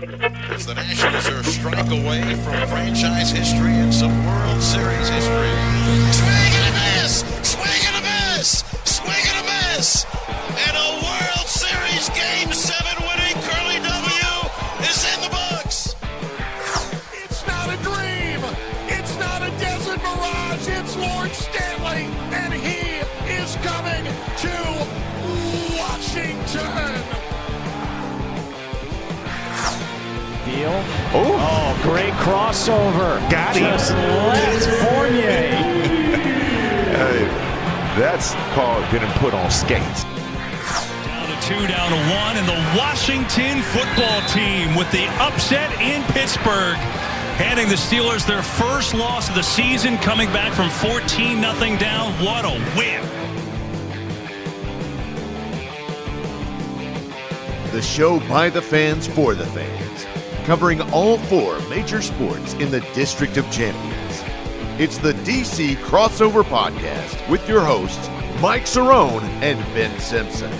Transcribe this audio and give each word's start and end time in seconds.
As 0.00 0.64
the 0.64 0.74
Nationals 0.74 1.28
are 1.28 1.40
a 1.40 1.44
strike 1.44 1.90
away 1.90 2.22
from 2.44 2.54
franchise 2.68 3.32
history 3.32 3.72
and 3.72 3.92
some 3.92 4.14
World 4.26 4.62
Series 4.62 5.08
history. 5.08 5.50
Swing 6.12 6.54
and 6.54 6.68
a 6.68 7.02
miss! 7.02 7.24
Swing 7.42 7.67
great 31.88 32.12
crossover. 32.20 33.18
Got 33.30 33.56
him. 33.56 33.64
Just 33.64 33.92
left 33.92 34.66
Fournier. 34.82 35.40
Hey, 36.92 37.24
that's 37.98 38.34
called 38.52 38.84
getting 38.90 39.10
put 39.12 39.32
on 39.32 39.50
skates. 39.50 40.04
Down 40.04 41.26
to 41.30 41.48
two, 41.48 41.66
down 41.66 41.88
to 41.88 42.00
one, 42.12 42.36
and 42.36 42.46
the 42.46 42.78
Washington 42.78 43.62
football 43.62 44.20
team 44.28 44.74
with 44.74 44.90
the 44.92 45.06
upset 45.18 45.72
in 45.80 46.02
Pittsburgh. 46.12 46.76
Handing 47.40 47.68
the 47.68 47.76
Steelers 47.76 48.26
their 48.26 48.42
first 48.42 48.92
loss 48.92 49.30
of 49.30 49.34
the 49.34 49.42
season, 49.42 49.96
coming 49.98 50.28
back 50.30 50.52
from 50.52 50.68
14 50.68 51.40
0 51.40 51.78
down. 51.78 52.12
What 52.22 52.44
a 52.44 52.52
win! 52.76 53.02
The 57.72 57.80
show 57.80 58.20
by 58.28 58.50
the 58.50 58.60
fans 58.60 59.06
for 59.06 59.34
the 59.34 59.46
fans, 59.46 60.06
covering 60.48 60.80
all 60.92 61.18
four 61.18 61.58
major 61.68 62.00
sports 62.00 62.54
in 62.54 62.70
the 62.70 62.80
District 62.94 63.36
of 63.36 63.44
Champions. 63.52 64.22
It's 64.80 64.96
the 64.96 65.12
DC 65.12 65.76
Crossover 65.76 66.42
Podcast 66.42 67.28
with 67.28 67.46
your 67.46 67.60
hosts, 67.60 68.08
Mike 68.40 68.62
Cerrone 68.62 69.20
and 69.42 69.58
Ben 69.74 70.00
Simpson. 70.00 70.50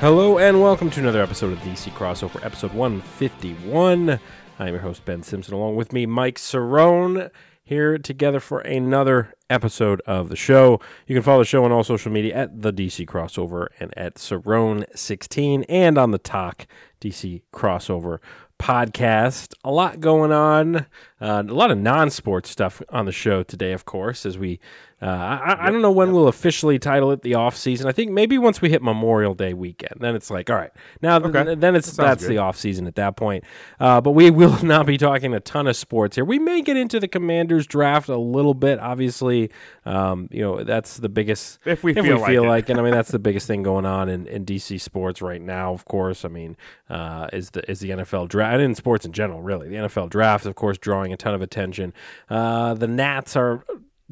Hello 0.00 0.38
and 0.38 0.62
welcome 0.62 0.88
to 0.88 1.00
another 1.00 1.22
episode 1.22 1.52
of 1.52 1.58
DC 1.58 1.92
Crossover, 1.92 2.42
episode 2.42 2.72
151. 2.72 4.18
I'm 4.58 4.68
your 4.68 4.78
host, 4.80 5.04
Ben 5.04 5.22
Simpson, 5.22 5.52
along 5.52 5.76
with 5.76 5.92
me, 5.92 6.06
Mike 6.06 6.38
Cerrone, 6.38 7.30
here 7.72 7.96
together 7.96 8.38
for 8.38 8.60
another 8.60 9.34
episode 9.48 10.00
of 10.06 10.28
the 10.28 10.36
show. 10.36 10.80
You 11.06 11.16
can 11.16 11.22
follow 11.22 11.40
the 11.40 11.46
show 11.46 11.64
on 11.64 11.72
all 11.72 11.82
social 11.82 12.12
media 12.12 12.34
at 12.34 12.62
the 12.62 12.72
DC 12.72 13.06
Crossover 13.06 13.68
and 13.80 13.96
at 13.96 14.16
Cerrone16 14.16 15.64
and 15.68 15.96
on 15.96 16.10
the 16.10 16.18
Talk 16.18 16.66
DC 17.00 17.42
Crossover 17.52 18.18
podcast. 18.58 19.54
A 19.64 19.70
lot 19.70 20.00
going 20.00 20.32
on, 20.32 20.76
uh, 21.20 21.42
a 21.48 21.54
lot 21.54 21.70
of 21.70 21.78
non 21.78 22.10
sports 22.10 22.50
stuff 22.50 22.82
on 22.90 23.06
the 23.06 23.12
show 23.12 23.42
today, 23.42 23.72
of 23.72 23.84
course, 23.84 24.26
as 24.26 24.38
we. 24.38 24.60
Uh, 25.02 25.06
I, 25.06 25.66
I 25.66 25.70
don't 25.72 25.82
know 25.82 25.90
when 25.90 26.12
we'll 26.12 26.28
officially 26.28 26.78
title 26.78 27.10
it 27.10 27.22
the 27.22 27.34
off 27.34 27.56
season. 27.56 27.88
I 27.88 27.92
think 27.92 28.12
maybe 28.12 28.38
once 28.38 28.62
we 28.62 28.70
hit 28.70 28.82
Memorial 28.82 29.34
Day 29.34 29.52
weekend, 29.52 29.96
then 30.00 30.14
it's 30.14 30.30
like, 30.30 30.48
all 30.48 30.54
right, 30.56 30.70
now 31.02 31.18
th- 31.18 31.34
Okay. 31.34 31.54
then 31.56 31.74
it's 31.74 31.96
That 31.96 32.04
that's 32.04 32.22
good. 32.22 32.30
the 32.30 32.38
off 32.38 32.56
season 32.56 32.86
at 32.86 32.94
that 32.94 33.16
point. 33.16 33.42
Uh, 33.80 34.00
but 34.00 34.12
we 34.12 34.30
will 34.30 34.56
not 34.64 34.86
be 34.86 34.96
talking 34.96 35.34
a 35.34 35.40
ton 35.40 35.66
of 35.66 35.76
sports 35.76 36.14
here. 36.16 36.24
We 36.24 36.38
may 36.38 36.62
get 36.62 36.76
into 36.76 37.00
the 37.00 37.08
Commanders 37.08 37.66
draft 37.66 38.08
a 38.08 38.16
little 38.16 38.54
bit. 38.54 38.78
Obviously, 38.78 39.50
um, 39.84 40.28
you 40.30 40.40
know 40.42 40.62
that's 40.62 40.98
the 40.98 41.08
biggest 41.08 41.58
If 41.64 41.82
we 41.82 41.90
if 41.90 41.96
feel 41.96 42.04
we 42.04 42.20
like 42.20 42.30
feel 42.30 42.44
like, 42.46 42.68
and 42.68 42.78
I 42.78 42.82
mean 42.84 42.92
that's 42.92 43.10
the 43.10 43.18
biggest 43.28 43.48
thing 43.48 43.64
going 43.64 43.86
on 43.86 44.08
in, 44.08 44.28
in 44.28 44.44
DC 44.46 44.80
sports 44.80 45.20
right 45.20 45.42
now. 45.42 45.72
Of 45.72 45.84
course, 45.84 46.24
I 46.24 46.28
mean 46.28 46.56
uh, 46.88 47.26
is 47.32 47.50
the 47.50 47.68
is 47.68 47.80
the 47.80 47.90
NFL 47.90 48.28
draft 48.28 48.54
and 48.54 48.62
in 48.62 48.74
sports 48.76 49.04
in 49.04 49.10
general. 49.12 49.42
Really, 49.42 49.68
the 49.68 49.76
NFL 49.76 50.10
draft, 50.10 50.46
of 50.46 50.54
course, 50.54 50.78
drawing 50.78 51.12
a 51.12 51.16
ton 51.16 51.34
of 51.34 51.42
attention. 51.42 51.92
Uh, 52.30 52.74
the 52.74 52.86
Nats 52.86 53.34
are. 53.36 53.64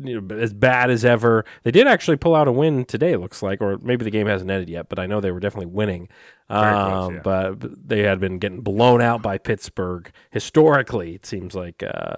You 0.02 0.20
know, 0.20 0.36
as 0.36 0.52
bad 0.52 0.90
as 0.90 1.04
ever. 1.04 1.44
They 1.62 1.70
did 1.70 1.86
actually 1.86 2.16
pull 2.16 2.34
out 2.34 2.48
a 2.48 2.52
win 2.52 2.84
today. 2.84 3.12
It 3.12 3.18
looks 3.20 3.42
like, 3.42 3.60
or 3.60 3.78
maybe 3.78 4.04
the 4.04 4.10
game 4.10 4.26
hasn't 4.26 4.50
ended 4.50 4.68
yet. 4.68 4.88
But 4.88 4.98
I 4.98 5.06
know 5.06 5.20
they 5.20 5.32
were 5.32 5.40
definitely 5.40 5.66
winning. 5.66 6.08
Very 6.48 6.72
close, 6.72 7.08
Um, 7.08 7.14
yeah. 7.14 7.20
But 7.22 7.88
they 7.88 8.02
had 8.02 8.18
been 8.18 8.38
getting 8.38 8.60
blown 8.60 9.00
out 9.00 9.22
by 9.22 9.38
Pittsburgh 9.38 10.10
historically. 10.30 11.14
It 11.14 11.24
seems 11.24 11.54
like 11.54 11.82
uh, 11.82 12.16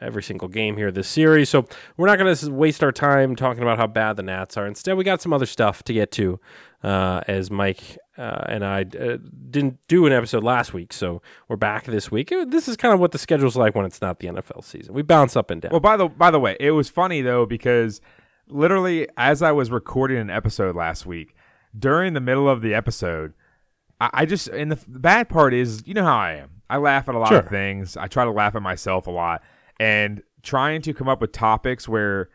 every 0.00 0.22
single 0.22 0.48
game 0.48 0.76
here 0.76 0.92
this 0.92 1.08
series. 1.08 1.48
So 1.48 1.66
we're 1.96 2.06
not 2.06 2.18
going 2.18 2.34
to 2.34 2.50
waste 2.52 2.84
our 2.84 2.92
time 2.92 3.34
talking 3.34 3.62
about 3.62 3.78
how 3.78 3.86
bad 3.88 4.16
the 4.16 4.22
Nats 4.22 4.56
are. 4.56 4.66
Instead, 4.66 4.96
we 4.96 5.04
got 5.04 5.20
some 5.20 5.32
other 5.32 5.46
stuff 5.46 5.82
to 5.84 5.92
get 5.92 6.12
to. 6.12 6.38
Uh, 6.82 7.20
as 7.28 7.48
Mike 7.48 7.96
uh, 8.18 8.44
and 8.48 8.64
I 8.64 8.80
uh, 8.82 9.18
didn't 9.50 9.78
do 9.86 10.04
an 10.06 10.12
episode 10.12 10.42
last 10.42 10.74
week, 10.74 10.92
so 10.92 11.22
we're 11.48 11.54
back 11.56 11.84
this 11.84 12.10
week. 12.10 12.32
This 12.48 12.66
is 12.66 12.76
kind 12.76 12.92
of 12.92 12.98
what 12.98 13.12
the 13.12 13.18
schedule's 13.18 13.54
like 13.56 13.76
when 13.76 13.86
it's 13.86 14.00
not 14.00 14.18
the 14.18 14.26
NFL 14.26 14.64
season. 14.64 14.92
We 14.92 15.02
bounce 15.02 15.36
up 15.36 15.50
and 15.52 15.62
down. 15.62 15.70
Well, 15.70 15.78
by 15.80 15.96
the 15.96 16.08
by 16.08 16.32
the 16.32 16.40
way, 16.40 16.56
it 16.58 16.72
was 16.72 16.88
funny 16.88 17.20
though 17.22 17.46
because 17.46 18.00
literally 18.48 19.06
as 19.16 19.42
I 19.42 19.52
was 19.52 19.70
recording 19.70 20.18
an 20.18 20.28
episode 20.30 20.74
last 20.74 21.06
week, 21.06 21.36
during 21.78 22.14
the 22.14 22.20
middle 22.20 22.48
of 22.48 22.62
the 22.62 22.74
episode, 22.74 23.32
I, 24.00 24.10
I 24.12 24.26
just 24.26 24.48
and 24.48 24.72
the, 24.72 24.78
the 24.88 24.98
bad 24.98 25.28
part 25.28 25.54
is, 25.54 25.84
you 25.86 25.94
know 25.94 26.04
how 26.04 26.16
I 26.18 26.32
am. 26.32 26.62
I 26.68 26.78
laugh 26.78 27.08
at 27.08 27.14
a 27.14 27.18
lot 27.18 27.28
Sure. 27.28 27.38
of 27.38 27.48
things. 27.48 27.96
I 27.96 28.08
try 28.08 28.24
to 28.24 28.30
laugh 28.32 28.56
at 28.56 28.62
myself 28.62 29.06
a 29.06 29.10
lot, 29.12 29.42
and 29.78 30.20
trying 30.42 30.82
to 30.82 30.92
come 30.92 31.08
up 31.08 31.20
with 31.20 31.30
topics 31.30 31.88
where 31.88 32.28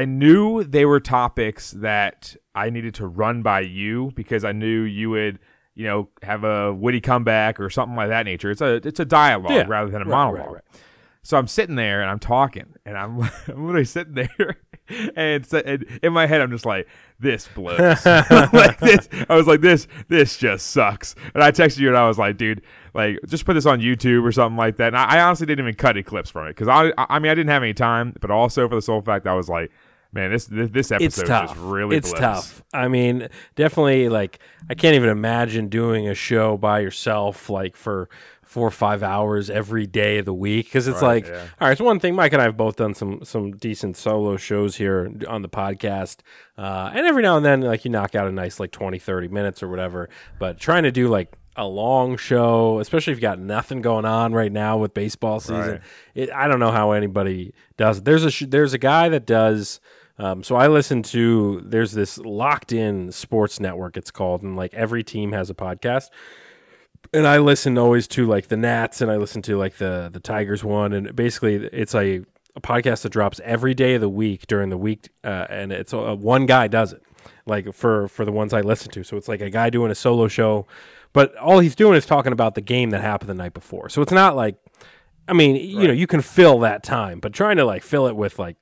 I 0.00 0.04
knew 0.04 0.62
they 0.64 0.84
were 0.84 1.00
topics 1.00 1.70
that 1.72 2.36
I 2.54 2.70
needed 2.70 2.94
to 2.96 3.06
run 3.06 3.42
by 3.42 3.60
you 3.60 4.12
because 4.14 4.44
I 4.44 4.52
knew 4.52 4.82
you 4.82 5.10
would. 5.10 5.38
You 5.78 5.84
know, 5.84 6.08
have 6.22 6.42
a 6.42 6.72
witty 6.72 7.02
comeback 7.02 7.60
or 7.60 7.68
something 7.68 7.96
like 7.96 8.08
that 8.08 8.24
nature. 8.24 8.50
It's 8.50 8.62
a 8.62 8.76
it's 8.76 8.98
a 8.98 9.04
dialogue 9.04 9.52
Yeah. 9.52 9.66
rather 9.68 9.90
than 9.90 10.00
a 10.00 10.04
Right, 10.06 10.10
monologue. 10.10 10.46
right, 10.46 10.54
right. 10.54 10.62
So 11.22 11.36
I'm 11.36 11.46
sitting 11.46 11.76
there 11.76 12.00
and 12.00 12.08
I'm 12.10 12.18
talking 12.18 12.64
and 12.86 12.96
I'm, 12.96 13.20
I'm 13.48 13.66
literally 13.66 13.84
sitting 13.84 14.14
there 14.14 14.56
and, 15.16 15.44
so- 15.44 15.58
and 15.66 15.84
in 16.02 16.14
my 16.14 16.24
head 16.26 16.40
I'm 16.40 16.50
just 16.50 16.64
like, 16.64 16.88
this 17.20 17.46
blows. 17.54 17.78
like 18.06 18.78
this, 18.78 19.06
I 19.28 19.36
was 19.36 19.46
like, 19.46 19.60
this 19.60 19.86
this 20.08 20.38
just 20.38 20.68
sucks. 20.68 21.14
And 21.34 21.42
I 21.44 21.50
texted 21.50 21.80
you 21.80 21.88
and 21.88 21.96
I 21.98 22.08
was 22.08 22.18
like, 22.18 22.38
dude, 22.38 22.62
like 22.94 23.18
just 23.26 23.44
put 23.44 23.52
this 23.52 23.66
on 23.66 23.80
YouTube 23.82 24.24
or 24.24 24.32
something 24.32 24.56
like 24.56 24.76
that. 24.76 24.88
And 24.88 24.96
I, 24.96 25.16
I 25.16 25.20
honestly 25.20 25.44
didn't 25.46 25.62
even 25.66 25.74
cut 25.74 25.96
any 25.96 26.04
clips 26.04 26.30
from 26.30 26.46
it 26.46 26.52
because 26.56 26.68
I 26.68 26.90
I 26.96 27.18
mean 27.18 27.30
I 27.30 27.34
didn't 27.34 27.50
have 27.50 27.62
any 27.62 27.74
time, 27.74 28.14
but 28.18 28.30
also 28.30 28.66
for 28.66 28.76
the 28.76 28.80
sole 28.82 29.02
fact 29.02 29.26
I 29.26 29.34
was 29.34 29.50
like, 29.50 29.70
man, 30.16 30.32
this 30.32 30.46
this, 30.46 30.70
this 30.70 30.90
episode 30.92 31.04
it's 31.06 31.22
tough. 31.22 31.48
just 31.50 31.60
really 31.60 31.96
it's 31.96 32.12
tough. 32.12 32.62
I 32.74 32.88
mean, 32.88 33.28
definitely. 33.54 34.08
Like, 34.08 34.40
I 34.68 34.74
can't 34.74 34.94
even 34.96 35.08
imagine 35.10 35.68
doing 35.68 36.08
a 36.08 36.14
show 36.14 36.56
by 36.56 36.80
yourself, 36.80 37.48
like 37.48 37.76
for 37.76 38.08
four 38.42 38.66
or 38.68 38.70
five 38.72 39.02
hours 39.02 39.50
every 39.50 39.86
day 39.86 40.18
of 40.18 40.24
the 40.24 40.32
week, 40.32 40.66
because 40.66 40.86
it's 40.88 41.02
Right, 41.02 41.24
like, 41.24 41.26
yeah. 41.26 41.40
all 41.60 41.66
right, 41.68 41.72
it's 41.72 41.80
one 41.80 41.98
thing. 42.00 42.14
Mike 42.14 42.32
and 42.32 42.40
I 42.40 42.44
have 42.46 42.56
both 42.56 42.76
done 42.76 42.94
some 42.94 43.20
some 43.24 43.52
decent 43.52 43.96
solo 43.96 44.36
shows 44.36 44.76
here 44.76 45.10
on 45.28 45.42
the 45.42 45.48
podcast, 45.48 46.18
uh, 46.58 46.90
and 46.94 47.06
every 47.06 47.22
now 47.22 47.36
and 47.36 47.44
then, 47.44 47.60
like 47.62 47.84
you 47.84 47.90
knock 47.90 48.14
out 48.14 48.26
a 48.28 48.32
nice 48.32 48.58
like 48.60 48.70
20, 48.70 48.98
30 48.98 49.28
minutes 49.28 49.62
or 49.62 49.68
whatever. 49.68 50.08
But 50.38 50.58
trying 50.58 50.84
to 50.84 50.92
do 50.92 51.08
like 51.08 51.32
a 51.58 51.66
long 51.66 52.18
show, 52.18 52.80
especially 52.80 53.12
if 53.12 53.16
you've 53.16 53.22
got 53.22 53.38
nothing 53.38 53.80
going 53.80 54.04
on 54.04 54.32
right 54.34 54.52
now 54.52 54.76
with 54.76 54.92
baseball 54.92 55.40
season, 55.40 55.56
Right. 55.56 55.80
it, 56.14 56.30
I 56.30 56.48
don't 56.48 56.60
know 56.60 56.70
how 56.70 56.92
anybody 56.92 57.54
does. 57.78 57.98
it. 57.98 58.04
There's 58.04 58.24
a 58.24 58.30
sh- 58.30 58.44
there's 58.46 58.74
a 58.74 58.78
guy 58.78 59.08
that 59.08 59.26
does. 59.26 59.80
Um, 60.18 60.42
so 60.42 60.56
I 60.56 60.66
listen 60.68 61.02
to 61.04 61.62
there's 61.64 61.92
this 61.92 62.18
locked 62.18 62.72
in 62.72 63.12
sports 63.12 63.60
network 63.60 63.96
it's 63.96 64.10
called, 64.10 64.42
and 64.42 64.56
like 64.56 64.72
every 64.74 65.02
team 65.02 65.32
has 65.32 65.50
a 65.50 65.54
podcast. 65.54 66.10
And 67.12 67.26
I 67.26 67.38
listen 67.38 67.78
always 67.78 68.08
to 68.08 68.26
like 68.26 68.48
the 68.48 68.56
Nats, 68.56 69.00
and 69.00 69.10
I 69.10 69.16
listen 69.16 69.42
to 69.42 69.56
like 69.56 69.76
the 69.76 70.08
the 70.12 70.20
Tigers 70.20 70.64
one, 70.64 70.92
and 70.92 71.14
basically 71.14 71.56
it's 71.56 71.94
a, 71.94 72.22
a 72.54 72.60
podcast 72.60 73.02
that 73.02 73.10
drops 73.10 73.40
every 73.44 73.74
day 73.74 73.94
of 73.94 74.00
the 74.00 74.08
week 74.08 74.46
during 74.46 74.70
the 74.70 74.78
week, 74.78 75.10
uh, 75.22 75.46
and 75.50 75.72
it's 75.72 75.92
uh, 75.92 76.14
one 76.14 76.46
guy 76.46 76.66
does 76.66 76.94
it, 76.94 77.02
like 77.44 77.72
for 77.74 78.08
for 78.08 78.24
the 78.24 78.32
ones 78.32 78.52
I 78.52 78.62
listen 78.62 78.90
to. 78.92 79.04
So 79.04 79.16
it's 79.16 79.28
like 79.28 79.40
a 79.42 79.50
guy 79.50 79.70
doing 79.70 79.90
a 79.90 79.94
solo 79.94 80.28
show, 80.28 80.66
but 81.12 81.36
all 81.36 81.58
he's 81.58 81.74
doing 81.74 81.96
is 81.96 82.06
talking 82.06 82.32
about 82.32 82.54
the 82.54 82.62
game 82.62 82.90
that 82.90 83.02
happened 83.02 83.28
the 83.28 83.34
night 83.34 83.54
before. 83.54 83.90
So 83.90 84.00
it's 84.00 84.12
not 84.12 84.34
like 84.34 84.56
I 85.28 85.32
mean, 85.32 85.56
you 85.56 85.86
know, 85.86 85.92
you 85.92 86.06
can 86.06 86.22
fill 86.22 86.60
that 86.60 86.82
time, 86.82 87.20
but 87.20 87.32
trying 87.32 87.56
to 87.56 87.64
like 87.64 87.82
fill 87.82 88.06
it 88.06 88.16
with 88.16 88.38
like 88.38 88.56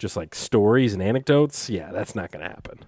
just 0.00 0.16
like 0.16 0.34
stories 0.34 0.94
and 0.94 1.02
anecdotes, 1.02 1.70
yeah, 1.70 1.92
that's 1.92 2.14
not 2.16 2.32
going 2.32 2.42
to 2.42 2.48
happen. 2.48 2.80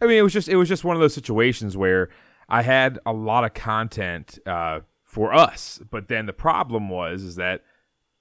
I 0.00 0.06
mean, 0.06 0.18
it 0.18 0.22
was 0.22 0.32
just 0.32 0.48
it 0.48 0.56
was 0.56 0.68
just 0.68 0.84
one 0.84 0.96
of 0.96 1.00
those 1.00 1.14
situations 1.14 1.76
where 1.76 2.10
I 2.48 2.62
had 2.62 2.98
a 3.06 3.12
lot 3.12 3.44
of 3.44 3.54
content 3.54 4.38
uh, 4.44 4.80
for 5.02 5.32
us, 5.32 5.80
but 5.90 6.08
then 6.08 6.26
the 6.26 6.32
problem 6.32 6.90
was 6.90 7.22
is 7.22 7.36
that 7.36 7.62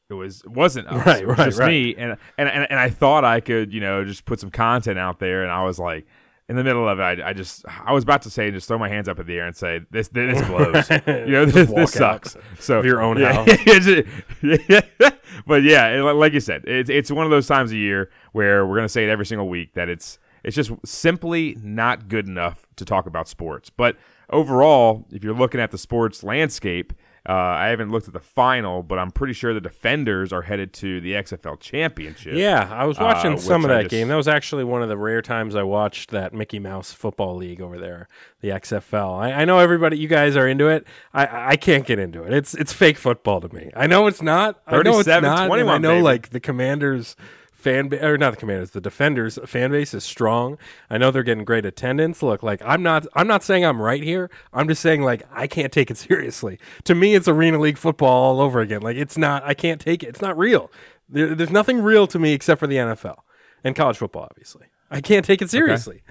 it 0.10 0.14
was 0.14 0.42
it 0.46 0.52
wasn't 0.52 0.88
us, 0.88 1.06
Right, 1.06 1.24
it 1.24 1.28
was 1.28 1.38
right, 1.38 1.46
just 1.46 1.60
right. 1.60 1.70
me, 1.70 1.96
and, 1.96 2.18
and 2.38 2.48
and 2.48 2.68
and 2.70 2.80
I 2.80 2.90
thought 2.90 3.26
I 3.26 3.40
could 3.40 3.74
you 3.74 3.82
know 3.82 4.06
just 4.06 4.26
put 4.26 4.40
some 4.40 4.52
content 4.52 5.00
out 5.00 5.20
there, 5.20 5.42
and 5.44 5.52
I 5.52 5.64
was 5.64 5.80
like, 5.80 6.06
in 6.50 6.56
the 6.58 6.64
middle 6.64 6.88
of 6.88 7.00
it, 7.00 7.04
I, 7.22 7.30
I 7.30 7.34
just 7.34 7.66
I 7.68 7.94
was 7.94 8.04
about 8.04 8.22
to 8.24 8.30
say 8.30 8.52
just 8.52 8.68
throw 8.68 8.78
my 8.78 8.90
hands 8.90 9.08
up 9.08 9.20
in 9.20 9.26
the 9.26 9.38
air 9.38 9.46
and 9.48 9.56
say 9.56 9.82
this 9.92 10.10
this 10.10 10.42
blows. 10.48 10.90
you 11.08 11.32
know, 11.32 11.46
this, 11.46 11.72
this 11.72 11.92
sucks. 11.94 12.36
So 12.60 12.84
your 12.84 13.02
own 13.02 13.18
yeah, 13.18 13.34
house. 13.34 13.48
but 15.48 15.64
yeah, 15.64 15.88
it- 15.90 16.02
like 16.16 16.34
you 16.34 16.40
said, 16.40 16.64
it's 16.66 16.90
it's 16.90 17.12
one 17.12 17.26
of 17.26 17.32
those 17.32 17.48
times 17.48 17.72
a 17.72 17.78
year 17.78 18.10
where 18.34 18.66
we're 18.66 18.76
gonna 18.76 18.90
say 18.90 19.04
it 19.04 19.10
every 19.10 19.26
single 19.26 19.48
week 19.48 19.74
that 19.74 19.90
it's 19.90 20.20
it's 20.44 20.56
just 20.56 20.72
simply 20.86 21.58
not 21.62 22.08
good 22.10 22.28
enough 22.28 22.68
to 22.76 22.86
talk 22.86 23.06
about 23.06 23.28
sports. 23.28 23.70
But 23.70 23.96
overall, 24.30 25.06
if 25.12 25.24
you're 25.24 25.34
looking 25.36 25.62
at 25.62 25.72
the 25.72 25.78
sports 25.78 26.24
landscape, 26.24 26.92
uh, 27.28 27.32
I 27.32 27.68
haven't 27.68 27.90
looked 27.92 28.08
at 28.08 28.14
the 28.14 28.20
final, 28.20 28.84
but 28.84 29.00
I'm 29.00 29.10
pretty 29.12 29.32
sure 29.34 29.54
the 29.54 29.62
defenders 29.62 30.34
are 30.34 30.42
headed 30.42 30.74
to 30.74 31.00
the 31.00 31.14
XFL 31.14 31.58
championship. 31.60 32.34
Yeah, 32.36 32.68
I 32.72 32.84
was 32.86 33.00
watching 33.00 33.34
Uh, 33.34 33.38
some 33.38 33.64
of 33.64 33.70
that 33.70 33.84
just- 33.84 33.92
game. 33.92 34.10
That 34.10 34.16
was 34.18 34.28
actually 34.28 34.64
one 34.66 34.84
of 34.84 34.90
the 34.90 34.98
rare 34.98 35.22
times 35.22 35.56
I 35.56 35.64
watched 35.64 36.12
that 36.12 36.34
Mickey 36.34 36.60
Mouse 36.60 36.92
football 36.92 37.36
league 37.38 37.62
over 37.62 37.78
there, 37.80 38.08
the 38.42 38.50
XFL. 38.50 39.20
I, 39.20 39.32
I 39.32 39.46
know 39.46 39.60
everybody, 39.60 39.98
you 39.98 40.08
guys 40.10 40.36
are 40.36 40.48
into 40.48 40.68
it. 40.68 40.86
I, 41.14 41.52
I 41.52 41.56
can't 41.56 41.86
get 41.86 41.98
into 42.00 42.24
it. 42.24 42.34
It's 42.34 42.54
it's 42.54 42.74
fake 42.74 42.98
football 42.98 43.40
to 43.42 43.54
me. 43.56 43.72
I 43.76 43.88
know 43.88 44.08
it's 44.08 44.22
not. 44.22 44.60
I 44.68 44.82
know 44.82 45.00
it's 45.00 45.08
not. 45.08 45.48
21, 45.48 45.76
I 45.76 45.78
know 45.78 45.90
baby. 45.92 46.02
like 46.02 46.30
the 46.32 46.40
Commanders 46.42 47.16
fan 47.64 47.88
ba- 47.88 48.06
or 48.06 48.18
not 48.18 48.32
the 48.32 48.38
Commanders, 48.38 48.72
the 48.72 48.82
Defenders 48.82 49.40
fan 49.46 49.72
base 49.72 49.94
is 49.94 50.04
strong. 50.04 50.58
I 50.90 50.98
know 50.98 51.10
they're 51.10 51.24
getting 51.24 51.46
great 51.46 51.66
attendance. 51.66 52.22
Look, 52.22 52.44
like 52.44 52.62
I'm 52.64 52.84
not 52.84 53.08
I'm 53.16 53.28
not 53.28 53.44
saying 53.44 53.66
I'm 53.66 53.82
right 53.82 54.04
here. 54.04 54.30
I'm 54.52 54.68
just 54.68 54.82
saying 54.82 55.02
like 55.02 55.24
I 55.32 55.48
can't 55.48 55.72
take 55.72 55.90
it 55.90 55.98
seriously. 56.10 56.60
To 56.84 56.94
me, 56.94 57.16
it's 57.16 57.28
Arena 57.28 57.60
League 57.60 57.78
football 57.78 58.10
all 58.38 58.42
over 58.42 58.60
again. 58.60 58.82
Like 58.82 58.98
it's 58.98 59.18
not. 59.18 59.44
I 59.44 59.54
can't 59.54 59.80
take 59.80 60.04
it. 60.04 60.08
It's 60.08 60.22
not 60.22 60.38
real. 60.38 60.70
There, 61.10 61.34
there's 61.34 61.52
nothing 61.52 61.82
real 61.82 62.06
to 62.08 62.20
me 62.20 62.34
except 62.34 62.60
for 62.60 62.68
the 62.68 62.76
NFL 62.76 63.20
and 63.64 63.76
college 63.76 63.98
football. 63.98 64.28
Obviously, 64.30 64.68
I 64.92 65.02
can't 65.02 65.26
take 65.26 65.42
it 65.42 65.50
seriously. 65.50 66.04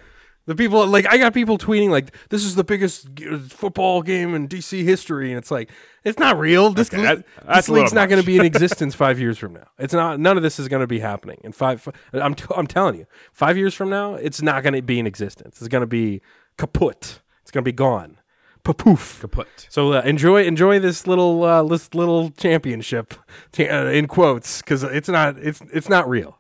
The 0.47 0.57
people 0.57 0.85
like 0.89 1.07
I 1.07 1.19
got 1.19 1.33
people 1.35 1.57
tweeting 1.57 1.91
like 1.91 2.13
this 2.31 2.45
is 2.45 2.57
the 2.57 2.65
biggest 2.65 3.07
football 3.51 4.03
game 4.03 4.35
in 4.35 4.49
DC 4.49 4.83
history, 4.83 5.31
and 5.31 5.39
it's 5.39 5.53
like 5.53 5.71
it's 6.03 6.19
not 6.19 6.37
real. 6.37 6.71
This, 6.71 6.93
Okay, 6.93 6.97
le- 7.01 7.17
that- 7.17 7.25
this 7.55 7.69
league's 7.69 7.93
not 7.93 8.09
going 8.09 8.21
to 8.21 8.27
be 8.27 8.39
in 8.39 8.45
existence 8.53 8.95
five 8.95 9.21
years 9.21 9.39
from 9.39 9.53
now. 9.53 9.69
It's 9.79 9.95
not. 9.95 10.19
None 10.19 10.37
of 10.37 10.43
this 10.43 10.59
is 10.59 10.67
going 10.67 10.81
to 10.81 10.89
be 10.89 10.99
happening 10.99 11.39
in 11.45 11.53
five. 11.53 11.87
I'm 12.13 12.35
t- 12.35 12.45
I'm 12.57 12.67
telling 12.67 12.97
you, 12.97 13.07
five 13.33 13.57
years 13.57 13.73
from 13.73 13.89
now, 13.89 14.15
it's 14.15 14.43
not 14.43 14.65
going 14.65 14.75
to 14.75 14.83
be 14.83 14.99
in 14.99 15.07
existence. 15.07 15.59
It's 15.61 15.69
going 15.69 15.83
to 15.83 15.87
be 15.87 16.21
kaput. 16.59 17.21
It's 17.43 17.51
going 17.53 17.63
to 17.65 17.69
be 17.69 17.73
gone. 17.73 18.19
Papoof. 18.65 19.21
kaput. 19.21 19.67
So 19.69 19.93
uh, 19.93 20.03
enjoy 20.03 20.43
enjoy 20.45 20.81
this 20.81 21.07
little 21.07 21.45
uh, 21.45 21.63
this 21.65 21.95
little 21.95 22.31
championship 22.31 23.15
cha- 23.53 23.65
uh, 23.65 23.85
in 23.91 24.09
quotes 24.09 24.61
because 24.61 24.83
it's 24.83 25.09
not 25.09 25.39
it's 25.39 25.61
it's 25.73 25.89
not 25.89 26.09
real. 26.09 26.37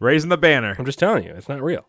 Raising 0.00 0.30
the 0.30 0.36
banner. 0.38 0.74
I'm 0.78 0.84
just 0.86 0.98
telling 0.98 1.24
you, 1.24 1.32
it's 1.32 1.48
not 1.48 1.62
real. 1.62 1.86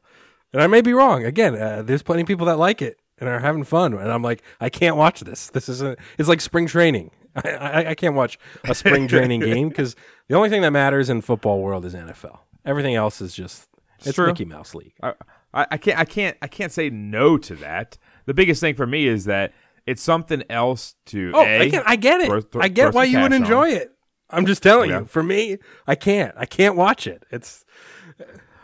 And 0.53 0.61
I 0.61 0.67
may 0.67 0.81
be 0.81 0.93
wrong. 0.93 1.25
Again, 1.25 1.55
uh, 1.55 1.81
there's 1.83 2.03
plenty 2.03 2.21
of 2.21 2.27
people 2.27 2.45
that 2.45 2.57
like 2.57 2.81
it 2.81 2.99
and 3.19 3.27
are 3.27 3.39
having 3.39 3.63
fun. 3.63 3.93
And 3.93 4.11
I'm 4.11 4.21
like, 4.21 4.43
I 4.61 4.69
can't 4.69 4.95
watch 4.95 5.21
this. 5.21 5.49
This 5.49 5.67
isn't. 5.67 5.97
It's 6.17 6.29
like 6.29 6.41
spring 6.41 6.67
training. 6.67 7.11
I, 7.35 7.49
I, 7.49 7.89
I 7.89 7.95
can't 7.95 8.13
watch 8.15 8.37
a 8.65 8.75
spring 8.75 9.07
training 9.07 9.39
game 9.51 9.69
because 9.69 9.95
the 10.27 10.35
only 10.35 10.49
thing 10.49 10.61
that 10.61 10.71
matters 10.71 11.09
in 11.09 11.21
football 11.21 11.59
world 11.61 11.83
is 11.85 11.95
NFL. 11.95 12.39
Everything 12.65 12.93
else 12.95 13.19
is 13.21 13.33
just 13.33 13.67
it's 14.05 14.13
true. 14.15 14.27
Mickey 14.27 14.45
Mouse 14.45 14.75
League. 14.75 14.93
I, 15.01 15.13
I 15.53 15.65
I 15.71 15.77
can't 15.77 15.97
I 15.99 16.05
can't 16.05 16.37
I 16.41 16.47
can't 16.47 16.71
say 16.71 16.89
no 16.91 17.37
to 17.39 17.55
that. 17.55 17.97
The 18.25 18.33
biggest 18.35 18.61
thing 18.61 18.75
for 18.75 18.85
me 18.85 19.07
is 19.07 19.25
that 19.25 19.51
it's 19.87 20.01
something 20.03 20.43
else 20.49 20.95
to 21.07 21.31
Oh, 21.33 21.41
a, 21.43 21.67
again, 21.67 21.83
I 21.85 21.95
get 21.95 22.21
it. 22.21 22.27
throw- 22.27 22.41
throw- 22.41 22.61
I 22.61 22.67
get 22.67 22.93
why 22.93 23.03
you 23.05 23.19
would 23.19 23.33
enjoy 23.33 23.71
on. 23.71 23.77
it. 23.77 23.91
I'm 24.29 24.45
just 24.45 24.61
telling 24.63 24.91
Yeah. 24.91 24.99
you. 24.99 25.05
For 25.05 25.23
me, 25.23 25.57
I 25.87 25.95
can't. 25.95 26.33
I 26.37 26.45
can't 26.45 26.75
watch 26.75 27.05
it. 27.07 27.23
It's 27.31 27.65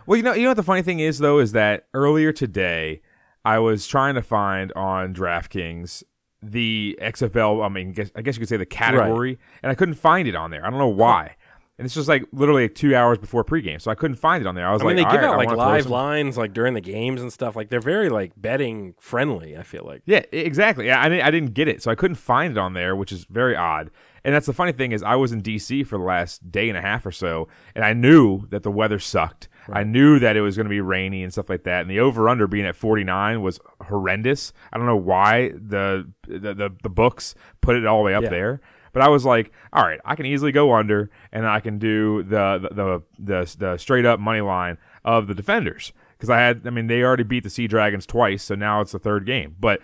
Well, 0.09 0.17
you 0.17 0.23
know, 0.23 0.33
you 0.33 0.41
know 0.41 0.49
what 0.49 0.57
the 0.57 0.63
funny 0.63 0.81
thing 0.81 0.99
is 1.01 1.19
though 1.19 1.37
is 1.37 1.51
that 1.51 1.85
earlier 1.93 2.31
today 2.31 3.01
I 3.45 3.59
was 3.59 3.85
trying 3.85 4.15
to 4.15 4.23
find 4.23 4.73
on 4.73 5.13
DraftKings 5.13 6.01
the 6.41 6.97
XFL. 6.99 7.63
I 7.63 7.69
mean, 7.69 7.91
guess, 7.91 8.09
I 8.15 8.23
guess 8.23 8.35
you 8.35 8.39
could 8.39 8.49
say 8.49 8.57
the 8.57 8.65
category, 8.65 9.37
and 9.61 9.71
I 9.71 9.75
couldn't 9.75 9.93
find 9.93 10.27
it 10.27 10.33
on 10.33 10.49
there. 10.49 10.65
I 10.65 10.71
don't 10.71 10.79
know 10.79 10.87
why. 10.87 11.35
And 11.77 11.85
this 11.85 11.95
was 11.95 12.07
like 12.07 12.25
literally 12.31 12.63
like 12.63 12.73
two 12.73 12.95
hours 12.95 13.19
before 13.19 13.43
pregame, 13.43 13.79
so 13.79 13.91
I 13.91 13.95
couldn't 13.95 14.17
find 14.17 14.41
it 14.41 14.47
on 14.47 14.55
there. 14.55 14.67
I 14.67 14.73
was 14.73 14.81
I 14.81 14.85
like, 14.85 14.95
mean, 14.95 15.05
they 15.05 15.11
give 15.11 15.21
right, 15.21 15.29
out 15.29 15.37
like 15.37 15.51
live 15.51 15.85
lines 15.85 16.39
like 16.39 16.53
during 16.53 16.73
the 16.73 16.81
games 16.81 17.21
and 17.21 17.31
stuff. 17.31 17.55
Like 17.55 17.69
they're 17.69 17.79
very 17.79 18.09
like 18.09 18.31
betting 18.35 18.95
friendly. 18.99 19.55
I 19.55 19.61
feel 19.61 19.83
like. 19.85 20.01
Yeah, 20.07 20.23
exactly. 20.31 20.87
Yeah, 20.87 21.03
I 21.03 21.07
didn't, 21.07 21.25
I 21.27 21.29
didn't 21.29 21.53
get 21.53 21.67
it, 21.67 21.83
so 21.83 21.91
I 21.91 21.95
couldn't 21.95 22.15
find 22.15 22.53
it 22.53 22.57
on 22.57 22.73
there, 22.73 22.95
which 22.95 23.11
is 23.11 23.25
very 23.25 23.55
odd. 23.55 23.91
And 24.23 24.33
that's 24.33 24.47
the 24.47 24.53
funny 24.53 24.71
thing 24.71 24.91
is, 24.91 25.03
I 25.03 25.15
was 25.15 25.31
in 25.31 25.43
DC 25.43 25.85
for 25.85 25.99
the 25.99 26.03
last 26.03 26.51
day 26.51 26.67
and 26.67 26.77
a 26.77 26.81
half 26.81 27.05
or 27.05 27.11
so, 27.11 27.47
and 27.75 27.85
I 27.85 27.93
knew 27.93 28.47
that 28.47 28.63
the 28.63 28.71
weather 28.71 28.97
sucked. 28.97 29.48
I 29.71 29.83
knew 29.83 30.19
that 30.19 30.35
it 30.37 30.41
was 30.41 30.55
going 30.55 30.65
to 30.65 30.69
be 30.69 30.81
rainy 30.81 31.23
and 31.23 31.31
stuff 31.31 31.49
like 31.49 31.63
that. 31.63 31.81
And 31.81 31.89
the 31.89 31.99
over 31.99 32.27
under 32.29 32.47
being 32.47 32.65
at 32.65 32.75
49 32.75 33.41
was 33.41 33.59
horrendous. 33.81 34.53
I 34.73 34.77
don't 34.77 34.85
know 34.87 34.95
why 34.95 35.49
the 35.49 36.09
the 36.27 36.53
the, 36.53 36.69
the 36.83 36.89
books 36.89 37.35
put 37.61 37.75
it 37.75 37.85
all 37.85 37.99
the 37.99 38.05
way 38.05 38.13
up 38.13 38.23
Yeah. 38.23 38.29
there. 38.29 38.61
But 38.91 39.03
I 39.03 39.09
was 39.09 39.23
like, 39.23 39.51
all 39.71 39.83
right, 39.83 39.99
I 40.03 40.15
can 40.15 40.25
easily 40.25 40.51
go 40.51 40.73
under, 40.73 41.11
and 41.31 41.45
I 41.45 41.59
can 41.59 41.77
do 41.77 42.23
the 42.23 42.57
the 42.71 42.73
the, 42.73 43.03
the, 43.45 43.55
the 43.59 43.77
straight 43.77 44.05
up 44.05 44.19
money 44.19 44.41
line 44.41 44.77
of 45.05 45.27
the 45.27 45.35
defenders 45.35 45.93
because 46.17 46.29
I 46.31 46.39
had, 46.39 46.65
I 46.65 46.71
mean, 46.71 46.87
they 46.87 47.03
already 47.03 47.23
beat 47.23 47.43
the 47.43 47.49
Sea 47.51 47.67
Dragons 47.67 48.05
twice, 48.07 48.41
so 48.43 48.55
now 48.55 48.81
it's 48.81 48.91
the 48.91 48.99
third 48.99 49.25
game. 49.27 49.55
But 49.59 49.79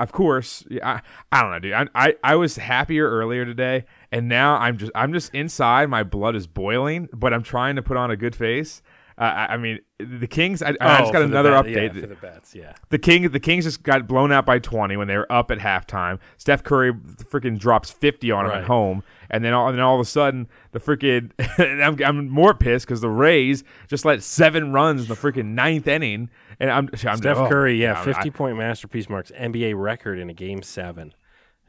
of 0.00 0.10
course, 0.12 0.64
I, 0.82 1.00
I 1.30 1.42
don't 1.42 1.52
know, 1.52 1.58
dude. 1.60 1.72
I, 1.74 1.86
I 1.94 2.14
I 2.24 2.34
was 2.34 2.56
happier 2.56 3.08
earlier 3.08 3.44
today, 3.44 3.84
and 4.10 4.28
now 4.28 4.56
I'm 4.56 4.78
just 4.78 4.90
I'm 4.96 5.12
just 5.12 5.32
inside. 5.32 5.88
My 5.88 6.02
blood 6.02 6.34
is 6.34 6.46
boiling, 6.48 7.08
but 7.12 7.32
I'm 7.32 7.42
trying 7.44 7.76
to 7.76 7.82
put 7.82 7.96
on 7.96 8.10
a 8.10 8.16
good 8.16 8.34
face. 8.34 8.82
Uh, 9.20 9.24
I, 9.24 9.54
I 9.54 9.56
mean, 9.58 9.80
the 9.98 10.26
Kings. 10.26 10.62
I, 10.62 10.70
I 10.80 11.00
just 11.00 11.12
got 11.12 11.16
Oh, 11.16 11.18
the 11.20 11.24
another 11.26 11.50
bet- 11.50 11.66
update. 11.66 11.94
yeah, 11.94 12.00
for 12.00 12.06
the 12.06 12.14
bets. 12.14 12.54
Yeah. 12.54 12.72
The 12.88 12.98
King, 12.98 13.28
the 13.30 13.38
Kings 13.38 13.64
just 13.66 13.82
got 13.82 14.08
blown 14.08 14.32
out 14.32 14.46
by 14.46 14.58
20 14.58 14.96
when 14.96 15.08
they 15.08 15.16
were 15.18 15.30
up 15.30 15.50
at 15.50 15.58
halftime. 15.58 16.18
Steph 16.38 16.64
Curry 16.64 16.92
freaking 16.94 17.58
drops 17.58 17.90
50 17.90 18.30
on 18.30 18.46
him 18.46 18.50
Right. 18.50 18.58
at 18.60 18.64
home, 18.64 19.02
and 19.28 19.44
then 19.44 19.52
all, 19.52 19.68
and 19.68 19.76
then 19.76 19.84
all 19.84 19.94
of 19.96 20.00
a 20.00 20.06
sudden 20.06 20.48
the 20.72 20.80
freaking 20.80 21.32
I'm, 21.84 22.02
I'm 22.02 22.28
more 22.30 22.54
pissed 22.54 22.86
because 22.86 23.02
the 23.02 23.10
Rays 23.10 23.62
just 23.88 24.06
let 24.06 24.22
seven 24.22 24.72
runs 24.72 25.02
in 25.02 25.08
the 25.08 25.14
freaking 25.16 25.48
ninth 25.48 25.86
inning, 25.86 26.30
and 26.58 26.70
I'm, 26.70 26.88
I'm 27.06 27.18
Steph 27.18 27.36
oh, 27.36 27.46
Curry, 27.48 27.78
yeah, 27.80 28.02
50 28.02 28.30
point 28.30 28.56
masterpiece 28.56 29.10
marks 29.10 29.30
NBA 29.32 29.74
record 29.78 30.18
in 30.18 30.30
a 30.30 30.34
game 30.34 30.62
seven 30.62 31.12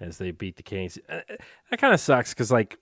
as 0.02 0.18
they 0.18 0.32
beat 0.32 0.58
the 0.58 0.64
Kings. 0.64 0.98
Uh, 1.08 1.22
That 1.70 1.80
kind 1.80 1.94
of 1.94 2.00
sucks 2.02 2.34
because, 2.34 2.52
like, 2.52 2.78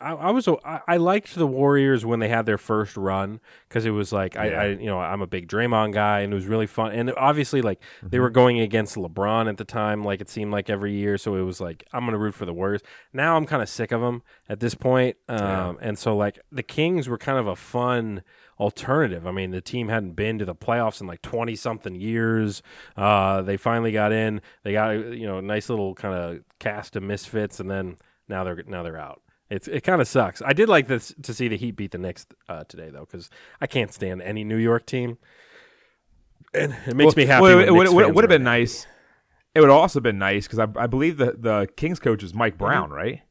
I, 0.00 0.12
I 0.12 0.30
was 0.30 0.46
I, 0.48 0.80
I 0.86 0.96
liked 0.98 1.34
the 1.34 1.46
Warriors 1.46 2.04
when 2.04 2.18
they 2.18 2.28
had 2.28 2.44
their 2.44 2.58
first 2.58 2.96
run 2.96 3.40
because 3.68 3.86
it 3.86 3.90
was 3.92 4.12
like 4.12 4.36
I, 4.36 4.50
Yeah. 4.50 4.60
I, 4.60 4.66
you 4.66 4.86
know, 4.86 5.00
I'm 5.00 5.22
a 5.22 5.26
big 5.26 5.48
Draymond 5.48 5.94
guy 5.94 6.20
and 6.20 6.32
it 6.32 6.36
was 6.36 6.46
really 6.46 6.66
fun. 6.66 6.92
And 6.92 7.12
obviously, 7.16 7.62
like, 7.62 7.80
Mm-hmm. 7.80 8.08
they 8.08 8.18
were 8.18 8.30
going 8.30 8.60
against 8.60 8.96
LeBron 8.96 9.48
at 9.48 9.56
the 9.56 9.64
time, 9.64 10.04
like 10.04 10.20
it 10.20 10.28
seemed 10.28 10.52
like 10.52 10.68
every 10.68 10.92
year. 10.94 11.16
So 11.16 11.34
it 11.36 11.42
was 11.42 11.60
like 11.60 11.86
I'm 11.92 12.04
gonna 12.04 12.18
root 12.18 12.34
for 12.34 12.44
the 12.44 12.52
Warriors. 12.52 12.82
Now 13.12 13.36
I'm 13.36 13.46
kind 13.46 13.62
of 13.62 13.68
sick 13.68 13.92
of 13.92 14.00
them 14.02 14.22
at 14.48 14.60
this 14.60 14.74
point. 14.74 15.16
Um, 15.28 15.78
and 15.80 15.98
so 15.98 16.16
like 16.16 16.38
the 16.52 16.62
Kings 16.62 17.08
were 17.08 17.16
kind 17.18 17.38
of 17.38 17.46
a 17.46 17.56
fun 17.56 18.22
alternative. 18.58 19.26
I 19.26 19.30
mean, 19.32 19.50
the 19.50 19.60
team 19.60 19.88
hadn't 19.88 20.12
been 20.12 20.38
to 20.38 20.44
the 20.44 20.54
playoffs 20.54 21.00
in 21.00 21.06
like 21.06 21.22
20 21.22 21.54
something 21.56 21.94
years. 21.94 22.62
Uh, 22.96 23.42
they 23.42 23.56
finally 23.56 23.92
got 23.92 24.12
in. 24.12 24.40
They 24.62 24.72
got 24.72 24.90
you 24.92 25.26
know 25.26 25.38
a 25.38 25.42
nice 25.42 25.68
little 25.68 25.94
kind 25.94 26.14
of 26.14 26.40
cast 26.58 26.96
of 26.96 27.02
misfits, 27.02 27.60
and 27.60 27.70
then 27.70 27.96
now 28.28 28.44
they're 28.44 28.62
now 28.66 28.82
they're 28.82 28.98
out. 28.98 29.20
It's 29.50 29.68
it 29.68 29.82
kind 29.82 30.00
of 30.00 30.08
sucks. 30.08 30.42
I 30.42 30.52
did 30.52 30.68
like 30.68 30.88
this 30.88 31.14
to 31.22 31.32
see 31.32 31.48
the 31.48 31.56
Heat 31.56 31.76
beat 31.76 31.92
the 31.92 31.98
Knicks 31.98 32.26
uh, 32.48 32.64
today 32.64 32.90
though, 32.90 33.00
because 33.08 33.30
I 33.60 33.66
can't 33.66 33.92
stand 33.92 34.20
any 34.22 34.42
New 34.42 34.56
York 34.56 34.86
team, 34.86 35.18
and 36.54 36.74
it 36.86 36.96
makes 36.96 37.14
Well- 37.14 37.24
me 37.24 37.26
happy. 37.26 37.42
well, 37.42 37.58
it 37.60 37.70
would, 37.72 37.88
would, 37.88 38.14
would 38.14 38.24
have 38.24 38.28
been 38.28 38.44
happy. 38.44 38.60
nice. 38.60 38.86
It 39.54 39.60
would 39.60 39.70
also 39.70 40.00
been 40.00 40.18
nice 40.18 40.46
because 40.46 40.58
I, 40.58 40.66
I 40.82 40.86
believe 40.86 41.16
the 41.16 41.36
the 41.38 41.68
Kings 41.76 41.98
coach 41.98 42.22
is 42.22 42.34
Mike 42.34 42.58
Brown, 42.58 42.90
right? 42.90 43.22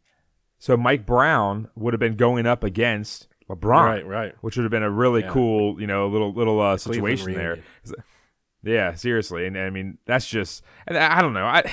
So 0.58 0.76
Mike 0.78 1.06
Brown 1.06 1.68
would 1.76 1.94
have 1.94 2.00
been 2.00 2.16
going 2.16 2.48
up 2.48 2.64
against 2.64 3.28
LeBron, 3.50 3.84
Right, 3.86 4.06
right. 4.08 4.36
Which 4.42 4.58
would 4.58 4.64
have 4.64 4.72
been 4.72 4.84
a 4.84 4.90
really 4.90 5.22
Yeah. 5.22 5.30
cool, 5.32 5.80
you 5.80 5.88
know, 5.88 6.08
little 6.08 6.34
little 6.34 6.60
uh, 6.60 6.78
situation 6.78 7.34
there. 7.34 7.60
Yeah, 8.64 8.96
seriously, 8.96 9.46
and 9.46 9.58
I 9.58 9.70
mean 9.70 10.00
that's 10.06 10.28
just, 10.28 10.64
and 10.88 10.98
I 10.98 11.20
I 11.20 11.22
don't 11.22 11.34
know, 11.34 11.46
I. 11.46 11.64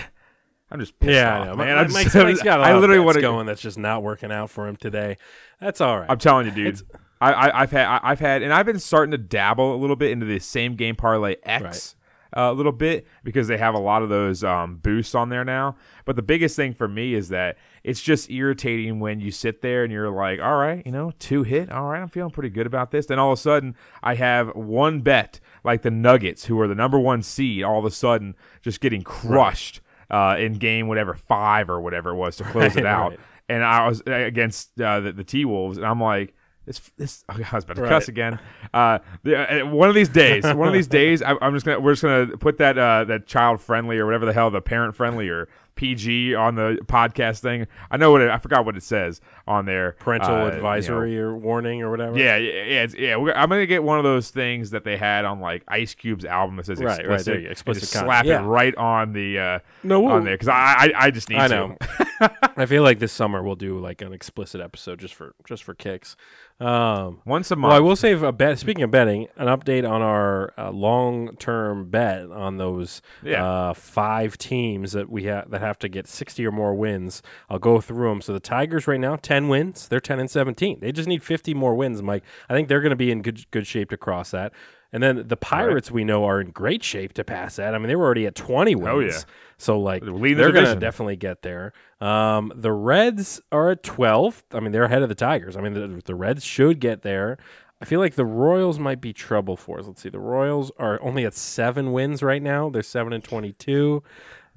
I'm 0.70 0.80
just 0.80 0.98
pissed 0.98 1.12
Yeah, 1.12 1.36
off, 1.36 1.42
I 1.42 1.44
know. 1.50 1.56
man. 1.56 1.66
Man, 1.66 1.78
I'm 1.84 1.92
Mike's, 1.92 2.14
got 2.42 2.58
a 2.58 2.62
lot 2.62 2.70
I 2.70 2.78
literally 2.78 2.98
want 3.04 3.16
to 3.16 3.20
going 3.20 3.44
that's 3.44 3.60
just 3.60 3.76
not 3.78 4.02
working 4.02 4.32
out 4.32 4.48
for 4.48 4.66
him 4.66 4.76
today. 4.76 5.18
That's 5.60 5.82
all 5.82 5.98
right. 6.00 6.08
I'm 6.08 6.16
telling 6.16 6.46
you, 6.46 6.52
dude. 6.52 6.80
I, 7.20 7.30
I, 7.32 7.60
I've 7.60 7.70
had, 7.70 7.86
I, 7.86 8.00
I've 8.02 8.20
had, 8.20 8.42
and 8.42 8.54
I've 8.54 8.64
been 8.64 8.78
starting 8.78 9.10
to 9.10 9.18
dabble 9.18 9.74
a 9.74 9.76
little 9.76 9.96
bit 9.96 10.12
into 10.12 10.24
the 10.24 10.38
same 10.38 10.74
game 10.76 10.96
parlay 10.96 11.36
X 11.42 11.94
uh, 11.94 12.01
a 12.32 12.52
little 12.52 12.72
bit 12.72 13.06
because 13.24 13.48
they 13.48 13.58
have 13.58 13.74
a 13.74 13.78
lot 13.78 14.02
of 14.02 14.08
those 14.08 14.42
um, 14.42 14.76
boosts 14.76 15.14
on 15.14 15.28
there 15.28 15.44
now. 15.44 15.76
But 16.04 16.16
the 16.16 16.22
biggest 16.22 16.56
thing 16.56 16.74
for 16.74 16.88
me 16.88 17.14
is 17.14 17.28
that 17.28 17.58
it's 17.84 18.00
just 18.00 18.30
irritating 18.30 19.00
when 19.00 19.20
you 19.20 19.30
sit 19.30 19.62
there 19.62 19.84
and 19.84 19.92
you're 19.92 20.10
like, 20.10 20.40
all 20.40 20.56
right, 20.56 20.84
you 20.84 20.92
know, 20.92 21.12
two 21.18 21.42
hit, 21.42 21.70
all 21.70 21.88
right, 21.88 22.00
I'm 22.00 22.08
feeling 22.08 22.32
pretty 22.32 22.50
good 22.50 22.66
about 22.66 22.90
this. 22.90 23.06
Then 23.06 23.18
all 23.18 23.32
of 23.32 23.38
a 23.38 23.42
sudden, 23.42 23.76
I 24.02 24.14
have 24.14 24.54
one 24.54 25.00
bet 25.00 25.40
like 25.64 25.82
the 25.82 25.90
Nuggets, 25.90 26.46
who 26.46 26.60
are 26.60 26.68
the 26.68 26.74
number 26.74 26.98
one 26.98 27.22
seed, 27.22 27.64
all 27.64 27.78
of 27.78 27.84
a 27.84 27.90
sudden 27.90 28.34
just 28.62 28.80
getting 28.80 29.02
crushed 29.02 29.80
uh, 30.10 30.36
in 30.38 30.54
game 30.54 30.88
whatever 30.88 31.14
five 31.14 31.70
or 31.70 31.80
whatever 31.80 32.10
it 32.10 32.16
was 32.16 32.36
to 32.36 32.44
close 32.44 32.76
it 32.76 32.84
out 32.86 33.10
right. 33.10 33.20
and 33.48 33.64
I 33.64 33.88
was 33.88 34.02
against 34.06 34.78
uh, 34.80 35.00
the, 35.00 35.12
the 35.12 35.24
T 35.24 35.44
Wolves, 35.44 35.78
and 35.78 35.86
I'm 35.86 36.00
like, 36.00 36.34
this 36.66 36.78
this 36.96 37.24
oh, 37.28 37.34
I 37.50 37.54
was 37.56 37.64
about 37.64 37.76
to 37.76 37.82
Right. 37.82 37.88
cuss 37.88 38.08
again. 38.08 38.38
Uh, 38.72 38.98
the, 39.24 39.62
uh, 39.62 39.66
one 39.66 39.88
of 39.88 39.94
these 39.94 40.08
days, 40.08 40.44
one 40.44 40.68
of 40.68 40.74
these 40.74 40.86
days, 41.02 41.22
I, 41.22 41.34
I'm 41.42 41.54
just 41.54 41.66
gonna 41.66 41.80
we're 41.80 41.92
just 41.92 42.02
gonna 42.02 42.36
put 42.36 42.58
that 42.58 42.78
uh 42.78 43.04
that 43.04 43.26
child 43.26 43.60
friendly 43.60 43.98
or 43.98 44.04
whatever 44.06 44.26
the 44.26 44.32
hell 44.32 44.50
the 44.50 44.60
parent 44.60 44.94
friendly 44.94 45.28
or 45.28 45.48
PG 45.74 46.34
on 46.34 46.54
the 46.54 46.78
podcast 46.84 47.40
thing. 47.40 47.66
I 47.90 47.96
know 47.96 48.10
what 48.12 48.20
it, 48.20 48.28
I 48.30 48.36
forgot 48.36 48.66
what 48.66 48.76
it 48.76 48.82
says 48.82 49.22
on 49.48 49.64
there. 49.64 49.92
Parental 50.00 50.34
Uh, 50.34 50.38
you 50.44 50.50
know, 50.50 50.56
advisory 50.56 51.18
or 51.18 51.34
warning 51.34 51.80
or 51.82 51.90
whatever. 51.90 52.16
yeah, 52.18 52.36
yeah, 52.36 52.52
yeah, 52.52 52.82
it's, 52.82 52.94
yeah. 52.94 53.16
we're- 53.16 53.34
I'm 53.34 53.48
gonna 53.48 53.64
get 53.66 53.82
one 53.82 53.96
of 53.98 54.04
those 54.04 54.30
things 54.30 54.70
that 54.70 54.84
they 54.84 54.98
had 54.98 55.24
on 55.24 55.40
like 55.40 55.64
Ice 55.68 55.94
Cube's 55.94 56.26
album 56.26 56.56
that 56.56 56.66
says 56.66 56.78
Right, 56.78 56.90
right, 56.90 57.00
explicit. 57.00 57.26
there 57.26 57.40
you 57.40 57.48
explicit 57.48 57.80
just 57.84 57.92
slap 57.94 58.26
Yeah. 58.26 58.42
it 58.42 58.44
right 58.44 58.74
on 58.76 59.14
the 59.14 59.38
uh, 59.38 59.58
No, 59.82 60.06
on 60.08 60.24
there 60.24 60.34
because 60.34 60.48
I, 60.48 60.52
I 60.54 60.92
I 61.06 61.10
just 61.10 61.30
need 61.30 61.38
I 61.38 61.48
to. 61.48 61.54
know. 61.54 61.76
I 62.56 62.66
feel 62.66 62.82
like 62.82 62.98
this 62.98 63.12
summer 63.12 63.42
we'll 63.42 63.56
do 63.56 63.78
like 63.78 64.02
an 64.02 64.12
explicit 64.12 64.60
episode 64.60 65.00
just 65.00 65.14
for 65.14 65.34
just 65.48 65.64
for 65.64 65.74
kicks. 65.74 66.16
Um, 66.64 67.20
Once 67.24 67.50
a 67.50 67.56
month. 67.56 67.70
well, 67.70 67.76
I 67.76 67.80
will 67.80 67.96
say, 67.96 68.12
a 68.12 68.32
bet. 68.32 68.58
Speaking 68.58 68.84
of 68.84 68.90
betting, 68.90 69.26
an 69.36 69.48
update 69.48 69.88
on 69.88 70.00
our 70.02 70.52
uh, 70.56 70.70
long-term 70.70 71.90
bet 71.90 72.30
on 72.30 72.56
those 72.58 73.02
Yeah. 73.22 73.44
uh, 73.44 73.74
five 73.74 74.38
teams 74.38 74.92
that 74.92 75.10
we 75.10 75.24
have 75.24 75.50
that 75.50 75.60
have 75.60 75.78
to 75.80 75.88
get 75.88 76.06
sixty 76.06 76.46
or 76.46 76.52
more 76.52 76.74
wins. 76.74 77.22
I'll 77.50 77.58
go 77.58 77.80
through 77.80 78.08
them. 78.08 78.20
So 78.22 78.32
the 78.32 78.40
Tigers 78.40 78.86
right 78.86 79.00
now, 79.00 79.16
ten 79.16 79.48
wins. 79.48 79.88
They're 79.88 80.00
ten 80.00 80.20
and 80.20 80.30
seventeen. 80.30 80.78
They 80.80 80.92
just 80.92 81.08
need 81.08 81.22
fifty 81.22 81.54
more 81.54 81.74
wins, 81.74 82.02
Mike. 82.02 82.22
I 82.48 82.54
think 82.54 82.68
they're 82.68 82.80
going 82.80 82.90
to 82.90 82.96
be 82.96 83.10
in 83.10 83.22
good 83.22 83.50
good 83.50 83.66
shape 83.66 83.90
to 83.90 83.96
cross 83.96 84.30
that. 84.30 84.52
And 84.94 85.02
then 85.02 85.24
the 85.26 85.38
Pirates, 85.38 85.90
we 85.90 86.04
know, 86.04 86.24
are 86.26 86.38
in 86.38 86.50
great 86.50 86.84
shape 86.84 87.14
to 87.14 87.24
pass 87.24 87.56
that. 87.56 87.74
I 87.74 87.78
mean, 87.78 87.88
they 87.88 87.96
were 87.96 88.04
already 88.04 88.26
at 88.26 88.34
twenty 88.34 88.74
wins. 88.74 88.88
Oh, 88.88 89.00
yeah. 89.00 89.18
So 89.62 89.78
like 89.78 90.02
They're 90.02 90.12
the 90.12 90.34
they're 90.34 90.52
going 90.52 90.64
to 90.64 90.76
definitely 90.76 91.14
get 91.14 91.42
there. 91.42 91.72
Um, 92.00 92.52
the 92.56 92.72
Reds 92.72 93.40
are 93.52 93.70
at 93.70 93.84
12. 93.84 94.42
I 94.52 94.60
mean, 94.60 94.72
they're 94.72 94.84
ahead 94.84 95.02
of 95.02 95.08
the 95.08 95.14
Tigers. 95.14 95.56
I 95.56 95.60
mean, 95.60 95.74
the, 95.74 96.02
the 96.04 96.16
Reds 96.16 96.44
should 96.44 96.80
get 96.80 97.02
there. 97.02 97.38
I 97.80 97.84
feel 97.84 98.00
like 98.00 98.16
the 98.16 98.24
Royals 98.24 98.80
might 98.80 99.00
be 99.00 99.12
trouble 99.12 99.56
for 99.56 99.78
us. 99.78 99.86
Let's 99.86 100.02
see. 100.02 100.08
The 100.08 100.18
Royals 100.18 100.72
are 100.78 101.00
only 101.00 101.24
at 101.24 101.34
seven 101.34 101.92
wins 101.92 102.24
right 102.24 102.42
now. 102.42 102.70
They're 102.70 102.82
seven 102.82 103.12
and 103.12 103.22
22. 103.22 104.02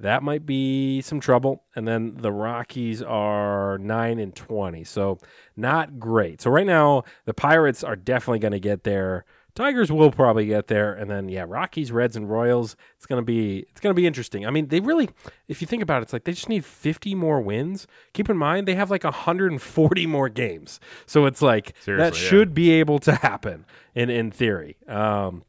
That 0.00 0.24
might 0.24 0.44
be 0.44 1.00
some 1.02 1.20
trouble. 1.20 1.62
And 1.76 1.86
then 1.86 2.16
the 2.16 2.32
Rockies 2.32 3.00
are 3.00 3.78
nine 3.78 4.18
and 4.18 4.34
20. 4.34 4.82
So 4.82 5.18
not 5.56 6.00
great. 6.00 6.40
So 6.42 6.50
right 6.50 6.66
now, 6.66 7.04
the 7.26 7.34
Pirates 7.34 7.84
are 7.84 7.96
definitely 7.96 8.40
going 8.40 8.52
to 8.52 8.60
get 8.60 8.82
there. 8.82 9.24
Tigers 9.56 9.90
will 9.90 10.12
probably 10.12 10.46
get 10.46 10.66
there, 10.66 10.92
and 10.92 11.10
then 11.10 11.30
yeah, 11.30 11.46
Rockies, 11.48 11.90
Reds, 11.90 12.14
and 12.14 12.30
Royals. 12.30 12.76
It's 12.94 13.06
gonna 13.06 13.22
be 13.22 13.66
it's 13.70 13.80
gonna 13.80 13.94
be 13.94 14.06
interesting. 14.06 14.46
I 14.46 14.50
mean, 14.50 14.68
they 14.68 14.80
really, 14.80 15.08
if 15.48 15.62
you 15.62 15.66
think 15.66 15.82
about 15.82 16.02
it, 16.02 16.04
it's 16.04 16.12
like 16.12 16.24
they 16.24 16.32
just 16.32 16.50
need 16.50 16.64
50 16.64 17.14
more 17.14 17.40
wins. 17.40 17.86
Keep 18.12 18.28
in 18.28 18.36
mind 18.36 18.68
they 18.68 18.74
have 18.74 18.90
like 18.90 19.02
140 19.02 20.06
more 20.06 20.28
games, 20.28 20.78
so 21.06 21.24
it's 21.24 21.40
like 21.40 21.74
that 21.86 22.14
yeah. 22.14 22.20
should 22.20 22.52
be 22.52 22.70
able 22.72 22.98
to 23.00 23.14
happen 23.14 23.64
in 23.94 24.10
in 24.10 24.30
theory. 24.30 24.76
Um, 24.86 25.42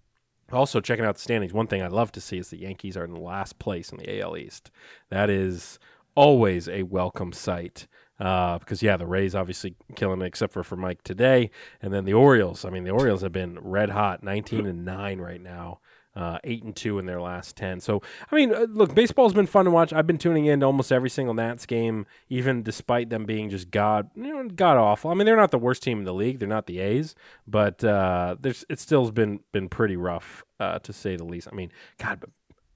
also, 0.54 0.80
checking 0.80 1.04
out 1.04 1.16
the 1.16 1.22
standings, 1.22 1.52
one 1.52 1.68
thing 1.68 1.82
I'd 1.82 1.92
love 1.92 2.14
to 2.14 2.22
see 2.22 2.38
is 2.38 2.50
the 2.50 2.58
Yankees 2.58 2.96
are 2.96 3.04
in 3.04 3.14
the 3.14 3.20
last 3.20 3.60
place 3.60 3.92
in 3.92 3.98
the 3.98 4.22
AL 4.22 4.38
East. 4.38 4.72
That 5.10 5.30
is 5.30 5.80
always 6.16 6.70
a 6.70 6.84
welcome 6.84 7.34
sight. 7.34 7.88
Uh, 8.20 8.58
because 8.58 8.82
yeah, 8.82 8.98
the 8.98 9.06
Rays 9.06 9.36
obviously 9.36 9.76
killing 9.96 10.22
it, 10.22 10.26
except 10.26 10.52
for 10.54 10.64
for 10.64 10.76
Mike 10.76 11.04
today, 11.04 11.52
and 11.82 11.94
then 11.94 12.06
the 12.06 12.14
Orioles. 12.14 12.66
I 12.66 12.70
mean, 12.72 12.84
the 12.84 12.92
Orioles 12.92 13.22
have 13.22 13.32
been 13.32 13.60
red 13.62 13.92
hot, 13.92 14.24
nineteen 14.24 14.66
and 14.66 14.84
nine 14.84 15.20
right 15.20 15.42
now, 15.42 15.80
uh, 16.16 16.40
eight 16.44 16.64
and 16.64 16.76
two 16.76 16.98
in 16.98 17.06
their 17.06 17.22
last 17.22 17.56
ten. 17.56 17.80
So 17.80 18.02
I 18.32 18.36
mean, 18.36 18.52
uh, 18.52 18.66
look, 18.70 18.96
baseball's 18.96 19.36
been 19.36 19.46
fun 19.46 19.66
to 19.66 19.72
watch. 19.72 19.94
I've 19.94 20.08
been 20.08 20.18
tuning 20.18 20.48
in 20.48 20.62
to 20.62 20.66
almost 20.66 20.92
every 20.92 21.12
single 21.12 21.36
Nats 21.36 21.68
game, 21.68 22.08
even 22.28 22.64
despite 22.64 23.12
them 23.12 23.26
being 23.26 23.52
just 23.52 23.70
god, 23.70 24.10
you 24.16 24.24
know, 24.24 24.50
god 24.50 24.78
awful. 24.78 25.12
I 25.12 25.14
mean, 25.14 25.28
they're 25.28 25.36
not 25.36 25.52
the 25.52 25.60
worst 25.60 25.84
team 25.84 26.00
in 26.00 26.06
the 26.06 26.14
league. 26.14 26.40
They're 26.40 26.48
not 26.48 26.66
the 26.66 26.80
A's, 26.80 27.14
but 27.46 27.84
uh, 27.84 28.36
there's 28.40 28.66
it 28.68 28.80
still's 28.80 29.12
been 29.12 29.42
been 29.52 29.70
pretty 29.70 29.96
rough 29.96 30.44
uh, 30.60 30.80
to 30.80 30.92
say 30.92 31.18
the 31.18 31.24
least. 31.24 31.50
I 31.52 31.56
mean, 31.56 31.72
God, 32.00 32.26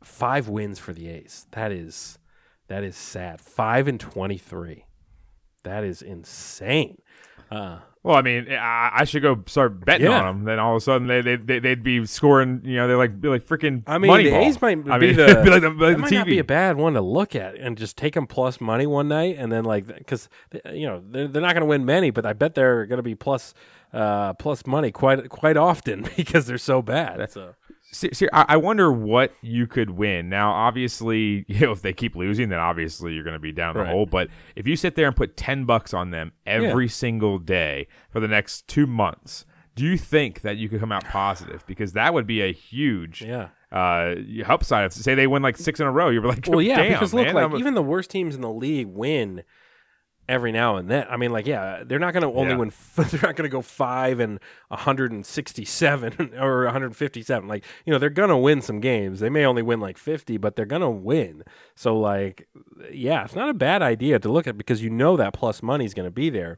five 0.04 0.50
wins 0.50 0.78
for 0.78 0.94
the 0.94 1.10
A's. 1.10 1.48
That 1.54 1.72
is 1.72 2.20
that 2.68 2.84
is 2.84 2.96
sad. 2.96 3.42
Five 3.42 3.88
and 3.88 4.00
twenty 4.00 4.38
three. 4.38 4.86
That 5.64 5.84
is 5.84 6.02
insane. 6.02 7.02
Uh, 7.50 7.80
Well, 8.04 8.16
I 8.16 8.22
mean, 8.24 8.52
I, 8.52 8.90
I 9.02 9.04
should 9.04 9.22
go 9.22 9.44
start 9.46 9.86
betting 9.86 10.08
Yeah. 10.08 10.22
on 10.22 10.26
them. 10.38 10.44
Then 10.46 10.58
all 10.58 10.72
of 10.76 10.78
a 10.78 10.82
sudden 10.82 11.08
they 11.08 11.22
they 11.22 11.36
they 11.36 11.60
they'd 11.60 11.84
be 11.84 12.06
scoring. 12.08 12.62
You 12.64 12.78
know, 12.78 12.88
they're 12.88 12.98
like 12.98 13.22
be 13.22 13.28
like 13.28 13.44
freaking. 13.46 13.84
I 13.86 13.98
mean, 14.00 14.10
the 14.12 14.32
Moneyball. 14.32 14.46
A's 14.48 14.62
might 14.62 14.90
I 14.90 14.98
be 14.98 15.08
mean, 15.08 15.16
the, 15.18 15.26
be 15.44 15.50
like 15.52 15.62
the, 15.62 15.70
like 15.70 15.96
the 15.96 15.98
might 15.98 16.12
not 16.12 16.26
be 16.26 16.40
a 16.40 16.44
bad 16.44 16.78
one 16.78 16.94
to 16.94 17.02
look 17.02 17.36
at 17.36 17.56
and 17.56 17.78
just 17.78 17.98
take 17.98 18.14
them 18.16 18.26
plus 18.26 18.60
money 18.60 18.88
one 18.88 19.08
night 19.08 19.36
and 19.38 19.52
then 19.52 19.66
like 19.66 19.86
because 19.86 20.30
you 20.74 20.88
know 20.88 21.04
they're, 21.12 21.28
they're 21.28 21.42
not 21.42 21.54
going 21.54 21.62
to 21.62 21.68
win 21.68 21.86
many, 21.86 22.10
but 22.10 22.26
I 22.26 22.34
bet 22.34 22.56
they're 22.56 22.86
going 22.88 22.98
to 22.98 23.04
be 23.04 23.14
plus 23.16 23.54
uh, 23.94 24.34
plus 24.34 24.66
money 24.66 24.92
quite 24.92 25.30
quite 25.30 25.58
often 25.58 26.08
because 26.18 26.48
they're 26.48 26.58
so 26.58 26.82
bad. 26.82 27.30
So 27.32 27.42
See, 27.42 27.52
see, 27.52 27.61
I 28.34 28.46
I 28.50 28.58
wonder 28.58 28.92
what 28.92 29.34
you 29.42 29.68
could 29.68 29.92
win. 29.92 30.30
Now, 30.30 30.52
obviously, 30.52 31.46
you 31.50 31.60
know, 31.60 31.72
if 31.72 31.82
they 31.82 31.94
keep 31.94 32.16
losing, 32.16 32.50
then 32.50 32.60
obviously 32.60 33.14
you're 33.14 33.24
going 33.24 33.34
to 33.36 33.40
be 33.40 33.52
down 33.52 33.74
the 33.74 33.82
Right. 33.82 33.90
hole. 33.90 34.06
But 34.06 34.30
if 34.56 34.68
you 34.68 34.76
sit 34.76 34.96
there 34.96 35.08
and 35.08 35.16
put 35.16 35.36
ten 35.38 35.66
bucks 35.66 35.94
on 35.94 36.12
them 36.12 36.32
every 36.46 36.88
single 36.88 37.38
day 37.40 37.88
for 38.10 38.20
the 38.20 38.28
next 38.28 38.68
two 38.68 38.88
months, 38.88 39.46
do 39.76 39.86
you 39.86 39.98
think 39.98 40.42
that 40.42 40.58
you 40.58 40.70
could 40.70 40.80
come 40.80 40.92
out 40.92 41.06
positive? 41.06 41.66
Because 41.68 41.94
that 41.94 42.14
would 42.14 42.28
be 42.28 42.42
a 42.42 42.52
huge 42.52 43.22
yeah. 43.22 43.50
uh, 43.72 44.16
upside. 44.46 44.92
Say 44.94 45.16
they 45.16 45.28
win 45.28 45.42
like 45.42 45.58
six 45.58 45.80
in 45.80 45.88
a 45.88 45.92
row, 45.92 46.10
you're 46.10 46.24
like, 46.24 46.46
Well, 46.48 46.62
yeah, 46.62 46.78
damn, 46.78 46.94
because 46.94 47.14
look, 47.14 47.26
man, 47.26 47.36
like 47.36 47.52
a- 47.52 47.58
even 47.58 47.74
the 47.74 47.82
worst 47.82 48.10
teams 48.10 48.36
in 48.36 48.42
the 48.42 48.52
league 48.52 48.88
win 48.88 49.44
every 50.30 50.52
now 50.52 50.78
and 50.78 50.90
then. 50.90 51.06
I 51.10 51.18
mean, 51.18 51.32
like, 51.32 51.46
yeah, 51.46 51.84
they're 51.86 52.00
not 52.00 52.14
going 52.14 52.24
to 52.24 52.40
only 52.40 52.52
Yeah. 52.54 52.58
win. 52.58 52.68
F- 52.70 52.96
they're 53.12 53.22
not 53.22 53.36
going 53.36 53.50
to 53.50 53.52
go 53.54 53.62
five 53.62 54.20
and 54.20 54.40
167 54.70 56.36
or 56.40 56.64
157. 56.66 57.48
Like, 57.48 57.64
you 57.86 57.92
know, 57.94 58.00
they're 58.00 58.10
going 58.10 58.30
to 58.30 58.38
win 58.38 58.62
some 58.62 58.80
games. 58.80 59.20
They 59.20 59.30
may 59.30 59.46
only 59.46 59.62
win 59.62 59.80
like 59.80 59.98
50, 59.98 60.38
but 60.38 60.56
they're 60.56 60.66
going 60.66 60.82
to 60.82 60.90
win. 60.90 61.44
So, 61.76 61.98
like, 62.00 62.48
yeah, 62.92 63.24
it's 63.26 63.36
not 63.36 63.50
a 63.50 63.54
bad 63.54 63.82
idea 63.82 64.20
to 64.20 64.32
look 64.32 64.48
at 64.48 64.58
because 64.58 64.82
you 64.84 64.90
know 64.90 65.18
that 65.18 65.34
plus 65.34 65.62
money 65.64 65.86
is 65.86 65.94
going 65.94 66.08
to 66.08 66.12
be 66.12 66.30
there 66.30 66.58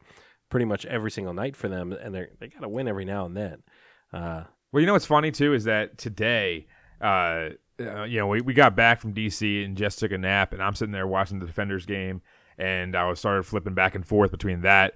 pretty 0.49 0.65
much 0.65 0.85
every 0.85 1.09
single 1.11 1.33
night 1.33 1.55
for 1.55 1.67
them, 1.67 1.91
and 1.93 2.13
they're 2.13 2.29
they 2.39 2.47
got 2.47 2.59
to 2.61 2.69
win 2.69 2.87
every 2.87 3.05
now 3.05 3.25
and 3.25 3.35
then. 3.35 3.63
Uh, 4.11 4.43
Well, 4.71 4.81
you 4.81 4.87
know 4.87 4.93
what's 4.93 5.05
funny 5.05 5.31
too 5.31 5.53
is 5.53 5.63
that 5.63 5.97
today, 5.97 6.67
uh, 7.01 7.49
uh, 7.79 8.03
you 8.03 8.19
know, 8.19 8.27
we, 8.27 8.41
we 8.41 8.53
got 8.53 8.75
back 8.75 9.01
from 9.01 9.13
DC 9.15 9.65
and 9.65 9.75
just 9.75 9.97
took 9.99 10.11
a 10.11 10.17
nap, 10.17 10.53
and 10.53 10.61
I'm 10.61 10.75
sitting 10.75 10.91
there 10.91 11.07
watching 11.07 11.39
the 11.39 11.47
Defenders 11.47 11.85
game, 11.87 12.21
and 12.57 12.95
I 12.95 13.07
was 13.07 13.19
started 13.19 13.43
flipping 13.43 13.73
back 13.73 13.95
and 13.95 14.05
forth 14.05 14.31
between 14.31 14.61
that 14.61 14.95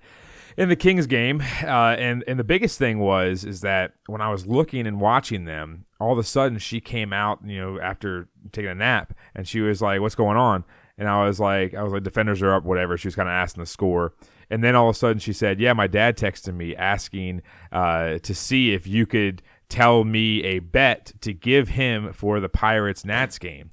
and 0.58 0.72
the 0.72 0.76
Kings 0.76 1.06
game, 1.06 1.42
uh, 1.64 1.96
and 2.00 2.24
and 2.28 2.40
the 2.40 2.44
biggest 2.44 2.80
thing 2.80 3.00
was 3.00 3.44
is 3.44 3.62
that 3.62 3.94
when 4.08 4.22
I 4.22 4.32
was 4.32 4.48
looking 4.48 4.88
and 4.88 5.00
watching 5.00 5.46
them, 5.46 5.86
all 6.00 6.12
of 6.12 6.18
a 6.18 6.24
sudden 6.24 6.58
she 6.58 6.82
came 6.82 7.14
out, 7.14 7.40
you 7.46 7.60
know, 7.60 7.80
after 7.80 8.28
taking 8.52 8.72
a 8.72 8.76
nap, 8.76 9.14
and 9.36 9.48
she 9.48 9.62
was 9.62 9.82
like, 9.82 10.02
"What's 10.02 10.16
going 10.16 10.38
on?" 10.38 10.64
And 10.98 11.08
I 11.08 11.26
was 11.26 11.40
like, 11.40 11.76
I 11.76 11.84
was 11.84 11.94
like, 11.94 12.02
defenders 12.02 12.42
are 12.42 12.56
up, 12.56 12.64
whatever. 12.64 12.98
She 12.98 13.08
was 13.08 13.16
kind 13.16 13.30
of 13.30 13.34
asking 13.34 13.62
the 13.62 13.68
score. 13.68 14.14
And 14.50 14.64
then 14.64 14.76
all 14.76 14.90
of 14.90 14.96
a 14.96 14.98
sudden 14.98 15.20
she 15.20 15.32
said, 15.32 15.60
yeah, 15.60 15.74
my 15.74 15.86
dad 15.86 16.18
texted 16.18 16.56
me 16.56 16.76
asking 16.76 17.44
uh, 17.72 18.18
to 18.20 18.34
see 18.34 18.74
if 18.74 18.88
you 18.88 19.06
could 19.06 19.44
tell 19.70 20.04
me 20.04 20.44
a 20.44 20.58
bet 20.58 21.14
to 21.22 21.34
give 21.34 21.70
him 21.70 22.14
for 22.14 22.40
the 22.40 22.50
Pirates 22.50 23.06
Nats 23.06 23.38
game. 23.38 23.70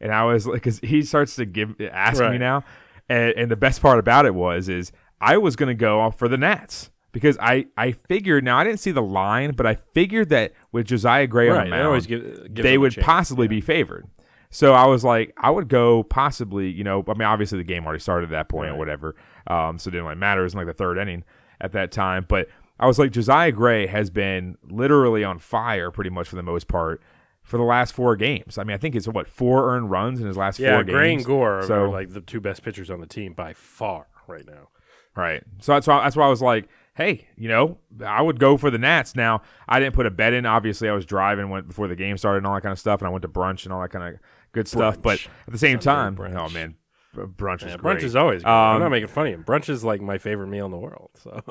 And 0.00 0.12
I 0.12 0.22
was 0.24 0.46
like, 0.46 0.54
because 0.54 0.78
he 0.78 1.02
starts 1.02 1.34
to 1.36 1.44
give 1.44 1.74
ask 1.80 2.20
me 2.20 2.38
now. 2.38 2.62
And, 3.08 3.32
and 3.36 3.50
the 3.50 3.56
best 3.56 3.80
part 3.80 3.98
about 3.98 4.26
it 4.26 4.34
was, 4.34 4.68
is 4.68 4.92
I 5.20 5.38
was 5.38 5.56
going 5.56 5.68
to 5.68 5.74
go 5.74 6.00
off 6.00 6.18
for 6.18 6.28
the 6.28 6.36
Nats 6.36 6.90
because 7.12 7.38
I, 7.40 7.66
I 7.76 7.92
figured, 7.92 8.44
now 8.44 8.58
I 8.58 8.64
didn't 8.64 8.80
see 8.80 8.90
the 8.90 9.02
line, 9.02 9.52
but 9.52 9.66
I 9.66 9.76
figured 9.94 10.28
that 10.28 10.52
with 10.72 10.86
Josiah 10.86 11.26
Gray 11.26 11.48
on 11.48 11.64
the 11.64 11.70
They 11.70 11.70
mound, 11.70 12.06
give, 12.06 12.54
give 12.54 12.62
they 12.62 12.78
would 12.78 12.96
possibly 12.96 13.48
be 13.48 13.60
favored. 13.60 14.06
So 14.50 14.72
I 14.72 14.86
was 14.86 15.04
like, 15.04 15.34
I 15.36 15.50
would 15.50 15.68
go 15.68 16.02
possibly, 16.02 16.70
you 16.70 16.84
know, 16.84 17.04
I 17.06 17.12
mean, 17.12 17.22
obviously 17.22 17.58
the 17.58 17.64
game 17.64 17.84
already 17.84 18.00
started 18.00 18.26
at 18.26 18.30
that 18.30 18.48
point 18.48 18.70
or 18.70 18.76
whatever. 18.76 19.16
Um, 19.46 19.78
so 19.78 19.88
it 19.88 19.92
didn't 19.92 20.06
really 20.06 20.18
matter. 20.18 20.40
It 20.40 20.44
was 20.44 20.54
like 20.54 20.66
the 20.66 20.72
third 20.72 20.98
inning 20.98 21.24
at 21.60 21.72
that 21.72 21.92
time. 21.92 22.24
But 22.28 22.48
I 22.80 22.86
was 22.86 22.98
like, 22.98 23.10
Josiah 23.10 23.52
Gray 23.52 23.86
has 23.86 24.08
been 24.08 24.56
literally 24.68 25.24
on 25.24 25.38
fire 25.38 25.90
pretty 25.90 26.10
much 26.10 26.28
for 26.28 26.36
the 26.36 26.42
most 26.42 26.68
part 26.68 27.02
for 27.48 27.56
the 27.56 27.64
last 27.64 27.92
four 27.94 28.14
games. 28.14 28.58
I 28.58 28.64
mean, 28.64 28.74
I 28.74 28.78
think 28.78 28.94
it's 28.94 29.08
what, 29.08 29.26
four 29.28 29.74
earned 29.74 29.90
runs 29.90 30.20
in 30.20 30.26
his 30.26 30.36
last 30.36 30.58
Yeah, 30.58 30.74
four 30.74 30.84
Gray 30.84 31.10
games. 31.10 31.22
Yeah, 31.26 31.32
and 31.32 31.40
Gore 31.40 31.62
So- 31.62 31.84
are 31.84 31.88
like 31.88 32.10
the 32.12 32.20
two 32.20 32.40
best 32.40 32.62
pitchers 32.62 32.90
on 32.90 33.00
the 33.00 33.06
team 33.06 33.32
by 33.32 33.54
far 33.54 34.06
right 34.26 34.46
now. 34.46 34.68
Right. 35.16 35.42
So 35.60 35.72
that's 35.72 35.86
why 35.86 36.02
that's 36.04 36.14
why 36.14 36.26
I 36.26 36.28
was 36.28 36.42
like, 36.42 36.68
hey, 36.94 37.26
you 37.36 37.48
know, 37.48 37.78
I 38.04 38.22
would 38.22 38.38
go 38.38 38.56
for 38.56 38.70
the 38.70 38.78
Nats. 38.78 39.16
Now 39.16 39.42
I 39.66 39.80
didn't 39.80 39.94
put 39.94 40.06
a 40.06 40.10
bet 40.10 40.32
in. 40.32 40.46
Obviously, 40.46 40.88
I 40.88 40.92
was 40.92 41.04
driving 41.06 41.48
went 41.48 41.66
before 41.66 41.88
the 41.88 41.96
game 41.96 42.16
started 42.18 42.38
and 42.38 42.46
all 42.46 42.54
that 42.54 42.60
kind 42.60 42.72
of 42.72 42.78
stuff, 42.78 43.00
and 43.00 43.08
I 43.08 43.10
went 43.10 43.22
to 43.22 43.28
brunch 43.28 43.64
and 43.64 43.72
all 43.72 43.80
that 43.80 43.88
kind 43.90 44.14
of 44.14 44.20
good 44.52 44.68
stuff. 44.68 45.00
But 45.02 45.26
at 45.46 45.52
the 45.52 45.58
same 45.58 45.78
time, 45.80 46.16
Sunday 46.16 46.34
brunch. 46.36 46.48
oh 46.48 46.52
man, 46.52 46.74
brunch 47.16 47.64
is 47.66 47.70
Yeah, 47.72 47.76
great. 47.78 47.98
brunch 47.98 48.02
is 48.04 48.14
always 48.14 48.42
good. 48.44 48.50
I'm 48.50 48.76
Um, 48.76 48.82
not 48.82 48.90
making 48.90 49.08
fun 49.08 49.26
of 49.26 49.32
him. 49.34 49.42
Brunch 49.44 49.68
is 49.70 49.82
like 49.82 50.00
my 50.02 50.18
favorite 50.18 50.48
meal 50.48 50.66
in 50.66 50.70
the 50.72 50.78
world. 50.78 51.10
So 51.14 51.42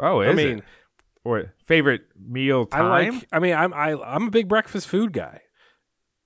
Oh, 0.00 0.20
is 0.22 0.30
I 0.30 0.32
mean, 0.34 0.58
it? 0.58 0.64
Or 1.24 1.54
favorite 1.64 2.02
meal 2.18 2.66
I 2.72 2.78
time? 2.78 3.14
like. 3.14 3.28
I 3.32 3.38
mean, 3.38 3.54
I'm 3.54 3.72
I, 3.74 3.92
I'm 4.02 4.28
a 4.28 4.30
big 4.30 4.48
breakfast 4.48 4.88
food 4.88 5.12
guy. 5.12 5.40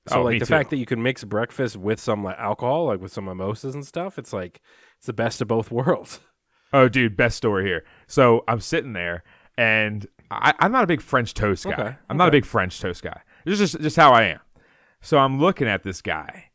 So 0.08 0.20
Oh, 0.20 0.22
like 0.22 0.38
the 0.38 0.46
too. 0.46 0.50
fact 0.54 0.70
that 0.70 0.76
you 0.76 0.86
can 0.86 1.02
mix 1.02 1.24
breakfast 1.24 1.76
with 1.76 1.98
some 2.00 2.22
like 2.22 2.38
alcohol, 2.38 2.86
like 2.86 3.00
with 3.00 3.12
some 3.12 3.24
mimosas 3.24 3.74
and 3.74 3.84
stuff, 3.84 4.18
it's 4.18 4.32
like 4.32 4.60
it's 4.98 5.06
the 5.06 5.12
best 5.12 5.40
of 5.42 5.48
both 5.48 5.70
worlds. 5.72 6.20
Oh, 6.72 6.88
dude, 6.88 7.16
best 7.16 7.36
story 7.36 7.64
here. 7.64 7.84
So 8.06 8.44
I'm 8.48 8.60
sitting 8.60 8.92
there, 8.92 9.22
and 9.56 10.06
I, 10.30 10.52
I'm 10.60 10.72
not 10.72 10.84
a 10.84 10.86
big 10.86 11.00
French 11.00 11.34
toast 11.34 11.64
guy. 11.64 11.72
Okay, 11.72 11.96
I'm 12.10 12.16
not 12.16 12.28
a 12.28 12.32
big 12.32 12.44
French 12.44 12.80
toast 12.80 13.02
guy. 13.02 13.20
This 13.44 13.60
is 13.60 13.72
just 13.72 13.82
just 13.82 13.96
how 13.96 14.12
I 14.12 14.22
am. 14.24 14.40
So 15.02 15.18
I'm 15.18 15.40
looking 15.40 15.68
at 15.68 15.82
this 15.82 16.00
guy, 16.02 16.46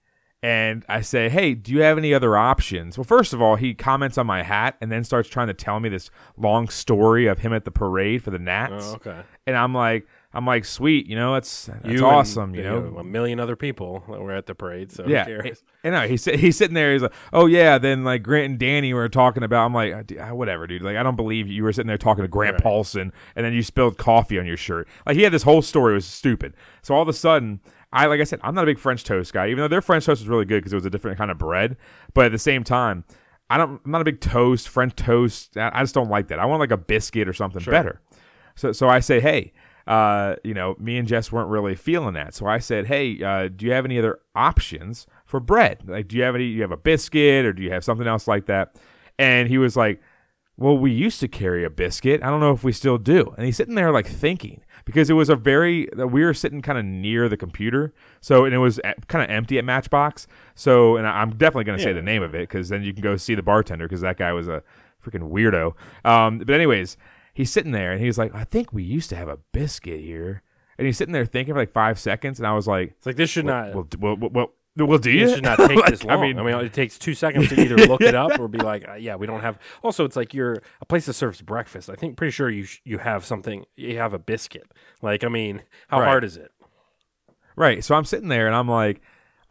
and 0.44 0.84
I 0.90 1.02
say, 1.02 1.30
"Hey, 1.30 1.54
do 1.54 1.72
you 1.72 1.82
have 1.82 1.98
any 1.98 2.14
other 2.14 2.36
options?" 2.38 2.98
Well, 2.98 3.04
first 3.06 3.32
of 3.34 3.42
all, 3.42 3.56
he 3.58 3.74
comments 3.74 4.18
on 4.18 4.26
my 4.28 4.44
hat, 4.44 4.76
and 4.82 4.92
then 4.92 5.04
starts 5.04 5.30
trying 5.30 5.48
to 5.48 5.54
tell 5.54 5.80
me 5.80 5.90
this 5.90 6.10
long 6.38 6.68
story 6.70 7.28
of 7.28 7.40
him 7.40 7.54
at 7.54 7.66
the 7.66 7.72
parade 7.72 8.24
for 8.24 8.32
the 8.32 8.40
Nats. 8.40 8.86
Oh, 8.88 8.96
okay. 8.96 9.22
And 9.46 9.56
I'm 9.56 9.74
like, 9.74 10.08
I'm 10.34 10.46
like, 10.46 10.64
sweet, 10.66 11.08
you 11.08 11.16
know, 11.16 11.36
it's 11.36 11.66
that's 11.66 11.84
You 11.86 11.92
and, 11.92 12.02
awesome, 12.04 12.56
you 12.56 12.64
know. 12.64 12.96
a 12.98 13.04
million 13.04 13.40
other 13.40 13.56
people 13.56 14.04
that 14.10 14.22
were 14.22 14.32
at 14.32 14.46
the 14.46 14.56
parade. 14.56 14.92
So 14.92 15.06
Yeah, 15.06 15.26
who 15.26 15.42
cares? 15.42 15.64
and 15.84 15.94
no, 15.94 16.08
he's 16.08 16.26
he's 16.26 16.58
sitting 16.58 16.74
there. 16.74 16.94
He's 16.94 17.02
like, 17.02 17.14
"Oh 17.34 17.46
yeah." 17.48 17.78
Then 17.78 18.04
like 18.04 18.24
Grant 18.24 18.46
and 18.52 18.60
Danny 18.60 18.94
were 18.94 19.10
talking 19.10 19.44
about. 19.44 19.66
I'm 19.66 19.74
like, 19.74 19.94
"Uh, 19.94 20.04
dude, 20.04 20.18
uh, 20.20 20.30
whatever, 20.30 20.66
dude. 20.68 20.82
Like, 20.84 20.96
I 20.96 21.04
don't 21.04 21.16
believe 21.18 21.48
you. 21.48 21.56
You 21.56 21.64
were 21.64 21.74
sitting 21.74 21.88
there 21.88 21.98
talking 21.98 22.24
to 22.24 22.28
Grant 22.28 22.54
Right. 22.56 22.64
Paulson, 22.64 23.12
and 23.36 23.46
then 23.46 23.54
you 23.54 23.62
spilled 23.62 23.98
coffee 23.98 24.40
on 24.40 24.46
your 24.46 24.58
shirt. 24.58 24.88
Like, 25.06 25.18
he 25.18 25.24
had 25.24 25.34
this 25.34 25.44
whole 25.44 25.62
story. 25.62 25.92
It 25.92 25.96
was 25.96 26.06
stupid. 26.06 26.54
So 26.82 26.96
all 26.96 27.02
of 27.02 27.08
a 27.10 27.14
sudden, 27.14 27.60
I 27.94 28.06
like 28.06 28.22
I 28.22 28.24
said, 28.24 28.40
I'm 28.44 28.56
not 28.56 28.64
a 28.64 28.68
big 28.68 28.80
French 28.80 29.04
toast 29.04 29.34
guy. 29.34 29.48
Even 29.48 29.64
though 29.64 29.68
their 29.68 29.82
French 29.82 30.06
toast 30.06 30.22
was 30.22 30.30
really 30.30 30.46
good 30.46 30.60
because 30.60 30.74
it 30.74 30.78
was 30.78 30.86
a 30.86 30.90
different 30.90 31.18
kind 31.18 31.32
of 31.32 31.38
bread. 31.38 31.78
But 32.14 32.26
at 32.26 32.32
the 32.32 32.40
same 32.40 32.64
time, 32.64 33.04
I 33.50 33.58
don't. 33.58 33.82
I'm 33.84 33.92
not 33.92 34.02
a 34.02 34.06
big 34.06 34.22
toast 34.22 34.70
French 34.70 34.96
toast. 34.96 35.58
I 35.58 35.82
just 35.82 35.94
don't 35.94 36.10
like 36.10 36.30
that. 36.30 36.40
I 36.40 36.46
want 36.46 36.62
like 36.62 36.72
a 36.72 36.78
biscuit 36.78 37.28
or 37.28 37.34
something 37.34 37.64
better. 37.64 38.02
So 38.56 38.72
so 38.72 38.88
I 38.88 39.02
say, 39.02 39.20
hey, 39.20 39.54
uh, 39.88 40.36
you 40.44 40.54
know, 40.54 40.76
me 40.80 40.98
and 40.98 41.08
Jess 41.08 41.32
weren't 41.32 41.50
really 41.50 41.76
feeling 41.76 42.14
that. 42.14 42.34
So 42.34 42.46
I 42.46 42.60
said, 42.60 42.88
hey, 42.88 43.22
uh, 43.22 43.50
do 43.54 43.66
you 43.66 43.74
have 43.74 43.84
any 43.86 44.00
other 44.00 44.20
options 44.36 45.08
for 45.26 45.40
bread? 45.40 45.84
Like, 45.86 46.08
do 46.08 46.16
you 46.16 46.24
have 46.24 46.36
any? 46.36 46.46
You 46.46 46.62
have 46.62 46.72
a 46.72 46.78
biscuit 46.78 47.46
or 47.46 47.52
do 47.52 47.62
you 47.62 47.72
have 47.72 47.84
something 47.84 48.08
else 48.08 48.28
like 48.28 48.46
that? 48.46 48.76
And 49.20 49.50
he 49.50 49.58
was 49.58 49.76
like, 49.76 50.02
well, 50.56 50.78
we 50.78 50.92
used 50.92 51.20
to 51.20 51.28
carry 51.28 51.66
a 51.66 51.70
biscuit. 51.70 52.24
I 52.24 52.30
don't 52.30 52.40
know 52.40 52.54
if 52.54 52.64
we 52.64 52.72
still 52.72 52.98
do. 52.98 53.34
And 53.36 53.46
he's 53.46 53.58
sitting 53.58 53.76
there 53.76 53.92
like 53.92 54.08
thinking 54.08 54.62
because 54.92 55.10
it 55.10 55.14
was 55.14 55.30
a 55.30 55.36
very 55.36 55.88
we 55.96 56.24
were 56.24 56.34
sitting 56.34 56.62
kind 56.62 56.78
of 56.78 56.86
near 56.86 57.30
the 57.30 57.38
computer, 57.38 57.94
so 58.20 58.46
and 58.46 58.54
it 58.54 58.58
was 58.60 58.80
kind 59.08 59.24
of 59.24 59.30
empty 59.30 59.58
at 59.58 59.66
Matchbox. 59.66 60.28
So, 60.56 60.98
and 60.98 61.08
I'm 61.08 61.32
definitely 61.32 61.64
going 61.64 61.78
to 61.78 61.84
say 61.84 61.94
the 61.94 62.02
name 62.02 62.24
of 62.24 62.36
it 62.36 62.42
because 62.50 62.70
then 62.70 62.84
you 62.84 62.94
can 62.94 63.02
go 63.02 63.16
see 63.16 63.36
the 63.36 63.42
bartender 63.44 63.88
because 63.88 64.02
that 64.02 64.18
guy 64.18 64.34
was 64.34 64.48
a 64.48 64.64
freaking 65.04 65.32
weirdo. 65.32 65.74
Um, 66.08 66.40
but 66.40 66.52
anyways, 66.52 66.98
he's 67.34 67.52
sitting 67.52 67.72
there 67.72 67.92
and 67.92 68.02
he's 68.02 68.18
like, 68.18 68.34
I 68.36 68.44
think 68.44 68.74
we 68.74 68.84
used 68.84 69.10
to 69.12 69.16
have 69.16 69.28
a 69.30 69.38
biscuit 69.52 70.02
here. 70.02 70.44
And 70.78 70.86
he's 70.88 70.98
sitting 70.98 71.14
there 71.14 71.26
thinking 71.26 71.54
for 71.54 71.60
like 71.60 71.72
five 71.72 72.00
seconds, 72.00 72.40
and 72.40 72.48
I 72.48 72.54
was 72.54 72.68
like, 72.68 72.94
It's 72.98 73.06
like 73.06 73.16
this 73.16 73.30
should 73.30 73.46
not. 73.46 73.76
"Well, 73.76 73.88
well, 74.00 74.30
well, 74.32 74.54
well, 74.78 74.98
do 74.98 75.12
you?" 75.12 75.26
It 75.28 75.36
should 75.36 75.44
not 75.44 75.58
take 75.58 75.76
Like, 75.76 75.90
this 75.92 76.04
long. 76.04 76.18
I 76.18 76.22
mean, 76.22 76.40
I 76.40 76.44
mean, 76.44 76.56
it 76.66 76.74
takes 76.74 76.98
two 76.98 77.14
seconds 77.14 77.50
to 77.50 77.60
either 77.62 77.76
look 77.78 78.02
it 78.02 78.16
up 78.16 78.40
or 78.40 78.48
be 78.48 78.60
like, 78.60 78.88
uh, 78.88 78.94
"Yeah, 78.94 79.16
we 79.16 79.28
don't 79.28 79.42
have." 79.42 79.60
Also, 79.84 80.06
it's 80.06 80.16
like 80.16 80.34
you're 80.34 80.62
a 80.82 80.86
place 80.86 81.06
that 81.08 81.14
serves 81.14 81.42
breakfast. 81.42 81.90
I 81.90 81.96
think 81.96 82.18
pretty 82.18 82.32
sure 82.32 82.50
you 82.50 82.64
sh- 82.64 82.80
you 82.86 82.98
have 83.00 83.26
something. 83.26 83.66
You 83.76 83.98
have 83.98 84.14
a 84.14 84.20
biscuit. 84.20 84.72
Like, 85.02 85.24
I 85.24 85.28
mean, 85.28 85.62
how 85.90 86.00
Right. 86.00 86.08
hard 86.08 86.24
is 86.24 86.38
it? 86.38 86.52
Right. 87.56 87.84
So 87.84 87.96
I'm 87.96 88.06
sitting 88.06 88.30
there 88.30 88.48
and 88.48 88.56
I'm 88.56 88.68
like, 88.68 89.02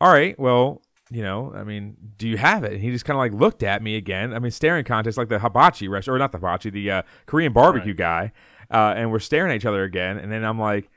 all 0.00 0.12
right, 0.12 0.39
well, 0.39 0.83
you 1.11 1.23
know, 1.23 1.53
I 1.55 1.65
mean, 1.65 1.97
do 2.17 2.29
you 2.29 2.37
have 2.39 2.65
it? 2.65 2.73
And 2.73 2.81
he 2.81 2.91
just 2.91 3.05
kind 3.05 3.17
of 3.17 3.19
like 3.19 3.33
looked 3.33 3.62
at 3.62 3.83
me 3.83 3.97
again. 3.97 4.33
I 4.33 4.39
mean, 4.39 4.50
staring 4.50 4.85
contest 4.85 5.19
like 5.19 5.29
the 5.29 5.39
hibachi 5.39 5.89
restaurant, 5.89 6.17
or 6.17 6.19
not 6.19 6.33
the 6.33 6.39
hibachi, 6.39 6.71
the 6.71 6.91
uh, 6.91 7.03
Korean 7.27 7.53
barbecue 7.53 7.95
guy. 7.95 8.33
Uh, 8.71 8.95
and 8.97 9.11
we're 9.11 9.19
staring 9.19 9.50
at 9.50 9.57
each 9.57 9.67
other 9.67 9.83
again. 9.83 10.17
And 10.19 10.31
then 10.31 10.45
I'm 10.45 10.59
like, 10.59 10.89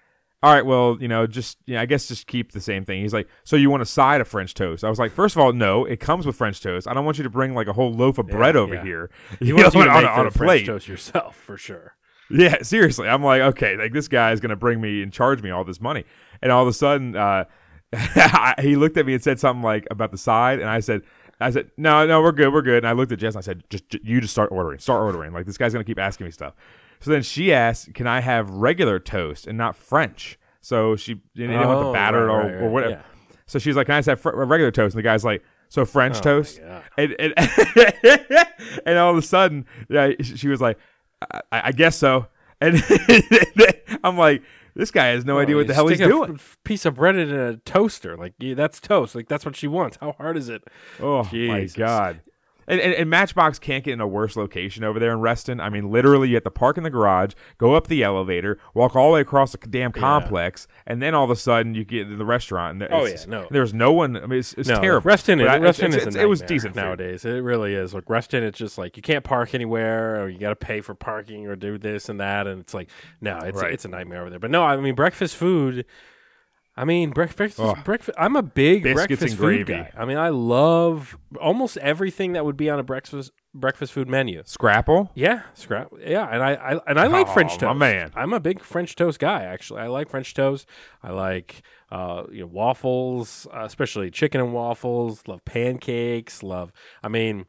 all 0.44 0.54
right, 0.54 0.66
well, 0.66 0.98
you 1.00 1.08
know, 1.08 1.26
just, 1.26 1.58
you 1.66 1.76
know, 1.76 1.82
I 1.82 1.86
guess 1.86 2.10
just 2.10 2.28
keep 2.28 2.52
the 2.52 2.60
same 2.60 2.84
thing. 2.84 3.02
He's 3.02 3.14
like, 3.14 3.30
so 3.46 3.56
you 3.56 3.70
want 3.70 3.82
a 3.82 3.86
side 3.86 4.20
of 4.20 4.28
French 4.28 4.54
toast? 4.54 4.84
I 4.84 4.90
was 4.90 5.00
like, 5.00 5.14
first 5.14 5.38
of 5.38 5.42
all, 5.42 5.54
no, 5.54 5.86
it 5.86 6.02
comes 6.02 6.26
with 6.26 6.36
French 6.36 6.60
toast. 6.60 6.86
I 6.86 6.94
don't 6.94 7.06
want 7.06 7.18
you 7.18 7.24
to 7.24 7.30
bring 7.30 7.56
like 7.56 7.68
a 7.68 7.74
whole 7.74 7.94
loaf 7.94 8.18
of 8.18 8.28
bread 8.28 8.58
over 8.58 8.76
yeah. 8.76 8.84
here. 8.84 9.10
You 9.40 9.56
want 9.56 9.74
know, 9.74 9.80
you 9.80 9.86
to 9.86 9.92
on, 9.92 10.04
make 10.04 10.12
on 10.12 10.26
the 10.26 10.28
a 10.28 10.32
French 10.32 10.48
plate. 10.50 10.66
toast 10.66 10.88
yourself 10.90 11.38
for 11.38 11.56
sure. 11.56 11.96
Yeah, 12.30 12.58
seriously. 12.62 13.08
I'm 13.08 13.24
like, 13.24 13.42
okay, 13.42 13.78
like 13.78 13.94
this 13.94 14.10
guy 14.10 14.34
is 14.34 14.42
going 14.42 14.50
to 14.50 14.58
bring 14.58 14.82
me 14.82 15.02
and 15.02 15.14
charge 15.14 15.42
me 15.42 15.50
all 15.50 15.64
this 15.64 15.80
money. 15.80 16.04
And 16.42 16.52
all 16.52 16.62
of 16.62 16.68
a 16.68 16.74
sudden, 16.74 17.16
uh, 17.16 17.46
he 18.62 18.76
looked 18.76 18.98
at 18.98 19.06
me 19.06 19.14
and 19.14 19.24
said 19.24 19.40
something 19.40 19.64
like 19.64 19.88
about 19.90 20.12
the 20.12 20.18
side. 20.18 20.60
And 20.60 20.70
I 20.70 20.82
said, 20.82 21.04
I 21.40 21.52
said, 21.52 21.72
no, 21.78 22.06
no, 22.06 22.22
we're 22.22 22.34
good. 22.34 22.52
We're 22.52 22.62
good. 22.62 22.84
And 22.84 22.88
I 22.88 22.92
looked 22.92 23.14
at 23.14 23.20
Jess 23.20 23.36
and 23.36 23.42
I 23.42 23.46
said, 23.46 23.64
just, 23.70 23.88
ju- 23.90 24.00
you 24.04 24.20
just 24.20 24.34
start 24.34 24.52
ordering, 24.52 24.80
start 24.80 25.04
ordering. 25.04 25.32
Like 25.32 25.46
this 25.46 25.58
guy's 25.58 25.72
going 25.72 25.86
to 25.86 25.90
keep 25.90 26.00
asking 26.00 26.26
me 26.26 26.32
stuff. 26.32 26.54
So 27.04 27.12
then 27.12 27.22
she 27.22 27.54
asked, 27.54 27.94
can 27.94 28.08
I 28.08 28.22
have 28.22 28.50
regular 28.50 28.98
toast 29.00 29.46
and 29.46 29.58
not 29.58 29.76
French? 29.76 30.40
So 30.62 30.96
she 30.96 31.16
didn't 31.36 31.56
want 31.60 31.80
the 31.82 31.86
Oh, 31.88 31.94
batter 31.94 32.26
right, 32.28 32.34
or, 32.34 32.40
right, 32.48 32.62
or 32.64 32.70
whatever. 32.70 32.92
yeah. 32.94 33.02
So 33.46 33.60
she's 33.60 33.76
like, 33.76 33.88
can 33.88 33.96
I 33.96 34.00
just 34.00 34.08
have 34.10 34.22
fr- 34.22 34.30
regular 34.32 34.72
toast? 34.72 34.96
And 34.96 35.00
the 35.00 35.04
guy's 35.04 35.26
like, 35.26 35.44
so 35.70 35.84
French 35.86 36.18
Oh, 36.18 36.22
toast? 36.22 36.62
God. 36.62 36.84
And, 36.98 37.16
and, 37.20 37.34
and 38.86 38.98
all 38.98 39.12
of 39.12 39.18
a 39.18 39.22
sudden, 39.22 39.66
yeah, 39.90 40.12
she 40.22 40.48
was 40.48 40.62
like, 40.62 40.78
I, 41.22 41.42
I 41.52 41.72
guess 41.74 41.98
so. 41.98 42.28
And 42.62 42.82
I'm 44.04 44.18
like, 44.18 44.42
this 44.76 44.90
guy 44.92 45.08
has 45.08 45.26
no 45.26 45.40
idea 45.40 45.56
what 45.58 45.68
the 45.68 45.74
hell 45.74 45.88
he's 45.88 45.98
stick 45.98 46.08
a 46.08 46.12
doing. 46.12 46.36
f- 46.36 46.58
piece 46.64 46.86
of 46.86 46.96
bread 46.96 47.16
in 47.16 47.30
a 47.34 47.58
toaster. 47.58 48.16
Like 48.18 48.34
yeah, 48.40 48.54
that's 48.56 48.80
toast. 48.80 49.14
Like 49.16 49.28
that's 49.28 49.46
what 49.46 49.56
she 49.56 49.68
wants. 49.68 49.98
How 50.00 50.14
hard 50.14 50.38
is 50.38 50.50
it? 50.50 50.64
Oh 51.00 51.24
Jesus. 51.26 51.78
my 51.78 51.86
god! 51.86 52.22
And, 52.68 52.80
and, 52.80 52.94
and 52.94 53.10
Matchbox 53.10 53.60
can't 53.60 53.84
get 53.84 53.94
in 53.94 54.02
a 54.02 54.08
worse 54.08 54.36
location 54.36 54.84
over 54.84 55.00
there 55.00 55.12
in 55.12 55.20
Reston. 55.20 55.60
I 55.60 55.70
mean, 55.70 55.92
literally, 55.92 56.30
you 56.30 56.36
have 56.36 56.44
to 56.46 56.52
park 56.52 56.78
in 56.78 56.84
the 56.84 56.90
garage, 56.90 57.34
go 57.58 57.74
up 57.76 57.88
the 57.88 58.04
elevator, 58.04 58.58
walk 58.74 58.96
all 58.96 59.10
the 59.10 59.14
way 59.16 59.22
across 59.22 59.52
the 59.52 59.58
damn 59.68 59.92
complex, 59.92 60.68
and 60.88 61.02
then 61.02 61.14
all 61.14 61.24
of 61.26 61.30
a 61.30 61.36
sudden 61.36 61.74
you 61.76 61.84
get 61.84 62.10
to 62.10 62.16
the 62.16 62.26
restaurant. 62.26 62.82
And 62.82 62.94
Oh, 62.94 63.06
yeah, 63.06 63.16
no. 63.28 63.48
there's 63.52 63.74
no 63.74 63.92
one. 63.92 64.16
I 64.18 64.26
mean, 64.26 64.40
it's, 64.40 64.54
it's 64.54 64.70
no, 64.70 64.80
terrible. 64.82 65.06
Reston 65.08 65.40
is 65.42 65.48
I- 65.48 65.58
Reston 65.58 65.88
it's- 65.94 66.02
is 66.02 66.06
a 66.06 66.10
it's- 66.10 66.24
it 66.24 66.28
was 66.28 66.42
decent 66.42 66.74
food. 66.76 66.82
nowadays. 66.82 67.26
It 67.26 67.32
really 67.44 67.74
is. 67.74 67.94
Like 67.94 68.10
Reston, 68.10 68.44
it's 68.44 68.58
just 68.58 68.78
like 68.78 68.96
you 68.98 69.04
can't 69.04 69.24
park 69.24 69.54
anywhere, 69.54 70.22
or 70.24 70.30
you 70.30 70.40
got 70.40 70.50
to 70.50 70.56
pay 70.56 70.82
for 70.82 70.94
parking, 70.96 71.48
or 71.48 71.56
do 71.56 71.78
this 71.78 72.10
and 72.10 72.20
that, 72.20 72.48
and 72.48 72.62
it's 72.62 72.74
like 72.74 72.90
no, 73.22 73.38
it's 73.40 73.62
Right. 73.62 73.74
it's 73.74 73.86
a 73.86 73.88
nightmare 73.90 74.22
over 74.22 74.30
there. 74.30 74.40
But 74.40 74.52
no, 74.52 74.64
I 74.64 74.78
mean 74.78 74.96
breakfast 74.96 75.36
food. 75.36 75.86
I 76.76 76.86
mean 76.86 77.12
breakfast. 77.12 77.60
Ugh. 77.60 77.78
Breakfast. 77.86 78.18
I'm 78.20 78.36
a 78.36 78.42
big 78.42 78.82
Biscuits 78.84 79.08
breakfast 79.08 79.32
and 79.34 79.40
food 79.40 79.68
guy. 79.68 79.92
I 79.96 80.06
mean, 80.06 80.18
I 80.18 80.30
love 80.30 81.16
almost 81.40 81.78
everything 81.78 82.34
that 82.34 82.46
would 82.46 82.58
be 82.58 82.70
on 82.70 82.80
a 82.80 82.84
breakfast 82.84 83.32
breakfast 83.54 83.94
food 83.94 84.10
menu. 84.10 84.42
Scrapple. 84.46 85.12
Yeah, 85.14 85.44
scrap. 85.54 85.90
Yeah, 86.04 86.28
and 86.28 86.42
I, 86.42 86.54
I 86.54 86.80
and 86.88 87.00
I 87.00 87.06
like 87.08 87.28
Oh, 87.28 87.34
French 87.34 87.52
my 87.62 87.68
toast. 87.68 87.78
man. 87.80 88.12
I'm 88.16 88.34
a 88.34 88.40
big 88.40 88.60
French 88.62 88.96
toast 88.96 89.20
guy. 89.20 89.44
Actually, 89.44 89.82
I 89.82 89.88
like 89.88 90.10
French 90.10 90.34
toast. 90.34 90.68
I 91.04 91.12
like 91.12 91.62
uh, 91.92 92.24
you 92.32 92.42
know 92.42 92.48
waffles, 92.48 93.46
uh, 93.54 93.66
especially 93.66 94.10
chicken 94.10 94.42
and 94.42 94.52
waffles. 94.52 95.22
Love 95.28 95.46
pancakes. 95.46 96.42
Love. 96.42 96.72
I 97.04 97.08
mean, 97.08 97.46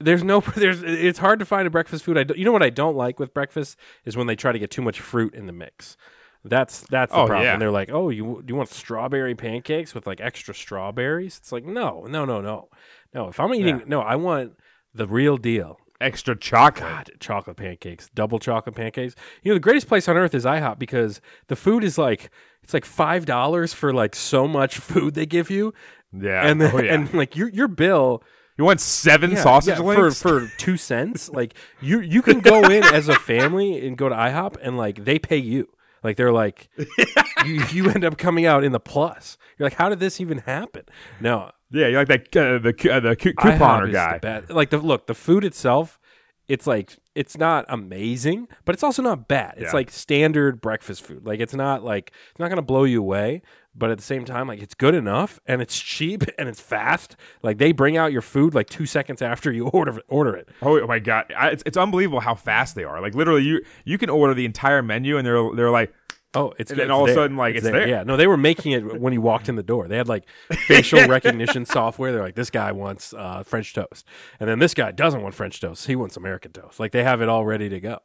there's 0.00 0.22
no. 0.22 0.40
There's. 0.54 0.82
It's 0.82 1.18
hard 1.18 1.38
to 1.38 1.46
find 1.46 1.66
a 1.66 1.70
breakfast 1.70 2.04
food. 2.04 2.18
I. 2.18 2.26
You 2.36 2.44
know 2.44 2.52
what 2.52 2.62
I 2.62 2.68
don't 2.70 2.94
like 2.96 3.18
with 3.18 3.32
breakfast 3.32 3.78
is 4.04 4.18
when 4.18 4.26
they 4.26 4.36
try 4.36 4.52
to 4.52 4.58
get 4.58 4.70
too 4.70 4.82
much 4.82 5.00
fruit 5.00 5.34
in 5.34 5.46
the 5.46 5.52
mix. 5.54 5.96
That's 6.48 6.80
that's 6.90 7.12
the 7.12 7.18
Oh, 7.18 7.26
problem. 7.26 7.44
yeah. 7.44 7.56
They're 7.58 7.70
like, 7.70 7.90
oh, 7.92 8.08
you 8.10 8.42
do 8.44 8.52
you 8.52 8.56
want 8.56 8.68
strawberry 8.70 9.34
pancakes 9.34 9.94
with 9.94 10.06
like 10.06 10.20
extra 10.20 10.54
strawberries? 10.54 11.38
It's 11.38 11.52
like, 11.52 11.64
no, 11.64 12.06
no, 12.08 12.24
no, 12.24 12.40
no, 12.40 12.68
no. 13.14 13.28
If 13.28 13.40
I'm 13.40 13.52
eating, 13.54 13.78
Yeah. 13.80 13.84
no, 13.86 14.00
I 14.00 14.16
want 14.16 14.52
the 14.94 15.06
real 15.06 15.36
deal. 15.36 15.78
Extra 16.00 16.36
chocolate. 16.36 16.82
God, 16.90 17.10
chocolate 17.20 17.56
pancakes, 17.56 18.10
double 18.14 18.38
chocolate 18.38 18.74
pancakes. 18.76 19.14
You 19.42 19.50
know, 19.50 19.54
the 19.56 19.60
greatest 19.60 19.88
place 19.88 20.08
on 20.08 20.16
earth 20.16 20.34
is 20.34 20.44
IHOP 20.44 20.78
because 20.78 21.20
the 21.48 21.56
food 21.56 21.82
is 21.82 21.96
like 21.98 22.30
it's 22.62 22.74
like 22.74 22.84
five 22.84 23.24
dollars 23.26 23.72
for 23.72 23.92
like 23.94 24.14
so 24.14 24.46
much 24.46 24.78
food 24.78 25.14
they 25.14 25.24
give 25.26 25.50
you, 25.50 25.72
Yeah. 26.12 26.46
and 26.46 26.60
then, 26.60 26.70
oh, 26.74 26.82
yeah. 26.82 26.94
and 26.94 27.12
like 27.14 27.34
your 27.36 27.48
your 27.48 27.68
bill 27.68 28.22
you 28.58 28.64
want 28.64 28.80
seven 28.80 29.32
yeah, 29.32 29.42
sausage 29.42 29.78
yeah, 29.78 29.84
links? 29.84 30.20
for 30.22 30.40
for 30.46 30.52
two 30.58 30.76
cents. 30.76 31.28
like 31.40 31.54
you 31.80 32.00
you 32.00 32.20
can 32.22 32.40
go 32.40 32.62
in 32.70 32.84
as 32.84 33.08
a 33.08 33.14
family 33.14 33.86
and 33.86 33.96
go 33.98 34.08
to 34.08 34.14
IHOP 34.14 34.56
and 34.62 34.76
like 34.76 35.04
they 35.04 35.18
pay 35.18 35.36
you. 35.38 35.68
Like 36.06 36.16
they're 36.16 36.32
like 36.32 36.68
you, 37.44 37.64
you 37.72 37.90
end 37.90 38.04
up 38.04 38.16
coming 38.16 38.46
out 38.46 38.62
in 38.62 38.70
the 38.70 38.78
plus. 38.78 39.36
You're 39.58 39.66
like, 39.66 39.74
how 39.74 39.88
did 39.88 39.98
this 39.98 40.20
even 40.20 40.38
happen? 40.38 40.84
No, 41.20 41.50
yeah, 41.72 41.88
you're 41.88 42.04
like 42.04 42.30
that 42.30 42.36
uh, 42.36 42.58
the 42.58 42.92
uh, 42.92 43.00
the 43.00 43.16
couponer 43.16 43.90
guy. 43.90 44.18
The. 44.18 44.54
Like 44.54 44.70
the 44.70 44.78
look, 44.78 45.08
the 45.08 45.16
food 45.16 45.44
itself, 45.44 45.98
it's 46.48 46.66
like 46.66 46.96
it's 47.14 47.36
not 47.38 47.64
amazing, 47.68 48.46
but 48.64 48.74
it's 48.74 48.82
also 48.84 49.02
not 49.02 49.26
bad. 49.28 49.54
It's 49.56 49.66
Yeah. 49.66 49.72
like 49.72 49.90
standard 49.90 50.60
breakfast 50.60 51.02
food. 51.02 51.26
Like 51.26 51.40
it's 51.40 51.54
not 51.54 51.82
like 51.84 52.12
it's 52.30 52.38
not 52.38 52.48
gonna 52.48 52.62
blow 52.62 52.84
you 52.84 53.00
away, 53.00 53.42
but 53.74 53.90
at 53.90 53.96
the 53.98 54.04
same 54.04 54.24
time, 54.24 54.46
like 54.48 54.60
it's 54.62 54.74
good 54.74 54.94
enough 54.94 55.40
and 55.46 55.60
it's 55.62 55.78
cheap 55.78 56.22
and 56.38 56.48
it's 56.48 56.60
fast. 56.60 57.16
Like 57.42 57.58
they 57.58 57.72
bring 57.72 57.96
out 57.96 58.12
your 58.12 58.22
food 58.22 58.54
like 58.54 58.68
two 58.68 58.86
seconds 58.86 59.22
after 59.22 59.50
you 59.50 59.68
order 59.72 59.98
order 60.08 60.36
it. 60.36 60.48
Oh, 60.62 60.80
oh 60.80 60.86
my 60.86 60.98
god, 60.98 61.32
I, 61.36 61.48
it's, 61.48 61.62
it's 61.66 61.76
unbelievable 61.76 62.20
how 62.20 62.34
fast 62.34 62.74
they 62.74 62.84
are. 62.84 63.00
Like 63.00 63.14
literally, 63.14 63.42
you 63.44 63.62
you 63.84 63.98
can 63.98 64.10
order 64.10 64.34
the 64.34 64.44
entire 64.44 64.82
menu, 64.82 65.16
and 65.18 65.26
they're 65.26 65.50
they're 65.54 65.70
like, 65.70 65.92
Oh, 66.36 66.54
it's 66.58 66.70
And 66.70 66.78
then 66.78 66.86
it's 66.86 66.92
all 66.92 67.04
of 67.04 67.10
a 67.10 67.14
sudden, 67.14 67.36
like, 67.36 67.54
it's 67.56 67.64
there. 67.64 67.88
Yeah, 67.88 68.02
no, 68.02 68.16
they 68.16 68.26
were 68.26 68.36
making 68.36 68.72
it 68.72 69.00
when 69.00 69.12
you 69.12 69.20
walked 69.20 69.48
in 69.48 69.56
the 69.56 69.62
door. 69.62 69.88
They 69.88 69.96
had 69.96 70.08
like 70.08 70.24
facial 70.66 71.06
recognition 71.08 71.64
software. 71.66 72.12
They're 72.12 72.22
like, 72.22 72.34
this 72.34 72.50
guy 72.50 72.72
wants 72.72 73.14
uh, 73.14 73.42
French 73.42 73.72
toast, 73.74 74.06
and 74.38 74.48
then 74.48 74.58
this 74.58 74.74
guy 74.74 74.90
doesn't 74.92 75.22
want 75.22 75.34
French 75.34 75.60
toast. 75.60 75.86
He 75.86 75.96
wants 75.96 76.16
American 76.16 76.52
toast. 76.52 76.78
Like 76.78 76.92
they 76.92 77.02
have 77.04 77.20
it 77.22 77.28
all 77.28 77.44
ready 77.44 77.68
to 77.68 77.80
go. 77.80 77.98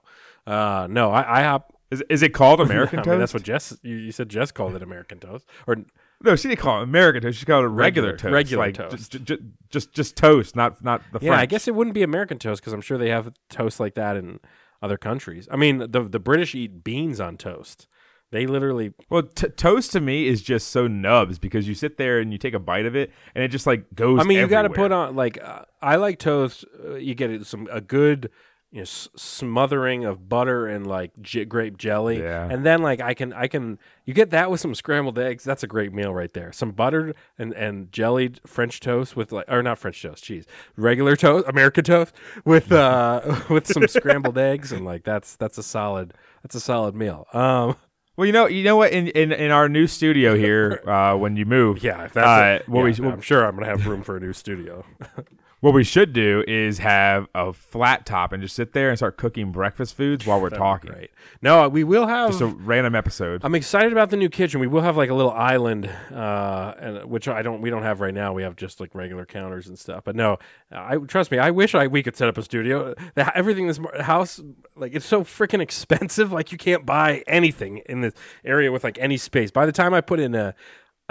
Uh, 0.48 0.88
no, 0.90 1.12
I, 1.12 1.44
hop 1.44 1.74
Is 1.92 2.02
is 2.10 2.24
it 2.24 2.34
called 2.34 2.62
American 2.70 3.00
I 3.00 3.04
toast? 3.04 3.10
mean, 3.12 3.20
that's 3.20 3.34
what 3.34 3.44
Jess. 3.44 3.78
You, 3.84 3.96
you 3.96 4.12
said 4.12 4.30
Jess 4.30 4.52
called 4.52 4.76
it 4.76 4.82
American 4.82 5.20
toast, 5.20 5.46
or 5.68 5.78
no, 6.24 6.36
she 6.36 6.48
didn't 6.48 6.60
call 6.62 6.80
it 6.80 6.84
American 6.84 7.22
toast. 7.24 7.40
She 7.40 7.46
called 7.46 7.66
it 7.66 7.70
regular, 7.70 8.12
Regular- 8.14 8.18
toast. 8.18 8.34
regular 8.34 8.66
like, 8.66 8.76
toast. 8.76 9.12
Just, 9.12 9.24
just, 9.26 9.42
just, 9.70 9.94
just 9.94 10.16
toast, 10.16 10.56
not 10.56 10.84
not 10.84 11.02
the 11.12 11.20
French. 11.20 11.24
yeah. 11.24 11.38
I 11.40 11.46
guess 11.46 11.68
it 11.68 11.76
wouldn't 11.76 11.94
be 11.94 12.04
American 12.04 12.38
toast 12.40 12.62
because 12.62 12.74
I'm 12.74 12.82
sure 12.82 12.98
they 12.98 13.10
have 13.10 13.32
toast 13.50 13.80
like 13.80 13.96
that 13.96 14.16
in 14.18 14.40
other 14.82 14.98
countries. 14.98 15.48
I 15.52 15.58
mean, 15.58 15.78
the 15.80 16.08
the 16.08 16.20
British 16.20 16.56
eat 16.56 16.84
beans 16.84 17.20
on 17.20 17.38
toast. 17.38 17.88
They 18.32 18.48
literally 18.48 18.94
Well, 19.10 19.24
t- 19.24 19.50
toast 19.50 19.92
to 19.92 20.00
me 20.02 20.28
is 20.28 20.42
just 20.42 20.70
so 20.70 20.88
nubs 20.88 21.38
because 21.38 21.68
you 21.68 21.76
sit 21.76 21.98
there 21.98 22.20
and 22.20 22.32
you 22.32 22.38
take 22.38 22.54
a 22.54 22.60
bite 22.60 22.86
of 22.86 22.96
it 22.96 23.12
and 23.36 23.44
it 23.44 23.50
just 23.50 23.68
like 23.68 23.94
goes. 23.94 24.20
I 24.20 24.24
mean, 24.24 24.40
you 24.40 24.48
got 24.48 24.64
to 24.64 24.70
put 24.70 24.92
on 24.92 25.16
like 25.16 25.38
uh, 25.44 25.64
I 25.82 25.98
like 25.98 26.18
toast. 26.20 26.64
Uh, 26.84 26.96
you 26.96 27.14
get 27.14 27.30
it- 27.30 27.46
some 27.46 27.68
a 27.72 27.82
good 27.82 28.30
you 28.72 28.78
know 28.78 28.82
s- 28.84 29.10
smothering 29.18 30.06
of 30.06 30.30
butter 30.30 30.66
and 30.66 30.88
like 30.88 31.12
j- 31.22 31.44
grape 31.44 31.78
jelly, 31.78 32.20
Yeah. 32.22 32.48
and 32.50 32.66
then 32.66 32.82
like 32.82 33.02
I 33.02 33.14
can 33.14 33.34
I 33.34 33.48
can 33.48 33.78
you 34.06 34.14
get 34.14 34.30
that 34.30 34.50
with 34.50 34.62
some 34.62 34.74
scrambled 34.76 35.20
eggs. 35.20 35.44
That's 35.44 35.62
a 35.64 35.68
great 35.68 35.92
meal 35.92 36.14
right 36.14 36.32
there. 36.32 36.54
Some 36.54 36.72
buttered 36.72 37.14
and 37.38 37.52
and 37.54 37.92
jellied 37.92 38.40
French 38.48 38.80
toast 38.80 39.18
with 39.18 39.34
like 39.34 39.46
or 39.50 39.62
not 39.62 39.78
French 39.78 40.02
toast, 40.02 40.24
cheese, 40.24 40.46
regular 40.78 41.18
toast, 41.18 41.50
American 41.50 41.84
toast 41.84 42.16
with 42.46 42.72
uh 42.72 43.42
with 43.50 43.68
some 43.68 43.90
scrambled 43.90 44.38
eggs, 44.38 44.72
and 44.72 44.86
like 44.86 45.04
that's 45.04 45.36
that's 45.36 45.58
a 45.58 45.64
solid 45.64 46.14
that's 46.44 46.56
a 46.56 46.62
solid 46.62 46.96
meal. 46.96 47.28
Um, 47.34 47.76
Well, 48.18 48.26
you 48.26 48.34
know, 48.34 48.46
you 48.48 48.64
know 48.64 48.76
what? 48.76 48.92
In 48.92 49.08
in, 49.10 49.32
in 49.32 49.52
our 49.52 49.70
new 49.70 49.88
studio 49.88 50.36
here, 50.38 50.82
uh, 50.88 51.16
when 51.18 51.36
you 51.36 51.46
move, 51.46 51.84
yeah, 51.84 52.06
if 52.06 52.14
that's 52.14 52.28
uh, 52.28 52.64
it, 52.64 52.70
what 52.70 52.80
yeah, 52.80 53.06
we 53.06 53.12
I'm 53.12 53.22
sure 53.22 53.46
I'm 53.46 53.56
gonna 53.56 53.68
have 53.68 53.86
room 53.88 54.04
for 54.04 54.18
a 54.18 54.20
new 54.20 54.34
studio. 54.34 54.86
what 55.62 55.76
we 55.76 55.84
should 55.84 56.12
do 56.12 56.44
is 56.48 56.80
have 56.80 57.28
a 57.36 57.54
flat 57.54 58.04
top 58.06 58.34
and 58.34 58.42
just 58.42 58.56
sit 58.56 58.74
there 58.74 58.90
and 58.90 58.98
start 58.98 59.16
cooking 59.16 59.52
breakfast 59.52 59.96
foods 59.96 60.26
while 60.26 60.42
we're 60.42 60.50
talking. 60.50 60.92
Great. 60.92 61.12
No, 61.42 61.70
we 61.70 61.84
will 61.84 62.08
have 62.08 62.32
Just 62.32 62.42
a 62.42 62.48
random 62.48 62.96
episode. 62.96 63.42
I'm 63.44 63.54
excited 63.54 63.92
about 63.92 64.10
the 64.10 64.18
new 64.18 64.28
kitchen. 64.28 64.60
We 64.60 64.66
will 64.66 64.82
have 64.82 64.98
like 64.98 65.12
a 65.12 65.14
little 65.14 65.32
island, 65.32 65.88
uh, 66.12 66.74
and 66.80 67.06
which 67.06 67.28
I 67.28 67.44
don't. 67.44 67.62
We 67.62 67.70
don't 67.70 67.84
have 67.84 68.02
right 68.02 68.14
now. 68.14 68.34
We 68.34 68.42
have 68.42 68.56
just 68.56 68.80
like 68.80 68.96
regular 68.96 69.24
counters 69.26 69.68
and 69.68 69.78
stuff. 69.78 70.04
But 70.04 70.16
no, 70.16 70.40
I 70.72 70.98
trust 70.98 71.30
me. 71.30 71.38
I 71.38 71.52
wish 71.52 71.76
I 71.76 71.86
we 71.86 72.02
could 72.02 72.18
set 72.18 72.28
up 72.28 72.40
a 72.40 72.44
studio. 72.44 72.96
The, 73.14 73.38
everything 73.38 73.68
in 73.68 73.68
this 73.68 73.80
house, 74.02 74.42
like 74.76 74.96
it's 74.96 75.06
so 75.06 75.24
freaking 75.24 75.62
expensive. 75.62 76.32
Like 76.32 76.52
you 76.52 76.58
can't 76.58 76.88
buy 76.88 77.24
anything 77.28 77.84
in 77.86 78.02
this 78.02 78.14
area 78.44 78.72
with 78.72 78.84
like 78.84 78.98
any 78.98 79.18
space. 79.18 79.52
By 79.52 79.68
the 79.68 79.72
time 79.72 79.94
I 79.94 80.02
put 80.02 80.20
in 80.20 80.34
a 80.34 80.56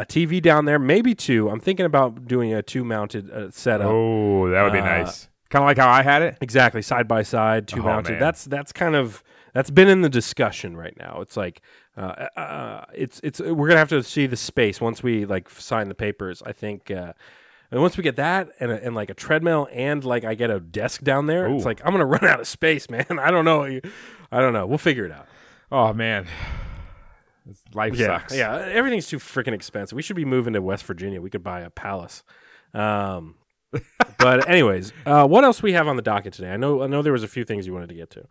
a 0.01 0.05
TV 0.07 0.41
down 0.43 0.65
there, 0.65 0.79
maybe 0.79 1.15
two. 1.15 1.49
I'm 1.51 1.61
thinking 1.61 1.87
about 1.87 2.27
doing 2.27 2.53
a 2.55 2.63
two 2.63 2.85
mounted 2.85 3.31
uh, 3.31 3.51
setup. 3.51 3.87
oh, 3.89 4.49
that 4.51 4.63
would 4.63 4.73
be 4.73 4.79
Uh, 4.79 4.85
nice. 4.85 5.29
Kind 5.51 5.63
of 5.65 5.67
like 5.67 5.79
how 5.79 5.89
I 5.91 6.03
had 6.03 6.23
it. 6.23 6.39
Exactly, 6.41 6.81
side 6.83 7.09
by 7.09 7.23
side, 7.23 7.67
two 7.67 7.81
Oh, 7.81 7.85
mounted. 7.85 8.13
man. 8.13 8.21
That's 8.21 8.45
that's 8.45 8.73
kind 8.73 8.95
of 8.95 9.23
that's 9.53 9.71
been 9.71 9.89
in 9.89 10.01
the 10.03 10.09
discussion 10.09 10.77
right 10.77 10.97
now. 10.97 11.19
It's 11.23 11.37
like 11.37 11.61
uh, 11.97 12.29
uh, 12.37 12.85
it's 12.95 13.21
it's 13.25 13.41
we're 13.41 13.67
gonna 13.67 13.81
have 13.81 13.89
to 13.89 14.03
see 14.05 14.27
the 14.27 14.37
space 14.37 14.81
once 14.81 15.03
we 15.03 15.25
like 15.27 15.51
sign 15.51 15.89
the 15.89 15.95
papers. 15.95 16.41
I 16.47 16.53
think. 16.53 16.91
Uh, 16.91 17.13
and 17.73 17.81
once 17.81 17.97
we 17.97 18.03
get 18.03 18.17
that 18.17 18.49
and, 18.59 18.73
a, 18.73 18.85
and 18.85 18.95
like 18.97 19.11
a 19.11 19.15
treadmill 19.15 19.69
and 19.73 20.05
like 20.05 20.25
I 20.25 20.35
get 20.35 20.51
a 20.51 20.59
desk 20.59 21.03
down 21.03 21.27
there, 21.27 21.49
it's 21.49 21.65
like 21.65 21.81
I'm 21.85 21.93
gonna 21.93 22.05
run 22.17 22.25
out 22.25 22.41
of 22.41 22.47
space, 22.49 22.89
man. 22.91 23.07
I 23.21 23.31
don't 23.33 23.45
know. 23.45 23.65
I 24.33 24.41
don't 24.41 24.53
know. 24.53 24.67
We'll 24.67 24.79
figure 24.79 25.05
it 25.05 25.13
out. 25.13 25.27
Oh 25.73 25.93
man, 25.93 26.27
life 27.75 27.95
Yeah, 27.95 28.19
sucks. 28.19 28.37
yeah. 28.37 28.57
Everything's 28.57 29.07
too 29.09 29.19
freaking 29.19 29.53
expensive. 29.53 29.97
We 29.97 30.03
should 30.03 30.17
be 30.17 30.25
moving 30.25 30.53
to 30.55 30.63
West 30.63 30.85
Virginia. 30.85 31.21
We 31.21 31.31
could 31.31 31.43
buy 31.43 31.61
a 31.61 31.71
palace. 31.71 32.23
Um, 32.75 33.37
but 34.19 34.49
anyways, 34.49 34.93
uh, 35.07 35.27
what 35.27 35.45
else 35.45 35.63
we 35.63 35.73
have 35.75 35.87
on 35.89 35.97
the 35.97 36.03
docket 36.03 36.33
today? 36.33 36.51
I 36.51 36.57
know 36.57 36.83
I 36.83 36.87
know 36.89 37.03
there 37.03 37.13
was 37.13 37.23
a 37.23 37.29
few 37.29 37.45
things 37.45 37.67
you 37.67 37.73
wanted 37.73 37.89
to 37.91 37.95
get 37.95 38.11
to. 38.11 38.27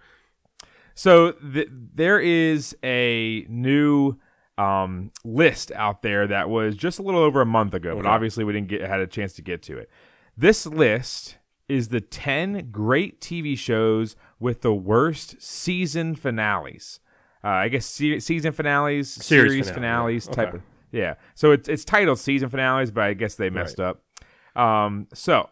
So 0.95 1.31
th- 1.31 1.69
there 1.71 2.19
is 2.19 2.75
a 2.83 3.45
new 3.47 4.17
um, 4.57 5.11
list 5.23 5.71
out 5.73 6.01
there 6.01 6.27
that 6.27 6.49
was 6.49 6.75
just 6.75 6.99
a 6.99 7.01
little 7.01 7.21
over 7.21 7.39
a 7.39 7.45
month 7.45 7.73
ago, 7.73 7.95
but 7.95 8.05
obviously 8.05 8.43
we 8.43 8.51
didn't 8.51 8.67
get 8.67 8.81
had 8.81 8.99
a 8.99 9.07
chance 9.07 9.31
to 9.33 9.41
get 9.41 9.61
to 9.63 9.77
it. 9.77 9.89
This 10.35 10.65
list 10.65 11.37
is 11.69 11.87
the 11.89 12.01
ten 12.01 12.69
great 12.71 13.21
TV 13.21 13.57
shows 13.57 14.15
with 14.39 14.61
the 14.61 14.73
worst 14.73 15.41
season 15.41 16.15
finales. 16.15 16.99
Uh, 17.43 17.47
I 17.47 17.69
guess 17.69 17.85
se- 17.85 18.19
season 18.19 18.51
finales, 18.51 19.09
Series 19.09 19.51
series, 19.51 19.69
finale, 19.69 20.19
finales 20.19 20.27
yeah. 20.27 20.33
type 20.33 20.47
Okay. 20.49 20.57
of 20.57 20.63
yeah. 20.91 21.13
So 21.35 21.51
it's 21.51 21.69
it's 21.69 21.85
titled 21.85 22.19
season 22.19 22.49
finales, 22.49 22.91
but 22.91 23.03
I 23.03 23.13
guess 23.13 23.35
they 23.35 23.49
messed 23.49 23.79
up. 23.79 24.01
Um, 24.55 25.07
so 25.13 25.49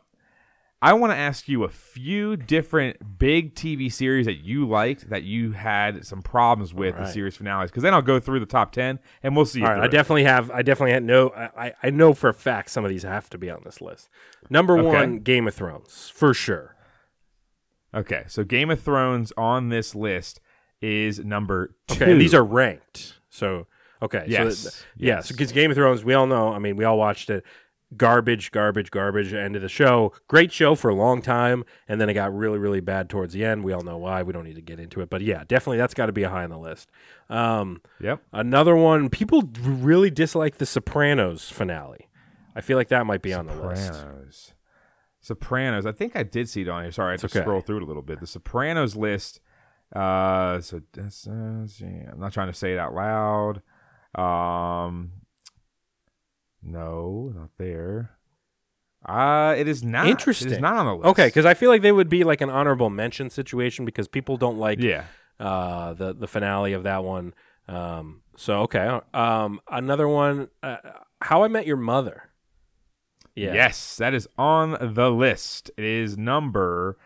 I 0.82 0.94
want 0.94 1.12
to 1.12 1.18
ask 1.18 1.48
you 1.48 1.64
a 1.64 1.70
few 1.70 2.36
different 2.36 3.18
big 3.18 3.56
TV 3.56 3.92
series 3.92 4.26
that 4.26 4.44
you 4.44 4.68
liked 4.68 5.10
that 5.10 5.24
you 5.24 5.54
had 5.54 6.06
some 6.06 6.22
problems 6.22 6.74
with 6.74 6.96
the 6.98 7.06
series 7.06 7.36
finales, 7.38 7.72
because 7.72 7.84
then 7.84 7.94
I'll 7.94 8.02
go 8.02 8.20
through 8.20 8.42
the 8.42 8.46
top 8.46 8.72
ten 8.74 9.00
and 9.24 9.36
we'll 9.36 9.46
see. 9.46 9.64
All 9.64 9.70
right, 9.70 9.84
I 9.84 9.88
definitely 9.88 10.26
have. 10.26 10.52
I 10.52 10.62
definitely 10.64 10.92
had 10.94 11.04
no. 11.04 11.30
I, 11.30 11.74
I 11.82 11.90
know 11.90 12.14
for 12.14 12.30
a 12.30 12.34
fact 12.34 12.70
some 12.70 12.84
of 12.84 12.90
these 12.90 13.04
have 13.04 13.30
to 13.30 13.38
be 13.38 13.50
on 13.50 13.62
this 13.64 13.80
list. 13.80 14.10
Number 14.50 14.78
Okay. 14.78 14.88
one, 14.88 15.20
Game 15.20 15.48
of 15.48 15.54
Thrones 15.56 16.12
for 16.14 16.34
sure. 16.34 16.76
Okay, 17.96 18.26
so 18.28 18.44
Game 18.44 18.70
of 18.70 18.82
Thrones 18.82 19.32
on 19.38 19.70
this 19.70 19.96
list 19.96 20.40
is 20.82 21.20
number 21.20 21.76
two. 21.88 21.96
Okay, 22.04 22.12
and 22.12 22.22
these 22.22 22.34
are 22.34 22.44
ranked. 22.44 23.20
So 23.30 23.68
okay, 24.02 24.26
Yes, 24.28 24.58
so 24.60 24.70
th- 24.70 24.84
yeah, 24.98 25.16
yes. 25.18 25.32
because 25.32 25.52
Game 25.52 25.72
of 25.72 25.76
Thrones, 25.78 26.04
we 26.04 26.14
all 26.14 26.28
know. 26.28 26.50
I 26.54 26.60
mean, 26.60 26.76
we 26.76 26.84
all 26.86 26.98
watched 26.98 27.30
it. 27.30 27.44
Garbage, 27.96 28.52
garbage, 28.52 28.92
garbage. 28.92 29.34
End 29.34 29.56
of 29.56 29.62
the 29.62 29.70
show. 29.70 30.12
Great 30.28 30.52
show 30.52 30.76
for 30.76 30.90
a 30.90 30.94
long 30.96 31.22
time, 31.22 31.64
and 31.88 32.02
then 32.02 32.10
it 32.10 32.16
got 32.16 32.36
really, 32.36 32.60
really 32.60 32.82
bad 32.82 33.10
towards 33.10 33.32
the 33.34 33.46
end. 33.46 33.64
We 33.64 33.72
all 33.72 33.82
know 33.82 33.98
why. 33.98 34.24
We 34.24 34.34
don't 34.34 34.44
need 34.44 34.56
to 34.58 34.62
get 34.62 34.78
into 34.78 35.00
it, 35.00 35.10
but 35.10 35.22
yeah, 35.22 35.46
definitely 35.48 35.78
that's 35.78 35.94
got 35.94 36.08
to 36.08 36.12
be 36.12 36.24
a 36.24 36.30
high 36.30 36.44
on 36.44 36.50
the 36.50 36.58
list. 36.58 36.90
Um, 37.30 37.82
Yep. 38.02 38.22
another 38.34 38.76
one. 38.76 39.10
People 39.10 39.44
really 39.62 40.10
dislike 40.12 40.58
the 40.58 40.66
Sopranos 40.66 41.50
finale. 41.50 42.10
I 42.56 42.60
feel 42.62 42.76
like 42.78 42.90
that 42.90 43.06
might 43.06 43.22
be 43.22 43.34
on 43.34 43.46
the 43.48 43.56
list. 43.56 43.94
Sopranos. 43.94 44.54
Sopranos. 45.22 45.86
I 45.86 45.92
think 45.94 46.16
I 46.16 46.24
did 46.24 46.50
see 46.50 46.62
it 46.64 46.70
on 46.70 46.84
here. 46.84 46.92
Sorry, 46.92 47.10
I 47.10 47.12
had 47.12 47.20
to 47.22 47.26
okay. 47.28 47.40
scroll 47.42 47.62
through 47.62 47.78
it 47.78 47.84
a 47.84 47.86
little 47.86 48.02
bit. 48.02 48.20
The 48.20 48.28
Sopranos 48.28 48.96
list. 48.98 49.40
Uh, 49.96 50.60
so 50.62 50.82
that's, 50.94 51.26
I'm 51.28 51.68
not 52.18 52.34
trying 52.34 52.48
to 52.48 52.54
say 52.54 52.74
it 52.74 52.80
out 52.80 52.94
loud. 52.94 53.62
Um, 54.16 55.12
no, 56.62 57.32
not 57.36 57.50
there. 57.58 58.12
Uh, 59.06 59.56
it 59.58 59.68
is 59.68 59.84
not. 59.84 60.08
Interesting. 60.08 60.52
is 60.52 60.60
not 60.60 60.76
on 60.76 60.86
the 60.86 60.96
list. 60.96 61.06
Okay, 61.08 61.28
because 61.28 61.46
I 61.46 61.54
feel 61.54 61.70
like 61.70 61.82
they 61.82 61.92
would 61.92 62.10
be 62.10 62.24
like 62.24 62.42
an 62.42 62.50
honorable 62.50 62.90
mention 62.90 63.30
situation 63.30 63.86
because 63.86 64.08
people 64.08 64.38
don't 64.38 64.58
like 64.58 64.82
yeah. 64.82 65.06
uh, 65.40 65.94
the 65.94 66.14
the 66.14 66.28
finale 66.28 66.74
of 66.74 66.84
that 66.84 67.04
one. 67.04 67.34
Um, 67.70 68.22
so 68.36 68.62
okay, 68.64 69.00
um, 69.14 69.62
another 69.70 70.08
one, 70.08 70.50
uh, 70.62 70.78
How 71.22 71.44
I 71.44 71.48
Met 71.48 71.66
Your 71.66 71.78
Mother. 71.78 72.24
Yeah. 73.36 73.54
Yes, 73.54 73.98
that 73.98 74.16
is 74.16 74.28
on 74.38 74.78
the 74.82 75.12
list. 75.12 75.70
It 75.78 75.84
is 75.84 76.18
number 76.18 76.98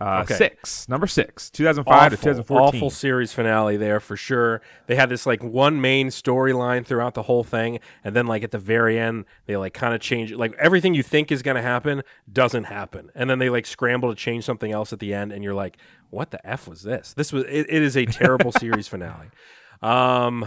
uh, 0.00 0.20
Okay. 0.24 0.34
six. 0.34 0.88
Number 0.88 1.06
six. 1.06 1.50
2005 1.50 1.86
to 1.86 2.16
Awful, 2.16 2.16
2014. 2.18 2.66
awful 2.80 2.90
series 2.90 3.32
finale 3.32 3.76
there 3.76 4.00
for 4.00 4.16
sure. 4.16 4.60
They 4.86 4.96
had 4.96 5.08
this 5.08 5.24
like 5.26 5.42
one 5.42 5.80
main 5.80 6.08
storyline 6.08 6.84
throughout 6.84 7.14
the 7.14 7.22
whole 7.22 7.44
thing, 7.44 7.78
and 8.02 8.14
then 8.16 8.26
like 8.26 8.42
at 8.42 8.50
the 8.50 8.58
very 8.58 8.98
end, 8.98 9.24
they 9.46 9.56
like 9.56 9.72
kind 9.74 9.94
of 9.94 10.00
change 10.00 10.32
it. 10.32 10.38
Like 10.38 10.54
everything 10.58 10.94
you 10.94 11.02
think 11.02 11.30
is 11.30 11.42
going 11.42 11.56
to 11.56 11.62
happen 11.62 12.02
doesn't 12.32 12.64
happen, 12.64 13.10
and 13.14 13.30
then 13.30 13.38
they 13.38 13.50
like 13.50 13.66
scramble 13.66 14.08
to 14.10 14.16
change 14.16 14.44
something 14.44 14.72
else 14.72 14.92
at 14.92 14.98
the 14.98 15.14
end, 15.14 15.32
and 15.32 15.44
you're 15.44 15.54
like, 15.54 15.76
"What 16.10 16.30
the 16.32 16.44
f 16.46 16.66
was 16.66 16.82
this?" 16.82 17.14
This 17.14 17.32
was 17.32 17.44
it, 17.44 17.66
it 17.68 17.82
is 17.82 17.96
a 17.96 18.04
terrible 18.04 18.52
series 18.58 18.88
finale. 18.88 19.28
Um, 19.80 20.46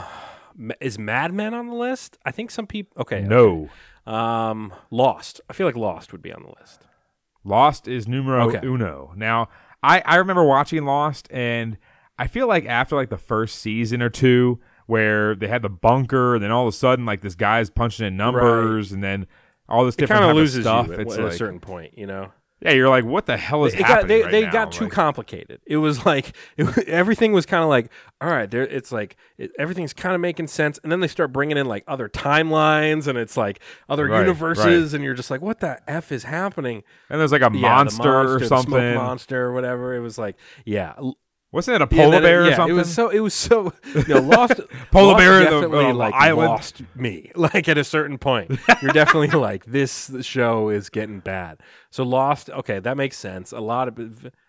is 0.81 0.97
Mad 0.97 1.33
Men 1.33 1.53
on 1.53 1.67
the 1.67 1.75
list? 1.75 2.17
I 2.25 2.31
think 2.31 2.51
some 2.51 2.67
people. 2.67 3.01
Okay, 3.01 3.21
No. 3.21 3.69
Um, 4.05 4.73
Lost. 4.89 5.41
I 5.49 5.53
feel 5.53 5.67
like 5.67 5.75
Lost 5.75 6.11
would 6.13 6.21
be 6.21 6.31
on 6.33 6.41
the 6.41 6.49
list. 6.59 6.86
Lost 7.47 7.87
is 7.87 8.07
numero 8.07 8.47
Okay. 8.49 8.65
uno. 8.65 9.13
Now, 9.15 9.49
I, 9.81 10.01
I 10.05 10.15
remember 10.15 10.43
watching 10.43 10.85
Lost, 10.85 11.27
and 11.31 11.77
I 12.19 12.27
feel 12.27 12.47
like 12.47 12.65
after 12.65 12.95
like 12.95 13.09
the 13.09 13.17
first 13.17 13.59
season 13.59 14.01
or 14.01 14.09
two, 14.09 14.59
where 14.85 15.35
they 15.35 15.47
had 15.47 15.61
the 15.61 15.69
bunker, 15.69 16.35
and 16.35 16.43
then 16.43 16.51
all 16.51 16.67
of 16.67 16.73
a 16.73 16.77
sudden, 16.77 17.05
like 17.05 17.21
this 17.21 17.35
guy's 17.35 17.69
punching 17.69 18.05
in 18.05 18.17
numbers, 18.17 18.91
and 18.91 19.03
then 19.03 19.27
all 19.69 19.85
this 19.85 19.95
It 19.95 19.99
different 19.99 20.21
kind 20.21 20.31
of 20.31 20.37
loses 20.37 20.63
stuff. 20.63 20.87
you 20.87 20.93
at, 20.93 20.99
it's 21.01 21.13
at 21.15 21.23
like, 21.23 21.33
a 21.33 21.35
certain 21.37 21.59
point, 21.59 21.97
you 21.97 22.07
know. 22.07 22.31
Yeah, 22.61 22.71
you're 22.71 22.89
like, 22.89 23.05
what 23.05 23.25
the 23.25 23.37
hell 23.37 23.65
is 23.65 23.75
it 23.75 23.83
got, 23.85 24.07
happening? 24.07 24.07
they 24.07 24.23
right 24.23 24.31
they 24.31 24.39
now? 24.39 24.47
got 24.47 24.71
too 24.71 24.87
Like, 24.87 24.93
complicated. 24.93 25.61
It 25.67 25.77
was 25.77 26.05
like 26.05 26.35
it, 26.57 26.87
everything 26.87 27.33
was 27.33 27.45
kind 27.45 27.63
of 27.63 27.69
like 27.69 27.91
all 28.21 28.29
right, 28.29 28.49
there. 28.49 28.63
It's 28.63 28.91
like 28.91 29.15
it, 29.37 29.51
everything's 29.59 29.93
kind 29.93 30.15
of 30.15 30.21
making 30.21 30.47
sense, 30.47 30.79
and 30.83 30.91
then 30.91 30.99
they 30.99 31.07
start 31.07 31.31
bringing 31.31 31.57
in 31.57 31.67
like 31.67 31.83
other 31.87 32.09
timelines, 32.09 33.07
and 33.07 33.17
it's 33.17 33.37
like 33.37 33.59
other 33.89 34.07
Right, 34.07 34.09
universes, 34.09 34.93
and 34.93 35.03
you're 35.03 35.13
just 35.13 35.29
like, 35.29 35.41
what 35.41 35.59
the 35.59 35.79
f 35.89 36.11
is 36.11 36.23
happening? 36.23 36.83
and 37.09 37.19
there's 37.19 37.31
like 37.31 37.41
a 37.41 37.49
Yeah, 37.51 37.81
the 37.81 37.91
monster, 37.91 38.35
or 38.35 38.39
something. 38.41 38.85
monster, 38.85 39.45
or 39.45 39.53
whatever. 39.53 39.95
It 39.95 39.99
was 40.01 40.17
like, 40.17 40.35
yeah, 40.65 40.93
Wasn't 41.57 41.73
it 41.75 41.81
a 41.81 41.87
Yeah, 41.95 42.03
polar 42.03 42.17
it- 42.19 42.21
bear 42.21 42.43
or 42.43 42.49
yeah, 42.49 42.55
something? 42.55 42.75
It 42.75 42.77
was 42.79 42.93
so. 42.93 43.09
It 43.09 43.19
was 43.19 43.33
so. 43.33 43.73
No, 44.07 44.19
lost. 44.21 44.61
Polar 44.91 45.13
Lost 45.13 45.17
bear 45.17 45.59
the- 45.59 45.67
the 45.67 45.93
like 45.93 46.13
island. 46.13 46.49
lost 46.51 46.81
me. 46.95 47.31
Like 47.35 47.67
at 47.67 47.77
a 47.79 47.83
certain 47.83 48.17
point, 48.19 48.51
you're 48.81 48.91
definitely 48.91 49.29
like 49.39 49.65
this 49.65 50.11
show 50.21 50.69
is 50.69 50.89
getting 50.89 51.19
bad. 51.19 51.59
So 51.89 52.03
lost. 52.03 52.49
Okay, 52.51 52.79
that 52.79 52.95
makes 52.95 53.17
sense. 53.17 53.51
A 53.51 53.59
lot 53.59 53.87
of 53.87 53.97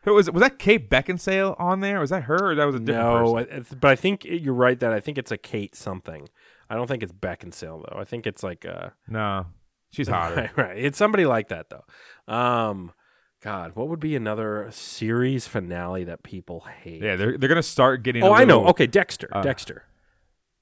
Who 0.04 0.14
was 0.14 0.28
it? 0.28 0.34
Was 0.34 0.42
that 0.42 0.58
Kate 0.58 0.90
Beckinsale 0.90 1.58
on 1.58 1.80
there? 1.80 1.98
Was 1.98 2.10
that 2.10 2.24
her 2.24 2.50
or 2.50 2.54
that 2.54 2.64
was 2.66 2.74
a 2.74 2.80
different 2.80 3.08
no, 3.24 3.34
person? 3.34 3.66
I- 3.72 3.74
but 3.76 3.90
I 3.90 3.96
think 3.96 4.24
you're 4.26 4.52
right 4.54 4.78
that 4.80 4.92
I 4.92 5.00
think 5.00 5.16
it's 5.16 5.32
a 5.32 5.38
Kate 5.38 5.74
something. 5.74 6.28
I 6.68 6.74
don't 6.74 6.86
think 6.88 7.02
it's 7.02 7.12
Beckinsale 7.12 7.84
though. 7.88 7.98
I 7.98 8.04
think 8.04 8.26
it's 8.26 8.42
like 8.42 8.66
uh 8.66 8.90
No, 9.08 9.46
she's 9.90 10.08
hotter. 10.08 10.34
right, 10.36 10.56
right. 10.58 10.76
It's 10.78 10.98
somebody 10.98 11.24
like 11.24 11.48
that 11.48 11.66
though. 11.70 11.84
Um, 12.32 12.92
God, 13.40 13.72
what 13.76 13.88
would 13.88 14.00
be 14.00 14.16
another 14.16 14.68
series 14.72 15.46
finale 15.46 16.04
that 16.04 16.22
people 16.22 16.66
hate? 16.82 17.00
yeah, 17.02 17.14
they're 17.16 17.38
they're 17.38 17.48
gonna 17.48 17.62
start 17.62 18.02
getting. 18.02 18.22
Oh, 18.22 18.32
I 18.32 18.40
I 18.42 18.44
know. 18.44 18.66
Okay, 18.68 18.86
Dexter. 18.86 19.28
uh, 19.32 19.42
Dexter. 19.42 19.84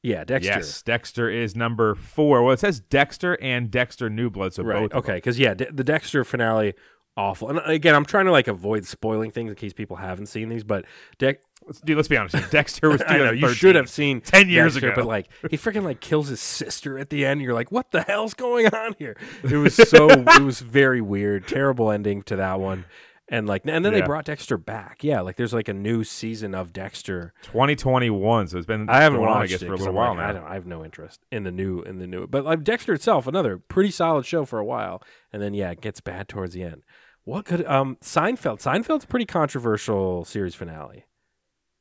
Yeah, 0.03 0.25
Dexter. 0.25 0.53
Yes, 0.53 0.83
Dexter 0.83 1.29
is 1.31 1.57
number 1.57 1.95
four. 1.95 2.43
Well, 2.43 2.53
it 2.53 2.61
says 2.61 2.81
Dexter 2.81 3.37
and 3.43 3.71
Dexter 3.71 4.09
New 4.11 4.31
Blood, 4.31 4.53
so 4.55 4.63
Right. 4.63 4.91
both. 4.91 4.95
Okay. 5.05 5.15
Because 5.17 5.39
yeah, 5.39 5.55
De- 5.55 5.73
the 5.73 5.83
Dexter 5.83 6.23
finale 6.23 6.75
awful. 7.17 7.49
And 7.49 7.61
again, 7.65 7.95
I'm 7.95 8.05
trying 8.05 8.27
to 8.27 8.31
like 8.31 8.47
avoid 8.47 8.85
spoiling 8.85 9.31
things 9.31 9.51
in 9.51 9.57
case 9.57 9.73
people 9.73 9.97
haven't 9.97 10.27
seen 10.27 10.49
these. 10.51 10.63
But 10.65 10.85
Dex, 11.19 11.43
Let's, 11.65 11.81
dude, 11.81 11.97
let's 11.97 12.09
be 12.09 12.17
honest. 12.17 12.37
here. 12.37 12.47
Dexter 12.51 12.89
was. 12.89 13.03
I 13.09 13.19
know 13.19 13.33
you 13.33 13.49
should 13.49 13.75
have 13.75 13.89
seen 13.91 14.21
10 14.21 14.49
years 14.49 14.75
Dexter, 14.75 14.93
ago. 14.93 15.03
But 15.03 15.07
like 15.07 15.29
he 15.51 15.57
freaking 15.57 15.85
like 15.85 16.01
kills 16.01 16.29
his 16.29 16.41
sister 16.41 16.99
at 16.99 17.11
the 17.11 17.25
end. 17.25 17.41
You're 17.43 17.55
like, 17.55 17.73
what 17.73 17.91
the 17.91 18.03
hell's 18.03 18.35
going 18.35 18.67
on 18.69 18.95
here? 18.99 19.17
It 19.43 19.57
was 19.57 19.75
so. 19.75 20.09
it 20.11 20.43
was 20.43 20.61
very 20.61 21.01
weird. 21.01 21.49
Terrible 21.49 21.91
ending 21.91 22.23
to 22.25 22.37
that 22.37 22.61
one. 22.61 22.85
And 23.29 23.49
like, 23.49 23.63
and 23.67 23.85
then 23.85 23.93
they 23.93 24.03
brought 24.03 24.25
Dexter 24.25 24.57
back. 24.57 25.03
Yeah, 25.03 25.21
like 25.21 25.35
there's 25.35 25.53
like 25.53 25.67
a 25.67 25.75
new 25.75 26.05
season 26.05 26.55
of 26.55 26.73
Dexter. 26.73 27.33
2021. 27.43 28.47
So 28.47 28.57
it's 28.57 28.67
been. 28.67 28.89
I 28.89 29.03
haven't 29.03 29.19
going 29.19 29.29
on, 29.29 29.39
watched 29.39 29.51
I 29.51 29.53
guess, 29.55 29.63
it 29.63 29.67
for 29.67 29.75
a 29.75 29.77
little 29.77 29.95
while 29.95 30.15
like, 30.15 30.21
I 30.21 30.27
now. 30.29 30.33
don't. 30.41 30.49
I 30.49 30.55
have 30.55 30.67
no 30.67 30.85
interest 30.85 31.21
in 31.33 31.43
the 31.43 31.51
new 31.51 31.83
in 31.83 31.99
the 31.99 32.07
new. 32.07 32.29
But 32.29 32.45
like 32.45 32.63
Dexter 32.63 32.93
itself, 32.93 33.27
another 33.27 33.59
pretty 33.59 33.91
solid 33.91 34.25
show 34.27 34.45
for 34.45 34.61
a 34.61 34.65
while, 34.65 35.03
and 35.33 35.43
then 35.43 35.55
yeah, 35.55 35.73
it 35.73 35.81
gets 35.81 36.01
bad 36.01 36.29
towards 36.29 36.55
the 36.55 36.63
end. 36.63 36.83
What 37.25 37.45
could 37.47 37.67
um 37.67 37.97
Seinfeld? 38.01 38.63
Seinfeld's 38.63 39.03
a 39.03 39.09
pretty 39.09 39.27
controversial 39.27 40.25
series 40.25 40.55
finale. 40.55 41.07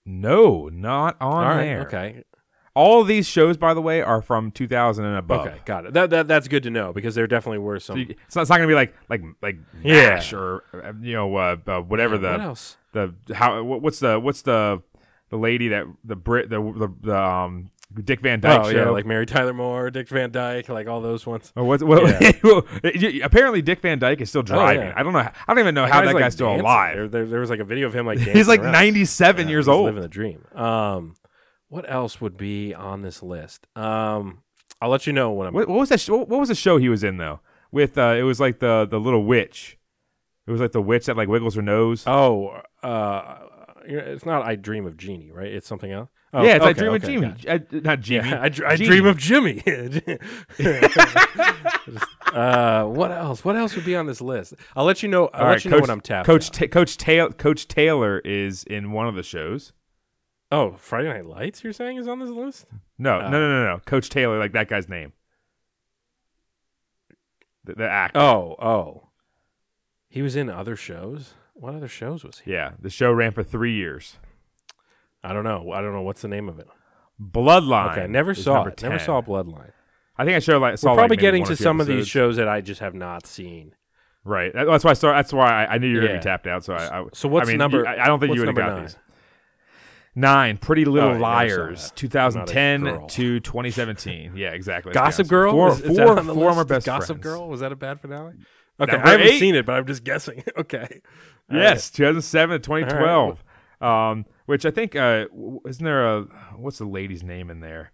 No, 0.05 0.69
not 0.71 1.17
on 1.19 1.43
All 1.43 1.49
right, 1.49 1.63
there. 1.63 1.81
okay, 1.83 2.23
All 2.75 3.03
these 3.03 3.27
shows, 3.27 3.57
by 3.57 3.73
the 3.73 3.81
way, 3.81 4.01
are 4.01 4.21
from 4.21 4.51
2000 4.51 5.03
and 5.05 5.17
above. 5.17 5.47
okay, 5.47 5.59
got 5.65 5.85
it. 5.85 5.93
That, 5.93 6.09
that 6.11 6.27
that's 6.27 6.47
good 6.47 6.63
to 6.63 6.69
know 6.69 6.93
because 6.93 7.15
there 7.15 7.25
definitely 7.27 7.59
were 7.59 7.79
some. 7.79 7.95
So 7.95 7.99
you- 7.99 8.15
it's 8.27 8.35
not, 8.35 8.43
it's 8.43 8.49
not 8.49 8.57
going 8.57 8.67
to 8.69 8.71
be 8.71 8.75
like 8.75 8.93
like 9.09 9.21
like 9.41 9.57
Yeah. 9.83 10.15
Mash 10.15 10.33
or 10.33 10.63
uh, 10.73 10.93
you 11.01 11.13
know 11.13 11.35
uh, 11.35 11.55
uh, 11.67 11.79
whatever 11.81 12.17
the 12.17 12.29
what 12.31 12.41
else? 12.41 12.77
the 12.91 13.13
how 13.33 13.63
what's 13.63 13.99
the 13.99 14.19
what's 14.19 14.41
the 14.43 14.81
the 15.29 15.37
lady 15.37 15.69
that 15.69 15.85
the 16.03 16.15
Brit 16.15 16.49
the 16.49 16.61
the, 16.61 16.93
the 17.01 17.17
um 17.19 17.71
Dick 18.04 18.19
Van 18.21 18.39
Dyke 18.39 18.62
Oh 18.65 18.71
show. 18.71 18.78
yeah, 18.78 18.89
like 18.89 19.06
Mary 19.06 19.26
Tyler 19.26 19.54
Moore, 19.54 19.89
Dick 19.91 20.08
Van 20.10 20.32
Dyke, 20.32 20.69
like 20.69 20.88
all 20.88 21.02
those 21.02 21.26
ones. 21.26 21.52
Or 21.56 21.63
what's, 21.63 21.84
well, 21.84 22.08
Yeah. 22.19 23.26
apparently 23.26 23.62
Dick 23.62 23.82
Van 23.82 24.00
Dyke 24.00 24.21
is 24.21 24.30
still 24.30 24.41
driving. 24.43 24.88
yeah. 24.88 24.93
I 24.95 25.04
don't 25.04 25.13
know. 25.13 25.19
I 25.19 25.34
don't 25.48 25.60
even 25.60 25.76
know 25.76 25.86
how 25.86 26.02
that 26.02 26.13
like, 26.13 26.17
guy's 26.24 26.34
still 26.34 26.48
dancing. 26.48 26.62
alive. 26.65 26.95
There, 26.95 27.08
there, 27.08 27.26
there 27.26 27.39
was 27.39 27.50
like 27.50 27.60
a 27.60 27.63
video 27.65 27.88
of 27.88 27.95
him 27.95 28.06
like 28.06 28.19
He's 28.36 28.48
like 28.48 28.62
around. 28.62 28.71
97 28.74 29.45
Yeah, 29.48 29.52
years 29.52 29.65
he's 29.65 29.69
old. 29.69 29.86
living 29.86 30.02
the 30.02 30.08
dream. 30.08 30.45
Um, 30.56 31.15
what 31.69 31.89
else 31.89 32.19
would 32.21 32.38
be 32.38 32.74
on 32.74 33.02
this 33.02 33.21
list? 33.24 33.67
Um, 33.76 34.43
I'll 34.82 34.89
let 34.89 35.08
you 35.08 35.13
know 35.13 35.32
when 35.32 35.48
I'm. 35.48 35.54
What, 35.54 35.67
what 35.67 35.80
was 35.80 35.89
that? 35.89 36.00
Sh- 36.00 36.10
what 36.10 36.28
what 36.28 36.39
was 36.39 36.50
the 36.50 36.56
show 36.56 36.78
he 36.78 36.89
was 36.89 37.04
in 37.04 37.17
though? 37.17 37.39
With 37.71 37.98
uh, 37.98 38.15
it 38.17 38.24
was 38.24 38.39
like 38.39 38.60
the 38.60 38.86
the 38.89 39.00
little 39.00 39.26
witch. 39.26 39.78
It 40.48 40.52
was 40.52 40.62
like 40.62 40.74
the 40.74 40.82
witch 40.82 41.06
that 41.08 41.17
like 41.17 41.28
wiggles 41.28 41.56
her 41.56 41.62
nose. 41.62 42.04
Oh, 42.06 42.62
uh, 42.84 43.38
it's 43.86 44.26
not 44.26 44.43
I 44.45 44.56
Dream 44.56 44.86
of 44.86 44.95
Jeannie, 44.98 45.32
right? 45.32 45.48
It's 45.48 45.67
something 45.67 45.91
else. 45.91 46.10
Oh, 46.33 46.43
yeah, 46.43 46.55
it's 46.55 46.65
like 46.65 46.77
okay, 46.77 46.85
Dream 46.99 47.23
of 47.23 47.38
Jimmy, 47.38 47.47
uh, 47.47 47.59
not 47.81 47.99
Jimmy. 48.01 48.29
Yeah, 48.29 48.41
I, 48.41 48.49
dr- 48.49 48.69
I 48.71 48.75
dream 48.75 49.05
of 49.05 49.17
Jimmy. 49.17 49.63
uh, 52.33 52.83
what 52.85 53.11
else? 53.11 53.45
What 53.45 53.55
else 53.55 53.75
would 53.75 53.85
be 53.85 53.95
on 53.95 54.05
this 54.05 54.19
list? 54.21 54.53
I'll 54.75 54.85
let 54.85 55.01
you 55.03 55.09
know. 55.09 55.27
I'll 55.33 55.41
All 55.41 55.47
let 55.47 55.53
right, 55.53 55.65
you 55.65 55.71
Coach, 55.71 55.77
know 55.77 55.81
when 55.83 55.89
I'm 55.91 56.01
tapped. 56.01 56.25
Coach. 56.25 56.51
Ta- 56.51 56.67
Coach 56.67 56.97
Taylor 56.97 57.29
Coach 57.31 57.67
Taylor 57.67 58.19
is 58.19 58.63
in 58.65 58.91
one 58.91 59.07
of 59.07 59.15
the 59.15 59.23
shows. 59.23 59.71
oh, 60.51 60.75
Friday 60.77 61.07
Night 61.09 61.25
Lights. 61.25 61.63
You're 61.63 61.73
saying 61.73 61.97
is 61.97 62.07
on 62.07 62.19
this 62.19 62.29
list? 62.29 62.65
No, 62.97 63.19
Uh, 63.19 63.29
no, 63.29 63.39
no, 63.39 63.63
no, 63.63 63.63
no. 63.75 63.79
Coach 63.85 64.09
Taylor, 64.09 64.38
like 64.39 64.51
that 64.53 64.67
guy's 64.67 64.89
name. 64.89 65.13
The, 67.63 67.75
the 67.75 67.89
actor. 67.89 68.19
Oh, 68.19 68.55
oh. 68.59 69.09
He 70.09 70.21
was 70.21 70.35
in 70.35 70.49
other 70.49 70.75
shows. 70.75 71.33
What 71.53 71.73
other 71.75 71.88
shows 71.88 72.23
was 72.23 72.39
he? 72.39 72.51
Yeah, 72.51 72.71
the 72.79 72.89
show 72.89 73.11
ran 73.11 73.31
for 73.31 73.43
three 73.43 73.73
years. 73.73 74.17
I 75.25 75.33
don't 75.33 75.43
know. 75.43 75.71
I 75.71 75.81
don't 75.81 75.93
know 75.93 76.01
what's 76.03 76.21
the 76.21 76.27
name 76.27 76.47
of 76.49 76.59
it. 76.59 76.67
Bloodline. 77.21 77.91
Okay, 77.97 78.07
never 78.07 78.31
is 78.31 78.43
saw 78.43 78.55
number 78.55 78.69
it. 78.69 78.81
Never 78.81 78.97
10. 78.97 79.05
saw 79.05 79.21
Bloodline. 79.21 79.71
I 80.17 80.25
think 80.25 80.35
I 80.35 80.39
showed 80.39 80.61
like 80.61 80.77
saw 80.77 80.91
We're 80.91 80.97
probably 80.97 81.15
maybe 81.17 81.21
getting 81.21 81.43
to 81.45 81.55
some 81.55 81.81
of 81.81 81.88
these 81.88 82.07
shows 82.07 82.38
that 82.38 82.47
I 82.47 82.61
just 82.61 82.79
have 82.81 82.93
not 82.93 83.25
seen. 83.25 83.73
Right. 84.23 84.51
That's 84.53 84.83
why 84.83 84.91
I 84.91 84.93
started. 84.93 85.17
That's 85.19 85.33
why 85.33 85.65
I, 85.65 85.75
I 85.75 85.77
knew 85.77 85.88
you 85.88 85.95
were 86.01 86.07
gonna 86.07 86.19
be 86.19 86.23
tapped 86.23 86.47
out. 86.47 86.63
So 86.63 86.73
I. 86.73 87.01
I 87.01 87.05
So 87.13 87.27
what's 87.29 87.47
I 87.47 87.51
mean, 87.51 87.57
number- 87.57 87.79
you- 87.79 87.85
I, 87.85 88.03
I 88.03 88.07
don't 88.07 88.19
think 88.19 88.33
you 88.33 88.41
would 88.41 88.47
have 88.47 88.55
got 88.55 88.73
nine? 88.75 88.81
these. 88.83 88.95
Nine. 90.17 90.57
Pretty 90.57 90.85
Little 90.85 91.09
Oh, 91.09 91.11
yeah, 91.13 91.17
I 91.17 91.19
Liars, 91.19 91.91
2010 91.95 92.83
Not 92.83 92.89
a 92.89 92.97
girl. 92.99 93.07
to 93.09 93.39
2017. 93.41 94.33
Yeah, 94.35 94.51
exactly. 94.51 94.93
Gossip. 94.93 95.27
Girl. 95.27 95.51
Four, 95.51 95.69
is, 95.73 95.81
is 95.81 95.97
four 95.97 96.15
the 96.15 96.23
former 96.33 96.63
best 96.63 96.85
Gossip 96.85 97.07
friends. 97.17 97.23
Girl. 97.23 97.49
Was 97.49 97.59
that 97.59 97.71
a 97.73 97.75
bad 97.75 97.99
finale? 97.99 98.33
Okay, 98.79 98.91
Number 98.93 99.07
I 99.07 99.11
haven't 99.11 99.27
eight. 99.27 99.39
seen 99.39 99.55
it, 99.55 99.65
but 99.65 99.73
I'm 99.73 99.85
just 99.85 100.03
guessing. 100.03 100.43
okay. 100.57 101.01
All 101.51 101.57
Yes, 101.57 101.89
2007 101.91 102.61
to 102.61 102.71
All 102.71 102.77
right. 102.77 102.89
2012. 102.89 103.43
Um, 103.81 104.25
which 104.45 104.65
I 104.65 104.71
think 104.71 104.95
uh, 104.95 105.25
isn't 105.67 105.84
there 105.84 106.05
a 106.08 106.21
what's 106.58 106.77
the 106.77 106.86
lady's 106.86 107.23
name 107.23 107.49
in 107.49 107.60
there? 107.60 107.91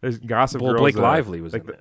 There's 0.00 0.18
Gossip 0.18 0.60
Well, 0.60 0.72
Girl. 0.72 0.80
Blake 0.82 0.96
Lively 0.96 1.40
was 1.40 1.54
in 1.54 1.64
the, 1.64 1.72
it. 1.74 1.80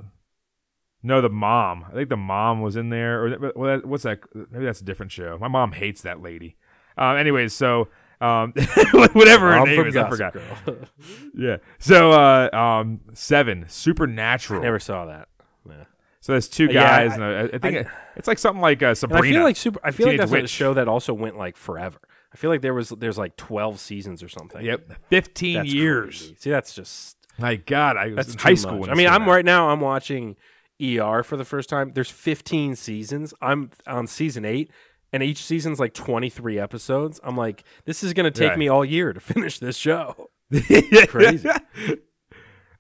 No, 1.04 1.22
the 1.22 1.30
mom. 1.30 1.86
I 1.90 1.94
think 1.94 2.10
the 2.10 2.18
mom 2.18 2.62
was 2.62 2.76
in 2.76 2.90
there. 2.90 3.26
Or 3.26 3.52
well, 3.56 3.78
that- 3.78 3.86
what's 3.86 4.04
that? 4.04 4.20
Maybe 4.52 4.66
that's 4.66 4.82
a 4.82 4.86
different 4.86 5.12
show. 5.12 5.38
My 5.40 5.48
mom 5.48 5.72
hates 5.72 6.02
that 6.04 6.22
lady. 6.22 6.58
Um, 6.98 7.18
anyways, 7.18 7.54
so 7.54 7.88
um, 8.20 8.54
whatever 9.14 9.52
her 9.54 9.60
I'm 9.60 9.66
name 9.66 9.88
is, 9.88 9.98
I 9.98 10.10
forgot. 10.10 10.36
Yeah. 11.36 11.58
So 11.80 12.12
uh, 12.12 12.50
um, 12.56 13.00
seven 13.14 13.66
Supernatural. 13.68 14.62
Never 14.62 14.80
saw 14.80 15.06
that. 15.06 15.28
Yeah. 15.68 15.86
So 16.20 16.34
there's 16.34 16.48
two 16.48 16.66
Yeah, 16.66 16.74
guys, 17.08 17.12
I- 17.14 17.16
and 17.16 17.24
I, 17.24 17.56
I 17.56 17.58
think 17.58 17.88
I- 17.88 17.92
it's 18.16 18.28
like 18.28 18.38
something 18.38 18.62
like 18.62 18.84
uh, 18.84 18.94
Sabrina. 18.94 19.26
I 19.28 19.32
feel 19.32 19.44
like 19.44 19.56
super. 19.56 19.80
I 19.84 19.90
feel 19.90 20.08
like 20.08 20.18
that's 20.18 20.32
a 20.32 20.46
show 20.48 20.76
that 20.76 20.88
also 20.88 21.14
went 21.16 21.38
like 21.38 21.58
forever. 21.58 21.98
I 22.34 22.38
feel 22.38 22.50
like 22.50 22.62
there 22.62 22.74
was 22.74 22.90
there's 22.90 23.18
like 23.18 23.36
12 23.38 23.80
seasons 23.80 24.24
or 24.24 24.30
something. 24.30 24.64
Yep, 24.66 24.92
15 25.10 25.54
That's 25.56 25.74
years. 25.74 26.18
crazy. 26.20 26.36
See, 26.40 26.50
that's 26.50 26.74
just 26.74 27.18
My 27.38 27.56
God, 27.56 27.98
I 27.98 28.08
was 28.08 28.16
that's 28.16 28.30
in 28.34 28.38
too 28.38 28.44
high 28.44 28.54
school. 28.56 28.72
much. 28.74 28.82
when 28.82 28.90
I 28.90 28.96
mean, 28.96 29.08
I'm 29.08 29.24
out. 29.24 29.28
right 29.28 29.46
now. 29.46 29.70
I'm 29.70 29.82
watching 29.82 30.36
ER 30.82 31.24
for 31.24 31.38
the 31.38 31.46
first 31.46 31.70
time. 31.70 31.92
There's 31.94 32.10
15 32.10 32.76
seasons. 32.76 33.34
I'm 33.42 33.70
on 33.86 34.08
season 34.08 34.46
eight, 34.46 34.72
and 35.14 35.22
each 35.22 35.44
season's 35.44 35.80
like 35.80 35.94
23 35.94 36.58
episodes. 36.58 37.20
I'm 37.24 37.36
like, 37.38 37.64
this 37.86 38.04
is 38.04 38.14
gonna 38.14 38.32
take 38.32 38.50
Right. 38.52 38.58
me 38.60 38.68
all 38.70 38.86
year 38.86 39.12
to 39.14 39.20
finish 39.34 39.60
this 39.60 39.76
show. 39.78 40.30
Crazy. 41.08 41.50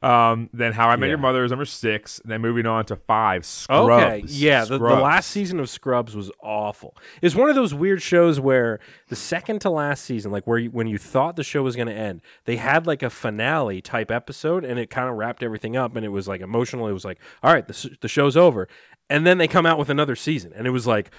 Um, 0.01 0.49
then 0.51 0.73
How 0.73 0.89
I 0.89 0.95
Met 0.95 1.05
Yeah. 1.05 1.11
Your 1.11 1.17
Mother 1.19 1.43
is 1.43 1.51
number 1.51 1.65
six. 1.65 2.19
Then 2.25 2.41
moving 2.41 2.65
on 2.65 2.85
to 2.85 2.95
five. 2.95 3.45
Scrubs. 3.45 4.03
Okay, 4.03 4.23
yeah. 4.27 4.65
The, 4.65 4.77
the 4.79 4.83
last 4.83 5.29
season 5.29 5.59
of 5.59 5.69
Scrubs 5.69 6.15
was 6.15 6.31
awful. 6.41 6.97
It's 7.21 7.35
one 7.35 7.49
of 7.49 7.55
those 7.55 7.73
weird 7.73 8.01
shows 8.01 8.39
where 8.39 8.79
the 9.09 9.15
second 9.15 9.61
to 9.61 9.69
last 9.69 10.03
season, 10.03 10.31
like 10.31 10.47
where 10.47 10.57
you, 10.57 10.71
when 10.71 10.87
you 10.87 10.97
thought 10.97 11.35
the 11.35 11.43
show 11.43 11.61
was 11.61 11.75
going 11.75 11.87
to 11.87 11.93
end, 11.93 12.21
they 12.45 12.55
had 12.55 12.87
like 12.87 13.03
a 13.03 13.09
finale 13.11 13.81
type 13.81 14.09
episode, 14.09 14.65
and 14.65 14.79
it 14.79 14.89
kind 14.89 15.07
of 15.07 15.15
wrapped 15.15 15.43
everything 15.43 15.77
up, 15.77 15.95
and 15.95 16.03
it 16.03 16.09
was 16.09 16.27
like 16.27 16.41
emotional. 16.41 16.87
It 16.87 16.93
was 16.93 17.05
like, 17.05 17.19
all 17.43 17.53
right, 17.53 17.67
the, 17.67 17.97
the 18.01 18.07
show's 18.07 18.35
over, 18.35 18.67
and 19.09 19.27
then 19.27 19.37
they 19.37 19.47
come 19.47 19.65
out 19.65 19.77
with 19.77 19.89
another 19.89 20.15
season, 20.15 20.51
and 20.55 20.65
it 20.65 20.71
was 20.71 20.87
like 20.87 21.11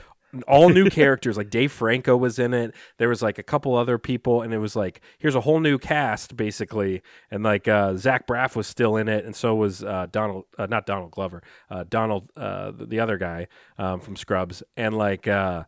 all 0.48 0.68
new 0.68 0.88
characters. 0.90 1.36
Like 1.36 1.50
Dave 1.50 1.72
Franco 1.72 2.16
was 2.16 2.38
in 2.38 2.54
it. 2.54 2.74
There 2.98 3.08
was 3.08 3.22
like 3.22 3.38
a 3.38 3.42
couple 3.42 3.74
other 3.74 3.98
people, 3.98 4.42
and 4.42 4.52
it 4.52 4.58
was 4.58 4.76
like 4.76 5.00
here's 5.18 5.34
a 5.34 5.40
whole 5.40 5.60
new 5.60 5.78
cast 5.78 6.36
basically, 6.36 7.02
and 7.30 7.42
like 7.42 7.68
uh, 7.68 7.96
Zach 7.96 8.26
Braff 8.26 8.56
was 8.56 8.66
still 8.66 8.96
in 8.96 9.08
it, 9.08 9.24
and 9.24 9.34
so 9.34 9.54
was 9.54 9.82
uh, 9.82 10.06
Donald, 10.10 10.44
uh, 10.58 10.66
not 10.66 10.86
Donald 10.86 11.10
Glover, 11.10 11.42
uh, 11.70 11.84
Donald, 11.88 12.30
uh, 12.36 12.70
the 12.70 12.86
the 12.86 13.00
other 13.00 13.18
guy 13.18 13.48
um, 13.78 14.00
from 14.00 14.16
Scrubs, 14.16 14.62
and 14.76 14.96
like 14.96 15.26
uh, 15.26 15.64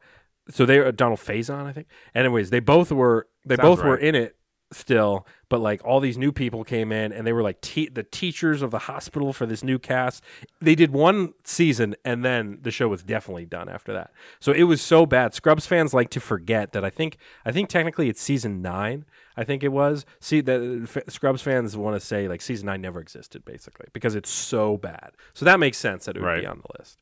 so 0.51 0.67
they 0.67 0.81
uh, 0.81 0.91
Donald 0.91 1.21
Faison, 1.21 1.65
I 1.67 1.73
think. 1.73 1.89
Anyways, 2.15 2.51
they 2.51 2.61
both 2.61 2.93
were 2.93 3.29
they 3.45 3.57
Sounds 3.57 3.77
both 3.77 3.85
were 3.85 3.97
in 3.97 4.15
it 4.15 4.37
still, 4.75 5.27
but 5.49 5.61
like 5.61 5.85
all 5.85 6.01
these 6.01 6.19
new 6.19 6.33
people 6.33 6.65
came 6.65 6.93
in 6.93 7.13
and 7.13 7.27
they 7.27 7.33
were 7.33 7.43
like 7.43 7.61
te- 7.61 7.89
the 7.89 8.03
teachers 8.03 8.63
of 8.63 8.71
the 8.71 8.81
hospital 8.81 9.33
for 9.33 9.47
this 9.47 9.63
new 9.63 9.79
cast. 9.79 10.23
They 10.61 10.75
did 10.75 10.93
one 10.93 11.35
season 11.45 11.95
and 12.05 12.25
then 12.25 12.59
the 12.63 12.71
show 12.71 12.89
was 12.89 13.03
definitely 13.03 13.45
done 13.47 13.69
after 13.69 13.93
that. 13.93 14.13
So 14.41 14.53
it 14.53 14.65
was 14.65 14.81
so 14.83 15.07
bad. 15.07 15.35
Scrubs 15.35 15.67
fans 15.67 15.95
like 15.95 16.11
to 16.11 16.21
forget 16.21 16.73
that 16.73 16.85
I 16.85 16.91
think 16.91 17.17
I 17.45 17.53
think 17.53 17.69
technically 17.69 18.09
it's 18.09 18.21
season 18.21 18.63
9. 18.63 19.05
I 19.37 19.45
think 19.45 19.63
it 19.65 19.69
was. 19.69 20.05
See 20.21 20.41
that 20.43 20.89
f- 20.97 21.13
Scrubs 21.13 21.43
fans 21.43 21.77
want 21.77 22.01
to 22.01 22.05
say 22.05 22.29
like 22.29 22.41
season 22.41 22.67
9 22.67 22.81
never 22.81 23.01
existed 23.01 23.45
basically 23.45 23.87
because 23.93 24.15
it's 24.15 24.31
so 24.31 24.77
bad. 24.77 25.13
So 25.35 25.45
that 25.45 25.61
makes 25.61 25.79
sense 25.79 26.05
that 26.07 26.17
it 26.17 26.23
would 26.23 26.41
be 26.41 26.47
on 26.47 26.59
the 26.59 26.79
list. 26.79 26.99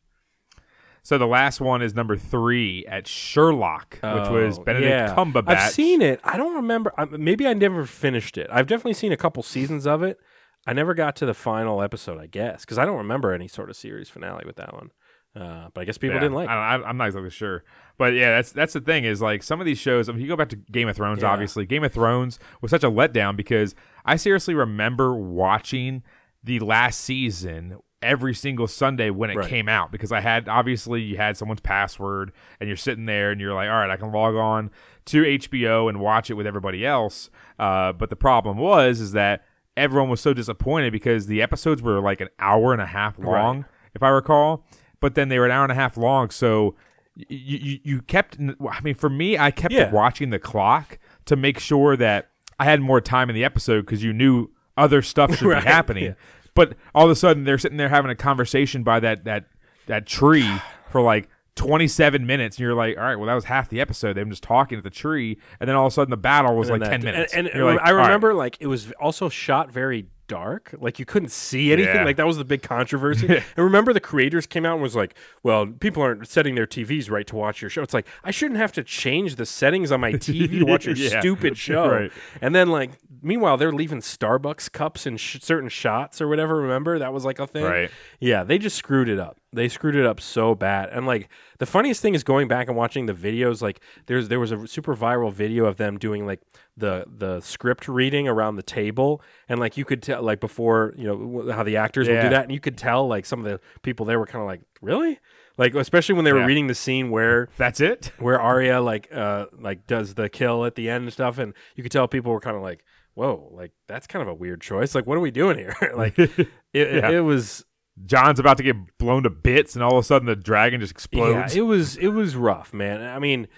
So 1.05 1.19
the 1.19 1.27
last 1.27 1.61
one 1.61 1.83
is 1.83 1.95
number 1.95 2.17
three 2.17 2.87
at 2.87 3.07
Sherlock, 3.09 3.95
which 3.95 4.29
was 4.29 4.59
Oh, 4.59 4.63
Benedict 4.63 4.89
yeah. 4.91 5.15
Cumberbatch. 5.17 5.49
I've 5.57 5.73
seen 5.73 6.01
it. 6.01 6.21
I 6.23 6.37
don't 6.37 6.55
remember. 6.55 6.93
Maybe 7.11 7.47
I 7.47 7.55
never 7.55 7.85
finished 7.87 8.39
it. 8.39 8.49
I've 8.53 8.69
definitely 8.69 8.95
seen 8.95 9.11
a 9.13 9.17
couple 9.17 9.43
seasons 9.43 9.87
of 9.87 10.03
it. 10.05 10.19
I 10.65 10.73
never 10.73 10.95
got 10.95 11.17
to 11.17 11.27
the 11.27 11.35
final 11.35 11.83
episode, 11.83 12.21
I 12.21 12.27
guess, 12.27 12.61
because 12.65 12.79
I 12.79 12.85
don't 12.85 12.99
remember 12.99 13.33
any 13.33 13.49
sort 13.49 13.69
of 13.69 13.75
series 13.77 14.09
finale 14.09 14.45
with 14.47 14.57
that 14.57 14.73
one. 14.73 14.91
Uh, 15.35 15.69
but 15.75 15.81
I 15.81 15.85
guess 15.85 15.99
people 15.99 16.15
Yeah, 16.17 16.21
didn't 16.21 16.35
like. 16.35 16.49
it. 16.49 16.53
I, 16.53 16.75
I'm 16.77 16.97
not 16.99 17.07
exactly 17.07 17.31
sure, 17.31 17.65
but 17.99 18.13
yeah, 18.13 18.37
that's 18.37 18.53
that's 18.53 18.75
the 18.75 18.81
thing 18.83 19.05
is 19.05 19.21
like 19.23 19.43
some 19.43 19.61
of 19.61 19.67
these 19.67 19.79
shows. 19.79 20.09
I 20.09 20.13
mean, 20.13 20.21
you 20.21 20.29
go 20.29 20.37
back 20.37 20.51
to 20.51 20.57
Game 20.57 20.89
of 20.89 20.95
Thrones, 20.95 21.23
Yeah. 21.23 21.31
obviously. 21.33 21.65
Game 21.67 21.83
of 21.83 21.93
Thrones 21.93 22.39
was 22.61 22.71
such 22.71 22.85
a 22.85 22.91
letdown 22.91 23.35
because 23.35 23.75
I 24.05 24.17
seriously 24.17 24.55
remember 24.55 25.17
watching 25.17 26.03
the 26.45 26.61
last 26.61 27.01
season 27.01 27.79
every 28.03 28.35
single 28.35 28.67
Sunday 28.67 29.11
when 29.11 29.31
it 29.31 29.37
Right. 29.37 29.49
came 29.49 29.69
out 29.69 29.91
because 29.93 30.13
I 30.13 30.21
had 30.21 30.49
obviously 30.49 31.01
you 31.03 31.17
had 31.17 31.37
someone's 31.37 31.61
password 31.61 32.33
and 32.61 32.69
you're 32.69 32.77
sitting 32.77 33.07
there 33.07 33.31
and 33.31 33.41
you're 33.41 33.55
like, 33.55 33.69
all 33.69 33.77
right, 33.79 33.91
I 33.91 33.97
can 33.97 34.13
log 34.13 34.35
on 34.35 34.71
to 35.07 35.23
HBO 35.25 35.89
and 35.89 36.01
watch 36.01 36.31
it 36.31 36.35
with 36.35 36.47
everybody 36.47 36.85
else. 36.87 37.31
Uh, 37.59 37.93
but 37.93 38.11
the 38.11 38.17
problem 38.17 38.59
was 38.59 39.01
is 39.01 39.13
that 39.13 39.45
everyone 39.77 40.09
was 40.11 40.21
so 40.21 40.35
disappointed 40.35 40.93
because 40.93 41.27
the 41.27 41.41
episodes 41.43 41.83
were 41.83 42.01
like 42.01 42.21
an 42.21 42.29
hour 42.39 42.73
and 42.73 42.83
a 42.83 42.87
half 42.87 43.19
long, 43.19 43.65
if 43.95 44.03
I 44.03 44.09
recall. 44.09 44.65
But 45.01 45.15
then 45.15 45.29
they 45.29 45.39
were 45.39 45.47
an 45.47 45.51
hour 45.53 45.65
and 45.65 45.73
a 45.73 45.77
half 45.77 45.97
long, 45.97 46.31
so 46.31 46.77
you 47.17 47.59
you, 47.59 47.79
you 47.83 48.03
kept. 48.03 48.39
I 48.39 48.81
mean, 48.83 48.95
for 48.95 49.11
me, 49.11 49.37
I 49.37 49.51
kept 49.51 49.75
Yeah. 49.75 49.91
watching 49.91 50.31
the 50.31 50.39
clock 50.39 50.99
to 51.27 51.37
make 51.37 51.59
sure 51.59 51.97
that 51.97 52.31
I 52.59 52.65
had 52.65 52.81
more 52.81 53.01
time 53.01 53.29
in 53.29 53.35
the 53.35 53.45
episode 53.45 53.81
because 53.85 54.03
you 54.05 54.13
knew 54.13 54.49
other 54.77 55.03
stuff 55.03 55.37
should 55.37 55.49
Right, 55.49 55.63
be 55.63 55.69
happening. 55.69 56.05
yeah. 56.05 56.13
But 56.55 56.77
all 56.95 57.05
of 57.07 57.11
a 57.11 57.17
sudden, 57.17 57.45
they're 57.45 57.59
sitting 57.59 57.79
there 57.79 57.89
having 57.89 58.11
a 58.11 58.15
conversation 58.15 58.83
by 58.83 59.01
that 59.01 59.25
that 59.25 59.47
that 59.87 60.07
tree 60.07 60.51
for 60.91 61.01
like 61.01 61.29
27 61.55 62.25
minutes, 62.27 62.57
and 62.57 62.63
you're 62.63 62.75
like, 62.75 62.97
all 62.97 63.05
right, 63.05 63.17
well, 63.17 63.27
that 63.27 63.35
was 63.35 63.45
half 63.45 63.69
the 63.69 63.81
episode. 63.81 64.15
Them 64.17 64.31
just 64.31 64.43
talking 64.43 64.79
at 64.79 64.85
the 64.85 64.91
tree, 64.91 65.39
and 65.61 65.69
then 65.69 65.77
all 65.77 65.87
of 65.87 65.93
a 65.93 65.95
sudden, 65.95 66.11
the 66.11 66.17
battle 66.17 66.57
was 66.57 66.71
like 66.71 66.81
that- 66.81 66.91
10 66.91 67.03
minutes. 67.05 67.35
And, 67.35 67.47
and 67.47 67.57
You're 67.57 67.71
like, 67.73 67.81
I 67.83 67.91
all 67.91 67.97
right. 67.97 68.05
remember 68.05 68.35
like 68.35 68.57
it 68.61 68.67
was 68.67 68.91
also 69.01 69.29
shot 69.29 69.71
very 69.71 70.07
dark. 70.29 70.75
Like 70.79 70.99
you 70.99 71.05
couldn't 71.05 71.31
see 71.31 71.73
anything. 71.73 71.95
Yeah. 71.97 72.05
Like 72.05 72.17
that 72.17 72.27
was 72.27 72.37
the 72.39 72.45
big 72.45 72.63
controversy. 72.63 73.27
and 73.29 73.45
remember 73.57 73.93
the 73.93 74.01
creators 74.01 74.47
came 74.47 74.65
out 74.65 74.75
and 74.75 74.83
was 74.83 74.97
like, 74.97 75.15
"Well, 75.43 75.67
people 75.67 76.03
aren't 76.03 76.27
setting 76.29 76.55
their 76.55 76.67
TVs 76.67 77.11
right 77.11 77.27
to 77.27 77.37
watch 77.37 77.61
your 77.61 77.69
show." 77.71 77.83
It's 77.83 77.95
like 77.95 78.07
I 78.25 78.31
shouldn't 78.31 78.59
have 78.59 78.73
to 78.73 78.83
change 78.85 79.37
the 79.37 79.47
settings 79.47 79.93
on 79.93 80.01
my 80.01 80.13
TV 80.15 80.59
to 80.61 80.65
watch 80.65 80.87
your 80.87 80.95
Yeah. 80.97 81.21
stupid 81.21 81.57
show. 81.69 81.89
Right. 81.89 82.13
And 82.41 82.55
then 82.55 82.69
like 82.71 82.93
meanwhile 83.23 83.57
they're 83.57 83.73
leaving 83.73 84.01
Starbucks 84.01 84.73
cups 84.73 85.07
in 85.07 85.17
sh- 85.17 85.39
certain 85.43 85.69
shots 85.69 86.21
or 86.21 86.29
whatever. 86.29 86.57
Remember 86.57 86.99
that 86.99 87.13
was 87.13 87.25
like 87.25 87.39
a 87.39 87.47
thing. 87.47 87.65
Right. 87.65 87.91
Yeah, 88.21 88.45
they 88.45 88.59
just 88.59 88.77
screwed 88.77 89.09
it 89.09 89.19
up. 89.19 89.37
They 89.55 89.69
screwed 89.69 89.97
it 89.97 90.07
up 90.07 90.19
so 90.21 90.55
bad. 90.55 90.89
And 90.91 91.07
like 91.07 91.29
the 91.59 91.67
funniest 91.67 92.01
thing 92.01 92.15
is 92.15 92.25
going 92.25 92.49
back 92.49 92.69
and 92.69 92.77
watching 92.77 93.07
the 93.07 93.13
videos. 93.13 93.61
Like 93.61 93.81
there's 94.07 94.29
there 94.29 94.41
was 94.41 94.51
a 94.53 94.67
super 94.67 94.97
viral 94.97 95.33
video 95.33 95.67
of 95.67 95.77
them 95.77 95.99
doing 95.99 96.27
like 96.27 96.41
the 96.77 97.05
the 97.07 97.41
script 97.41 97.87
reading 97.87 98.27
around 98.29 98.57
the 98.57 98.63
table, 98.63 99.21
and 99.49 99.61
like 99.61 99.77
you 99.77 99.85
could 99.85 100.03
tell 100.03 100.23
like 100.23 100.41
before 100.41 100.95
you 100.97 101.05
know 101.07 101.53
how 101.53 101.63
the 101.63 101.77
actors 101.77 102.09
would 102.09 102.23
do 102.23 102.31
that, 102.31 102.45
and 102.45 102.53
you 102.53 102.61
could 102.61 102.79
tell 102.79 103.07
like 103.07 103.27
some 103.27 103.41
of 103.41 103.45
the 103.45 103.61
people 103.83 104.07
there 104.07 104.19
were 104.19 104.27
kind 104.27 104.41
of 104.43 104.47
like 104.47 104.63
really 104.81 105.19
like 105.59 105.75
especially 105.75 106.15
when 106.15 106.25
they 106.25 106.33
were 106.33 106.39
Yeah. 106.41 106.47
reading 106.47 106.67
the 106.67 106.75
scene 106.75 107.11
where 107.11 107.51
That's 107.59 107.81
it. 107.81 108.11
where 108.19 108.41
Arya 108.41 108.81
like 108.81 109.09
uh 109.15 109.47
like 109.61 109.87
does 109.87 110.15
the 110.15 110.31
kill 110.31 110.65
at 110.65 110.77
the 110.77 110.89
end 110.89 111.05
and 111.05 111.13
stuff, 111.13 111.37
and 111.39 111.53
you 111.77 111.83
could 111.83 111.93
tell 111.93 112.09
people 112.09 112.33
were 112.33 112.41
kind 112.41 112.57
of 112.57 112.63
like. 112.63 112.85
Whoa, 113.15 113.51
like 113.53 113.73
that's 113.89 114.07
kind 114.07 114.23
of 114.23 114.29
a 114.29 114.33
weird 114.33 114.63
choice. 114.63 114.95
Like, 114.95 115.07
what 115.07 115.19
are 115.19 115.21
we 115.21 115.31
doing 115.31 115.59
here? 115.59 115.77
like, 115.95 116.19
it, 116.19 116.31
Yeah. 116.73 117.11
it 117.11 117.21
was 117.21 117.63
Jon's 118.07 118.41
about 118.41 118.57
to 118.57 118.63
get 118.63 118.77
blown 118.99 119.23
to 119.25 119.31
bits, 119.31 119.75
and 119.75 119.85
all 119.85 119.93
of 119.93 119.99
a 119.99 120.07
sudden, 120.07 120.27
the 120.27 120.37
dragon 120.37 120.81
just 120.81 120.93
explodes. 120.93 121.55
yeah, 121.55 121.63
it 121.63 121.65
was 121.65 121.97
it 121.97 122.09
was 122.09 122.35
rough, 122.37 122.73
man. 122.73 123.03
I 123.03 123.19
mean, 123.19 123.49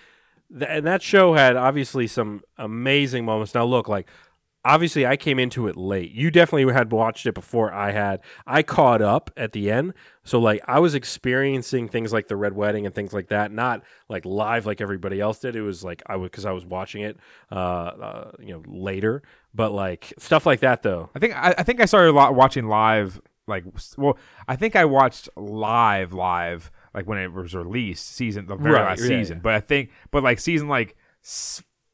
th- 0.51 0.69
and 0.69 0.87
that 0.87 1.03
show 1.03 1.35
had 1.35 1.57
obviously 1.57 2.07
some 2.07 2.43
amazing 2.59 3.25
moments. 3.25 3.55
Now, 3.55 3.65
look, 3.65 3.89
like 3.89 4.09
obviously, 4.65 5.07
I 5.07 5.17
came 5.17 5.39
into 5.39 5.69
it 5.69 5.77
late. 5.77 6.11
You 6.11 6.31
definitely 6.31 6.73
had 6.73 6.91
watched 6.91 7.27
it 7.27 7.35
before 7.35 7.73
I 7.73 7.93
had. 7.93 8.21
I 8.47 8.63
caught 8.63 9.03
up 9.03 9.31
at 9.37 9.53
the 9.53 9.71
end, 9.71 9.95
so 10.25 10.41
like 10.41 10.61
I 10.67 10.81
was 10.81 10.95
experiencing 10.95 11.89
things 11.89 12.13
like 12.13 12.29
the 12.29 12.37
Red 12.37 12.55
Wedding 12.55 12.87
and 12.87 12.95
things 12.95 13.13
like 13.13 13.29
that, 13.29 13.53
not 13.53 13.83
like 14.09 14.25
live 14.25 14.67
like 14.67 14.81
everybody 14.81 15.21
else 15.21 15.39
did. 15.39 15.55
It 15.55 15.63
was 15.63 15.85
like 15.85 16.03
I 16.07 16.17
was 16.17 16.31
because 16.31 16.45
I 16.45 16.53
was 16.53 16.65
watching 16.67 17.03
it, 17.03 17.19
uh, 17.53 17.55
uh, 17.55 18.31
you 18.41 18.53
know, 18.53 18.63
later. 18.67 19.23
But 19.55 19.71
like 19.73 20.13
stuff 20.19 20.45
like 20.45 20.61
that, 20.61 20.83
though. 20.83 21.11
I 21.15 21.19
think 21.21 21.37
I, 21.37 21.55
I 21.59 21.63
think 21.63 21.81
I 21.81 21.85
started 21.85 22.11
a 22.11 22.33
watching 22.33 22.67
live. 22.67 23.21
Like, 23.47 23.65
well, 23.99 24.17
I 24.49 24.57
think 24.57 24.75
I 24.77 24.85
watched 24.87 25.29
live, 25.37 26.13
live, 26.15 26.71
like 26.95 27.07
when 27.07 27.19
it 27.19 27.33
was 27.33 27.55
released, 27.55 28.09
season 28.15 28.47
the 28.47 28.57
very 28.57 28.75
Right, 28.75 28.85
last 28.91 29.03
yeah, 29.03 29.09
season. 29.09 29.37
yeah. 29.39 29.43
But 29.43 29.55
I 29.55 29.61
think, 29.61 29.91
but 30.11 30.23
like 30.23 30.39
season 30.41 30.69
like 30.69 30.97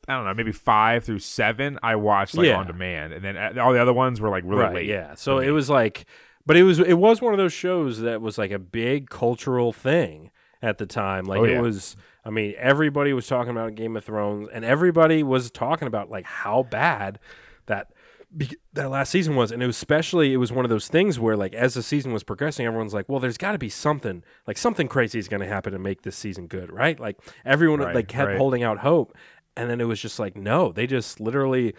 i 0.08 0.14
don't 0.14 0.24
know, 0.24 0.34
maybe 0.34 0.52
five 0.52 1.04
through 1.04 1.18
seven, 1.20 1.78
I 1.82 1.96
watched 1.96 2.36
like 2.36 2.46
Yeah. 2.46 2.56
on 2.58 2.66
demand, 2.66 3.12
and 3.12 3.24
then 3.24 3.36
uh, 3.36 3.54
all 3.62 3.72
the 3.72 3.80
other 3.82 3.92
ones 3.92 4.20
were 4.20 4.28
like 4.28 4.44
really 4.44 4.62
right, 4.62 4.74
late. 4.74 4.86
Yeah. 4.86 5.14
So 5.14 5.38
it 5.38 5.50
was 5.50 5.68
like, 5.70 6.06
but 6.46 6.56
it 6.56 6.62
was 6.62 6.78
it 6.80 6.94
was 6.94 7.20
one 7.20 7.32
of 7.34 7.38
those 7.38 7.52
shows 7.52 8.00
that 8.00 8.20
was 8.20 8.38
like 8.38 8.50
a 8.50 8.58
big 8.58 9.08
cultural 9.10 9.72
thing 9.72 10.30
at 10.62 10.78
the 10.78 10.86
time. 10.86 11.24
Like 11.26 11.40
Oh, 11.40 11.44
it 11.44 11.60
was. 11.60 11.96
I 12.24 12.30
mean, 12.30 12.54
everybody 12.58 13.12
was 13.14 13.26
talking 13.26 13.50
about 13.50 13.74
Game 13.76 13.96
of 13.96 14.04
Thrones, 14.04 14.48
and 14.52 14.64
everybody 14.64 15.22
was 15.22 15.50
talking 15.50 15.88
about 15.88 16.10
like 16.10 16.26
how 16.26 16.64
bad 16.64 17.18
that 17.66 17.92
be- 18.36 18.56
that 18.72 18.90
last 18.90 19.10
season 19.10 19.36
was, 19.36 19.50
and 19.52 19.62
it 19.62 19.66
was 19.66 19.76
especially 19.76 20.32
it 20.32 20.36
was 20.38 20.52
one 20.52 20.64
of 20.64 20.70
those 20.70 20.88
things 20.88 21.18
where 21.18 21.36
like 21.36 21.54
as 21.54 21.74
the 21.74 21.82
season 21.82 22.12
was 22.12 22.22
progressing, 22.22 22.66
everyone's 22.66 22.94
like, 22.94 23.08
well, 23.08 23.20
there's 23.20 23.38
got 23.38 23.52
to 23.52 23.58
be 23.58 23.68
something 23.68 24.22
like 24.46 24.58
something 24.58 24.88
crazy 24.88 25.18
is 25.18 25.28
going 25.28 25.40
to 25.42 25.48
happen 25.48 25.72
to 25.72 25.78
make 25.78 26.02
this 26.02 26.16
season 26.16 26.46
good, 26.46 26.72
right? 26.72 26.98
Like 26.98 27.18
everyone 27.44 27.80
Right, 27.80 27.94
like 27.94 28.08
kept 28.08 28.28
right. 28.28 28.38
holding 28.38 28.62
out 28.62 28.78
hope, 28.78 29.16
and 29.56 29.68
then 29.68 29.80
it 29.80 29.84
was 29.84 30.00
just 30.00 30.18
like 30.18 30.36
no, 30.36 30.72
they 30.72 30.86
just 30.86 31.20
literally 31.20 31.74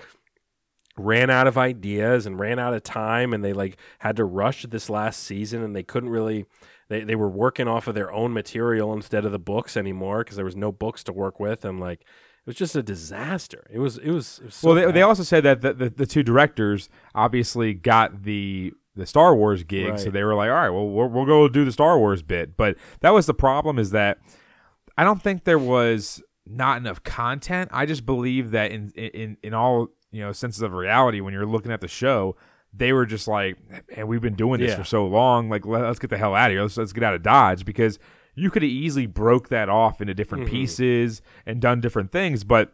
ran 0.97 1.29
out 1.29 1.47
of 1.47 1.57
ideas 1.57 2.25
and 2.25 2.37
ran 2.39 2.59
out 2.59 2.73
of 2.73 2.83
time 2.83 3.33
and 3.33 3.43
they 3.43 3.53
like 3.53 3.77
had 3.99 4.17
to 4.17 4.25
rush 4.25 4.63
this 4.63 4.89
last 4.89 5.21
season 5.23 5.63
and 5.63 5.73
they 5.75 5.83
couldn't 5.83 6.09
really 6.09 6.45
they, 6.89 7.03
they 7.05 7.15
were 7.15 7.29
working 7.29 7.67
off 7.67 7.87
of 7.87 7.95
their 7.95 8.11
own 8.11 8.33
material 8.33 8.91
instead 8.93 9.23
of 9.23 9.31
the 9.31 9.39
books 9.39 9.77
anymore 9.77 10.19
because 10.19 10.35
there 10.35 10.45
was 10.45 10.55
no 10.55 10.69
books 10.71 11.01
to 11.05 11.13
work 11.13 11.39
with 11.39 11.63
and 11.63 11.79
like 11.79 12.05
it 12.45 12.47
was 12.47 12.55
just 12.55 12.75
a 12.75 12.83
disaster 12.83 13.65
it 13.69 13.79
was 13.79 13.97
it 13.97 14.11
was, 14.11 14.39
it 14.39 14.45
was 14.45 14.55
so 14.55 14.67
well, 14.67 14.75
they, 14.75 14.85
bad. 14.85 14.95
they 14.95 15.01
also 15.01 15.23
said 15.23 15.43
that 15.43 15.61
the, 15.61 15.73
the, 15.73 15.89
the 15.89 16.05
two 16.05 16.23
directors 16.23 16.89
obviously 17.15 17.73
got 17.73 18.23
the 18.23 18.73
the 18.95 19.05
Star 19.05 19.33
Wars 19.35 19.63
gig, 19.63 19.97
so 19.97 20.09
they 20.09 20.23
were 20.23 20.35
like, 20.35 20.49
"All 20.49 20.55
right, 20.55 20.69
well, 20.69 20.87
we'll, 20.87 21.07
we'll 21.07 21.25
go 21.25 21.47
do 21.47 21.63
the 21.63 21.71
Star 21.71 21.97
Wars 21.97 22.21
bit." 22.21 22.57
But 22.57 22.77
that 22.99 23.11
was 23.11 23.25
the 23.25 23.33
problem: 23.33 23.79
is 23.79 23.91
that 23.91 24.17
I 24.97 25.03
don't 25.03 25.21
think 25.21 25.45
there 25.45 25.59
was 25.59 26.21
not 26.45 26.77
enough 26.77 27.01
content. 27.03 27.69
I 27.71 27.85
just 27.85 28.05
believe 28.05 28.51
that 28.51 28.71
in 28.71 28.91
in 28.95 29.37
in 29.41 29.53
all 29.53 29.87
you 30.11 30.21
know 30.21 30.33
senses 30.33 30.61
of 30.61 30.73
reality, 30.73 31.21
when 31.21 31.33
you're 31.33 31.45
looking 31.45 31.71
at 31.71 31.79
the 31.79 31.87
show, 31.87 32.35
they 32.73 32.91
were 32.91 33.05
just 33.05 33.27
like, 33.27 33.55
"Man, 33.95 34.07
we've 34.07 34.21
been 34.21 34.35
doing 34.35 34.59
this 34.59 34.71
Yeah. 34.71 34.77
for 34.77 34.83
so 34.83 35.05
long. 35.07 35.49
Like, 35.49 35.65
let, 35.65 35.83
us 35.85 35.97
get 35.97 36.09
the 36.09 36.17
hell 36.17 36.35
out 36.35 36.51
of 36.51 36.55
here. 36.55 36.61
Let's 36.63 36.77
let's 36.77 36.93
get 36.93 37.03
out 37.03 37.15
of 37.15 37.23
Dodge." 37.23 37.63
Because 37.63 37.97
you 38.35 38.49
could 38.49 38.61
have 38.61 38.71
easily 38.71 39.05
broke 39.05 39.49
that 39.49 39.69
off 39.69 40.01
into 40.01 40.13
different 40.13 40.45
Mm-hmm. 40.45 40.51
pieces 40.55 41.21
and 41.45 41.59
done 41.61 41.81
different 41.81 42.11
things, 42.11 42.43
but 42.43 42.73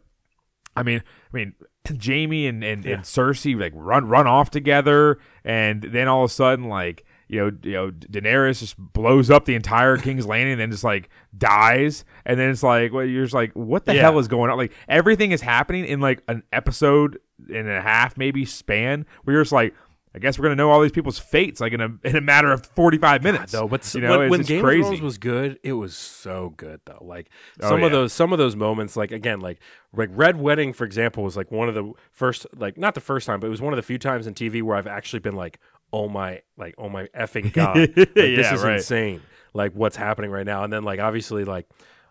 I 0.76 0.84
mean, 0.84 1.02
I 1.34 1.36
mean, 1.38 1.54
Jaime 2.04 2.46
and, 2.48 2.64
and, 2.64 2.86
and 2.86 3.04
Cersei 3.04 3.60
like 3.60 3.74
run 3.76 4.08
run 4.08 4.28
off 4.28 4.52
together, 4.52 5.18
and 5.44 5.82
then 5.82 6.08
all 6.08 6.24
of 6.24 6.30
a 6.30 6.34
sudden, 6.34 6.66
like 6.70 7.04
you 7.30 7.40
know, 7.42 7.52
you 7.64 7.72
know, 7.74 7.92
Daenerys 7.92 8.60
just 8.60 8.78
blows 8.78 9.30
up 9.30 9.46
the 9.46 9.56
entire 9.56 9.98
King's 10.06 10.26
Landing, 10.28 10.54
and 10.54 10.62
then 10.62 10.72
just 10.72 10.84
like 10.84 11.10
dies, 11.38 12.06
and 12.26 12.40
then 12.40 12.50
it's 12.52 12.62
like, 12.64 12.94
well, 12.94 13.04
you're 13.06 13.24
just 13.26 13.34
like, 13.34 13.52
what 13.54 13.86
the 13.86 13.96
Yeah. 13.96 14.02
hell 14.02 14.20
is 14.20 14.28
going 14.28 14.52
on? 14.52 14.58
Like 14.58 14.72
everything 14.88 15.32
is 15.32 15.42
happening 15.42 15.86
in 15.86 16.00
like 16.00 16.22
an 16.28 16.44
episode 16.54 17.20
and 17.54 17.68
a 17.70 17.82
half, 17.82 18.16
maybe 18.18 18.46
span, 18.46 19.06
where 19.24 19.34
you're 19.36 19.44
just 19.44 19.52
like. 19.54 19.74
I 20.18 20.20
guess 20.20 20.40
we're 20.40 20.44
gonna 20.46 20.56
know 20.56 20.72
all 20.72 20.82
these 20.82 20.92
people's 20.92 21.20
fates 21.20 21.62
like 21.62 21.74
in 21.74 21.80
a 21.82 21.90
in 22.04 22.16
a 22.16 22.22
matter 22.22 22.52
of 22.52 22.66
forty 22.66 22.98
five 22.98 23.22
minutes. 23.22 23.52
though 23.52 23.68
but 23.68 23.94
you 23.94 24.02
know, 24.02 24.18
when, 24.18 24.30
when 24.32 24.42
Game 24.42 24.64
crazy. 24.64 24.80
of 24.82 24.86
Thrones 24.88 25.02
was 25.02 25.18
good 25.20 25.60
it 25.64 25.74
was 25.74 25.96
so 25.96 26.54
good 26.58 26.82
though 26.86 26.98
like 27.06 27.30
Oh, 27.62 27.70
some 27.70 27.84
of 27.84 27.92
those 27.92 28.12
some 28.14 28.34
of 28.34 28.40
those 28.40 28.56
moments 28.56 28.96
like 28.98 29.12
again 29.12 29.40
like 29.42 29.60
like 29.94 30.10
Red 30.12 30.40
Wedding 30.40 30.74
for 30.74 30.86
example 30.86 31.24
was 31.24 31.38
like 31.38 31.52
one 31.52 31.70
of 31.70 31.76
the 31.76 31.94
first 32.12 32.48
like 32.56 32.78
not 32.80 32.96
the 32.96 33.02
first 33.02 33.28
time 33.28 33.40
but 33.40 33.46
it 33.48 33.52
was 33.52 33.62
one 33.62 33.74
of 33.74 33.78
the 33.78 33.84
few 33.84 34.00
times 34.00 34.26
in 34.26 34.34
TV 34.34 34.64
where 34.64 34.76
I've 34.76 34.88
actually 34.88 35.20
been 35.20 35.36
like 35.36 35.60
oh 35.94 36.10
my 36.10 36.42
like 36.58 36.74
oh 36.80 36.90
my 36.90 37.06
effing 37.16 37.54
god 37.54 37.78
like, 37.78 37.94
this 37.96 38.10
Yeah, 38.16 38.54
is 38.56 38.64
right. 38.64 38.76
insane 38.78 39.22
like 39.54 39.74
what's 39.74 39.96
happening 39.98 40.32
right 40.32 40.46
now 40.48 40.64
and 40.64 40.74
then 40.74 40.84
like 40.84 41.00
obviously 41.00 41.44
like 41.46 41.68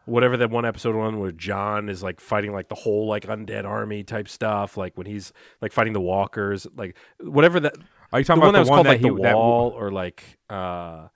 whatever 0.07 0.37
that 0.37 0.51
one 0.51 0.65
episode 0.65 0.95
one 0.95 1.19
where 1.19 1.33
Jon 1.33 1.89
is 1.89 2.01
like 2.01 2.21
fighting 2.21 2.53
like 2.53 2.69
the 2.69 2.77
whole 2.77 3.09
like 3.09 3.25
undead 3.25 3.65
army 3.65 4.05
type 4.05 4.29
stuff 4.29 4.77
like 4.77 4.97
when 4.97 5.05
he's 5.05 5.33
like 5.61 5.73
fighting 5.73 5.93
the 5.95 6.01
walkers 6.01 6.65
like 6.77 6.97
whatever 7.19 7.59
that 7.59 7.75
Are 8.13 8.19
you 8.21 8.25
talking 8.25 8.41
the 8.43 8.49
about 8.49 8.55
one 8.55 8.55
that 8.55 8.59
was 8.61 8.69
the 8.69 8.71
one 8.73 8.77
called 8.79 8.87
that 8.87 8.91
like 8.91 9.01
he 9.01 9.09
the 9.09 9.23
that- 9.23 9.37
wall 9.37 9.71
or 9.71 9.91
like 9.91 10.39
uh 10.51 11.09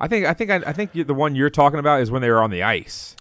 I 0.00 0.08
think 0.08 0.26
I 0.26 0.34
think 0.34 0.50
I, 0.50 0.56
I 0.66 0.72
think 0.72 0.92
the 0.92 1.14
one 1.14 1.34
you're 1.36 1.50
talking 1.50 1.78
about 1.78 2.00
is 2.00 2.10
when 2.10 2.20
they 2.22 2.30
were 2.30 2.42
on 2.42 2.50
the 2.50 2.62
ice. 2.62 3.16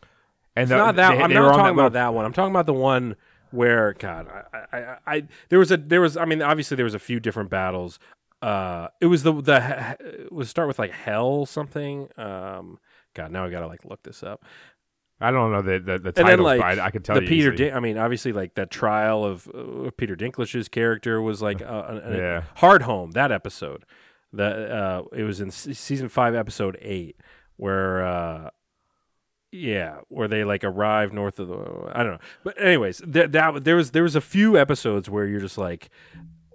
And 0.55 0.63
It's 0.63 0.69
the- 0.71 0.77
not 0.77 0.95
that. 0.95 1.15
they- 1.17 1.21
I'm 1.23 1.29
they 1.29 1.35
not 1.35 1.49
talking 1.55 1.63
that 1.65 1.71
about 1.73 1.93
that 1.93 2.13
one. 2.13 2.25
I'm 2.25 2.33
talking 2.33 2.51
about 2.51 2.65
the 2.65 2.73
one 2.73 3.15
where 3.51 3.93
God, 3.93 4.27
I, 4.51 4.57
I, 4.77 4.97
I, 5.05 5.23
there 5.49 5.59
was 5.59 5.71
a, 5.71 5.77
there 5.77 6.01
was. 6.01 6.17
I 6.17 6.25
mean, 6.25 6.41
obviously 6.41 6.75
there 6.75 6.83
was 6.85 6.95
a 6.95 6.99
few 6.99 7.19
different 7.19 7.51
battles. 7.51 7.99
Uh, 8.41 8.87
it 8.99 9.05
was 9.05 9.21
the 9.23 9.33
the 9.39 9.95
it 9.99 10.31
was 10.31 10.49
start 10.49 10.67
with 10.67 10.79
like 10.79 10.91
hell 10.91 11.45
something. 11.45 12.07
Um, 12.17 12.79
God, 13.13 13.31
now 13.31 13.45
I 13.45 13.49
gotta 13.51 13.67
like 13.67 13.85
look 13.85 14.01
this 14.03 14.23
up. 14.23 14.43
I 15.23 15.31
don't 15.31 15.51
know 15.51 15.61
the 15.61 15.79
the, 15.79 15.97
the 15.99 16.07
And 16.09 16.15
then 16.15 16.25
titles, 16.25 16.45
like 16.45 16.59
but 16.61 16.79
I, 16.79 16.85
I 16.85 16.91
can 16.91 17.01
tell 17.03 17.15
the 17.15 17.21
you. 17.23 17.27
Peter. 17.27 17.51
Din- 17.51 17.73
I 17.73 17.79
mean, 17.79 17.97
obviously, 17.97 18.31
like 18.33 18.55
that 18.55 18.69
trial 18.71 19.23
of 19.23 19.47
uh, 19.47 19.89
Peter 19.97 20.15
Dinklage's 20.15 20.67
character 20.67 21.21
was 21.21 21.41
like 21.41 21.61
a, 21.61 22.01
an- 22.05 22.17
Yeah. 22.17 22.43
Hardhome. 22.57 23.13
That 23.13 23.31
episode, 23.31 23.85
that 24.33 24.71
uh, 24.71 25.03
it 25.13 25.23
was 25.23 25.39
in 25.41 25.51
season 25.51 26.09
five, 26.09 26.35
episode 26.35 26.77
eight, 26.81 27.15
where 27.57 28.05
uh, 28.05 28.49
yeah, 29.51 29.97
where 30.09 30.27
they 30.27 30.43
like 30.43 30.63
arrive 30.63 31.13
north 31.13 31.39
of 31.39 31.47
the. 31.47 31.91
I 31.93 32.03
don't 32.03 32.13
know, 32.13 32.19
but 32.43 32.59
anyways, 32.61 33.01
th- 33.11 33.31
that 33.31 33.63
there 33.63 33.75
was 33.75 33.91
there 33.91 34.03
was 34.03 34.15
a 34.15 34.21
few 34.21 34.57
episodes 34.57 35.09
where 35.09 35.25
you're 35.27 35.39
just 35.41 35.57
like. 35.57 35.89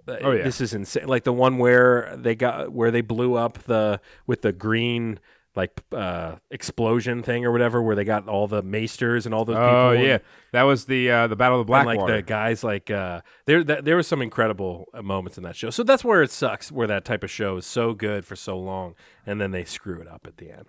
uh, 0.07 0.17
Oh, 0.21 0.31
yeah. 0.31 0.43
This 0.43 0.59
is 0.59 0.73
insane. 0.73 1.07
Like 1.07 1.23
the 1.23 1.31
one 1.33 1.59
where 1.59 2.13
they 2.17 2.35
got 2.35 2.71
where 2.73 2.91
they 2.91 3.01
blew 3.01 3.35
up 3.35 3.59
the 3.63 4.01
with 4.27 4.41
the 4.41 4.51
green 4.51 5.19
like 5.55 5.81
uh 5.91 6.35
explosion 6.51 7.23
thing 7.23 7.43
or 7.43 7.51
whatever 7.51 7.81
where 7.81 7.95
they 7.95 8.03
got 8.03 8.27
all 8.27 8.47
the 8.47 8.61
maesters 8.61 9.25
and 9.25 9.33
all 9.33 9.45
those 9.45 9.55
people 9.55 9.65
Oh 9.67 9.89
and- 9.91 10.03
yeah, 10.03 10.17
that 10.51 10.63
was 10.63 10.85
the 10.85 11.09
uh, 11.09 11.27
the 11.27 11.35
Battle 11.35 11.59
of 11.59 11.67
the 11.67 11.73
and, 11.73 11.85
like 11.85 12.05
the 12.05 12.21
guys 12.21 12.63
like 12.63 12.91
uh 12.91 13.21
there 13.45 13.63
that, 13.63 13.83
there 13.85 13.95
was 13.95 14.07
some 14.07 14.21
incredible 14.21 14.85
uh, 14.93 15.01
moments 15.01 15.37
in 15.37 15.43
that 15.43 15.55
show. 15.55 15.69
So 15.69 15.83
that's 15.83 16.03
where 16.03 16.21
it 16.21 16.31
sucks 16.31 16.71
where 16.71 16.87
that 16.87 17.03
type 17.05 17.23
of 17.23 17.31
show 17.31 17.57
is 17.57 17.65
so 17.65 17.93
good 17.93 18.25
for 18.25 18.35
so 18.35 18.57
long 18.59 18.95
and 19.25 19.41
then 19.41 19.51
they 19.51 19.63
screw 19.65 19.99
it 20.01 20.07
up 20.07 20.25
at 20.27 20.37
the 20.37 20.51
end. 20.51 20.67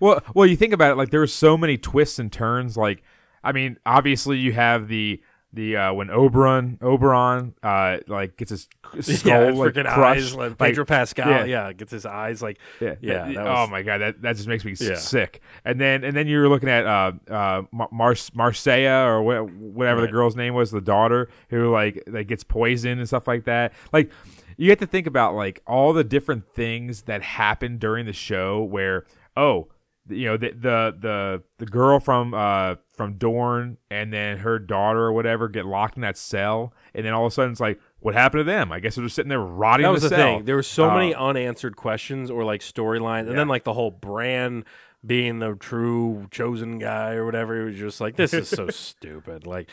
Well, 0.00 0.22
well, 0.34 0.46
you 0.46 0.56
think 0.56 0.72
about 0.72 0.92
it, 0.92 0.96
like 0.96 1.10
there 1.10 1.20
were 1.20 1.26
so 1.26 1.56
many 1.56 1.76
twists 1.78 2.18
and 2.18 2.32
turns. 2.32 2.76
Like, 2.76 3.02
I 3.44 3.52
mean, 3.52 3.78
obviously 3.86 4.38
you 4.38 4.52
have 4.52 4.88
the 4.88 5.22
the 5.54 5.76
uh, 5.76 5.92
when 5.92 6.08
Oberyn 6.08 6.78
Oberyn 6.80 7.52
uh, 7.62 7.98
like 8.08 8.36
gets 8.36 8.50
his 8.50 8.68
skull 9.00 9.30
yeah 9.46 9.50
like 9.52 9.74
crushed. 9.74 9.88
eyes 9.88 10.34
like 10.34 10.50
like- 10.50 10.58
Pedro 10.58 10.84
Pascal 10.84 11.28
yeah. 11.30 11.44
yeah. 11.44 11.72
gets 11.72 11.92
his 11.92 12.04
eyes 12.04 12.42
like 12.42 12.58
Yeah, 12.80 12.94
yeah 13.00 13.24
that- 13.26 13.34
that 13.34 13.46
oh 13.46 13.66
my 13.68 13.82
god, 13.82 13.98
that, 13.98 14.22
that 14.22 14.36
just 14.36 14.48
makes 14.48 14.64
me 14.64 14.74
sick. 14.74 15.40
And 15.64 15.80
then 15.80 16.04
and 16.04 16.16
then 16.16 16.26
you're 16.26 16.48
looking 16.48 16.68
at 16.68 16.86
uh 16.86 17.12
uh 17.30 17.62
Mar- 17.72 17.88
Mars 17.92 18.30
Myrcella 18.30 19.06
or 19.06 19.22
wha- 19.22 19.42
whatever 19.44 20.00
the 20.00 20.08
girl's 20.08 20.36
name 20.36 20.54
was, 20.54 20.70
the 20.70 20.80
daughter 20.80 21.28
who 21.50 21.70
like 21.72 22.02
like 22.06 22.26
gets 22.26 22.44
poisoned 22.44 22.98
and 23.00 23.08
stuff 23.08 23.26
like 23.28 23.44
that. 23.44 23.72
Like 23.92 24.10
you 24.56 24.70
have 24.70 24.78
to 24.80 24.86
think 24.86 25.06
about 25.06 25.34
like 25.34 25.62
all 25.66 25.92
the 25.92 26.04
different 26.04 26.46
things 26.54 27.02
that 27.02 27.22
happen 27.22 27.78
during 27.78 28.06
the 28.06 28.12
show 28.12 28.62
where 28.62 29.04
oh 29.36 29.68
you 30.08 30.26
know 30.26 30.36
the 30.36 30.50
the 30.50 30.96
the, 31.00 31.42
the 31.58 31.66
girl 31.66 31.98
from 32.00 32.34
uh 32.34 32.74
from 32.94 33.14
Dorne 33.14 33.78
and 33.90 34.12
then 34.12 34.38
her 34.38 34.58
daughter 34.58 35.00
or 35.00 35.12
whatever 35.12 35.48
get 35.48 35.64
locked 35.66 35.96
in 35.96 36.02
that 36.02 36.16
cell. 36.18 36.72
And 36.94 37.04
then 37.06 37.12
all 37.12 37.24
of 37.26 37.32
a 37.32 37.34
sudden 37.34 37.52
it's 37.52 37.60
like 37.60 37.80
what 38.00 38.14
happened 38.14 38.40
to 38.40 38.44
them? 38.44 38.70
I 38.70 38.80
guess 38.80 38.94
they're 38.96 39.04
just 39.04 39.16
sitting 39.16 39.30
there 39.30 39.40
rotting 39.40 39.84
that 39.84 39.92
was 39.92 40.02
the 40.02 40.10
the 40.10 40.16
thing. 40.16 40.44
There 40.44 40.56
were 40.56 40.62
so 40.62 40.90
Uh, 40.90 40.94
many 40.94 41.14
unanswered 41.14 41.76
questions 41.76 42.30
or 42.30 42.44
like 42.44 42.60
storylines. 42.60 43.28
And 43.28 43.38
then 43.38 43.48
like 43.48 43.64
the 43.64 43.72
whole 43.72 43.90
brand 43.90 44.64
being 45.04 45.38
the 45.38 45.54
true 45.54 46.28
chosen 46.30 46.78
guy 46.78 47.12
or 47.14 47.24
whatever 47.24 47.60
it 47.60 47.64
was 47.64 47.76
just 47.78 48.00
like 48.00 48.16
this 48.16 48.32
is 48.34 48.48
so 48.48 48.68
stupid. 48.70 49.46
Like 49.46 49.68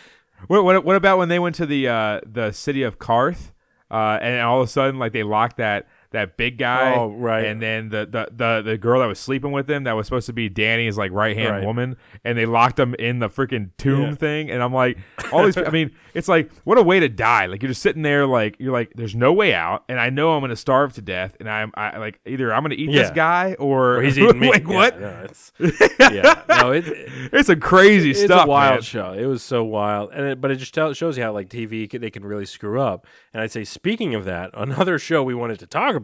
What, 0.48 0.64
what 0.64 0.84
what 0.86 0.96
about 0.96 1.18
when 1.18 1.30
they 1.30 1.40
went 1.40 1.56
to 1.56 1.66
the 1.66 1.88
uh, 1.88 2.22
the 2.26 2.52
city 2.52 2.84
of 2.84 2.98
Qarth, 3.00 3.52
uh, 3.92 4.18
and 4.22 4.40
all 4.42 4.62
of 4.62 4.68
a 4.68 4.72
sudden 4.72 4.98
like 4.98 5.12
they 5.12 5.24
locked 5.24 5.58
that 5.58 5.88
that 6.12 6.38
big 6.38 6.58
guy, 6.58 6.96
Oh, 6.96 7.10
right. 7.12 7.46
and 7.46 7.62
then 7.62 7.90
the, 7.90 8.06
the 8.06 8.28
the 8.36 8.62
the 8.72 8.78
girl 8.78 9.00
that 9.00 9.08
was 9.08 9.20
sleeping 9.20 9.52
with 9.52 9.70
him 9.70 9.86
that 9.86 9.94
was 9.94 10.06
supposed 10.08 10.28
to 10.28 10.34
be 10.34 10.50
Dany's 10.50 10.98
like 10.98 11.12
right 11.12 11.36
hand 11.38 11.56
Right. 11.56 11.66
woman, 11.66 11.98
and 12.24 12.38
they 12.38 12.46
locked 12.46 12.80
him 12.80 12.94
in 12.96 13.20
the 13.20 13.30
freaking 13.30 13.70
tomb 13.78 14.02
Yeah. 14.10 14.16
thing, 14.16 14.52
and 14.52 14.62
I'm 14.62 14.74
like, 14.74 14.98
all 15.32 15.46
these, 15.46 15.58
I 15.58 15.70
mean, 15.70 15.92
it's 16.14 16.28
like 16.28 16.52
what 16.64 16.78
a 16.78 16.84
way 16.84 17.00
to 17.00 17.10
die. 17.10 17.46
Like 17.48 17.62
you're 17.64 17.70
just 17.70 17.82
sitting 17.82 18.02
there, 18.02 18.26
like 18.28 18.58
you're 18.60 18.74
like, 18.74 18.92
there's 18.96 19.16
no 19.16 19.34
way 19.34 19.54
out, 19.54 19.84
and 19.90 20.00
I 20.00 20.10
know 20.10 20.34
I'm 20.34 20.42
gonna 20.42 20.56
starve 20.56 20.94
to 20.94 21.02
death, 21.02 21.36
and 21.40 21.50
I'm 21.50 21.72
I 21.76 21.98
like 21.98 22.20
either 22.26 22.54
I'm 22.54 22.62
gonna 22.64 22.76
eat 22.76 22.92
this 22.92 23.10
guy 23.12 23.56
or, 23.60 23.98
or 23.98 24.02
he's 24.02 24.20
eating 24.20 24.40
me 24.40 24.50
like 24.50 24.68
Yeah, 24.68 24.74
what? 24.76 25.00
no, 25.00 25.22
it's, 25.24 25.52
yeah 26.00 26.44
no 26.50 26.72
it, 26.72 26.84
It's 27.32 27.50
a 27.50 27.56
crazy 27.56 28.12
it's 28.12 28.22
stuff, 28.24 28.46
a 28.46 28.50
wild 28.50 28.72
man. 28.76 28.82
show. 28.82 29.14
It 29.14 29.26
was 29.26 29.44
so 29.44 29.64
wild, 29.64 30.12
and 30.14 30.26
it, 30.26 30.42
but 30.42 30.52
it 30.52 30.58
just 30.58 30.74
tell, 30.74 30.94
shows 30.94 31.18
you 31.18 31.24
how 31.24 31.32
like 31.32 31.48
TV 31.50 31.90
they 31.90 32.10
can 32.10 32.26
really 32.26 32.46
screw 32.46 32.82
up. 32.82 33.08
And 33.34 33.42
I'd 33.42 33.52
say, 33.52 33.64
speaking 33.64 34.14
of 34.14 34.26
that, 34.26 34.50
another 34.54 35.00
show 35.00 35.24
we 35.24 35.34
wanted 35.34 35.60
to 35.60 35.68
talk 35.68 35.96
about 35.96 36.01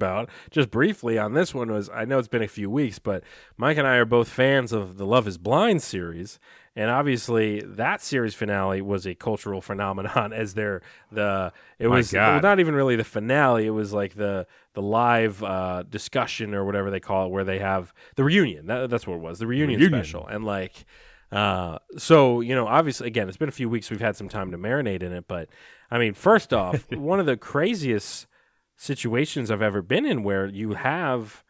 just 0.51 0.69
briefly 0.71 1.17
on 1.17 1.33
this 1.33 1.53
one 1.53 1.71
was 1.71 1.89
I 1.89 2.05
know 2.05 2.19
it's 2.19 2.27
been 2.27 2.43
a 2.43 2.47
few 2.47 2.69
weeks, 2.69 2.99
but 2.99 3.23
Mike 3.57 3.77
and 3.77 3.87
I 3.87 3.95
are 3.95 4.05
both 4.05 4.29
fans 4.29 4.71
of 4.71 4.97
the 4.97 5.05
Love 5.05 5.27
Is 5.27 5.37
Blind 5.37 5.81
series. 5.81 6.39
And 6.77 6.91
obviously, 6.91 7.61
that 7.61 8.03
series 8.03 8.35
finale 8.35 8.81
was 8.83 9.07
a 9.07 9.15
cultural 9.15 9.61
phenomenon. 9.61 10.31
As 10.37 10.53
their 10.53 10.83
the 11.11 11.51
it 11.79 11.87
My 11.87 11.97
was 11.97 12.13
well, 12.13 12.39
not 12.39 12.59
even 12.59 12.75
really 12.75 12.95
the 12.95 13.03
finale. 13.03 13.65
It 13.65 13.71
was 13.71 13.93
like 13.93 14.13
the 14.13 14.45
the 14.73 14.81
live 14.83 15.43
uh, 15.43 15.83
discussion 15.89 16.53
or 16.53 16.63
whatever 16.65 16.91
they 16.91 16.99
call 16.99 17.25
it, 17.25 17.29
where 17.29 17.43
they 17.43 17.57
have 17.57 17.95
the 18.15 18.23
reunion. 18.23 18.67
That, 18.67 18.91
that's 18.91 19.07
what 19.07 19.15
it 19.15 19.21
was, 19.21 19.39
the 19.39 19.47
reunion, 19.47 19.79
Reunion. 19.79 20.03
special. 20.03 20.27
And 20.27 20.45
like, 20.45 20.85
uh, 21.31 21.79
so 21.97 22.41
you 22.41 22.53
know, 22.53 22.67
obviously, 22.67 23.07
again, 23.07 23.27
it's 23.27 23.37
been 23.37 23.49
a 23.49 23.51
few 23.51 23.69
weeks. 23.69 23.89
We've 23.89 23.99
had 23.99 24.15
some 24.15 24.29
time 24.29 24.51
to 24.51 24.57
marinate 24.59 25.01
in 25.01 25.13
it, 25.13 25.27
but 25.27 25.49
I 25.89 25.97
mean, 25.97 26.13
first 26.13 26.53
off, 26.53 26.91
one 26.91 27.19
of 27.19 27.25
the 27.25 27.37
craziest 27.37 28.27
situations 28.77 29.51
I've 29.51 29.61
ever 29.61 29.81
been 29.81 30.05
in, 30.05 30.23
where 30.23 30.47
you 30.47 30.73
have. 30.73 31.43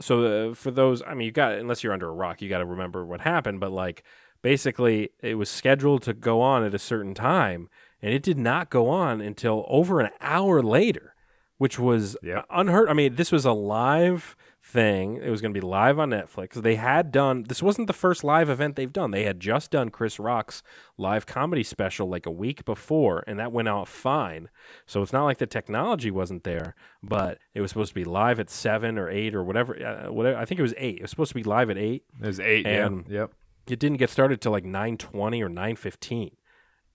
So 0.00 0.50
uh, 0.50 0.54
for 0.54 0.70
those, 0.70 1.02
I 1.06 1.14
mean, 1.14 1.26
you 1.26 1.32
got 1.32 1.52
unless 1.52 1.82
you're 1.82 1.92
under 1.92 2.08
a 2.08 2.12
rock, 2.12 2.42
you 2.42 2.48
got 2.48 2.58
to 2.58 2.66
remember 2.66 3.06
what 3.06 3.22
happened. 3.22 3.60
But 3.60 3.72
like, 3.72 4.02
basically, 4.42 5.10
it 5.22 5.36
was 5.36 5.48
scheduled 5.48 6.02
to 6.02 6.12
go 6.12 6.40
on 6.42 6.64
at 6.64 6.74
a 6.74 6.78
certain 6.78 7.14
time, 7.14 7.70
and 8.02 8.12
it 8.12 8.22
did 8.22 8.38
not 8.38 8.70
go 8.70 8.88
on 8.88 9.20
until 9.20 9.64
over 9.68 10.00
an 10.00 10.10
hour 10.20 10.62
later, 10.62 11.14
which 11.58 11.78
was 11.78 12.16
Yep. 12.22 12.46
unheard. 12.50 12.88
I 12.88 12.92
mean, 12.92 13.14
this 13.14 13.32
was 13.32 13.44
a 13.44 13.52
live 13.52 14.36
thing. 14.74 15.16
It 15.22 15.30
was 15.30 15.40
going 15.40 15.54
to 15.54 15.58
be 15.58 15.64
live 15.66 15.98
on 15.98 16.10
Netflix. 16.10 16.54
They 16.54 16.74
had 16.74 17.12
done 17.12 17.44
this 17.44 17.62
wasn't 17.62 17.86
the 17.86 17.92
first 17.92 18.24
live 18.24 18.50
event 18.50 18.74
they've 18.76 18.92
done. 18.92 19.12
They 19.12 19.22
had 19.24 19.38
just 19.40 19.70
done 19.70 19.88
Chris 19.88 20.18
Rock's 20.18 20.62
live 20.98 21.24
comedy 21.26 21.62
special 21.62 22.08
like 22.08 22.26
a 22.26 22.30
week 22.30 22.64
before, 22.64 23.22
and 23.26 23.38
that 23.38 23.52
went 23.52 23.68
out 23.68 23.88
fine. 23.88 24.50
So 24.84 25.00
it's 25.00 25.12
not 25.12 25.24
like 25.24 25.38
the 25.38 25.46
technology 25.46 26.10
wasn't 26.10 26.44
there, 26.44 26.74
but 27.02 27.38
it 27.54 27.60
was 27.60 27.70
supposed 27.70 27.90
to 27.90 27.94
be 27.94 28.04
live 28.04 28.40
at 28.40 28.50
seven 28.50 28.98
or 28.98 29.08
eight 29.08 29.34
or 29.34 29.44
whatever. 29.44 29.72
Uh, 29.80 30.12
whatever. 30.12 30.36
I 30.36 30.44
think 30.44 30.58
it 30.58 30.62
was 30.62 30.74
eight. 30.76 30.96
It 30.96 31.02
was 31.02 31.10
supposed 31.10 31.30
to 31.30 31.34
be 31.36 31.44
live 31.44 31.70
at 31.70 31.78
eight. 31.78 32.02
It 32.20 32.26
was 32.26 32.40
eight, 32.40 32.66
And- 32.66 33.04
yeah, 33.08 33.20
yep. 33.20 33.32
It 33.66 33.78
didn't 33.78 33.96
get 33.98 34.10
started 34.10 34.42
till 34.42 34.52
like 34.52 34.64
nine 34.66 34.98
twenty 34.98 35.42
or 35.42 35.48
nine 35.48 35.76
fifteen, 35.76 36.32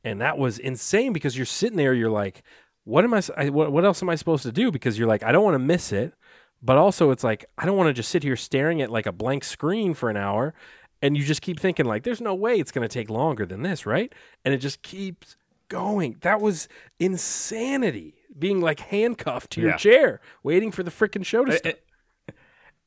and 0.04 0.22
that 0.22 0.38
was 0.38 0.60
insane 0.60 1.14
because 1.14 1.36
you're 1.36 1.46
sitting 1.48 1.78
there. 1.78 1.96
You're 1.96 2.12
like, 2.12 2.44
what 2.84 3.04
am 3.04 3.14
I? 3.16 3.22
I- 3.38 3.50
What, 3.50 3.72
what 3.72 3.86
else 3.86 4.04
am 4.04 4.10
I 4.10 4.16
supposed 4.16 4.44
to 4.44 4.52
do? 4.52 4.70
Because 4.70 5.00
you're 5.00 5.08
like, 5.08 5.24
I 5.24 5.32
don't 5.32 5.44
want 5.44 5.56
to 5.56 5.60
miss 5.60 5.92
it, 5.92 6.14
but 6.62 6.78
also 6.78 7.12
it's 7.12 7.24
like 7.24 7.46
I 7.58 7.66
don't 7.66 7.78
want 7.78 7.88
to 7.88 7.94
just 7.94 8.10
sit 8.10 8.24
here 8.24 8.36
staring 8.36 8.82
at 8.82 8.90
like 8.92 9.06
a 9.06 9.12
blank 9.12 9.44
screen 9.44 9.94
for 9.94 10.10
an 10.10 10.18
hour, 10.18 10.54
and 11.02 11.16
you 11.18 11.24
just 11.24 11.42
keep 11.42 11.60
thinking 11.60 11.86
like, 11.86 12.04
there's 12.04 12.22
no 12.22 12.34
way 12.36 12.56
it's 12.60 12.72
going 12.72 12.88
to 12.88 12.94
take 12.94 13.10
longer 13.10 13.46
than 13.46 13.62
this, 13.64 13.86
right? 13.86 14.14
And 14.44 14.54
it 14.54 14.58
just 14.58 14.82
keeps 14.82 15.38
going. 15.70 16.18
That 16.22 16.42
was 16.42 16.68
insanity. 17.00 18.16
Being 18.38 18.62
like 18.62 18.80
handcuffed 18.80 19.52
to 19.52 19.62
your 19.62 19.72
Yeah. 19.72 19.78
chair, 19.78 20.22
waiting 20.44 20.72
for 20.72 20.84
the 20.84 20.92
freaking 20.92 21.26
show 21.26 21.44
to 21.46 21.58
start. 21.58 21.80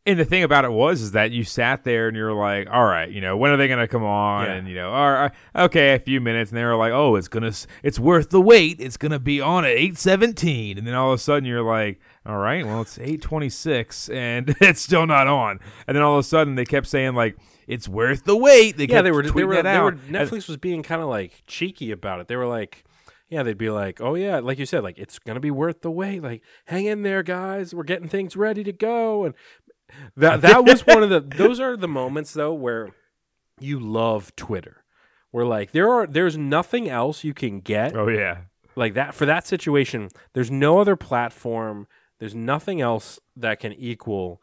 And 0.04 0.18
the 0.18 0.24
thing 0.24 0.42
about 0.42 0.64
it 0.64 0.72
was 0.72 1.00
is 1.00 1.12
that 1.12 1.30
you 1.30 1.44
sat 1.44 1.84
there 1.84 2.08
and 2.08 2.16
you're 2.16 2.32
like, 2.32 2.68
all 2.68 2.84
right, 2.84 3.08
you 3.08 3.20
know, 3.20 3.36
when 3.36 3.52
are 3.52 3.56
they 3.56 3.68
going 3.68 3.78
to 3.78 3.86
come 3.86 4.02
on? 4.02 4.46
Yeah. 4.46 4.52
And 4.54 4.68
you 4.68 4.74
know, 4.74 4.90
all 4.90 5.12
right, 5.12 5.32
okay, 5.54 5.94
a 5.94 5.98
few 6.00 6.20
minutes, 6.20 6.50
and 6.50 6.58
they 6.58 6.64
were 6.64 6.74
like, 6.74 6.92
oh, 6.92 7.14
it's 7.14 7.28
gonna, 7.28 7.52
it's 7.84 8.00
worth 8.00 8.30
the 8.30 8.40
wait. 8.40 8.80
It's 8.80 8.96
gonna 8.96 9.20
be 9.20 9.40
on 9.40 9.64
at 9.64 9.70
eight 9.72 9.96
seventeen, 9.98 10.76
and 10.76 10.86
then 10.86 10.94
all 10.94 11.12
of 11.12 11.20
a 11.20 11.22
sudden 11.22 11.44
you're 11.44 11.62
like, 11.62 12.00
all 12.24 12.38
right, 12.38 12.64
well, 12.64 12.82
it's 12.82 12.98
eight 12.98 13.20
twenty 13.20 13.48
six, 13.48 14.08
and 14.08 14.54
it's 14.60 14.80
still 14.80 15.06
not 15.06 15.26
on. 15.26 15.58
And 15.86 15.96
then 15.96 16.02
all 16.02 16.14
of 16.14 16.20
a 16.20 16.28
sudden 16.28 16.54
they 16.54 16.64
kept 16.64 16.86
saying 16.86 17.14
like, 17.14 17.36
it's 17.66 17.88
worth 17.88 18.24
the 18.24 18.36
wait. 18.36 18.76
They 18.76 18.84
yeah, 18.84 18.96
kept 18.96 19.04
they 19.04 19.10
were. 19.10 19.22
They 19.22 19.30
tweeting 19.30 19.46
were. 19.46 19.62
that 19.62 19.72
They 19.72 19.80
were. 19.80 19.92
Netflix 19.92 20.48
was 20.48 20.56
being 20.56 20.82
kind 20.82 21.02
of 21.02 21.08
like 21.08 21.42
cheeky 21.46 21.90
about 21.90 22.20
it. 22.20 22.28
They 22.28 22.36
were 22.36 22.46
like, 22.46 22.84
yeah, 23.28 23.42
they'd 23.42 23.58
be 23.58 23.70
like, 23.70 24.00
oh 24.00 24.14
yeah, 24.14 24.38
like 24.38 24.58
you 24.58 24.66
said, 24.66 24.82
like 24.82 24.98
it's 24.98 25.18
gonna 25.18 25.40
be 25.40 25.50
worth 25.50 25.80
the 25.80 25.90
wait. 25.90 26.22
Like, 26.22 26.42
hang 26.66 26.84
in 26.86 27.02
there, 27.02 27.22
guys. 27.22 27.74
We're 27.74 27.82
getting 27.82 28.08
things 28.08 28.36
ready 28.36 28.62
to 28.64 28.72
go. 28.72 29.24
And 29.24 29.34
that 30.16 30.42
that 30.42 30.64
was 30.64 30.82
one 30.86 31.02
of 31.02 31.10
the. 31.10 31.20
Those 31.20 31.58
are 31.58 31.76
the 31.76 31.88
moments 31.88 32.34
though 32.34 32.54
where 32.54 32.90
you 33.58 33.80
love 33.80 34.34
Twitter. 34.36 34.84
Where 35.30 35.46
like 35.46 35.72
there 35.72 35.90
are 35.90 36.06
there's 36.06 36.36
nothing 36.36 36.90
else 36.90 37.24
you 37.24 37.32
can 37.32 37.60
get 37.60 37.96
oh 37.96 38.08
yeah, 38.08 38.42
like 38.76 38.92
that 38.94 39.14
for 39.14 39.24
that 39.24 39.46
situation 39.46 40.10
there's 40.34 40.50
no 40.50 40.78
other 40.78 40.94
platform 40.94 41.86
there's 42.22 42.36
nothing 42.36 42.80
else 42.80 43.18
that 43.34 43.58
can 43.58 43.72
equal 43.72 44.40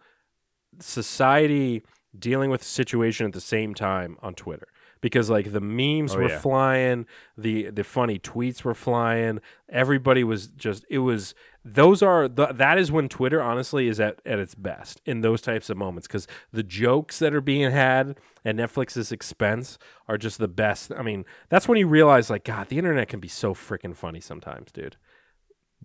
society 0.80 1.82
dealing 2.18 2.50
with 2.50 2.62
a 2.62 2.66
situation 2.66 3.26
at 3.26 3.32
the 3.32 3.40
same 3.40 3.74
time 3.74 4.18
on 4.22 4.34
twitter. 4.34 4.68
Because 5.02 5.30
like 5.30 5.54
the 5.54 5.62
memes 5.62 6.14
Oh, 6.14 6.18
were 6.18 6.28
yeah. 6.30 6.40
flying 6.40 7.06
the 7.38 7.70
the 7.70 7.86
funny 7.86 8.20
tweets 8.20 8.66
were 8.66 8.74
flying 8.74 9.40
everybody 9.70 10.26
was 10.26 10.48
just 10.48 10.84
it 10.90 11.00
was 11.00 11.34
those 11.64 12.02
are 12.04 12.28
the, 12.28 12.48
that 12.48 12.78
is 12.78 12.92
when 12.92 13.08
twitter 13.08 13.42
honestly 13.42 13.88
is 13.88 13.98
at, 14.02 14.20
at 14.26 14.40
its 14.40 14.56
best 14.56 15.00
in 15.06 15.22
those 15.22 15.42
types 15.42 15.70
of 15.70 15.78
moments. 15.78 16.06
Because 16.06 16.28
the 16.52 16.64
jokes 16.64 17.20
that 17.20 17.34
are 17.34 17.40
being 17.40 17.72
had 17.72 18.18
at 18.44 18.58
netflix's 18.58 19.14
expense 19.14 19.78
are 20.10 20.18
just 20.18 20.38
the 20.38 20.50
best. 20.50 20.92
I 20.92 21.02
mean 21.02 21.24
that's 21.48 21.70
when 21.70 21.78
you 21.78 21.88
realize 21.88 22.30
like 22.30 22.44
god 22.44 22.68
the 22.68 22.78
internet 22.78 23.08
can 23.08 23.22
be 23.22 23.30
so 23.30 23.54
freaking 23.54 23.96
funny 23.96 24.20
sometimes 24.20 24.70
dude. 24.74 24.98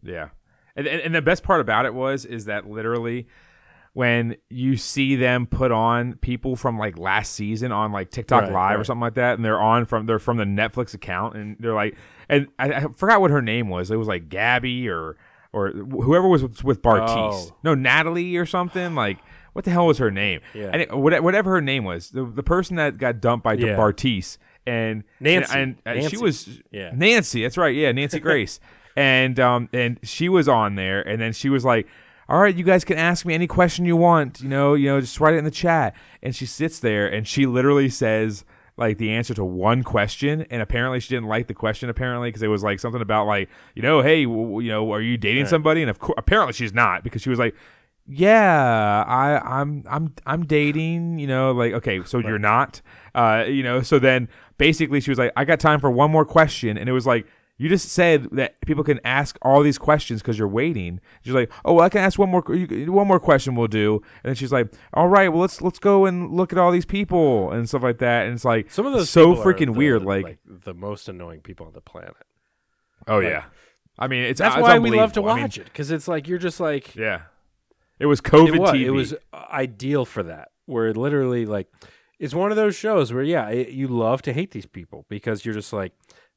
Yeah, 0.03 0.30
and, 0.77 0.87
and 0.87 1.01
and 1.01 1.14
the 1.14 1.22
best 1.22 1.43
part 1.43 1.61
about 1.61 1.87
it 1.87 1.95
was 1.95 2.25
is 2.25 2.47
that 2.47 2.68
literally 2.68 3.27
when 3.93 4.35
you 4.51 4.77
see 4.77 5.14
them 5.14 5.47
put 5.47 5.70
on 5.70 6.14
people 6.14 6.57
from 6.57 6.77
like 6.79 6.99
last 6.99 7.33
season 7.35 7.70
on 7.70 7.93
like 7.93 8.11
TikTok 8.11 8.43
Right, 8.45 8.53
Live 8.53 8.81
or 8.81 8.85
something 8.85 9.01
like 9.03 9.14
that, 9.14 9.37
and 9.37 9.45
they're 9.45 9.61
on 9.61 9.87
from 9.87 10.07
they're 10.07 10.18
from 10.18 10.37
the 10.37 10.45
Netflix 10.45 10.95
account, 10.95 11.37
and 11.37 11.57
they're 11.61 11.75
like, 11.75 11.97
and 12.29 12.49
I, 12.59 12.72
I 12.72 12.87
forgot 12.97 13.20
what 13.20 13.31
her 13.31 13.43
name 13.43 13.68
was. 13.68 13.91
It 13.91 13.97
was 13.97 14.09
like 14.09 14.29
Gabby 14.29 14.89
or 14.89 15.16
or 15.53 15.70
whoever 15.70 16.27
was 16.27 16.43
with, 16.43 16.64
with 16.64 16.83
Bartise. 16.83 17.51
Oh. 17.53 17.57
No, 17.62 17.75
Natalie 17.75 18.37
or 18.37 18.47
something 18.47 18.95
like. 18.95 19.18
What 19.53 19.64
the 19.64 19.70
hell 19.70 19.87
was 19.87 19.99
her 19.99 20.11
name? 20.11 20.41
Yeah. 20.53 20.70
And 20.72 20.83
it- 20.83 20.93
what- 20.93 21.22
whatever 21.22 21.53
her 21.53 21.61
name 21.61 21.85
was, 21.85 22.11
the, 22.11 22.25
the 22.25 22.43
person 22.43 22.75
that 22.75 22.99
got 22.99 23.20
dumped 23.20 23.45
by 23.45 23.53
Yeah. 23.53 23.77
Bartise 23.77 24.37
and 24.66 25.05
Nancy. 25.20 25.57
and, 25.57 25.77
and, 25.87 25.99
she 25.99 26.01
Nancy. 26.03 26.16
was 26.16 26.61
Yeah. 26.72 26.91
Nancy. 26.93 27.43
That's 27.43 27.57
right. 27.57 27.72
Yeah, 27.72 27.93
Nancy 27.93 28.18
Grace. 28.18 28.59
and 28.97 29.38
um 29.40 29.68
and 29.72 29.99
she 30.03 30.28
was 30.28 30.49
on 30.49 30.74
there, 30.76 31.01
and 31.03 31.20
then 31.20 31.32
she 31.32 31.49
was 31.49 31.64
like, 31.64 31.86
"All 32.28 32.40
right, 32.40 32.55
you 32.55 32.64
guys 32.64 32.84
can 32.84 32.99
ask 32.99 33.24
me 33.26 33.34
any 33.34 33.47
question 33.47 33.84
you 33.84 33.97
want. 33.97 34.40
You 34.40 34.49
know, 34.49 34.74
you 34.74 34.88
know, 34.88 35.01
just 35.01 35.20
write 35.20 35.34
it 35.34 35.38
in 35.38 35.45
the 35.45 35.51
chat." 35.51 35.95
And 36.22 36.34
she 36.34 36.47
sits 36.47 36.78
there, 36.78 37.07
and 37.07 37.26
she 37.26 37.47
literally 37.47 37.88
says 37.88 38.45
like 38.76 38.99
the 38.99 39.12
answer 39.12 39.34
to 39.34 39.45
one 39.45 39.84
question, 39.84 40.47
and 40.51 40.61
apparently 40.61 40.99
she 40.99 41.09
didn't 41.14 41.28
like 41.28 41.47
the 41.47 41.55
question 41.55 41.88
apparently 41.88 42.28
because 42.28 42.42
it 42.42 42.49
was 42.49 42.64
like 42.64 42.80
something 42.80 43.01
about 43.03 43.26
like 43.26 43.49
you 43.74 43.82
know, 43.82 44.03
hey, 44.03 44.24
w- 44.24 44.42
w- 44.42 44.66
you 44.66 44.72
know, 44.72 44.92
are 44.92 45.01
you 45.01 45.16
dating 45.16 45.47
somebody? 45.47 45.80
And 45.80 45.88
of 45.90 45.99
course, 46.01 46.16
apparently 46.18 46.53
she's 46.55 46.72
not 46.74 47.03
because 47.05 47.22
she 47.22 47.30
was 47.30 47.38
like. 47.38 47.55
Yeah, 48.07 49.03
I, 49.09 49.61
I'm 49.61 49.82
I'm 49.88 50.14
I'm 50.26 50.45
dating, 50.45 51.18
you 51.18 51.26
know, 51.26 51.53
like 51.53 51.72
okay, 51.72 52.03
so 52.05 52.18
you're 52.18 52.38
not, 52.38 52.82
uh, 53.14 53.45
you 53.49 53.62
know, 53.62 53.80
so 53.80 53.99
then 53.99 54.28
basically 54.59 55.01
she 55.01 55.11
was 55.11 55.18
like, 55.18 55.32
I 55.36 55.47
got 55.47 55.59
time 55.59 55.80
for 55.80 55.90
one 55.90 56.11
more 56.11 56.26
question, 56.26 56.76
and 56.76 56.86
it 56.86 56.92
was 56.92 57.07
like, 57.07 57.26
you 57.57 57.69
just 57.69 57.89
said 57.91 58.29
that 58.33 58.61
people 58.63 58.83
can 58.83 58.99
ask 59.05 59.39
all 59.43 59.63
these 59.63 59.79
questions 59.79 60.21
because 60.21 60.39
you're 60.39 60.49
waiting. 60.49 61.01
She's 61.23 61.35
like, 61.35 61.53
oh, 61.65 61.75
well, 61.75 61.85
I 61.85 61.89
can 61.89 62.01
ask 62.01 62.19
one 62.19 62.29
more, 62.29 62.43
one 62.43 63.07
more 63.07 63.21
question, 63.21 63.55
we'll 63.55 63.69
do, 63.69 63.95
and 64.23 64.31
then 64.31 64.35
she's 64.35 64.51
like, 64.53 64.73
all 64.93 65.09
right, 65.09 65.29
well, 65.29 65.43
let's 65.43 65.63
let's 65.63 65.79
go 65.79 66.05
and 66.07 66.33
look 66.33 66.53
at 66.53 66.59
all 66.59 66.73
these 66.73 66.85
people 66.87 67.53
and 67.53 67.69
stuff 67.69 67.83
like 67.83 67.99
that, 67.99 68.27
and 68.27 68.35
it's 68.35 68.45
like 68.45 68.71
Some 68.71 68.87
of 68.87 68.93
those 68.93 69.09
so 69.11 69.35
freaking 69.37 69.67
the- 69.67 69.73
weird, 69.73 70.03
like, 70.03 70.39
the 70.45 70.75
most 70.75 71.09
annoying 71.09 71.41
people 71.43 71.67
on 71.67 71.73
the 71.73 71.81
planet. 71.81 72.15
oh 73.07 73.21
yeah, 73.21 73.45
I 73.99 74.09
mean, 74.09 74.25
it's 74.25 74.41
That's 74.41 74.57
it's 74.57 74.63
why 74.63 74.79
we 74.79 74.91
love 74.91 75.13
to 75.13 75.21
unbelievable. 75.21 75.31
I 75.31 75.35
mean, 75.37 75.43
watch 75.45 75.59
it 75.59 75.65
because 75.67 75.91
it's 75.93 76.09
like 76.09 76.27
you're 76.27 76.39
just 76.39 76.59
like 76.59 76.97
Yeah, 76.97 77.23
it 78.01 78.07
was 78.07 78.21
COVID 78.21 78.55
it 78.57 78.61
was, 78.61 78.71
TV. 78.71 78.81
it 78.87 78.91
was 78.91 79.15
ideal 79.33 80.05
for 80.05 80.25
that. 80.25 80.49
Where 80.67 80.93
literally 80.93 81.47
like 81.47 81.69
it's 82.19 82.35
one 82.35 82.51
of 82.51 82.57
those 82.57 82.75
shows 82.75 83.13
where 83.13 83.23
yeah, 83.23 83.49
it, 83.51 83.69
you 83.71 83.87
love 83.87 84.23
to 84.23 84.33
hate 84.33 84.51
these 84.53 84.67
people 84.67 85.05
because 85.09 85.45
you're 85.45 85.55
just 85.55 85.73
like, 85.73 85.93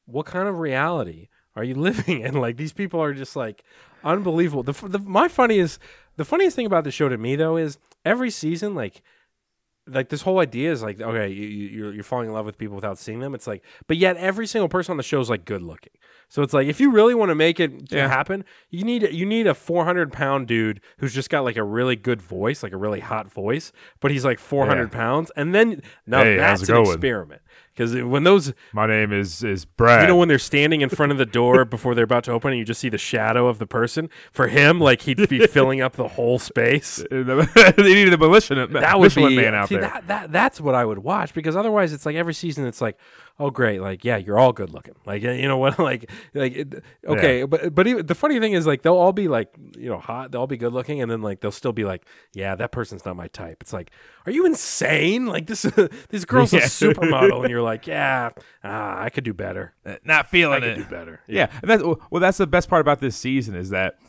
what 0.08 0.26
kind 0.26 0.48
of 0.48 0.58
reality 0.58 1.28
are 1.56 1.64
you 1.64 1.76
living 1.90 2.22
in? 2.22 2.34
Like 2.34 2.58
these 2.58 2.74
people 2.74 3.00
are 3.02 3.14
just 3.14 3.36
like 3.36 3.64
unbelievable. 4.04 4.64
The, 4.64 4.74
the 4.88 5.00
my 5.00 5.28
funniest 5.28 5.80
the 6.16 6.26
funniest 6.26 6.56
thing 6.56 6.66
about 6.66 6.84
the 6.84 6.92
show 6.92 7.08
to 7.10 7.18
me 7.18 7.36
though 7.36 7.58
is 7.58 7.78
every 8.04 8.32
season 8.32 8.74
like 8.74 9.02
like 9.90 10.10
this 10.10 10.22
whole 10.24 10.40
idea 10.40 10.70
is 10.70 10.84
like 10.84 11.00
okay 11.00 11.30
you, 11.30 11.48
you 11.48 11.68
you're, 11.70 11.94
you're 11.94 12.04
falling 12.04 12.28
in 12.28 12.34
love 12.34 12.46
with 12.46 12.58
people 12.58 12.76
without 12.76 12.98
seeing 12.98 13.20
them 13.22 13.34
it's 13.34 13.48
like 13.48 13.64
but 13.88 13.96
yet 13.96 14.18
every 14.18 14.46
single 14.46 14.68
person 14.68 14.92
on 14.92 14.98
the 14.98 15.04
show 15.04 15.18
is 15.22 15.30
like 15.30 15.46
good 15.46 15.62
looking 15.62 15.94
so 16.28 16.42
it's 16.42 16.54
like 16.54 16.68
if 16.68 16.82
you 16.82 16.92
really 16.92 17.16
want 17.16 17.30
to 17.30 17.36
make 17.36 17.58
it 17.62 17.90
Yeah. 17.90 18.10
happen 18.10 18.44
you 18.70 18.84
need 18.84 19.04
you 19.14 19.26
need 19.26 19.48
a 19.48 19.54
400 19.54 20.12
pound 20.12 20.46
dude 20.46 20.82
who's 20.98 21.14
just 21.14 21.30
got 21.30 21.46
like 21.46 21.56
a 21.56 21.64
really 21.64 21.96
good 21.96 22.22
voice 22.22 22.64
like 22.64 22.74
a 22.74 22.78
really 22.78 23.00
hot 23.00 23.32
voice 23.32 23.72
but 24.02 24.12
he's 24.12 24.26
like 24.26 24.40
400 24.40 24.82
Yeah. 24.82 24.90
pounds 24.90 25.32
and 25.38 25.56
then 25.56 25.82
now 26.06 26.22
Hey, 26.22 26.36
that's 26.36 26.68
an 26.68 26.76
experiment 26.96 27.42
because 27.78 27.96
when 27.96 28.24
those 28.24 28.54
My 28.74 28.88
name 28.88 29.14
is 29.14 29.44
is 29.44 29.66
Brad. 29.66 30.02
you 30.02 30.08
know 30.08 30.16
when 30.18 30.28
they're 30.28 30.40
standing 30.40 30.82
in 30.82 30.90
front 30.90 31.12
of 31.12 31.18
the 31.18 31.26
door 31.26 31.64
before 31.78 31.94
they're 31.94 32.04
about 32.04 32.24
to 32.26 32.32
open 32.32 32.52
and 32.52 32.60
you 32.60 32.66
just 32.66 32.82
see 32.82 32.90
the 32.90 32.98
shadow 32.98 33.48
of 33.48 33.60
the 33.60 33.68
person 33.68 34.10
for 34.32 34.48
him 34.48 34.80
like 34.80 35.04
he'd 35.04 35.30
be 35.30 35.46
filling 35.48 35.82
up 35.82 35.94
the 35.94 36.08
whole 36.08 36.40
space 36.40 37.06
they 37.12 37.24
needed 37.78 38.14
a 38.14 38.18
Michelin, 38.18 38.74
that 38.74 39.00
would 39.00 39.14
be 39.14 39.36
man 39.36 39.56
out 39.56 39.70
see, 39.70 39.76
there. 39.76 39.84
That, 39.84 40.08
that 40.08 40.32
that's 40.32 40.60
what 40.60 40.76
I 40.76 40.84
would 40.84 41.00
watch 41.00 41.34
because 41.34 41.56
otherwise 41.56 41.94
it's 41.94 42.06
like 42.06 42.16
every 42.16 42.34
season 42.34 42.66
it's 42.66 42.82
like 42.82 42.98
oh 43.40 43.50
great 43.50 43.82
like 43.82 44.04
yeah 44.04 44.18
you're 44.18 44.40
all 44.40 44.52
good 44.52 44.72
looking 44.72 44.96
like 45.06 45.22
you 45.22 45.48
know 45.48 45.58
what 45.58 45.78
like 45.90 46.10
like 46.34 46.68
okay 47.06 47.44
but 47.44 47.74
but 47.74 47.86
even, 47.88 48.06
the 48.06 48.16
funny 48.16 48.40
thing 48.40 48.54
is 48.54 48.66
like 48.66 48.82
they'll 48.82 48.96
all 48.96 49.14
be 49.14 49.28
like 49.28 49.50
you 49.78 49.90
know 49.90 50.00
hot 50.00 50.32
they'll 50.32 50.42
all 50.42 50.48
be 50.48 50.58
good 50.58 50.74
looking 50.74 51.02
and 51.02 51.12
then 51.12 51.22
like 51.22 51.40
they'll 51.40 51.52
still 51.52 51.74
be 51.74 51.84
like 51.84 52.06
yeah 52.34 52.56
that 52.56 52.72
person's 52.72 53.06
not 53.06 53.16
my 53.16 53.28
type 53.28 53.58
it's 53.62 53.74
like 53.74 53.92
are 54.26 54.32
you 54.32 54.46
insane 54.46 55.26
like 55.28 55.46
this 55.46 55.62
this 56.10 56.26
girl's 56.26 56.54
a 56.54 56.58
supermodel 56.62 57.42
and 57.42 57.50
you're 57.50 57.62
like 57.62 57.86
yeah 57.88 58.30
ah, 58.64 59.02
I 59.02 59.10
could 59.10 59.24
do 59.24 59.34
better 59.34 59.74
Not 60.04 60.26
I 60.26 60.28
feeling 60.28 60.62
could 60.62 60.70
it. 60.72 60.76
do 60.78 60.86
better 60.86 61.22
Yeah, 61.28 61.50
and 61.62 61.70
that's 61.70 61.84
well. 61.84 62.20
That's 62.20 62.38
the 62.38 62.48
best 62.48 62.70
part 62.70 62.82
about 62.82 63.00
this 63.00 63.16
season 63.16 63.56
is 63.56 63.70
that 63.70 64.00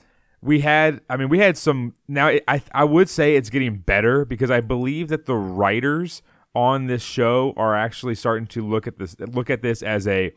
we 0.40 0.60
had. 0.60 1.00
I 1.08 1.16
mean, 1.16 1.28
we 1.28 1.38
had 1.38 1.56
some. 1.56 1.94
Now, 2.06 2.28
I 2.28 2.62
I 2.72 2.84
would 2.84 3.08
say 3.08 3.36
it's 3.36 3.50
getting 3.50 3.78
better 3.78 4.24
because 4.24 4.50
I 4.50 4.60
believe 4.60 5.08
that 5.08 5.26
the 5.26 5.34
writers 5.34 6.22
on 6.54 6.86
this 6.86 7.02
show 7.02 7.52
are 7.56 7.76
actually 7.76 8.14
starting 8.14 8.46
to 8.48 8.66
look 8.66 8.86
at 8.86 8.98
this 8.98 9.16
look 9.20 9.50
at 9.50 9.62
this 9.62 9.82
as 9.82 10.06
a. 10.08 10.32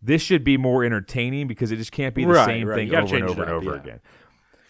This 0.00 0.22
should 0.22 0.44
be 0.44 0.56
more 0.56 0.84
entertaining 0.84 1.48
because 1.48 1.72
it 1.72 1.76
just 1.76 1.90
can't 1.92 2.14
be 2.14 2.24
the 2.24 2.30
Right, 2.30 2.46
same 2.46 2.68
right. 2.68 2.76
thing 2.76 2.94
over 2.94 3.16
and 3.16 3.24
over 3.28 3.42
it 3.42 3.46
and 3.48 3.54
over 3.56 3.70
yeah. 3.74 3.80
again. 3.82 4.00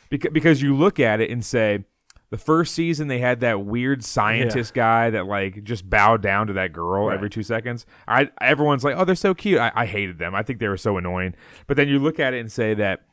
Because 0.09 0.31
because 0.33 0.63
you 0.63 0.75
look 0.75 0.99
at 1.01 1.21
it 1.21 1.31
and 1.31 1.45
say. 1.45 1.85
The 2.31 2.37
first 2.37 2.75
season, 2.75 3.09
they 3.09 3.21
had 3.21 3.41
that 3.41 3.65
weird 3.65 4.05
scientist 4.15 4.75
guy 4.75 5.09
that 5.09 5.25
like 5.27 5.65
just 5.65 5.89
bowed 5.89 6.21
down 6.21 6.47
to 6.49 6.53
that 6.53 6.75
girl 6.75 7.07
Right. 7.07 7.15
every 7.15 7.31
two 7.31 7.43
seconds. 7.43 7.87
I 8.07 8.29
everyone's 8.43 8.85
like, 8.85 8.97
"Oh, 8.99 9.07
they're 9.07 9.15
so 9.15 9.33
cute." 9.33 9.59
I, 9.59 9.73
I 9.75 9.87
hated 9.87 10.19
them. 10.19 10.35
I 10.35 10.43
think 10.43 10.59
they 10.59 10.69
were 10.69 10.77
so 10.77 10.99
annoying. 10.99 11.35
But 11.67 11.79
then 11.79 11.89
you 11.89 11.99
look 11.99 12.21
at 12.21 12.35
it 12.35 12.41
and 12.41 12.53
say 12.53 12.75
that 12.75 13.07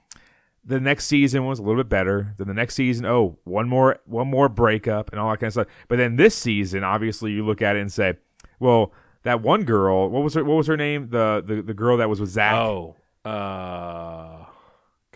the 0.66 0.80
next 0.80 1.05
season 1.05 1.45
was 1.45 1.59
a 1.59 1.61
little 1.61 1.82
bit 1.84 1.89
better. 1.89 2.34
Then 2.38 2.47
the 2.47 2.53
next 2.53 2.76
season, 2.76 3.05
oh, 3.05 3.38
one 3.43 3.70
more 3.70 3.99
one 4.05 4.28
more 4.28 4.49
breakup 4.49 5.11
and 5.11 5.20
all 5.20 5.30
that 5.32 5.38
kind 5.39 5.47
of 5.49 5.53
stuff. 5.53 5.68
But 5.88 5.97
then 5.97 6.16
this 6.16 6.36
season, 6.36 6.84
obviously, 6.84 7.32
you 7.32 7.45
look 7.45 7.61
at 7.61 7.76
it 7.76 7.80
and 7.82 7.91
say, 7.93 8.16
"Well, 8.59 8.91
that 9.24 9.41
one 9.41 9.63
girl, 9.63 10.09
what 10.09 10.24
was 10.24 10.34
her 10.34 10.43
what 10.43 10.55
was 10.55 10.68
her 10.68 10.78
name? 10.78 11.09
The 11.09 11.43
the, 11.45 11.61
the 11.61 11.74
girl 11.74 11.97
that 11.97 12.09
was 12.09 12.20
with 12.20 12.30
Zach. 12.30 12.53
oh 12.55 12.95
uh 13.24 14.45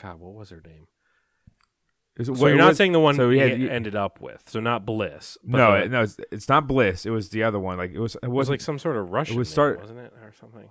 God 0.02 0.20
what 0.20 0.34
was 0.34 0.50
her 0.50 0.62
name 0.66 0.88
it- 2.18 2.26
so 2.26 2.47
you're 2.47 2.58
not 2.58 2.68
what- 2.68 2.78
saying 2.78 2.91
the 2.91 3.00
one 3.00 3.16
so 3.16 3.30
he 3.30 3.38
had- 3.39 3.52
ended 3.62 3.95
up 3.95 4.20
with 4.20 4.43
so 4.50 4.60
not 4.60 4.86
Bliss 4.86 5.38
no, 5.43 5.86
no, 5.86 6.02
it's, 6.04 6.18
it's 6.32 6.50
not 6.50 6.68
Bliss. 6.68 7.06
It 7.06 7.12
was 7.12 7.30
the 7.30 7.43
other 7.43 7.60
one. 7.60 7.78
Like 7.78 7.91
it 7.91 8.00
was, 8.00 8.16
it 8.16 8.24
It 8.24 8.28
was 8.28 8.36
was 8.45 8.50
like 8.50 8.62
some 8.62 8.78
sort 8.80 8.97
of 8.97 9.10
Russian, 9.12 9.36
It 9.36 9.39
was 9.39 9.47
name, 9.50 9.54
start- 9.54 9.80
wasn't 9.82 10.00
it, 10.00 10.14
or 10.22 10.34
something? 10.39 10.70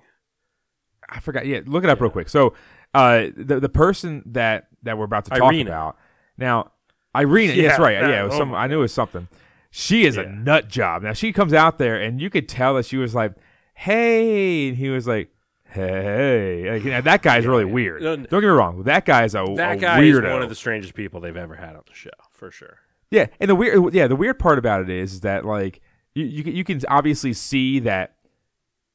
I 1.08 1.20
forgot. 1.20 1.46
Yeah, 1.46 1.60
look 1.64 1.84
it 1.84 1.90
up 1.90 2.00
real 2.02 2.10
quick. 2.10 2.28
So, 2.28 2.52
uh, 2.92 3.28
the 3.34 3.60
the 3.60 3.68
person 3.70 4.22
that 4.26 4.67
that 4.82 4.96
we're 4.98 5.04
about 5.04 5.24
to 5.26 5.30
talk 5.30 5.52
Irina. 5.52 5.70
about 5.70 5.96
now, 6.36 6.70
Irina. 7.16 7.52
Yeah, 7.54 7.62
yes, 7.62 7.78
right. 7.78 8.00
that- 8.00 8.10
yeah, 8.10 8.22
it 8.22 8.26
was 8.28 8.36
some. 8.36 8.54
I 8.54 8.66
knew 8.66 8.78
it 8.78 8.82
was 8.82 8.92
something. 8.94 9.28
She 9.70 10.06
is 10.06 10.16
a 10.16 10.24
nut 10.24 10.68
job. 10.68 11.02
Now 11.02 11.12
she 11.12 11.32
comes 11.32 11.52
out 11.52 11.78
there, 11.78 12.00
and 12.00 12.20
you 12.20 12.30
could 12.30 12.48
tell 12.48 12.74
that 12.74 12.86
she 12.86 12.96
was 12.96 13.14
like, 13.14 13.34
"Hey," 13.74 14.68
and 14.68 14.76
he 14.78 14.88
was 14.88 15.06
like, 15.06 15.30
"Hey." 15.64 16.70
Like, 16.70 16.84
you 16.84 16.90
know, 16.90 17.00
that 17.02 17.22
guy's 17.22 17.46
really 17.46 17.64
weird. 17.64 18.02
No, 18.02 18.16
Don't 18.16 18.28
get 18.28 18.42
me 18.42 18.46
wrong. 18.46 18.82
That 18.84 19.04
guy's 19.04 19.34
a, 19.34 19.44
That 19.56 19.72
a 19.72 19.76
guy 19.76 20.00
weirdo. 20.00 20.24
is 20.26 20.32
one 20.32 20.42
of 20.42 20.48
the 20.48 20.54
strangest 20.54 20.94
people 20.94 21.20
they've 21.20 21.36
ever 21.36 21.54
had 21.54 21.76
on 21.76 21.82
the 21.86 21.94
show, 21.94 22.10
for 22.32 22.50
sure. 22.50 22.78
Yeah, 23.10 23.26
and 23.40 23.48
the 23.50 23.54
weird, 23.54 23.94
yeah, 23.94 24.06
the 24.06 24.16
weird 24.16 24.38
part 24.38 24.58
about 24.58 24.82
it 24.82 24.90
is 24.90 25.20
that 25.20 25.44
like 25.44 25.80
you 26.14 26.24
you, 26.24 26.52
you 26.52 26.64
can 26.64 26.80
obviously 26.88 27.32
see 27.32 27.78
that 27.80 28.14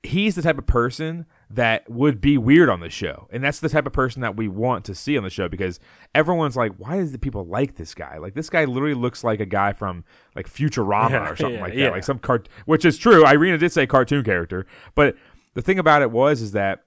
he's 0.03 0.36
the 0.36 0.41
type 0.41 0.57
of 0.57 0.65
person 0.67 1.25
that 1.56 1.88
would 1.89 2.20
be 2.20 2.38
weird 2.38 2.70
on 2.70 2.80
the 2.80 2.89
show, 2.89 3.28
and 3.32 3.43
that's 3.43 3.60
the 3.60 3.70
type 3.70 3.86
of 3.86 3.93
person 3.93 4.22
that 4.22 4.36
we 4.36 4.47
want 4.47 4.86
to 4.86 4.95
see 4.95 5.18
on 5.18 5.24
the 5.24 5.30
show 5.30 5.47
because 5.47 5.80
everyone's 6.16 6.56
like, 6.56 6.72
why 6.78 6.97
does 6.97 7.12
the 7.12 7.20
people 7.20 7.45
like 7.45 7.76
this 7.76 7.93
guy? 7.93 8.18
Like 8.18 8.34
this 8.34 8.49
guy 8.49 8.66
literally 8.66 8.95
looks 8.95 9.24
like 9.24 9.39
a 9.39 9.45
guy 9.45 9.74
from 9.74 10.04
like 10.36 10.49
Futurama 10.49 11.12
Yeah, 11.12 11.30
or 11.30 11.36
something 11.36 11.56
yeah, 11.56 11.62
like 11.62 11.74
that, 11.74 11.80
yeah. 11.80 11.89
like 11.89 12.04
some 12.04 12.20
cart, 12.20 12.49
which 12.66 12.86
is 12.86 12.97
true. 12.97 13.26
Irina 13.28 13.58
did 13.58 13.72
say 13.72 13.86
cartoon 13.86 14.24
character, 14.24 14.66
but 14.95 15.16
the 15.54 15.62
thing 15.62 15.78
about 15.78 16.01
it 16.01 16.12
was 16.12 16.41
is 16.41 16.54
that 16.54 16.86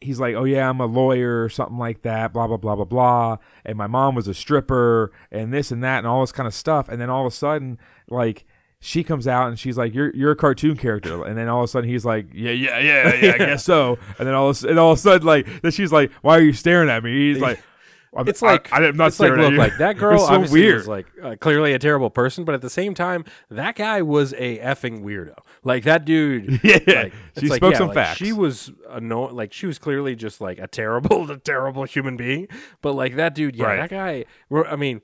he's 0.00 0.20
like, 0.20 0.34
oh 0.34 0.44
yeah, 0.44 0.68
I'm 0.68 0.80
a 0.80 0.86
lawyer 0.86 1.42
or 1.42 1.48
something 1.48 1.78
like 1.78 2.02
that, 2.02 2.32
blah 2.32 2.46
blah 2.46 2.56
blah 2.56 2.76
blah 2.76 2.84
blah, 2.84 3.38
and 3.64 3.76
my 3.76 3.86
mom 3.88 4.14
was 4.14 4.28
a 4.28 4.34
stripper 4.34 5.12
and 5.32 5.52
this 5.52 5.72
and 5.72 5.82
that 5.82 5.98
and 5.98 6.06
all 6.06 6.20
this 6.20 6.32
kind 6.32 6.46
of 6.46 6.54
stuff, 6.54 6.88
and 6.88 7.00
then 7.00 7.10
all 7.10 7.26
of 7.26 7.32
a 7.32 7.34
sudden, 7.34 7.78
like 8.08 8.44
she 8.86 9.02
comes 9.02 9.26
out 9.26 9.48
and 9.48 9.58
she's 9.58 9.78
like, 9.78 9.94
you're 9.94 10.14
you're 10.14 10.32
a 10.32 10.36
cartoon 10.36 10.76
character, 10.76 11.24
and 11.24 11.38
then 11.38 11.48
all 11.48 11.60
of 11.60 11.64
a 11.64 11.68
sudden 11.68 11.88
he's 11.88 12.04
like, 12.04 12.26
yeah 12.34 12.50
yeah 12.50 12.78
yeah 12.78 13.14
yeah, 13.14 13.32
I 13.32 13.38
guess 13.38 13.64
so, 13.64 13.98
and 14.18 14.28
then 14.28 14.34
all 14.34 14.50
of, 14.50 14.62
a- 14.62 14.68
and 14.68 14.78
all 14.78 14.92
of 14.92 14.98
a 14.98 15.00
sudden 15.00 15.26
like 15.26 15.46
then 15.62 15.72
she's 15.72 15.90
like, 15.90 16.12
why 16.20 16.36
are 16.38 16.42
you 16.42 16.52
staring 16.52 16.88
at 16.90 17.02
me? 17.02 17.32
He's 17.32 17.40
like. 17.42 17.62
I'm- 18.16 18.28
It's 18.28 18.42
like 18.42 18.72
I, 18.72 18.76
am 18.86 18.96
not 18.96 19.08
it's 19.08 19.18
like 19.18 19.26
staring 19.32 19.40
look 19.40 19.46
at 19.48 19.52
you. 19.54 19.58
like 19.58 19.76
that 19.78 19.96
girl 19.98 20.20
so 20.20 20.32
obviously 20.34 20.60
weird. 20.60 20.76
was 20.76 20.86
like 20.86 21.06
uh, 21.20 21.34
clearly 21.40 21.72
a 21.72 21.80
terrible 21.80 22.10
person, 22.10 22.44
but 22.44 22.54
at 22.54 22.60
the 22.62 22.70
same 22.70 22.94
time, 22.94 23.24
that 23.50 23.74
guy 23.74 24.02
was 24.02 24.32
a 24.34 24.58
effing 24.60 25.02
weirdo. 25.02 25.34
Like 25.64 25.82
that 25.82 26.04
dude. 26.04 26.60
Yeah, 26.62 26.78
like, 26.86 27.12
she 27.40 27.48
like, 27.48 27.56
spoke 27.56 27.72
yeah, 27.72 27.78
some 27.78 27.88
like, 27.88 27.94
facts. 27.96 28.18
She 28.18 28.32
was 28.32 28.70
annoying. 28.88 29.34
Like 29.34 29.52
she 29.52 29.66
was 29.66 29.80
clearly 29.80 30.14
just 30.14 30.40
like 30.40 30.60
a 30.60 30.68
terrible, 30.68 31.28
a 31.28 31.38
terrible 31.38 31.82
human 31.84 32.16
being. 32.16 32.46
But 32.82 32.92
like 32.92 33.16
that 33.16 33.34
dude, 33.34 33.56
yeah, 33.56 33.64
Right. 33.64 33.76
that 33.80 33.90
guy. 33.90 34.26
I 34.70 34.76
mean, 34.76 35.00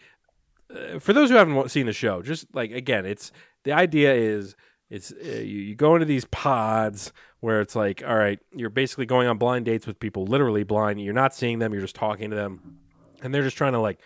uh, 0.73 1.01
for 1.01 1.13
those 1.13 1.31
who 1.31 1.35
haven't 1.35 1.69
seen 1.73 1.87
the 1.87 1.93
show, 1.93 2.23
just 2.23 2.47
like 2.55 2.71
again, 2.71 3.07
it's 3.07 3.33
the 3.65 3.73
idea 3.73 4.15
is 4.15 4.57
it's 4.89 5.13
uh, 5.13 5.29
you, 5.29 5.61
you 5.61 5.75
go 5.75 5.95
into 5.95 6.07
these 6.07 6.25
pods 6.27 7.13
where 7.41 7.61
it's 7.61 7.77
like, 7.77 8.03
all 8.07 8.17
right, 8.17 8.39
you're 8.55 8.71
basically 8.71 9.07
going 9.07 9.29
on 9.29 9.39
blind 9.39 9.65
dates 9.65 9.87
with 9.87 9.99
people, 10.01 10.25
literally 10.25 10.65
blind. 10.65 11.01
You're 11.01 11.15
not 11.15 11.35
seeing 11.35 11.59
them, 11.59 11.73
you're 11.73 11.83
just 11.83 11.95
talking 11.95 12.31
to 12.31 12.37
them, 12.37 12.79
and 13.23 13.33
they're 13.33 13.43
just 13.43 13.57
trying 13.57 13.73
to 13.73 13.81
like 13.81 14.01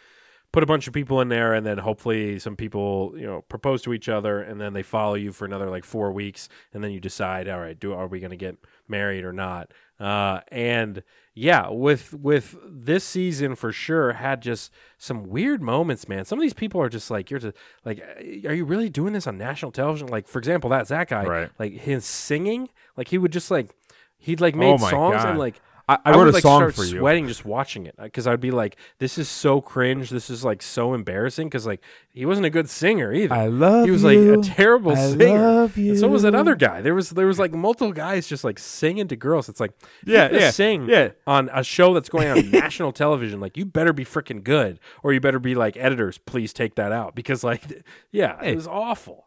put 0.55 0.63
a 0.63 0.67
bunch 0.67 0.87
of 0.87 0.93
people 0.95 1.21
in 1.21 1.29
there, 1.29 1.53
and 1.53 1.67
then 1.67 1.79
hopefully 1.79 2.39
some 2.39 2.55
people 2.55 3.13
you 3.17 3.27
know 3.27 3.43
propose 3.49 3.83
to 3.83 3.93
each 3.93 4.09
other, 4.09 4.41
and 4.41 4.61
then 4.61 4.73
they 4.73 4.85
follow 4.85 5.15
you 5.15 5.33
for 5.33 5.45
another 5.45 5.69
like 5.69 5.85
four 5.85 6.13
weeks, 6.13 6.49
and 6.73 6.83
then 6.85 6.93
you 6.93 7.01
decide, 7.01 7.49
all 7.49 7.59
right, 7.61 7.79
do 7.79 7.93
are 7.93 8.07
we 8.07 8.21
going 8.21 8.31
to 8.31 8.37
get 8.37 8.57
married 8.89 9.25
or 9.25 9.33
not? 9.33 9.73
Uh, 9.99 10.41
and 10.53 11.03
yeah, 11.35 11.69
with 11.69 12.15
with 12.15 12.57
this 12.65 13.03
season 13.03 13.57
for 13.57 13.73
sure 13.73 14.13
had 14.13 14.41
just 14.43 14.71
some 14.97 15.29
weird 15.29 15.61
moments, 15.61 16.09
man. 16.09 16.25
Some 16.25 16.39
of 16.39 16.43
these 16.43 16.55
people 16.55 16.81
are 16.81 16.89
just 16.89 17.11
like 17.11 17.31
you're 17.31 17.41
just 17.41 17.57
like, 17.85 18.01
are 18.47 18.55
you 18.55 18.65
really 18.65 18.89
doing 18.89 19.13
this 19.13 19.27
on 19.27 19.37
national 19.37 19.73
television? 19.73 20.07
Like 20.07 20.29
for 20.29 20.39
example, 20.39 20.71
that 20.71 20.87
Zach 20.87 21.09
guy, 21.09 21.25
Right. 21.25 21.51
like 21.59 21.73
his 21.73 22.05
singing, 22.05 22.69
like 22.97 23.09
he 23.09 23.19
would 23.19 23.33
just 23.33 23.51
like 23.51 23.75
he'd 24.19 24.41
like 24.41 24.55
made 24.55 24.75
Oh 24.75 24.89
songs 24.89 25.17
God. 25.17 25.31
and 25.31 25.39
like. 25.39 25.61
I- 25.89 25.99
I 26.05 26.11
wrote 26.13 26.19
would, 26.21 26.29
a 26.29 26.33
like, 26.33 26.43
song 26.43 26.61
start 26.61 26.75
for 26.75 26.85
you. 26.85 26.99
sweating 26.99 27.29
just 27.29 27.45
watching 27.45 27.85
it 27.87 27.95
uh, 27.99 28.05
because 28.05 28.27
I'd 28.27 28.41
be 28.41 28.51
like, 28.51 28.77
"This 28.99 29.19
is 29.19 29.29
so 29.29 29.61
cringe. 29.61 30.09
This 30.11 30.31
is 30.31 30.43
like 30.45 30.63
so 30.63 30.95
embarrassing." 30.95 31.49
Because 31.49 31.67
like 31.67 31.83
he 32.09 32.25
wasn't 32.25 32.47
a 32.47 32.51
good 32.51 32.71
singer 32.71 33.13
either. 33.13 33.35
I 33.35 33.47
love 33.49 33.85
He 33.85 33.91
was 33.91 34.03
you. 34.03 34.37
like 34.37 34.39
a 34.39 34.43
terrible 34.49 34.93
I 34.93 35.11
singer. 35.11 35.41
love 35.41 35.77
And 35.77 35.99
so 35.99 36.09
was 36.09 36.23
that 36.23 36.35
other 36.35 36.55
guy. 36.55 36.81
There 36.81 36.95
was 36.95 37.11
there 37.11 37.27
was 37.27 37.39
like 37.39 37.53
multiple 37.53 37.93
guys 37.93 38.27
just 38.27 38.45
like 38.45 38.59
singing 38.59 39.09
to 39.09 39.17
girls. 39.17 39.49
It's 39.49 39.61
like 39.61 39.73
Yeah, 40.07 40.31
yeah, 40.33 40.51
sing 40.51 40.89
yeah. 40.89 41.11
on 41.27 41.51
a 41.53 41.63
show 41.63 41.93
that's 41.93 42.09
going 42.09 42.29
on 42.29 42.51
national 42.51 42.93
television. 42.93 43.41
Like 43.41 43.57
you 43.57 43.67
better 43.67 43.93
be 43.93 44.05
freaking 44.05 44.43
good, 44.43 44.81
or 45.03 45.13
you 45.13 45.21
better 45.21 45.39
be 45.39 45.55
like 45.55 45.77
editors. 45.77 46.17
Please 46.19 46.53
take 46.55 46.77
that 46.77 46.93
out 46.93 47.15
because 47.15 47.45
like 47.45 47.63
yeah, 48.11 48.39
Hey. 48.41 48.53
it 48.53 48.57
was 48.57 48.67
awful. 48.67 49.24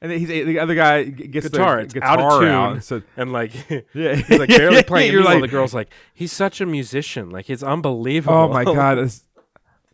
And 0.00 0.12
then 0.12 0.18
he's 0.20 0.28
the 0.28 0.58
other 0.60 0.74
guy 0.76 1.02
gets 1.04 1.48
Guitar, 1.48 1.84
the 1.84 1.94
guitar 1.94 2.08
out 2.08 2.20
of 2.20 2.40
tune, 2.40 2.48
out, 2.48 2.84
so 2.84 3.02
and 3.16 3.32
like 3.32 3.52
Yeah. 3.94 4.14
he's 4.14 4.38
like 4.38 4.48
barely 4.48 4.82
playing. 4.84 5.12
You're 5.12 5.22
You're 5.22 5.30
like- 5.32 5.40
the 5.42 5.48
girl's 5.48 5.74
like 5.74 5.90
he's 6.14 6.32
such 6.32 6.60
a 6.60 6.66
musician. 6.66 7.30
Like 7.30 7.50
it's 7.50 7.62
unbelievable. 7.62 8.36
Oh 8.36 8.48
my 8.48 8.64
god, 8.64 8.98
it's, 8.98 9.24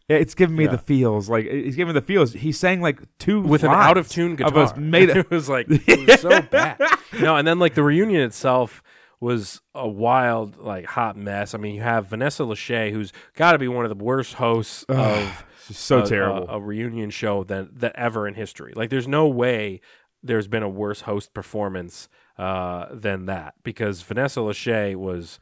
it's 0.08 0.34
giving 0.34 0.56
me 0.56 0.64
Yeah. 0.64 0.72
the 0.72 0.78
feels. 0.78 1.30
Like 1.30 1.46
he's 1.46 1.76
giving 1.76 1.94
me 1.94 1.98
the 2.00 2.04
feels. 2.06 2.34
He 2.34 2.52
sang 2.52 2.82
like 2.82 3.00
two 3.18 3.40
with 3.40 3.64
an 3.64 3.70
out 3.70 3.96
of 3.96 4.08
tune 4.08 4.36
guitar. 4.36 4.52
Of 4.52 4.58
us 4.58 4.76
made 4.76 5.08
it 5.08 5.16
it 5.16 5.30
was 5.30 5.48
like 5.48 5.66
it 5.70 6.06
was 6.08 6.20
so 6.20 6.42
bad. 6.42 6.78
No, 7.18 7.36
and 7.36 7.48
then 7.48 7.58
like 7.58 7.74
the 7.74 7.82
reunion 7.82 8.20
itself 8.20 8.82
was 9.20 9.62
a 9.74 9.88
wild 9.88 10.58
like 10.58 10.84
hot 10.84 11.16
mess. 11.16 11.54
I 11.54 11.58
mean, 11.58 11.74
you 11.74 11.80
have 11.80 12.08
Vanessa 12.08 12.42
Lachey, 12.42 12.92
who's 12.92 13.10
got 13.36 13.52
to 13.52 13.58
be 13.58 13.68
one 13.68 13.86
of 13.86 13.88
the 13.96 14.04
worst 14.04 14.34
hosts 14.34 14.82
of 14.90 15.44
It's 15.53 15.53
so 15.72 16.02
a, 16.02 16.06
terrible. 16.06 16.48
a, 16.48 16.56
a 16.56 16.60
reunion 16.60 17.10
show 17.10 17.44
that 17.44 17.78
that 17.80 17.96
ever 17.96 18.26
in 18.28 18.34
history. 18.34 18.72
Like, 18.74 18.90
there's 18.90 19.08
no 19.08 19.26
way 19.26 19.80
there's 20.22 20.48
been 20.48 20.62
a 20.62 20.68
worse 20.68 21.02
host 21.02 21.34
performance 21.34 22.08
uh, 22.38 22.86
than 22.90 23.26
that 23.26 23.54
because 23.62 24.02
Vanessa 24.02 24.40
Lachey 24.40 24.96
was 24.96 25.38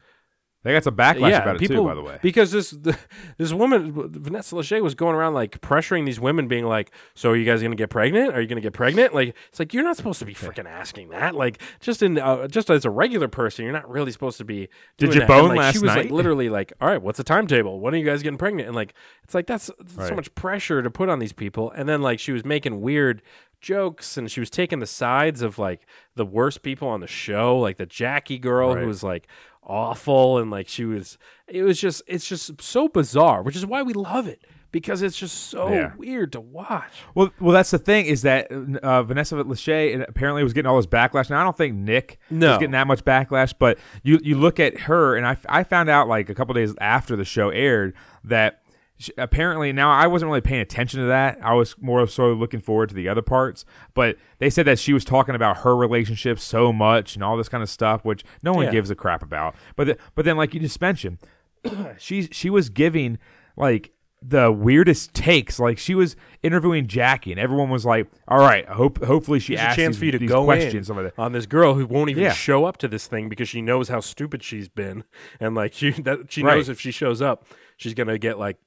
they 0.63 0.71
got 0.71 0.83
some 0.83 0.95
backlash 0.95 1.29
yeah, 1.29 1.41
about 1.41 1.59
people, 1.59 1.75
it 1.75 1.79
too. 1.79 1.87
By 1.87 1.93
the 1.95 2.01
way, 2.01 2.19
because 2.21 2.51
this 2.51 2.71
the, 2.71 2.97
this 3.37 3.51
woman 3.51 3.91
Vanessa 4.11 4.55
Lachey 4.55 4.81
was 4.81 4.95
going 4.95 5.15
around 5.15 5.33
like 5.33 5.59
pressuring 5.61 6.05
these 6.05 6.19
women, 6.19 6.47
being 6.47 6.65
like, 6.65 6.91
"So 7.15 7.31
are 7.31 7.35
you 7.35 7.45
guys 7.45 7.61
gonna 7.61 7.75
get 7.75 7.89
pregnant? 7.89 8.33
Are 8.33 8.41
you 8.41 8.47
gonna 8.47 8.61
get 8.61 8.73
pregnant?" 8.73 9.13
Like 9.13 9.35
it's 9.49 9.59
like 9.59 9.73
you're 9.73 9.83
not 9.83 9.97
supposed 9.97 10.19
to 10.19 10.25
be 10.25 10.33
freaking 10.33 10.65
asking 10.65 11.09
that. 11.09 11.35
Like 11.35 11.61
just 11.81 12.01
in 12.01 12.17
uh, 12.17 12.47
just 12.47 12.69
as 12.69 12.85
a 12.85 12.89
regular 12.89 13.27
person, 13.27 13.65
you're 13.65 13.73
not 13.73 13.89
really 13.89 14.11
supposed 14.11 14.37
to 14.37 14.45
be. 14.45 14.69
Did 14.97 15.13
you 15.13 15.21
that. 15.21 15.27
bone 15.27 15.39
And, 15.39 15.47
like, 15.49 15.57
last 15.57 15.73
She 15.73 15.79
was 15.79 15.95
like 15.95 16.11
literally 16.11 16.49
like, 16.49 16.71
"All 16.79 16.87
right, 16.87 17.01
what's 17.01 17.17
the 17.17 17.23
timetable? 17.23 17.79
When 17.81 17.93
are 17.93 17.97
you 17.97 18.05
guys 18.05 18.23
getting 18.23 18.37
pregnant?" 18.37 18.67
And 18.67 18.75
like 18.75 18.93
it's 19.23 19.33
like 19.33 19.47
that's, 19.47 19.69
that's 19.79 20.07
so 20.09 20.15
much 20.15 20.33
pressure 20.35 20.81
to 20.81 20.89
put 20.89 21.09
on 21.09 21.19
these 21.19 21.33
people. 21.33 21.71
And 21.71 21.89
then 21.89 22.01
like 22.01 22.19
she 22.19 22.31
was 22.31 22.45
making 22.45 22.81
weird 22.81 23.21
jokes 23.63 24.17
and 24.17 24.29
she 24.29 24.39
was 24.39 24.49
taking 24.49 24.79
the 24.79 24.85
sides 24.85 25.41
of 25.41 25.57
like 25.57 25.87
the 26.15 26.25
worst 26.25 26.61
people 26.61 26.87
on 26.87 26.99
the 26.99 27.07
show, 27.07 27.57
like 27.57 27.77
the 27.77 27.85
Jackie 27.85 28.37
girl 28.37 28.75
Right. 28.75 28.81
who 28.81 28.87
was 28.87 29.01
like 29.01 29.27
awful 29.65 30.37
and 30.37 30.51
like 30.51 30.67
she 30.67 30.85
was 30.85 31.17
it 31.47 31.63
was 31.63 31.79
just 31.79 32.01
it's 32.07 32.27
just 32.27 32.61
so 32.61 32.87
bizarre 32.87 33.41
which 33.43 33.55
is 33.55 33.65
why 33.65 33.81
we 33.81 33.93
love 33.93 34.27
it 34.27 34.43
because 34.71 35.01
it's 35.03 35.17
just 35.17 35.49
so 35.49 35.69
Yeah. 35.71 35.91
weird 35.97 36.31
to 36.33 36.41
watch 36.41 36.91
well, 37.15 37.29
well, 37.39 37.53
that's 37.53 37.69
the 37.71 37.77
thing 37.77 38.07
is 38.07 38.23
that 38.23 38.51
uh, 38.51 39.03
Vanessa 39.03 39.35
Lachey 39.35 40.03
apparently 40.07 40.43
was 40.43 40.51
getting 40.53 40.67
all 40.69 40.77
this 40.77 40.87
backlash. 40.87 41.29
Now 41.29 41.39
I 41.39 41.43
don't 41.43 41.55
think 41.55 41.75
Nick 41.75 42.17
No. 42.31 42.49
was 42.49 42.57
getting 42.57 42.71
that 42.71 42.87
much 42.87 43.05
backlash, 43.05 43.53
but 43.57 43.77
you 44.01 44.19
you 44.23 44.35
look 44.37 44.59
at 44.59 44.79
her, 44.81 45.15
and 45.15 45.27
I 45.27 45.37
I 45.47 45.63
found 45.63 45.89
out 45.89 46.07
like 46.07 46.29
a 46.29 46.33
couple 46.35 46.55
days 46.55 46.73
after 46.81 47.15
the 47.15 47.25
show 47.25 47.49
aired 47.49 47.93
that. 48.23 48.62
She- 49.03 49.13
Apparently, 49.17 49.71
now 49.73 49.91
I 49.91 50.07
wasn't 50.07 50.29
really 50.29 50.41
paying 50.41 50.61
attention 50.61 50.99
to 51.01 51.05
that. 51.07 51.37
I 51.43 51.53
was 51.53 51.75
more 51.81 52.05
so 52.07 52.33
looking 52.33 52.59
forward 52.61 52.89
to 52.89 52.95
the 52.95 53.07
other 53.09 53.21
parts. 53.21 53.65
But 53.93 54.17
they 54.39 54.49
said 54.49 54.65
that 54.65 54.79
she 54.79 54.93
was 54.93 55.05
talking 55.05 55.35
about 55.35 55.57
her 55.57 55.75
relationship 55.75 56.39
so 56.39 56.73
much 56.73 57.15
and 57.15 57.23
all 57.23 57.37
this 57.37 57.49
kind 57.49 57.61
of 57.63 57.69
stuff, 57.69 58.03
which 58.05 58.23
no 58.41 58.53
one 58.53 58.65
Yeah. 58.65 58.71
gives 58.71 58.89
a 58.89 58.95
crap 58.95 59.21
about. 59.23 59.55
But 59.75 59.85
th- 59.85 59.97
but 60.15 60.25
then, 60.25 60.37
like 60.37 60.53
you 60.53 60.59
just 60.59 60.79
mentioned, 60.81 61.19
she 61.97 62.23
she 62.31 62.49
was 62.49 62.69
giving 62.69 63.17
like 63.55 63.91
the 64.25 64.49
weirdest 64.53 65.13
takes. 65.13 65.59
Like 65.59 65.77
she 65.77 65.95
was 65.95 66.15
interviewing 66.41 66.87
Jackie, 66.87 67.31
and 67.31 67.39
everyone 67.39 67.69
was 67.69 67.85
like, 67.85 68.07
"All 68.27 68.39
right, 68.39 68.65
I 68.69 68.73
hope 68.73 69.03
hopefully 69.03 69.39
she 69.39 69.55
There's 69.55 69.65
a 69.65 69.69
asks 69.69 69.75
chance 69.75 69.95
these, 69.95 69.99
for 69.99 70.05
you 70.05 70.11
to 70.13 70.25
go 70.25 70.45
questions." 70.45 70.89
in 70.89 71.11
on 71.17 71.31
this 71.33 71.45
girl 71.45 71.73
who 71.73 71.85
won't 71.85 72.09
even 72.09 72.23
Yeah. 72.23 72.31
show 72.33 72.63
up 72.65 72.77
to 72.77 72.87
this 72.87 73.05
thing 73.07 73.27
because 73.27 73.49
she 73.49 73.61
knows 73.61 73.89
how 73.89 73.99
stupid 73.99 74.41
she's 74.41 74.69
been 74.69 75.03
and 75.41 75.55
like 75.55 75.73
she 75.79 75.91
that 75.91 76.31
she 76.31 76.41
Right. 76.41 76.55
knows 76.55 76.69
if 76.69 76.79
she 76.79 76.91
shows 76.91 77.21
up 77.21 77.45
she's 77.75 77.93
gonna 77.93 78.17
get 78.17 78.39
like 78.39 78.57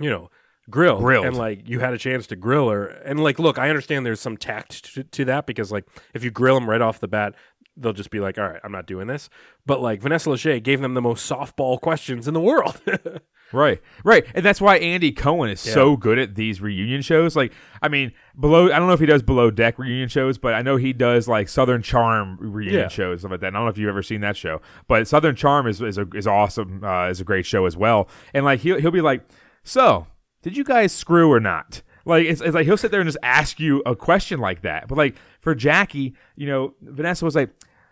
you 0.00 0.10
know 0.10 0.30
grill. 0.70 0.98
Grilled. 1.00 1.24
and 1.26 1.36
like 1.36 1.68
you 1.68 1.80
had 1.80 1.94
a 1.94 1.98
chance 1.98 2.26
to 2.28 2.36
grill 2.36 2.68
her 2.68 2.86
and 2.86 3.18
like 3.22 3.38
look 3.38 3.58
I 3.58 3.68
understand 3.70 4.04
there's 4.04 4.20
some 4.20 4.36
tact 4.36 4.94
to, 4.94 5.04
to 5.04 5.24
that 5.26 5.46
because 5.46 5.72
like 5.72 5.86
if 6.14 6.22
you 6.24 6.30
grill 6.30 6.54
them 6.56 6.68
right 6.68 6.82
off 6.82 7.00
the 7.00 7.08
bat 7.08 7.34
they'll 7.76 7.92
just 7.94 8.10
be 8.10 8.20
like 8.20 8.36
all 8.38 8.48
right 8.48 8.60
I'm 8.62 8.72
not 8.72 8.86
doing 8.86 9.06
this 9.06 9.30
but 9.64 9.80
like 9.80 10.02
Vanessa 10.02 10.28
Lachey 10.28 10.62
gave 10.62 10.80
them 10.82 10.92
the 10.94 11.00
most 11.00 11.30
softball 11.30 11.80
questions 11.80 12.28
in 12.28 12.34
the 12.34 12.40
world 12.40 12.80
Right, 13.50 13.80
right, 14.04 14.26
and 14.34 14.44
that's 14.44 14.60
why 14.60 14.76
Andy 14.76 15.10
Cohen 15.10 15.48
is 15.48 15.64
Yeah. 15.66 15.72
so 15.72 15.96
good 15.96 16.18
at 16.18 16.34
these 16.34 16.60
reunion 16.60 17.00
shows. 17.00 17.34
Like, 17.34 17.54
I 17.80 17.88
mean, 17.88 18.12
below. 18.38 18.66
I 18.70 18.78
don't 18.78 18.88
know 18.88 18.92
if 18.92 19.00
he 19.00 19.06
does 19.06 19.22
below 19.22 19.50
deck 19.50 19.78
reunion 19.78 20.10
shows, 20.10 20.36
but 20.36 20.52
I 20.52 20.60
know 20.60 20.76
he 20.76 20.92
does 20.92 21.26
like 21.28 21.48
Southern 21.48 21.80
Charm 21.80 22.36
reunion 22.38 22.80
Yeah. 22.82 22.88
shows 22.88 23.20
stuff 23.20 23.30
like 23.30 23.40
that. 23.40 23.46
And 23.46 23.56
I 23.56 23.60
don't 23.60 23.64
know 23.64 23.70
if 23.70 23.78
you've 23.78 23.88
ever 23.88 24.02
seen 24.02 24.20
that 24.20 24.36
show, 24.36 24.60
but 24.86 25.08
Southern 25.08 25.34
Charm 25.34 25.66
is 25.66 25.80
is, 25.80 25.96
a, 25.96 26.06
is 26.14 26.26
awesome. 26.26 26.84
Uh, 26.84 27.08
is 27.08 27.22
a 27.22 27.24
great 27.24 27.46
show 27.46 27.64
as 27.64 27.74
well. 27.74 28.10
And 28.34 28.44
like 28.44 28.60
he'll 28.60 28.78
he'll 28.82 28.90
be 28.90 29.00
like, 29.00 29.22
so 29.68 30.06
did 30.42 30.56
you 30.56 30.64
guys 30.64 30.92
screw 30.92 31.30
or 31.32 31.40
not? 31.40 31.82
Like 32.04 32.26
it's, 32.26 32.40
it's 32.40 32.54
like 32.54 32.64
he'll 32.66 32.76
sit 32.76 32.90
there 32.90 33.00
and 33.00 33.08
just 33.08 33.18
ask 33.22 33.60
you 33.60 33.82
a 33.84 33.94
question 33.94 34.40
like 34.40 34.62
that. 34.62 34.88
But 34.88 34.96
like 34.98 35.16
for 35.40 35.54
Jackie, 35.54 36.14
you 36.36 36.46
know, 36.46 36.74
Vanessa 36.80 37.24
was 37.24 37.34
like, 37.34 37.50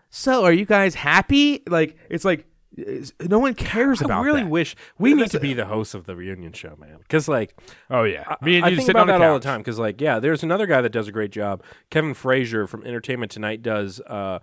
so 0.09 0.43
are 0.43 0.53
you 0.53 0.65
guys 0.65 0.95
happy? 0.95 1.61
Like 1.67 1.97
it's 2.09 2.25
like. 2.25 2.45
it's- 2.77 3.11
No 3.27 3.39
one 3.39 3.53
cares 3.53 3.99
about 4.01 4.09
that. 4.09 4.17
I 4.19 4.21
really 4.25 4.43
that. 4.43 4.49
wish 4.49 4.75
we 4.97 5.13
need 5.13 5.29
to 5.31 5.39
be 5.39 5.53
the 5.53 5.65
hosts 5.65 5.93
of 5.93 6.05
the 6.05 6.15
reunion 6.15 6.53
show 6.53 6.75
man 6.79 6.97
because 6.99 7.27
like 7.27 7.55
Oh 7.89 8.03
yeah, 8.05 8.23
I- 8.27 8.43
me 8.45 8.55
and 8.57 8.65
I 8.65 8.69
you 8.69 8.75
think 8.77 8.87
sitting 8.87 9.01
about 9.01 9.13
on 9.13 9.19
that 9.19 9.25
the 9.25 9.31
all 9.31 9.39
the 9.39 9.43
time 9.43 9.59
because, 9.61 9.77
like, 9.77 10.01
yeah, 10.01 10.19
there's 10.19 10.41
another 10.43 10.65
guy 10.65 10.81
that 10.81 10.91
does 10.91 11.07
a 11.07 11.11
great 11.11 11.31
job. 11.31 11.61
Kevin 11.91 12.13
Frazier 12.15 12.65
from 12.67 12.83
Entertainment 12.85 13.31
Tonight 13.31 13.61
does 13.61 13.99
uh, 14.07 14.39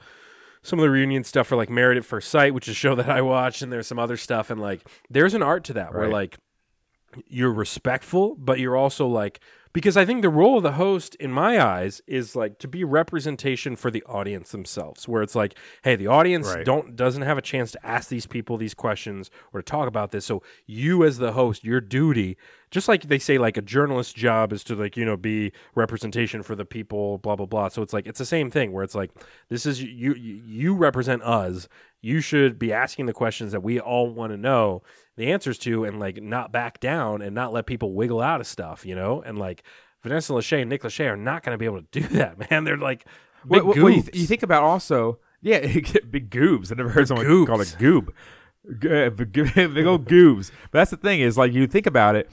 some 0.62 0.78
of 0.78 0.82
the 0.84 0.90
reunion 0.90 1.24
stuff 1.24 1.46
for 1.48 1.56
like 1.56 1.68
Married 1.70 1.98
at 1.98 2.04
First 2.04 2.28
Sight, 2.30 2.54
which 2.54 2.68
is 2.68 2.72
a 2.72 2.74
show 2.74 2.94
that 2.94 3.08
I 3.08 3.22
watch, 3.22 3.60
and 3.62 3.72
there's 3.72 3.86
some 3.88 3.98
other 3.98 4.16
stuff, 4.16 4.50
and 4.50 4.60
like, 4.60 4.86
there's 5.10 5.34
an 5.34 5.42
art 5.42 5.64
to 5.64 5.72
that 5.74 5.92
where 5.94 6.08
like 6.08 6.38
you're 7.28 7.52
respectful, 7.52 8.34
but 8.36 8.58
you're 8.58 8.76
also 8.76 9.06
like 9.06 9.40
because 9.74 9.96
I 9.96 10.04
think 10.04 10.22
the 10.22 10.28
role 10.30 10.56
of 10.56 10.62
the 10.62 10.72
host, 10.74 11.16
in 11.16 11.32
my 11.32 11.60
eyes, 11.60 12.00
is 12.06 12.36
like 12.36 12.60
to 12.60 12.68
be 12.68 12.84
representation 12.84 13.74
for 13.74 13.90
the 13.90 14.04
audience 14.04 14.52
themselves. 14.52 15.08
Where 15.08 15.20
it's 15.20 15.34
like, 15.34 15.58
hey, 15.82 15.96
the 15.96 16.06
audience 16.06 16.46
Right. 16.46 16.64
don't 16.64 16.94
doesn't 16.94 17.22
have 17.22 17.36
a 17.36 17.42
chance 17.42 17.72
to 17.72 17.84
ask 17.84 18.08
these 18.08 18.24
people 18.24 18.56
these 18.56 18.72
questions 18.72 19.32
or 19.52 19.60
to 19.60 19.64
talk 19.64 19.88
about 19.88 20.12
this. 20.12 20.24
So 20.26 20.44
you, 20.64 21.04
as 21.04 21.18
the 21.18 21.32
host, 21.32 21.64
your 21.64 21.80
duty, 21.80 22.36
just 22.70 22.86
like 22.86 23.08
they 23.08 23.18
say, 23.18 23.36
like 23.36 23.56
a 23.56 23.62
journalist's 23.62 24.12
job 24.12 24.52
is 24.52 24.62
to 24.64 24.76
like 24.76 24.96
you 24.96 25.04
know 25.04 25.16
be 25.16 25.50
representation 25.74 26.44
for 26.44 26.54
the 26.54 26.64
people, 26.64 27.18
blah 27.18 27.34
blah 27.34 27.46
blah. 27.46 27.66
So 27.66 27.82
it's 27.82 27.92
like 27.92 28.06
it's 28.06 28.20
the 28.20 28.24
same 28.24 28.52
thing 28.52 28.70
where 28.70 28.84
it's 28.84 28.94
like 28.94 29.10
this 29.48 29.66
is 29.66 29.82
you 29.82 30.14
you, 30.14 30.40
you 30.44 30.74
represent 30.76 31.20
us. 31.22 31.68
You 32.04 32.20
should 32.20 32.58
be 32.58 32.72
asking 32.72 33.06
the 33.06 33.12
questions 33.12 33.52
that 33.52 33.62
we 33.62 33.80
all 33.80 34.08
want 34.10 34.32
to 34.32 34.36
know 34.36 34.82
the 35.16 35.32
answers 35.32 35.58
to 35.60 35.84
and 35.84 35.98
like 35.98 36.22
not 36.22 36.52
back 36.52 36.78
down 36.80 37.22
and 37.22 37.34
not 37.34 37.52
let 37.52 37.66
people 37.66 37.92
wiggle 37.94 38.20
out 38.20 38.40
of 38.40 38.46
stuff, 38.46 38.84
you 38.84 38.94
know? 38.94 39.22
And 39.22 39.38
like 39.38 39.62
Vanessa 40.02 40.32
Lachey 40.34 40.60
and 40.60 40.68
Nick 40.68 40.82
Lachey 40.82 41.08
are 41.10 41.16
not 41.16 41.42
going 41.42 41.54
to 41.54 41.58
be 41.58 41.64
able 41.64 41.80
to 41.82 41.86
do 42.00 42.00
that, 42.18 42.50
man. 42.50 42.64
They're 42.64 42.76
like 42.76 43.06
big 43.48 43.62
Well, 43.64 43.74
well, 43.76 43.90
you, 43.90 44.02
th- 44.02 44.14
you 44.14 44.26
think 44.26 44.42
about 44.42 44.62
also, 44.62 45.18
yeah, 45.40 45.60
big 46.10 46.30
goobs. 46.30 46.70
I 46.70 46.74
never 46.74 46.90
heard 46.90 47.08
someone 47.08 47.26
goobs. 47.26 47.46
call 47.46 47.60
it 47.60 47.76
goob. 47.78 48.08
Uh, 48.66 49.10
big 49.68 49.86
old 49.86 50.06
goobs. 50.06 50.50
But 50.70 50.78
that's 50.80 50.90
the 50.90 50.96
thing 50.96 51.20
is, 51.20 51.36
like, 51.38 51.52
you 51.52 51.66
think 51.66 51.86
about 51.86 52.16
it, 52.16 52.30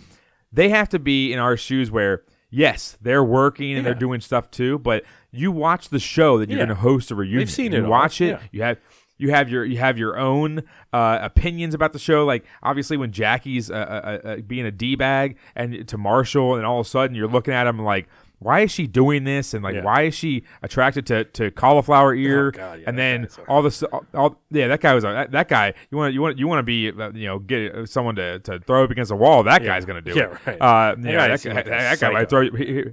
they 0.51 0.69
have 0.69 0.89
to 0.89 0.99
be 0.99 1.31
in 1.33 1.39
our 1.39 1.55
shoes 1.57 1.89
where, 1.91 2.23
yes, 2.49 2.97
they're 3.01 3.23
working 3.23 3.73
and 3.77 3.85
they're 3.85 3.93
doing 3.93 4.19
stuff 4.21 4.49
too, 4.51 4.79
but 4.79 5.03
you 5.31 5.51
watch 5.51 5.89
the 5.89 5.99
show 5.99 6.37
that 6.39 6.49
you're 6.49 6.59
Yeah. 6.59 6.65
going 6.65 6.75
to 6.75 6.81
host 6.81 7.11
a 7.11 7.15
reunion. 7.15 7.39
You've 7.41 7.51
seen 7.51 7.71
you 7.71 7.79
it 7.79 7.83
all, 7.85 7.89
watch 7.91 8.19
it. 8.21 8.29
yeah. 8.31 8.39
You 8.51 8.61
have. 8.63 8.77
You 9.21 9.29
have 9.31 9.49
your 9.49 9.63
you 9.63 9.77
have 9.77 9.97
your 9.97 10.17
own 10.17 10.63
uh, 10.91 11.19
opinions 11.21 11.73
about 11.73 11.93
the 11.93 11.99
show. 11.99 12.25
Like 12.25 12.43
obviously, 12.63 12.97
when 12.97 13.11
Jackie's 13.11 13.69
uh, 13.71 13.75
uh, 13.75 14.27
uh, 14.27 14.35
being 14.37 14.65
a 14.65 14.71
d 14.71 14.95
bag 14.95 15.37
and 15.55 15.87
to 15.87 15.97
Marshall, 15.97 16.55
and 16.55 16.65
all 16.65 16.79
of 16.79 16.85
a 16.85 16.89
sudden 16.89 17.15
you're 17.15 17.27
looking 17.27 17.53
at 17.53 17.67
him 17.67 17.79
like, 17.79 18.07
why 18.39 18.61
is 18.61 18.71
she 18.71 18.87
doing 18.87 19.23
this 19.23 19.53
and 19.53 19.63
like 19.63 19.75
Yeah. 19.75 19.83
why 19.83 20.01
is 20.03 20.15
she 20.15 20.43
attracted 20.63 21.05
to, 21.05 21.25
to 21.25 21.51
cauliflower 21.51 22.15
ear 22.15 22.47
Oh, 22.47 22.51
God, 22.51 22.79
yeah, 22.79 22.85
and 22.89 22.97
then 22.97 23.27
all 23.47 23.61
this 23.61 23.83
all, 23.83 24.03
all 24.15 24.41
yeah 24.49 24.67
that 24.69 24.81
guy 24.81 24.95
was 24.95 25.03
a, 25.03 25.09
that, 25.09 25.31
that 25.31 25.47
guy 25.47 25.75
you 25.91 25.97
want 25.99 26.13
you 26.15 26.21
want 26.23 26.39
you 26.39 26.47
want 26.47 26.57
to 26.57 26.63
be 26.63 26.89
uh, 26.89 27.11
you 27.13 27.27
know 27.27 27.37
get 27.37 27.87
someone 27.87 28.15
to, 28.15 28.39
to 28.39 28.59
throw 28.61 28.83
up 28.83 28.89
against 28.89 29.11
a 29.11 29.15
wall 29.15 29.43
that 29.43 29.63
guy's 29.63 29.85
gonna 29.85 30.01
do 30.01 30.13
Yeah, 30.15 30.23
it 30.31 30.37
right. 30.47 30.59
uh 30.59 30.95
yeah, 30.99 31.27
that, 31.27 31.43
guy, 31.43 31.53
like 31.53 31.65
that 31.65 31.99
guy 31.99 32.09
might 32.11 32.29
throw 32.31 32.41
you 32.41 32.51
he, 32.53 32.65
he- 32.65 32.83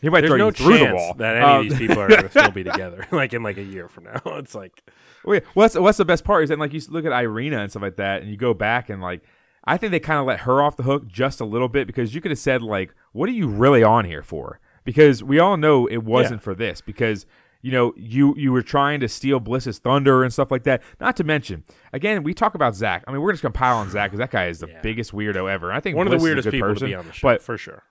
he 0.00 0.08
might 0.10 0.20
There's 0.20 0.30
throw 0.30 0.36
no 0.38 0.46
you 0.46 0.52
through 0.52 0.78
the 0.78 0.94
wall 0.94 1.14
that 1.14 1.36
any 1.36 1.44
Um, 1.44 1.56
of 1.60 1.62
these 1.70 1.78
people 1.78 1.98
are 2.00 2.08
going 2.08 2.22
to 2.28 2.28
still 2.30 2.50
be 2.50 2.62
together, 2.62 3.06
like 3.12 3.32
in 3.32 3.42
like 3.42 3.56
a 3.56 3.62
year 3.62 3.88
from 3.88 4.04
now. 4.04 4.20
It's 4.36 4.54
like, 4.54 4.82
Wait, 5.26 5.44
what's 5.54 5.74
what's 5.76 5.98
the 5.98 6.04
best 6.04 6.24
part 6.24 6.44
is 6.44 6.48
that 6.50 6.58
like 6.58 6.72
you 6.72 6.80
look 6.88 7.04
at 7.04 7.12
Irina 7.12 7.58
and 7.60 7.70
stuff 7.70 7.82
like 7.82 7.96
that, 7.96 8.22
and 8.22 8.30
you 8.30 8.36
go 8.36 8.54
back 8.54 8.88
and 8.88 9.02
like 9.02 9.22
I 9.64 9.76
think 9.76 9.90
they 9.90 10.00
kind 10.00 10.20
of 10.20 10.26
let 10.26 10.40
her 10.40 10.62
off 10.62 10.76
the 10.76 10.84
hook 10.84 11.08
just 11.08 11.40
a 11.40 11.44
little 11.44 11.68
bit 11.68 11.86
because 11.86 12.14
you 12.14 12.20
could 12.20 12.30
have 12.30 12.38
said 12.38 12.62
like, 12.62 12.94
what 13.12 13.28
are 13.28 13.32
you 13.32 13.48
really 13.48 13.82
on 13.82 14.04
here 14.04 14.22
for? 14.22 14.60
Because 14.84 15.24
we 15.24 15.38
all 15.40 15.56
know 15.56 15.86
it 15.86 16.04
wasn't 16.04 16.40
Yeah. 16.40 16.44
for 16.44 16.54
this 16.54 16.80
because 16.80 17.26
you 17.62 17.72
know 17.72 17.92
you 17.96 18.34
you 18.36 18.52
were 18.52 18.62
trying 18.62 19.00
to 19.00 19.08
steal 19.08 19.40
Bliss's 19.40 19.78
thunder 19.80 20.22
and 20.22 20.32
stuff 20.32 20.52
like 20.52 20.62
that. 20.62 20.82
Not 21.00 21.16
to 21.16 21.24
mention, 21.24 21.64
again, 21.92 22.22
we 22.22 22.32
talk 22.34 22.54
about 22.54 22.76
Zach. 22.76 23.02
I 23.08 23.12
mean, 23.12 23.20
we're 23.20 23.32
just 23.32 23.42
gonna 23.42 23.52
pile 23.52 23.78
on 23.78 23.90
Zach 23.90 24.10
because 24.12 24.18
that 24.18 24.30
guy 24.30 24.46
is 24.46 24.60
the 24.60 24.68
Yeah. 24.72 24.80
biggest 24.82 25.12
weirdo 25.12 25.50
ever. 25.50 25.72
I 25.72 25.80
think 25.80 25.96
one 25.96 26.06
of 26.06 26.12
the 26.12 26.18
Bliss 26.18 26.22
is 26.24 26.46
a 26.46 26.50
weirdest 26.50 26.50
people 26.52 26.68
person, 26.68 26.86
to 26.86 26.90
be 26.92 26.94
on 26.94 27.06
the 27.06 27.12
show, 27.12 27.26
but 27.26 27.42
for 27.42 27.58
sure. 27.58 27.82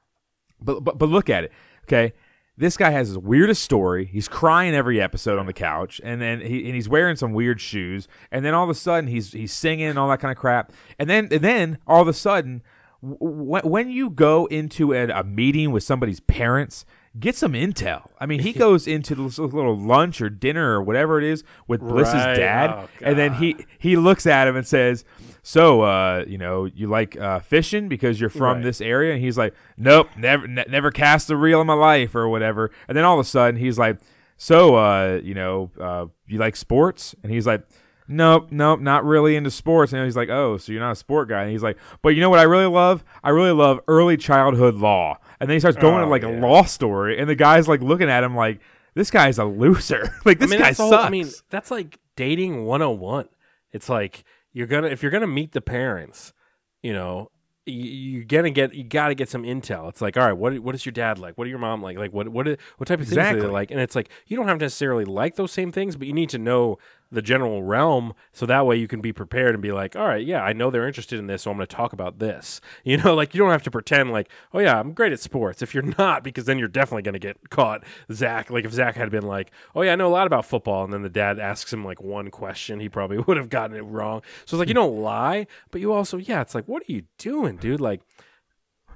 but 0.61 0.81
but 0.86 0.97
but 0.97 1.09
look 1.09 1.29
at 1.29 1.43
it. 1.43 1.51
Okay. 1.83 2.13
This 2.57 2.77
guy 2.77 2.91
has 2.91 3.09
his 3.09 3.17
weirdest 3.17 3.63
story. 3.63 4.05
He's 4.05 4.29
crying 4.29 4.73
every 4.73 5.01
episode 5.01 5.39
on 5.39 5.45
the 5.45 5.53
couch, 5.53 5.99
and 6.03 6.21
then 6.21 6.39
he 6.39 6.65
and 6.65 6.75
he's 6.75 6.87
wearing 6.87 7.17
some 7.17 7.33
weird 7.33 7.59
shoes. 7.59 8.07
And 8.31 8.45
then 8.45 8.53
all 8.53 8.63
of 8.63 8.69
a 8.69 8.75
sudden, 8.75 9.09
he's 9.09 9.33
he's 9.33 9.51
singing 9.51 9.87
and 9.87 9.99
all 9.99 10.07
that 10.09 10.21
kind 10.21 10.31
of 10.31 10.37
crap. 10.37 10.71
And 10.97 11.09
then 11.09 11.27
and 11.31 11.41
then 11.41 11.79
all 11.85 12.01
of 12.01 12.07
a 12.07 12.13
sudden, 12.13 12.63
w- 13.03 13.59
when 13.67 13.89
you 13.89 14.09
go 14.09 14.45
into 14.45 14.93
a, 14.93 15.07
a 15.09 15.23
meeting 15.23 15.71
with 15.71 15.83
somebody's 15.83 16.21
parents, 16.21 16.85
get 17.20 17.36
some 17.36 17.53
intel. 17.53 18.09
I 18.20 18.26
mean, 18.26 18.39
he 18.41 18.51
goes 18.66 18.88
into 18.88 19.16
this 19.16 19.38
little 19.39 19.78
lunch 19.78 20.22
or 20.22 20.30
dinner 20.30 20.74
or 20.74 20.82
whatever 20.84 21.18
it 21.18 21.24
is 21.24 21.43
with 21.68 21.82
Bliss's 21.82 22.13
Right. 22.16 22.36
dad, 22.36 22.70
Oh, 22.72 22.88
and 23.01 23.18
then 23.18 23.34
he 23.36 23.55
he 23.78 23.95
looks 23.95 24.26
at 24.28 24.47
him 24.47 24.55
and 24.55 24.66
says, 24.68 25.05
"So, 25.43 25.82
uh, 25.82 26.26
you 26.28 26.38
know, 26.38 26.66
you 26.66 26.88
like 26.88 27.16
uh, 27.20 27.39
fishing 27.39 27.88
because 27.88 28.20
you're 28.20 28.30
from 28.30 28.57
Right. 28.57 28.63
this 28.63 28.82
area?" 28.82 29.13
And 29.13 29.22
he's 29.22 29.38
like, 29.38 29.53
"Nope, 29.78 30.09
never 30.18 30.47
ne- 30.47 30.66
never 30.70 30.91
cast 30.91 31.30
a 31.30 31.36
reel 31.38 31.61
in 31.61 31.68
my 31.68 31.74
life 31.74 32.16
or 32.16 32.28
whatever." 32.30 32.72
And 32.88 32.97
then 32.97 33.05
all 33.05 33.20
of 33.20 33.26
a 33.26 33.30
sudden, 33.30 33.59
he's 33.59 33.78
like, 33.80 33.97
"So, 34.38 34.76
uh, 34.76 35.22
you 35.24 35.34
know, 35.34 35.72
uh, 35.80 36.05
you 36.28 36.38
like 36.39 36.55
sports?" 36.55 37.16
And 37.24 37.32
he's 37.32 37.47
like. 37.47 37.63
Nope, 38.07 38.49
nope, 38.51 38.79
not 38.79 39.03
really 39.03 39.35
into 39.35 39.49
sports. 39.49 39.91
And 39.93 40.03
he's 40.05 40.15
like, 40.15 40.29
"Oh, 40.29 40.57
so 40.57 40.71
you're 40.71 40.81
not 40.81 40.91
a 40.91 40.95
sport 40.95 41.27
guy?" 41.29 41.41
And 41.41 41.51
he's 41.51 41.63
like, 41.63 41.77
"But 42.03 42.09
you 42.09 42.21
know 42.21 42.29
what 42.29 42.39
I 42.39 42.43
really 42.43 42.67
love? 42.67 43.03
I 43.23 43.29
really 43.31 43.51
love 43.51 43.79
early 43.87 44.15
childhood 44.17 44.75
law." 44.75 45.17
And 45.39 45.49
then 45.49 45.55
he 45.55 45.59
starts 45.59 45.77
going 45.77 45.95
Oh, 45.95 46.03
into 46.03 46.09
like 46.09 46.23
a 46.23 46.29
law 46.29 46.63
story, 46.65 47.19
and 47.19 47.27
the 47.29 47.35
guy's 47.35 47.67
like 47.67 47.81
looking 47.81 48.09
at 48.09 48.23
him 48.23 48.35
like, 48.35 48.59
"This 48.93 49.09
guy's 49.09 49.39
a 49.39 49.45
loser. 49.45 50.13
like 50.25 50.37
this 50.39 50.49
I 50.49 50.51
mean, 50.51 50.59
guy 50.59 50.65
that's 50.67 50.77
sucks." 50.77 50.91
whole- 50.95 51.03
I 51.03 51.09
mean, 51.09 51.29
that's 51.49 51.71
like 51.71 51.97
dating 52.15 52.65
101. 52.65 53.27
It's 53.71 53.89
like 53.89 54.23
you're 54.53 54.67
gonna 54.67 54.87
if 54.87 55.01
you're 55.01 55.11
gonna 55.11 55.25
meet 55.27 55.51
the 55.53 55.61
parents, 55.61 56.31
you 56.83 56.93
know, 56.93 57.31
you, 57.65 57.83
you're 57.83 58.23
gonna 58.25 58.51
get 58.51 58.75
you 58.75 58.83
got 58.83 59.07
to 59.07 59.15
get 59.15 59.27
some 59.29 59.41
intel. 59.41 59.89
It's 59.89 59.99
like, 60.01 60.15
all 60.15 60.23
right, 60.23 60.33
what 60.37 60.59
what 60.59 60.75
is 60.75 60.85
your 60.85 60.93
dad 60.93 61.17
like? 61.17 61.37
What 61.39 61.47
are 61.47 61.49
your 61.49 61.57
mom 61.59 61.81
like? 61.81 61.97
Like 61.97 62.13
what 62.13 62.29
what 62.29 62.45
what 62.77 62.87
type 62.87 62.99
of 63.01 63.07
things 63.07 63.15
do 63.15 63.19
Exactly. 63.19 63.41
they 63.41 63.47
like? 63.47 63.71
And 63.71 63.79
it's 63.79 63.95
like 63.95 64.09
you 64.27 64.37
don't 64.37 64.47
have 64.47 64.59
to 64.59 64.65
necessarily 64.65 65.03
like 65.05 65.35
those 65.35 65.51
same 65.51 65.71
things, 65.71 65.95
but 65.95 66.05
you 66.07 66.13
need 66.13 66.29
to 66.29 66.37
know 66.37 66.77
the 67.11 67.21
general 67.21 67.63
realm 67.63 68.13
so 68.31 68.45
that 68.45 68.65
way 68.65 68.75
you 68.75 68.87
can 68.87 69.01
be 69.01 69.13
prepared 69.13 69.55
and 69.55 69.61
be 69.61 69.71
like, 69.71 69.95
all 69.95 70.05
right, 70.07 70.25
yeah, 70.25 70.41
I 70.41 70.53
know 70.53 70.69
they're 70.69 70.87
interested 70.87 71.19
in 71.19 71.27
this, 71.27 71.43
so 71.43 71.51
I'm 71.51 71.57
going 71.57 71.67
to 71.67 71.75
talk 71.75 71.93
about 71.93 72.19
this. 72.19 72.61
You 72.83 72.97
know, 72.97 73.15
like 73.15 73.33
you 73.33 73.39
don't 73.39 73.49
have 73.49 73.63
to 73.63 73.71
pretend 73.71 74.11
like, 74.11 74.29
oh 74.53 74.59
yeah, 74.59 74.79
I'm 74.79 74.93
great 74.93 75.11
at 75.11 75.19
sports 75.19 75.61
if 75.63 75.73
you're 75.73 75.83
not, 75.97 76.23
because 76.23 76.45
then 76.45 76.59
you're 76.59 76.67
definitely 76.67 77.01
going 77.01 77.13
to 77.13 77.19
get 77.19 77.49
caught. 77.49 77.83
Zach, 78.11 78.51
like 78.51 78.63
if 78.63 78.73
Zach 78.73 78.95
had 78.95 79.09
been 79.09 79.25
like, 79.25 79.51
oh 79.73 79.81
yeah, 79.81 79.93
I 79.93 79.95
know 79.95 80.07
a 80.07 80.09
lot 80.09 80.27
about 80.27 80.45
football, 80.45 80.83
and 80.83 80.93
then 80.93 81.01
the 81.01 81.09
dad 81.09 81.39
asks 81.39 81.73
him 81.73 81.83
like 81.83 82.01
one 82.01 82.29
question, 82.29 82.79
he 82.79 82.89
probably 82.89 83.17
would 83.27 83.37
have 83.37 83.49
gotten 83.49 83.75
it 83.75 83.81
wrong. 83.81 84.21
So 84.45 84.55
it's 84.55 84.59
like 84.59 84.67
you 84.67 84.73
hmm. 84.73 84.81
don't 84.81 85.01
lie, 85.01 85.47
but 85.71 85.81
you 85.81 85.93
also, 85.93 86.17
yeah, 86.17 86.41
it's 86.41 86.53
like, 86.53 86.67
what 86.67 86.83
are 86.83 86.91
you 86.91 87.03
doing, 87.17 87.57
dude? 87.57 87.81
Like 87.81 88.01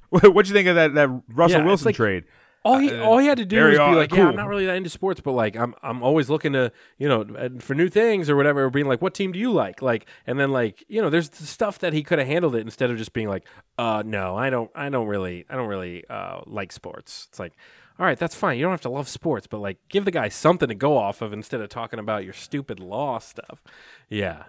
What'd 0.10 0.48
you 0.48 0.56
think 0.56 0.68
of 0.68 0.76
that 0.76 0.96
that 0.96 1.10
Russell 1.34 1.60
Yeah, 1.60 1.66
Wilson 1.66 1.86
like- 1.86 1.96
trade? 1.96 2.24
All 2.66 2.78
he 2.78 2.94
all 2.94 3.18
he 3.18 3.28
had 3.28 3.38
to 3.38 3.46
do 3.46 3.56
very 3.56 3.72
was 3.72 3.78
be 3.80 3.84
odd- 3.84 3.96
like, 3.96 4.12
yeah, 4.12 4.18
cool. 4.18 4.28
I'm 4.28 4.36
not 4.36 4.48
really 4.48 4.66
that 4.66 4.76
into 4.76 4.90
sports, 4.90 5.22
but 5.22 5.32
like 5.32 5.56
I'm 5.56 5.74
I'm 5.82 6.04
always 6.04 6.30
looking 6.30 6.54
to 6.54 6.72
you 6.98 7.08
know 7.08 7.22
uh, 7.38 7.50
for 7.60 7.74
new 7.74 7.90
things 7.90 8.30
or 8.30 8.36
whatever. 8.36 8.66
Or 8.66 8.70
being 8.70 8.88
like, 8.88 9.02
what 9.02 9.14
team 9.14 9.32
do 9.32 9.40
you 9.40 9.52
like? 9.52 9.82
Like, 9.82 10.06
and 10.28 10.40
then 10.40 10.52
like 10.52 10.84
you 10.88 11.02
know, 11.02 11.10
there's 11.10 11.34
stuff 11.34 11.80
that 11.80 11.94
he 11.94 12.04
could 12.04 12.20
have 12.20 12.28
handled 12.28 12.56
it 12.56 12.62
instead 12.62 12.92
of 12.92 12.98
just 12.98 13.14
being 13.14 13.30
like, 13.30 13.46
uh, 13.78 14.04
no, 14.06 14.36
I 14.36 14.50
don't, 14.50 14.70
I 14.76 14.90
don't 14.90 15.08
really, 15.08 15.46
I 15.50 15.56
don't 15.56 15.68
really 15.68 16.06
uh 16.10 16.42
like 16.46 16.72
sports. 16.72 17.28
It's 17.30 17.40
like. 17.40 17.54
All 17.98 18.06
right, 18.06 18.18
that's 18.18 18.34
fine. 18.34 18.58
You 18.58 18.64
don't 18.64 18.72
have 18.72 18.80
to 18.84 18.90
love 18.90 19.10
sports, 19.10 19.46
but 19.46 19.60
like 19.60 19.78
give 19.90 20.06
the 20.06 20.12
guy 20.12 20.30
something 20.30 20.70
to 20.70 20.74
go 20.74 20.96
off 20.96 21.22
of 21.22 21.34
instead 21.34 21.60
of 21.60 21.68
talking 21.68 22.00
about 22.00 22.24
your 22.24 22.32
stupid 22.32 22.80
law 22.80 23.20
stuff. 23.20 23.62
Yeah. 24.08 24.44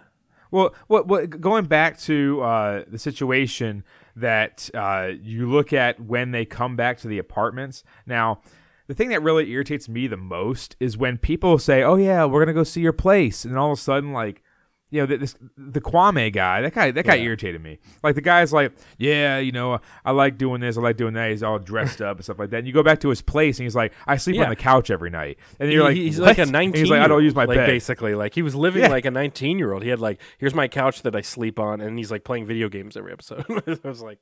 Well, 0.52 0.72
what, 0.86 1.08
what 1.08 1.40
going 1.40 1.64
back 1.64 1.98
to 2.02 2.42
uh, 2.42 2.84
the 2.86 2.96
situation 2.96 3.82
that 4.16 4.70
uh, 4.74 5.10
you 5.22 5.50
look 5.50 5.72
at 5.72 6.00
when 6.00 6.30
they 6.30 6.44
come 6.44 6.76
back 6.76 6.98
to 6.98 7.08
the 7.08 7.18
apartments. 7.18 7.84
Now, 8.06 8.40
the 8.86 8.94
thing 8.94 9.10
that 9.10 9.22
really 9.22 9.50
irritates 9.50 9.88
me 9.88 10.06
the 10.06 10.16
most 10.16 10.76
is 10.80 10.96
when 10.96 11.16
people 11.18 11.58
say, 11.58 11.82
"Oh 11.82 11.96
yeah, 11.96 12.24
we're 12.24 12.40
gonna 12.40 12.52
go 12.52 12.64
see 12.64 12.80
your 12.80 12.92
place," 12.92 13.44
and 13.44 13.56
all 13.56 13.72
of 13.72 13.78
a 13.78 13.80
sudden, 13.80 14.12
like, 14.12 14.42
you 14.90 15.00
know, 15.00 15.06
this 15.16 15.36
the 15.56 15.80
Kwame 15.80 16.32
guy, 16.32 16.60
that 16.62 16.74
guy, 16.74 16.90
that 16.90 17.04
guy 17.06 17.14
Yeah. 17.14 17.24
irritated 17.26 17.62
me. 17.62 17.78
Like 18.02 18.14
the 18.16 18.20
guy's 18.20 18.52
like, 18.52 18.72
"Yeah, 18.98 19.38
you 19.38 19.52
know, 19.52 19.78
I 20.04 20.10
like 20.10 20.36
doing 20.36 20.60
this, 20.60 20.76
I 20.76 20.80
like 20.80 20.96
doing 20.96 21.14
that." 21.14 21.30
He's 21.30 21.42
all 21.42 21.58
dressed 21.58 22.02
up 22.02 22.16
and 22.16 22.24
stuff 22.24 22.38
like 22.38 22.50
that. 22.50 22.58
And 22.58 22.66
you 22.66 22.72
go 22.72 22.82
back 22.82 23.00
to 23.00 23.08
his 23.08 23.22
place, 23.22 23.58
and 23.58 23.64
he's 23.64 23.76
like, 23.76 23.92
"I 24.06 24.16
sleep 24.16 24.36
Yeah. 24.36 24.44
on 24.44 24.48
the 24.50 24.56
couch 24.56 24.90
every 24.90 25.10
night," 25.10 25.38
and 25.58 25.70
you're 25.72 25.84
like, 25.84 25.96
he's 25.96 26.18
"What?" 26.18 26.26
like 26.26 26.38
a 26.38 26.42
And 26.42 26.52
19 26.52 26.80
He's 26.82 26.90
like, 26.90 27.00
"I 27.02 27.08
don't 27.08 27.22
use 27.24 27.34
my 27.34 27.44
like 27.44 27.56
bed." 27.58 27.66
basically 27.66 28.14
like 28.14 28.34
he 28.34 28.42
was 28.42 28.54
living 28.54 28.82
Yeah. 28.82 28.88
like 28.88 29.04
a 29.04 29.10
19 29.10 29.58
year 29.58 29.72
old 29.72 29.82
he 29.82 29.88
had 29.90 30.00
like 30.00 30.20
here's 30.38 30.54
my 30.54 30.66
couch 30.68 31.02
that 31.02 31.14
i 31.14 31.20
sleep 31.20 31.58
on 31.58 31.80
and 31.80 31.96
he's 31.98 32.10
like 32.10 32.24
playing 32.24 32.46
video 32.46 32.68
games 32.68 32.96
every 32.96 33.12
episode 33.12 33.44
i 33.84 33.88
was 33.88 34.02
like 34.02 34.18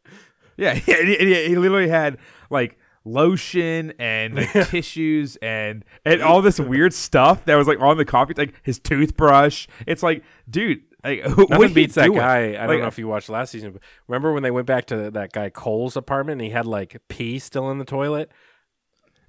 Yeah, 0.56 0.74
yeah, 0.86 1.02
he, 1.04 1.16
he- 1.16 1.48
he 1.50 1.56
literally 1.56 1.88
had 1.88 2.18
like 2.50 2.78
lotion 3.12 3.92
and 3.98 4.34
like, 4.36 4.52
tissues 4.68 5.36
and 5.42 5.84
and 6.04 6.22
all 6.22 6.42
this 6.42 6.58
weird 6.72 6.92
stuff 6.92 7.44
that 7.46 7.56
was 7.56 7.66
like 7.68 7.80
on 7.80 7.96
the 7.96 8.04
coffee, 8.04 8.34
like 8.36 8.54
his 8.62 8.78
toothbrush. 8.78 9.66
It's 9.86 10.02
like, 10.02 10.22
dude, 10.48 10.82
like 11.04 11.24
what 11.36 11.50
are 11.52 11.58
nothing 11.58 11.74
beats 11.74 11.94
that 11.94 12.06
doing? 12.06 12.18
guy 12.18 12.54
i 12.54 12.60
Like, 12.66 12.68
don't 12.68 12.80
know 12.80 12.86
if 12.88 12.98
you 12.98 13.06
watched 13.08 13.28
last 13.28 13.52
season 13.52 13.72
but 13.72 13.82
remember 14.08 14.32
when 14.32 14.42
they 14.42 14.50
went 14.50 14.66
back 14.66 14.86
to 14.86 15.10
that 15.12 15.32
guy 15.32 15.48
cole's 15.48 15.96
apartment 15.96 16.40
and 16.40 16.46
he 16.46 16.50
had 16.50 16.66
like 16.66 17.00
pee 17.08 17.38
still 17.38 17.70
in 17.70 17.78
the 17.78 17.84
toilet 17.84 18.30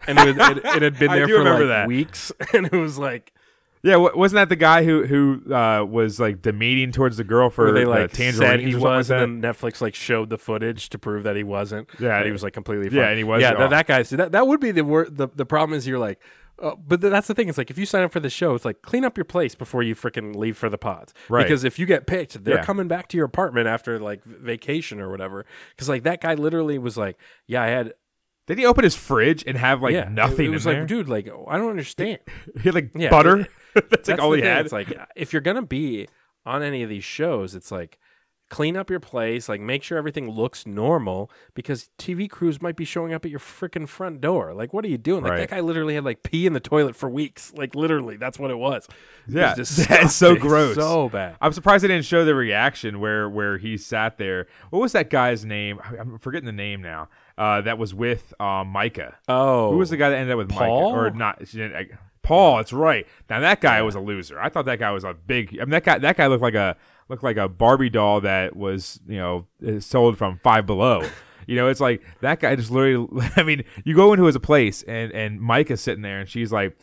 and 0.08 0.18
it, 0.18 0.36
was, 0.36 0.50
it, 0.50 0.58
it 0.66 0.82
had 0.82 0.98
been 0.98 1.12
there 1.12 1.28
for 1.28 1.44
like 1.44 1.68
that. 1.68 1.88
weeks 1.88 2.32
and 2.54 2.66
it 2.66 2.72
was 2.74 2.98
like 2.98 3.34
Yeah, 3.82 3.96
wa- 3.96 4.12
wasn't 4.14 4.38
that 4.38 4.50
the 4.50 4.56
guy 4.58 4.84
who 4.84 5.06
who 5.06 5.54
uh, 5.54 5.86
was 5.86 6.20
like 6.20 6.42
demeaning 6.42 6.92
towards 6.92 7.18
the 7.18 7.24
girl 7.24 7.50
for 7.50 7.66
where 7.66 7.74
they 7.74 7.84
the 7.86 7.90
like 7.90 8.12
tangerines 8.12 8.38
said 8.38 8.60
he 8.60 8.76
was, 8.76 9.10
like 9.10 9.22
and 9.22 9.42
then 9.42 9.54
Netflix 9.54 9.80
like 9.82 9.96
showed 9.96 10.30
the 10.30 10.38
footage 10.38 10.90
to 10.90 11.00
prove 11.00 11.24
that 11.24 11.36
he 11.38 11.44
wasn't. 11.44 11.90
Yeah, 12.00 12.18
and 12.18 12.26
he 12.26 12.32
was 12.32 12.44
like 12.44 12.54
completely. 12.54 12.90
yeah, 12.96 13.08
and 13.08 13.18
he 13.18 13.24
was 13.24 13.42
Yeah, 13.42 13.54
off. 13.54 13.58
that, 13.60 13.70
that 13.70 13.88
guy. 13.88 14.04
See, 14.04 14.18
that 14.18 14.34
that 14.34 14.48
would 14.48 14.60
be 14.60 14.72
the 14.72 14.84
wor- 14.84 15.08
the 15.10 15.28
the 15.34 15.46
problem 15.46 15.78
is 15.78 15.88
you're 15.88 16.00
like. 16.00 16.20
Uh, 16.62 16.76
but 16.76 17.00
th- 17.00 17.10
that's 17.10 17.28
the 17.28 17.34
thing. 17.34 17.48
It's 17.48 17.58
like 17.58 17.70
if 17.72 17.78
you 17.78 17.86
sign 17.86 18.04
up 18.04 18.12
for 18.12 18.20
the 18.20 18.30
show, 18.30 18.54
it's 18.54 18.66
like 18.66 18.82
clean 18.82 19.06
up 19.06 19.18
your 19.18 19.24
place 19.24 19.56
before 19.56 19.82
you 19.82 19.96
freaking 19.96 20.36
leave 20.36 20.58
for 20.58 20.68
the 20.70 20.78
pods. 20.78 21.14
Right. 21.30 21.44
Because 21.44 21.64
if 21.64 21.80
you 21.80 21.86
get 21.86 22.06
picked, 22.06 22.44
they're 22.44 22.56
Yeah. 22.58 22.66
coming 22.66 22.90
back 22.90 23.08
to 23.08 23.18
your 23.18 23.26
apartment 23.28 23.68
after 23.68 23.98
like 23.98 24.26
vacation 24.26 25.00
or 25.00 25.10
whatever. 25.10 25.46
Because 25.74 25.88
like 25.88 26.04
that 26.04 26.20
guy 26.20 26.34
literally 26.34 26.78
was 26.78 26.98
like, 26.98 27.18
"Yeah, 27.48 27.64
I 27.64 27.68
had 27.68 27.94
Did 28.46 28.58
he 28.58 28.66
open 28.66 28.84
his 28.84 28.94
fridge 28.96 29.42
and 29.48 29.58
have 29.58 29.82
like 29.82 29.94
yeah, 29.94 30.10
nothing 30.12 30.48
It, 30.48 30.50
it 30.50 30.52
was 30.52 30.66
like, 30.66 30.76
there? 30.76 30.86
dude, 30.86 31.08
like 31.08 31.30
I 31.48 31.58
don't 31.58 31.70
understand. 31.70 32.20
he 32.56 32.64
had 32.64 32.76
like 32.76 32.92
Yeah, 32.94 33.10
butter. 33.10 33.48
it- 33.76 33.90
That's 33.90 33.92
like 33.92 34.04
That's 34.18 34.20
all 34.22 34.34
he 34.34 34.42
thing. 34.42 34.50
had. 34.50 34.66
It's 34.66 34.74
like 34.74 34.98
if 35.16 35.34
you're 35.34 35.42
gonna 35.42 35.62
be 35.62 36.08
on 36.46 36.64
any 36.64 36.84
of 36.84 36.90
these 36.90 37.04
shows, 37.04 37.56
it's 37.56 37.72
like 37.72 38.00
clean 38.50 38.76
up 38.76 38.90
your 38.90 39.00
place, 39.00 39.48
like 39.48 39.62
make 39.62 39.84
sure 39.84 39.96
everything 39.96 40.28
looks 40.28 40.66
normal 40.66 41.30
because 41.54 41.92
TV 42.00 42.28
crews 42.28 42.60
might 42.64 42.76
be 42.76 42.84
showing 42.84 43.14
up 43.14 43.24
at 43.24 43.30
your 43.30 43.40
freaking 43.40 43.88
front 43.88 44.20
door. 44.22 44.56
Like, 44.56 44.74
what 44.74 44.84
are 44.84 44.88
you 44.88 44.98
doing? 44.98 45.22
Like 45.22 45.32
Right. 45.34 45.40
that 45.42 45.50
guy 45.52 45.60
literally 45.60 45.94
had 45.94 46.04
like 46.04 46.24
pee 46.24 46.48
in 46.48 46.54
the 46.54 46.60
toilet 46.60 46.96
for 46.96 47.08
weeks. 47.08 47.54
Like 47.56 47.76
literally, 47.76 48.18
that's 48.18 48.40
what 48.40 48.50
it 48.50 48.58
was. 48.58 48.88
It 49.28 49.36
was 49.36 49.36
Yeah, 49.36 49.54
that's 49.88 50.16
so 50.16 50.36
gross. 50.36 50.74
so 50.76 51.10
bad. 51.10 51.36
I'm 51.42 51.54
surprised 51.54 51.84
they 51.84 51.90
didn't 51.90 52.06
show 52.06 52.26
the 52.26 52.34
reaction 52.34 53.00
where 53.00 53.30
where 53.30 53.60
he 53.60 53.78
sat 53.78 54.18
there. 54.18 54.48
What 54.72 54.80
was 54.80 54.94
that 54.94 55.12
guy's 55.12 55.46
name? 55.46 55.80
I'm 56.00 56.18
forgetting 56.18 56.48
the 56.48 56.52
name 56.52 56.82
now. 56.82 57.10
Uh, 57.38 57.62
that 57.62 57.78
was 57.78 57.94
with 57.94 58.34
uh, 58.40 58.64
Micah. 58.66 59.16
Oh, 59.28 59.72
Who 59.74 59.78
was 59.78 59.92
the 59.92 59.98
guy 59.98 60.10
that 60.10 60.16
ended 60.18 60.32
up 60.34 60.40
with 60.40 60.50
Paul? 60.50 60.92
Micah? 60.92 61.00
Or 61.06 61.12
not? 61.12 61.42
She 62.30 62.34
Paul. 62.34 62.58
That's 62.58 62.74
right. 62.74 63.08
Now 63.30 63.40
that 63.40 63.62
guy 63.62 63.82
was 63.82 63.96
a 63.96 64.00
loser. 64.00 64.40
I 64.40 64.50
thought 64.50 64.66
that 64.66 64.80
guy 64.80 64.92
was 64.92 65.04
a 65.04 65.14
big. 65.14 65.58
I 65.60 65.66
mean, 65.66 65.72
that 65.72 65.84
guy. 65.84 65.98
That 65.98 66.18
guy 66.18 66.28
looked 66.28 66.44
like 66.44 66.56
a 66.56 66.78
looked 67.10 67.24
like 67.24 67.38
a 67.38 67.50
Barbie 67.50 67.90
doll 67.90 68.22
that 68.22 68.56
was 68.56 69.00
you 69.08 69.18
know 69.18 69.80
sold 69.80 70.18
from 70.18 70.40
Five 70.44 70.66
Below. 70.66 71.04
You 71.48 71.56
know, 71.56 71.68
it's 71.68 71.80
like 71.80 72.04
that 72.22 72.42
guy 72.42 72.56
just 72.56 72.70
literally. 72.70 73.08
I 73.36 73.42
mean, 73.42 73.64
you 73.84 73.96
go 73.96 74.14
into 74.14 74.26
his 74.26 74.38
place 74.38 74.84
and 74.84 75.12
and 75.14 75.42
Mike 75.42 75.72
is 75.72 75.82
sitting 75.82 76.04
there 76.04 76.20
and 76.20 76.30
she's 76.30 76.52
like, 76.52 76.78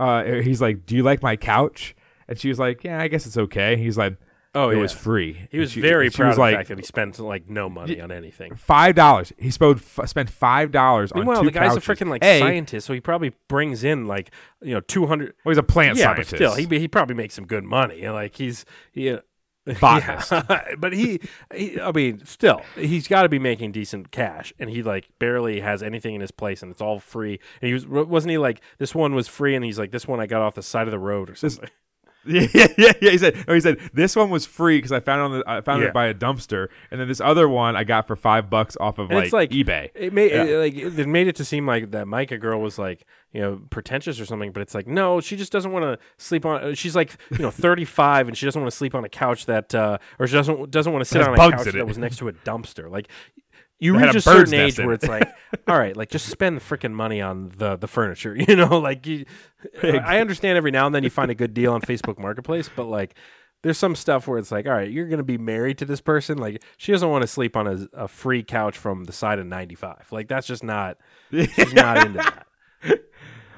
uh, 0.00 0.24
he's 0.24 0.60
like, 0.60 0.86
"Do 0.86 0.96
you 0.96 1.04
like 1.04 1.22
my 1.22 1.36
couch?" 1.36 1.94
And 2.26 2.36
she's 2.36 2.58
like, 2.58 2.82
"Yeah, 2.82 3.00
I 3.00 3.06
guess 3.06 3.26
it's 3.26 3.38
okay." 3.38 3.76
He's 3.76 3.96
like, 3.96 4.16
Oh, 4.54 4.70
it 4.70 4.76
yeah. 4.76 4.82
was 4.82 4.92
free. 4.92 5.48
He 5.50 5.58
was 5.58 5.72
She- 5.72 5.80
very 5.80 6.10
proud 6.10 6.30
of 6.30 6.34
the 6.36 6.40
like, 6.40 6.56
fact 6.56 6.68
that 6.70 6.78
he 6.78 6.84
spent 6.84 7.18
like 7.18 7.48
no 7.50 7.68
money 7.68 8.00
on 8.00 8.10
anything. 8.10 8.54
Five 8.56 8.94
dollars. 8.94 9.32
He 9.38 9.50
spent 9.50 9.80
spent 10.06 10.30
five 10.30 10.70
dollars 10.72 11.12
on 11.12 11.24
two 11.26 11.44
the 11.44 11.50
guy's 11.50 11.74
couches. 11.74 11.88
a 11.88 11.94
freaking 11.94 12.08
like 12.08 12.24
A, 12.24 12.40
scientist, 12.40 12.86
so 12.86 12.94
he 12.94 13.00
probably 13.00 13.34
brings 13.48 13.84
in 13.84 14.06
like 14.06 14.30
you 14.62 14.74
know 14.74 14.80
two 14.80 15.06
hundred. 15.06 15.34
Well, 15.44 15.52
he's 15.52 15.58
a 15.58 15.62
plant 15.62 15.98
yeah, 15.98 16.06
scientist. 16.06 16.34
still, 16.34 16.54
he 16.54 16.66
he 16.66 16.88
probably 16.88 17.14
makes 17.14 17.34
some 17.34 17.46
good 17.46 17.64
money. 17.64 18.08
Like 18.08 18.36
he's 18.36 18.64
he. 18.92 19.10
Uh, 19.10 19.20
Botanist. 19.82 20.30
yeah. 20.32 20.74
but 20.78 20.94
he, 20.94 21.20
he, 21.54 21.78
I 21.78 21.92
mean, 21.92 22.24
still, 22.24 22.62
he's 22.74 23.06
got 23.06 23.24
to 23.24 23.28
be 23.28 23.38
making 23.38 23.72
decent 23.72 24.10
cash, 24.10 24.50
and 24.58 24.70
he 24.70 24.82
like 24.82 25.10
barely 25.18 25.60
has 25.60 25.82
anything 25.82 26.14
in 26.14 26.22
his 26.22 26.30
place, 26.30 26.62
and 26.62 26.72
it's 26.72 26.80
all 26.80 27.00
free. 27.00 27.38
And 27.60 27.68
he 27.68 27.74
was, 27.74 27.86
wasn't 27.86 28.30
he 28.30 28.38
like 28.38 28.62
this 28.78 28.94
one 28.94 29.14
was 29.14 29.28
free, 29.28 29.54
and 29.54 29.62
he's 29.62 29.78
like 29.78 29.90
this 29.90 30.08
one 30.08 30.20
I 30.20 30.26
got 30.26 30.40
off 30.40 30.54
the 30.54 30.62
side 30.62 30.86
of 30.86 30.90
the 30.90 30.98
road 30.98 31.28
or 31.28 31.34
something. 31.34 31.64
Yeah, 31.64 31.68
yeah, 32.54 32.66
yeah, 32.76 32.92
yeah. 33.00 33.10
He 33.10 33.18
said, 33.18 33.42
oh, 33.48 33.54
he 33.54 33.60
said 33.60 33.78
this 33.94 34.14
one 34.14 34.28
was 34.30 34.44
free 34.46 34.78
because 34.78 34.92
I 34.92 35.00
found 35.00 35.20
it 35.20 35.24
on 35.24 35.30
the, 35.38 35.44
I 35.50 35.60
found 35.62 35.82
Yeah. 35.82 35.88
it 35.88 35.94
by 35.94 36.06
a 36.06 36.14
dumpster, 36.14 36.68
and 36.90 37.00
then 37.00 37.08
this 37.08 37.20
other 37.20 37.48
one 37.48 37.74
I 37.76 37.84
got 37.84 38.06
for 38.06 38.16
five 38.16 38.50
bucks 38.50 38.76
off 38.78 38.98
of 38.98 39.10
And 39.10 39.16
like, 39.16 39.24
it's 39.24 39.32
like 39.32 39.50
eBay. 39.50 39.90
It 39.94 40.12
made 40.12 40.30
Yeah. 40.32 40.44
it, 40.44 40.58
like 40.58 40.74
it 40.98 41.06
made 41.06 41.26
it 41.28 41.36
to 41.36 41.44
seem 41.44 41.66
like 41.66 41.90
that 41.92 42.06
Micah 42.06 42.38
girl 42.38 42.60
was 42.60 42.78
like 42.78 43.06
you 43.32 43.40
know 43.40 43.60
pretentious 43.70 44.20
or 44.20 44.26
something, 44.26 44.52
but 44.52 44.60
it's 44.62 44.74
like 44.74 44.86
no, 44.86 45.20
she 45.20 45.36
just 45.36 45.52
doesn't 45.52 45.72
want 45.72 45.84
to 45.84 45.98
sleep 46.22 46.44
on. 46.46 46.62
uh, 46.62 46.74
She's 46.74 46.94
like 46.94 47.16
you 47.30 47.38
know 47.38 47.50
thirty 47.52 47.84
five, 47.84 48.28
and 48.28 48.36
she 48.36 48.46
doesn't 48.46 48.60
want 48.60 48.70
to 48.70 48.76
sleep 48.76 48.94
on 48.94 49.04
a 49.04 49.08
couch 49.08 49.46
that, 49.46 49.74
uh, 49.74 49.98
or 50.18 50.26
she 50.26 50.34
doesn't 50.34 50.70
doesn't 50.70 50.92
want 50.92 51.00
to 51.02 51.08
sit 51.08 51.18
Has 51.18 51.28
on 51.28 51.34
a 51.34 51.36
bugs 51.36 51.56
couch 51.64 51.66
in 51.74 51.78
that 51.78 51.86
was 51.86 51.98
next 51.98 52.18
to 52.18 52.28
a 52.28 52.32
dumpster. 52.32 52.90
Like 52.90 53.08
you 53.78 53.96
reach 53.98 54.14
a 54.14 54.18
a 54.18 54.20
certain 54.20 54.54
age 54.54 54.78
where 54.78 54.92
it's 54.92 55.06
like, 55.06 55.28
all 55.68 55.78
right, 55.78 55.96
like 55.96 56.10
just 56.10 56.26
spend 56.26 56.56
the 56.56 56.60
freaking 56.60 56.92
money 56.92 57.20
on 57.20 57.52
the 57.56 57.76
the 57.76 57.86
furniture. 57.88 58.36
You 58.48 58.56
know, 58.56 58.78
like 58.78 59.06
you, 59.06 59.24
I 59.82 60.18
understand 60.20 60.56
every 60.56 60.70
now 60.70 60.86
and 60.86 60.94
then 60.94 61.04
you 61.04 61.10
find 61.10 61.30
a 61.30 61.34
good 61.34 61.54
deal 61.54 61.72
on 61.72 61.80
Facebook 61.80 62.18
Marketplace, 62.18 62.68
but 62.74 62.84
like. 62.84 63.14
There's 63.64 63.76
some 63.76 63.96
stuff 63.96 64.28
where 64.28 64.38
it's 64.38 64.52
like, 64.52 64.66
all 64.66 64.72
right, 64.72 64.88
you're 64.88 65.08
going 65.08 65.18
to 65.18 65.24
be 65.24 65.36
married 65.36 65.78
to 65.78 65.84
this 65.84 66.00
person. 66.00 66.38
Like, 66.38 66.62
she 66.76 66.92
doesn't 66.92 67.10
want 67.10 67.22
to 67.22 67.26
sleep 67.26 67.56
on 67.56 67.66
a, 67.66 68.04
a 68.04 68.06
free 68.06 68.44
couch 68.44 68.78
from 68.78 69.02
the 69.02 69.12
side 69.12 69.40
of 69.40 69.46
95. 69.46 70.12
Like, 70.12 70.28
that's 70.28 70.46
just 70.46 70.62
not. 70.62 70.96
She's 71.32 71.74
not 71.74 71.96
into 72.06 72.18
that. 72.18 72.46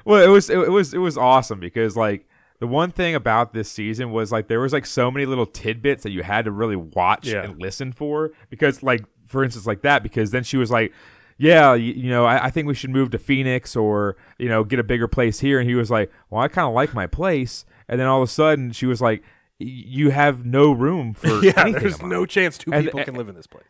Well, 0.03 0.23
it 0.23 0.27
was 0.27 0.49
it, 0.49 0.57
it 0.57 0.71
was 0.71 0.95
it 0.95 0.97
was 0.97 1.17
awesome 1.19 1.59
because 1.59 1.95
like 1.95 2.27
the 2.59 2.65
one 2.65 2.89
thing 2.91 3.13
about 3.13 3.53
this 3.53 3.69
season 3.71 4.11
was 4.11 4.31
like 4.31 4.47
there 4.47 4.59
was 4.59 4.73
like 4.73 4.87
so 4.87 5.11
many 5.11 5.27
little 5.27 5.45
tidbits 5.45 6.01
that 6.01 6.11
you 6.11 6.23
had 6.23 6.45
to 6.45 6.51
really 6.51 6.75
watch 6.75 7.27
Yeah. 7.27 7.43
and 7.43 7.61
listen 7.61 7.91
for 7.91 8.31
because 8.49 8.81
like 8.81 9.03
for 9.31 9.43
instance 9.43 9.65
like 9.65 9.81
that 9.81 10.03
because 10.03 10.31
then 10.31 10.43
she 10.43 10.57
was 10.57 10.69
like 10.69 10.93
yeah 11.37 11.73
you, 11.73 11.93
you 11.93 12.09
know 12.09 12.25
I, 12.25 12.45
I 12.45 12.49
think 12.51 12.67
we 12.67 12.75
should 12.75 12.89
move 12.91 13.09
to 13.11 13.17
phoenix 13.17 13.75
or 13.75 14.15
you 14.37 14.47
know 14.49 14.63
get 14.63 14.77
a 14.79 14.83
bigger 14.83 15.07
place 15.07 15.39
here. 15.39 15.59
And 15.59 15.67
he 15.67 15.75
was 15.75 15.89
like 15.89 16.11
well 16.29 16.41
i 16.41 16.47
kind 16.47 16.67
of 16.67 16.73
like 16.73 16.93
my 16.93 17.07
place. 17.07 17.65
And 17.87 17.99
then 17.99 18.07
all 18.07 18.21
of 18.21 18.29
a 18.29 18.31
sudden 18.31 18.71
she 18.71 18.85
was 18.85 19.01
like 19.01 19.23
you 19.57 20.09
have 20.11 20.45
no 20.45 20.71
room 20.71 21.13
for 21.13 21.27
Yeah, 21.43 21.69
there's 21.71 22.01
no 22.01 22.25
chance 22.25 22.57
two 22.57 22.71
And- 22.73 22.85
people 22.85 22.99
and- 22.99 23.05
can 23.05 23.15
live 23.15 23.29
in 23.29 23.35
this 23.35 23.47
place. 23.47 23.65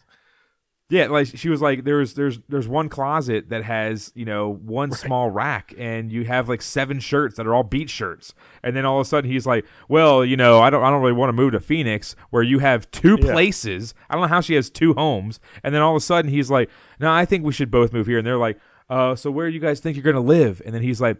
Yeah, 0.92 1.08
like 1.08 1.28
she 1.36 1.48
was 1.48 1.62
like, 1.62 1.86
there's 1.86 2.16
there's 2.16 2.40
there's 2.50 2.68
one 2.68 2.90
closet 2.90 3.48
that 3.48 3.64
has 3.64 4.12
you 4.14 4.26
know 4.26 4.50
one 4.50 4.92
small 4.92 5.30
rack, 5.30 5.74
and 5.78 6.12
you 6.12 6.26
have 6.26 6.50
like 6.50 6.62
seven 6.62 7.00
shirts 7.00 7.38
that 7.38 7.48
are 7.48 7.56
all 7.56 7.64
beach 7.64 7.90
shirts, 7.90 8.34
and 8.62 8.76
then 8.76 8.84
all 8.84 9.00
of 9.00 9.08
a 9.08 9.10
sudden 9.10 9.32
he's 9.32 9.46
like, 9.46 9.66
well, 9.88 10.26
you 10.26 10.36
know, 10.36 10.60
I 10.60 10.70
don't 10.70 10.84
I 10.84 10.90
don't 10.90 11.02
really 11.02 11.14
want 11.14 11.30
to 11.30 11.34
move 11.34 11.54
to 11.54 11.62
Phoenix 11.62 12.18
where 12.30 12.44
you 12.44 12.60
have 12.60 12.92
two 12.92 13.18
Yeah. 13.22 13.32
places. 13.32 13.94
I 14.10 14.16
don't 14.16 14.24
know 14.24 14.28
how 14.28 14.42
she 14.42 14.56
has 14.56 14.70
two 14.70 14.94
homes, 14.94 15.40
and 15.64 15.74
then 15.74 15.82
all 15.82 15.96
of 15.96 15.98
a 15.98 16.04
sudden 16.04 16.30
he's 16.30 16.52
like, 16.52 16.70
no, 17.00 17.10
I 17.10 17.24
think 17.24 17.46
we 17.46 17.54
should 17.54 17.72
both 17.72 17.94
move 17.94 18.08
here, 18.08 18.18
and 18.18 18.28
they're 18.28 18.38
like, 18.38 18.60
uh, 18.90 19.16
so 19.16 19.32
where 19.32 19.48
do 19.48 19.54
you 19.54 19.62
guys 19.62 19.80
think 19.80 19.96
you're 19.96 20.04
gonna 20.04 20.20
live? 20.20 20.62
And 20.66 20.76
then 20.76 20.82
he's 20.82 21.00
like. 21.00 21.18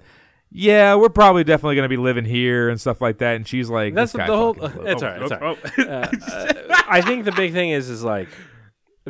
Yeah, 0.54 0.96
we're 0.96 1.08
probably 1.08 1.46
definitely 1.46 1.76
going 1.76 1.86
to 1.86 1.90
be 1.90 1.96
living 1.96 2.26
here 2.26 2.68
and 2.68 2.78
stuff 2.78 3.00
like 3.00 3.20
that. 3.20 3.38
And 3.38 3.48
she's 3.48 3.70
like, 3.70 3.94
That's 3.94 4.12
the 4.12 4.26
whole. 4.26 4.54
That's 4.84 5.02
oh, 5.02 5.08
all 5.08 5.12
right. 5.14 5.20
That's 5.22 5.32
oh, 5.32 5.38
all 5.38 5.56
right. 5.56 5.88
Uh, 5.88 6.08
uh, 6.28 6.82
I 6.90 7.00
think 7.00 7.24
the 7.24 7.32
big 7.32 7.54
thing 7.54 7.70
is, 7.70 7.90
is 7.90 8.04
like 8.04 8.28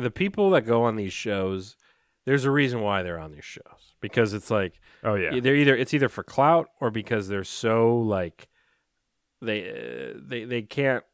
the 0.02 0.10
people 0.10 0.50
that 0.50 0.62
go 0.62 0.84
on 0.84 0.96
these 0.96 1.12
shows. 1.12 1.76
There's 2.24 2.44
a 2.44 2.50
reason 2.50 2.80
why 2.80 3.02
they're 3.02 3.18
on 3.18 3.32
these 3.32 3.44
shows. 3.44 3.94
Because 4.00 4.32
it's 4.32 4.50
like 4.50 4.80
Oh 5.02 5.14
yeah, 5.14 5.40
they're 5.40 5.56
either 5.56 5.76
it's 5.76 5.94
either 5.94 6.08
for 6.08 6.22
clout 6.22 6.68
or 6.80 6.90
because 6.90 7.28
they're 7.28 7.44
so 7.44 7.96
like 7.98 8.48
they 9.40 9.68
uh, 9.70 10.18
they 10.20 10.44
they 10.44 10.62
can't 10.62 11.04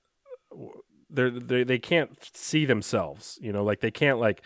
they're, 1.11 1.31
they 1.31 1.65
they 1.65 1.79
can't 1.79 2.11
see 2.35 2.65
themselves 2.67 3.39
you 3.41 3.53
know? 3.53 3.65
Like 3.65 3.81
they 3.81 3.91
can't 3.91 4.19
like 4.19 4.43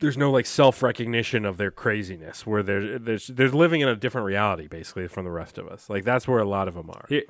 there's 0.00 0.16
no 0.16 0.30
like 0.30 0.46
self 0.46 0.82
recognition 0.82 1.44
of 1.44 1.56
their 1.56 1.70
craziness 1.70 2.46
where 2.46 2.62
they're 2.62 2.98
they're 2.98 3.18
they're 3.28 3.48
living 3.48 3.80
in 3.80 3.88
a 3.88 3.96
different 3.96 4.26
reality 4.26 4.68
basically 4.68 5.08
from 5.08 5.24
the 5.24 5.30
rest 5.30 5.58
of 5.58 5.68
us. 5.68 5.88
Like 5.90 6.04
that's 6.04 6.28
where 6.28 6.38
a 6.38 6.48
lot 6.48 6.68
of 6.68 6.74
them 6.74 6.90
are. 6.90 7.06
Here- 7.08 7.24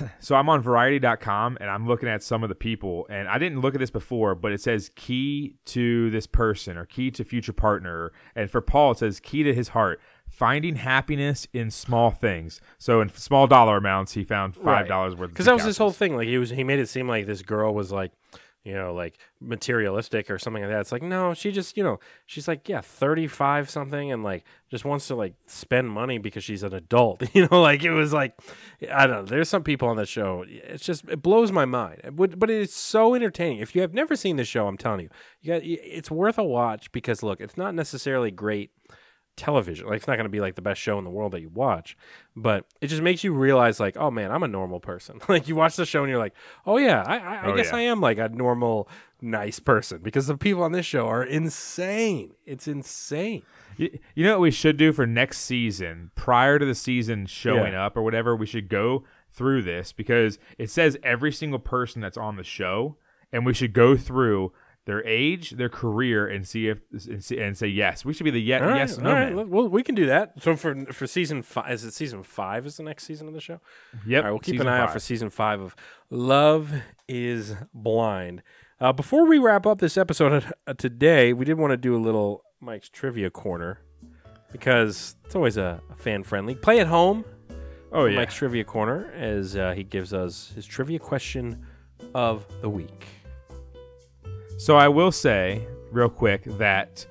so 0.20 0.34
I'm 0.34 0.48
on 0.48 0.62
variety.com 0.62 1.58
and 1.60 1.70
I'm 1.70 1.86
looking 1.86 2.08
at 2.08 2.22
some 2.22 2.42
of 2.42 2.48
the 2.48 2.54
people 2.54 3.06
and 3.10 3.28
I 3.28 3.38
didn't 3.38 3.60
look 3.60 3.74
at 3.74 3.80
this 3.80 3.90
before, 3.90 4.34
but 4.34 4.52
it 4.52 4.60
says 4.60 4.90
key 4.96 5.56
to 5.66 6.10
this 6.10 6.26
person 6.26 6.76
or 6.76 6.86
key 6.86 7.10
to 7.12 7.24
future 7.24 7.52
partner. 7.52 8.12
And 8.34 8.50
for 8.50 8.60
Paul, 8.60 8.92
it 8.92 8.98
says 8.98 9.20
key 9.20 9.42
to 9.42 9.54
his 9.54 9.68
heart, 9.68 10.00
finding 10.28 10.76
happiness 10.76 11.46
in 11.52 11.70
small 11.70 12.10
things. 12.10 12.60
So 12.78 13.00
in 13.00 13.08
small 13.14 13.46
dollar 13.46 13.76
amounts, 13.76 14.12
he 14.12 14.24
found 14.24 14.54
five 14.54 14.88
dollars 14.88 15.14
worth. 15.16 15.30
because 15.30 15.46
that 15.46 15.54
was 15.54 15.64
his 15.64 15.78
whole 15.78 15.92
thing 15.92 16.16
like 16.16 16.28
he 16.28 16.38
was 16.38 16.50
he 16.50 16.64
made 16.64 16.78
it 16.78 16.88
seem 16.88 17.08
like 17.08 17.26
this 17.26 17.42
girl 17.42 17.74
was 17.74 17.90
like 17.92 18.12
you 18.64 18.74
know 18.74 18.92
like 18.92 19.18
materialistic 19.40 20.30
or 20.30 20.38
something 20.38 20.62
like 20.62 20.70
that. 20.70 20.80
It's 20.80 20.92
like 20.92 21.02
no 21.02 21.34
she 21.34 21.50
just 21.50 21.76
you 21.76 21.82
know 21.82 21.98
she's 22.26 22.46
like 22.46 22.68
yeah 22.68 22.80
35 22.80 23.70
something 23.70 24.12
and 24.12 24.22
like 24.22 24.44
just 24.70 24.84
wants 24.84 25.06
to 25.08 25.14
like 25.14 25.34
spend 25.46 25.90
money 25.90 26.18
because 26.18 26.44
she's 26.44 26.62
an 26.62 26.74
adult 26.74 27.22
you 27.34 27.48
know 27.48 27.60
like 27.60 27.82
it 27.82 27.92
was 27.92 28.12
like 28.12 28.34
i 28.92 29.06
don't 29.06 29.16
know 29.16 29.24
there's 29.24 29.48
some 29.48 29.62
people 29.62 29.88
on 29.88 29.96
that 29.96 30.08
show 30.08 30.44
it's 30.46 30.84
just 30.84 31.08
it 31.08 31.22
blows 31.22 31.52
my 31.52 31.64
mind. 31.64 32.00
It 32.04 32.38
but 32.38 32.50
it's 32.50 32.74
so 32.74 33.14
entertaining. 33.14 33.58
If 33.58 33.74
you 33.74 33.80
have 33.80 33.94
never 33.94 34.14
seen 34.16 34.36
the 34.36 34.44
show 34.44 34.66
i'm 34.66 34.76
telling 34.76 35.00
you 35.00 35.08
you 35.40 35.52
got 35.52 35.62
it's 35.64 36.10
worth 36.10 36.38
a 36.38 36.44
watch 36.44 36.92
because 36.92 37.22
look 37.22 37.40
it's 37.40 37.56
not 37.56 37.74
necessarily 37.74 38.30
great 38.30 38.70
television. 39.40 39.86
Like 39.86 39.96
it's 39.96 40.06
not 40.06 40.16
going 40.16 40.24
to 40.24 40.30
be 40.30 40.40
like 40.40 40.54
the 40.54 40.62
best 40.62 40.80
show 40.80 40.98
in 40.98 41.04
the 41.04 41.10
world 41.10 41.32
that 41.32 41.40
you 41.40 41.48
watch, 41.48 41.96
but 42.36 42.64
it 42.80 42.86
just 42.88 43.02
makes 43.02 43.24
you 43.24 43.32
realize 43.32 43.80
like, 43.80 43.96
oh 43.96 44.10
man, 44.10 44.30
I'm 44.30 44.42
a 44.42 44.48
normal 44.48 44.78
person. 44.80 45.20
like 45.28 45.48
you 45.48 45.56
watch 45.56 45.76
the 45.76 45.86
show 45.86 46.02
and 46.02 46.10
you're 46.10 46.18
like, 46.18 46.34
oh 46.66 46.76
yeah, 46.78 47.02
I, 47.06 47.18
I, 47.18 47.34
I 47.36 47.46
Oh, 47.46 47.56
guess 47.56 47.70
yeah. 47.72 47.76
I 47.78 47.80
am 47.82 48.00
like 48.00 48.18
a 48.18 48.28
normal, 48.28 48.88
nice 49.20 49.58
person 49.58 50.00
because 50.02 50.26
the 50.26 50.36
people 50.36 50.62
on 50.62 50.72
this 50.72 50.86
show 50.86 51.06
are 51.08 51.24
insane. 51.24 52.32
It's 52.46 52.68
insane. 52.68 53.42
You, 53.76 53.98
you 54.14 54.24
know 54.24 54.32
what 54.32 54.40
we 54.42 54.50
should 54.50 54.76
do 54.76 54.92
for 54.92 55.06
next 55.06 55.38
season, 55.38 56.10
prior 56.14 56.58
to 56.58 56.64
the 56.66 56.74
season 56.74 57.26
showing 57.26 57.72
Yeah. 57.72 57.86
up 57.86 57.96
or 57.96 58.02
whatever? 58.02 58.36
We 58.36 58.46
should 58.46 58.68
go 58.68 59.04
through 59.32 59.62
this 59.62 59.92
because 59.92 60.38
it 60.58 60.70
says 60.70 60.98
every 61.02 61.32
single 61.32 61.58
person 61.60 62.02
that's 62.02 62.18
on 62.18 62.36
the 62.36 62.44
show, 62.44 62.96
and 63.32 63.46
we 63.46 63.54
should 63.54 63.72
go 63.72 63.96
through 63.96 64.52
their 64.86 65.06
age, 65.06 65.50
their 65.50 65.68
career, 65.68 66.26
and 66.26 66.46
see 66.46 66.68
if 66.68 66.80
and, 66.92 67.22
see, 67.22 67.38
and 67.38 67.56
say 67.56 67.66
yes. 67.66 68.04
We 68.04 68.12
should 68.12 68.24
be 68.24 68.30
the 68.30 68.40
ye- 68.40 68.54
All 68.54 68.60
right, 68.66 68.76
yes 68.78 68.98
no 68.98 69.12
right, 69.12 69.34
man. 69.34 69.50
Well, 69.50 69.68
we 69.68 69.82
can 69.82 69.94
do 69.94 70.06
that. 70.06 70.42
So 70.42 70.56
for 70.56 70.86
for 70.86 71.06
season 71.06 71.42
five, 71.42 71.70
is 71.70 71.84
it 71.84 71.92
season 71.92 72.22
five? 72.22 72.66
Is 72.66 72.76
the 72.76 72.82
next 72.82 73.04
season 73.04 73.28
of 73.28 73.34
the 73.34 73.40
show? 73.40 73.60
Yep. 74.06 74.18
All 74.18 74.24
right, 74.24 74.30
we'll 74.32 74.40
keep 74.40 74.60
an 74.60 74.68
eye 74.68 74.78
out 74.80 74.92
for 74.92 75.00
season 75.00 75.30
five 75.30 75.60
of 75.60 75.76
Love 76.10 76.72
is 77.08 77.54
Blind. 77.74 78.42
Uh, 78.80 78.92
before 78.92 79.26
we 79.26 79.38
wrap 79.38 79.66
up 79.66 79.78
this 79.78 79.98
episode 79.98 80.44
uh, 80.66 80.72
today, 80.74 81.34
we 81.34 81.44
did 81.44 81.58
want 81.58 81.70
to 81.72 81.76
do 81.76 81.94
a 81.94 82.00
little 82.00 82.42
Mike's 82.60 82.88
Trivia 82.88 83.28
Corner 83.28 83.80
because 84.52 85.16
it's 85.24 85.36
always 85.36 85.56
a, 85.58 85.80
a 85.90 85.96
fan 85.96 86.22
friendly. 86.22 86.54
Play 86.54 86.80
at 86.80 86.86
home. 86.86 87.24
Oh 87.92 88.06
yeah. 88.06 88.16
Mike's 88.16 88.34
Trivia 88.34 88.64
Corner 88.64 89.10
as 89.14 89.56
uh, 89.56 89.72
he 89.72 89.84
gives 89.84 90.12
us 90.14 90.52
his 90.54 90.64
trivia 90.64 90.98
question 90.98 91.66
of 92.14 92.46
the 92.62 92.68
week. 92.70 93.06
So 94.60 94.76
I 94.76 94.88
will 94.88 95.10
say 95.10 95.66
real 95.90 96.10
quick 96.10 96.44
that 96.58 97.06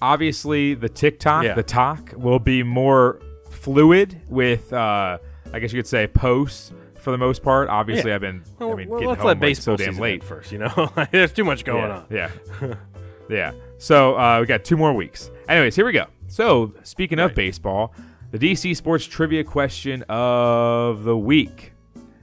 obviously 0.00 0.72
the 0.72 0.88
TikTok, 0.88 1.44
Yeah. 1.44 1.52
the 1.52 1.62
talk 1.62 2.14
will 2.16 2.38
be 2.38 2.62
more 2.62 3.20
fluid 3.50 4.18
with 4.26 4.72
uh 4.72 5.18
I 5.52 5.58
guess 5.58 5.70
you 5.74 5.78
could 5.78 5.86
say 5.86 6.06
posts 6.06 6.72
for 6.98 7.10
the 7.10 7.18
most 7.18 7.42
part. 7.42 7.68
Obviously 7.68 8.08
Yeah. 8.08 8.14
I've 8.14 8.20
been 8.22 8.42
Well, 8.58 8.72
I 8.72 8.74
mean 8.74 8.88
well, 8.88 9.00
getting 9.00 9.08
let's 9.10 9.18
home 9.20 9.26
let 9.26 9.36
like, 9.36 9.40
baseball 9.40 9.76
so 9.76 9.84
damn 9.84 9.98
late 9.98 10.24
first. 10.24 10.50
You 10.50 10.60
know, 10.60 10.90
There's 11.12 11.30
too 11.34 11.44
much 11.44 11.62
going 11.66 11.90
yeah, 12.10 12.30
on. 12.62 12.68
Yeah. 12.70 12.74
yeah. 13.28 13.52
So 13.76 14.18
uh, 14.18 14.38
we 14.40 14.46
got 14.46 14.64
two 14.64 14.78
more 14.78 14.94
weeks. 14.94 15.30
Anyways, 15.50 15.76
here 15.76 15.84
we 15.84 15.92
go. 15.92 16.06
So 16.26 16.72
speaking 16.84 17.18
of 17.18 17.34
baseball, 17.34 17.92
the 18.30 18.38
DC 18.38 18.74
Sports 18.74 19.04
Trivia 19.04 19.44
question 19.44 20.04
of 20.08 21.04
the 21.04 21.18
week. 21.18 21.74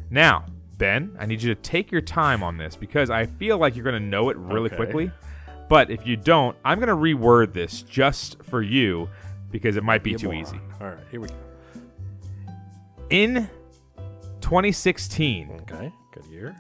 Now, 0.10 0.46
Ben, 0.84 1.16
I 1.18 1.26
need 1.26 1.42
you 1.42 1.56
to 1.56 1.62
take 1.62 1.94
your 1.94 2.02
time 2.02 2.44
on 2.44 2.58
this 2.58 2.76
because 2.76 3.10
I 3.10 3.26
feel 3.26 3.58
like 3.58 3.74
you're 3.74 3.86
going 3.86 4.02
to 4.02 4.06
know 4.06 4.28
it 4.30 4.36
really 4.36 4.66
Okay. 4.66 4.76
quickly. 4.76 5.12
But 5.70 5.90
if 5.90 6.06
you 6.06 6.18
don't, 6.18 6.58
I'm 6.66 6.78
going 6.78 6.90
to 6.90 6.96
reword 6.96 7.54
this 7.54 7.84
just 7.84 8.44
for 8.44 8.62
you 8.62 9.08
because 9.50 9.78
it 9.78 9.84
might 9.86 10.04
be 10.04 10.12
Be 10.12 10.18
too 10.18 10.26
moron. 10.28 10.42
easy. 10.42 10.60
All 10.82 10.88
right, 10.88 10.98
here 11.10 11.22
we 11.22 11.30
go. 11.30 11.36
In 13.10 13.50
2016, 14.42 15.62
Okay, 15.62 15.90
good 16.12 16.26
year. 16.26 16.54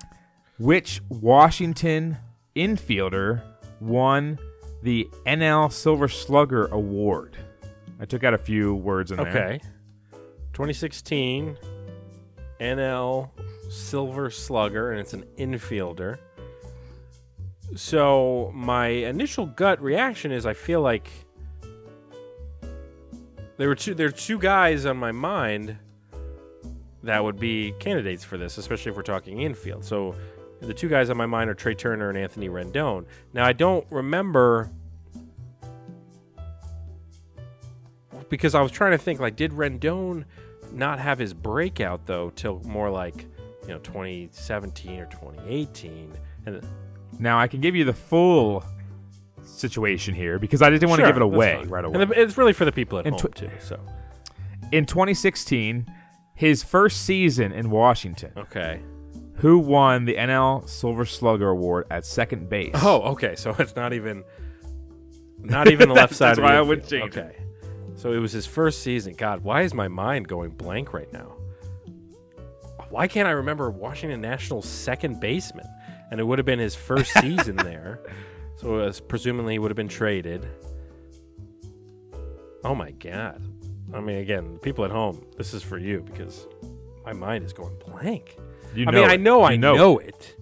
Which 0.57 1.01
Washington 1.09 2.15
infielder 2.55 3.41
won 3.81 4.39
the 4.83 5.09
NL 5.25 5.69
Silver 5.69 6.07
Slugger 6.07 6.67
Award? 6.67 7.35
I 7.99 8.05
took 8.05 8.23
out 8.23 8.33
a 8.33 8.37
few 8.37 8.73
words 8.73 9.11
in 9.11 9.17
there. 9.17 9.27
Okay. 9.27 9.59
2016 10.53 11.57
NL 12.61 13.29
Silver 13.73 14.29
Slugger, 14.29 14.91
and 14.91 14.99
it's 14.99 15.13
an 15.13 15.25
infielder. 15.37 16.19
So 17.75 18.51
my 18.53 18.87
initial 18.87 19.47
gut 19.47 19.81
reaction 19.81 20.31
is 20.31 20.45
I 20.45 20.53
feel 20.53 20.81
like 20.81 21.09
there 23.57 23.67
were 23.67 23.75
two 23.75 23.95
there 23.95 24.07
are 24.07 24.11
two 24.11 24.37
guys 24.37 24.85
on 24.85 24.97
my 24.97 25.11
mind 25.11 25.75
that 27.01 27.23
would 27.23 27.39
be 27.39 27.73
candidates 27.79 28.23
for 28.23 28.37
this, 28.37 28.57
especially 28.57 28.91
if 28.91 28.95
we're 28.95 29.01
talking 29.03 29.41
infield. 29.41 29.83
So 29.83 30.15
the 30.61 30.73
two 30.73 30.87
guys 30.87 31.09
on 31.09 31.17
my 31.17 31.25
mind 31.25 31.49
are 31.49 31.55
Trea 31.55 31.75
Turner 31.75 32.09
and 32.09 32.17
Anthony 32.17 32.49
Rendon. 32.49 33.05
Now 33.33 33.45
I 33.45 33.53
don't 33.53 33.85
remember 33.89 34.69
because 38.29 38.53
I 38.53 38.61
was 38.61 38.71
trying 38.71 38.91
to 38.91 38.97
think 38.99 39.19
like 39.19 39.35
did 39.35 39.51
Rendon 39.51 40.25
not 40.71 40.99
have 40.99 41.17
his 41.17 41.33
breakout 41.33 42.05
though 42.05 42.29
till 42.29 42.59
more 42.65 42.91
like 42.91 43.25
you 43.63 43.69
know 43.69 43.79
2017 43.79 44.99
or 44.99 45.05
2018 45.05 46.13
and 46.45 46.61
Now 47.19 47.39
I 47.39 47.47
can 47.47 47.61
give 47.61 47.75
you 47.75 47.85
the 47.85 47.93
full 47.93 48.63
situation 49.43 50.13
here 50.13 50.39
because 50.39 50.61
I 50.61 50.69
didn't 50.69 50.89
want 50.89 51.01
to 51.01 51.07
give 51.07 51.15
it 51.15 51.21
away 51.21 51.63
right 51.65 51.83
And 51.85 52.11
it's 52.13 52.37
really 52.37 52.53
for 52.53 52.65
the 52.65 52.71
people 52.71 52.99
at 52.99 53.05
And 53.05 53.19
home 53.19 53.31
tw- 53.31 53.35
too. 53.35 53.49
So 53.59 53.79
In 54.71 54.85
2016, 54.85 55.85
his 56.35 56.63
first 56.63 57.01
season 57.03 57.51
in 57.51 57.69
Washington, 57.69 58.31
okay. 58.37 58.81
who 59.35 59.59
won 59.59 60.05
the 60.05 60.15
NL 60.15 60.67
Silver 60.67 61.05
Slugger 61.05 61.49
Award 61.49 61.85
at 61.91 62.05
second 62.05 62.49
base? 62.49 62.71
Oh, 62.75 63.01
okay. 63.11 63.35
So 63.35 63.55
it's 63.59 63.75
not 63.75 63.93
even 63.93 64.23
not 65.39 65.69
even 65.69 65.89
the 65.89 65.95
left 65.95 66.15
side. 66.15 66.29
That's 66.29 66.39
of 66.39 66.43
the 66.43 66.47
why 66.49 66.55
I 66.57 66.61
would 66.61 66.87
change 66.87 67.15
it. 67.15 67.19
Okay. 67.19 67.37
So 67.95 68.11
it 68.11 68.17
was 68.17 68.31
his 68.31 68.45
first 68.45 68.81
season. 68.81 69.13
God, 69.13 69.43
why 69.43 69.61
is 69.61 69.73
my 69.73 69.87
mind 69.87 70.27
going 70.27 70.51
blank 70.51 70.93
right 70.93 71.11
now? 71.13 71.35
Why 72.93 73.07
can't 73.07 73.27
I 73.27 73.31
remember 73.31 73.71
Washington 73.71 74.21
Nationals 74.21 74.69
second 74.69 75.19
baseman? 75.19 75.65
And 76.11 76.19
it 76.19 76.23
would 76.25 76.37
have 76.37 76.45
been 76.45 76.59
his 76.59 76.75
first 76.75 77.11
season 77.21 77.55
there. 77.55 77.99
So 78.57 78.75
it 78.81 78.85
was 78.85 78.99
presumably 78.99 79.55
he 79.55 79.59
would 79.59 79.71
have 79.71 79.75
been 79.75 79.87
traded. 79.87 80.47
Oh 82.63 82.75
my 82.75 82.91
god. 82.91 83.41
I 83.95 83.99
mean 83.99 84.17
again, 84.17 84.59
people 84.59 84.85
at 84.85 84.91
home, 84.91 85.25
this 85.37 85.55
is 85.55 85.63
for 85.63 85.79
you 85.79 86.01
because 86.05 86.45
my 87.03 87.13
mind 87.13 87.43
is 87.45 87.51
going 87.51 87.75
blank. 87.83 88.37
You 88.75 88.85
I 88.87 88.91
know 88.91 89.01
mean, 89.01 89.09
I 89.09 89.13
it. 89.15 89.21
know 89.21 89.39
You 89.39 89.45
I 89.45 89.55
know 89.55 89.75
know 89.75 89.97
it. 89.97 90.09
it. 90.09 90.35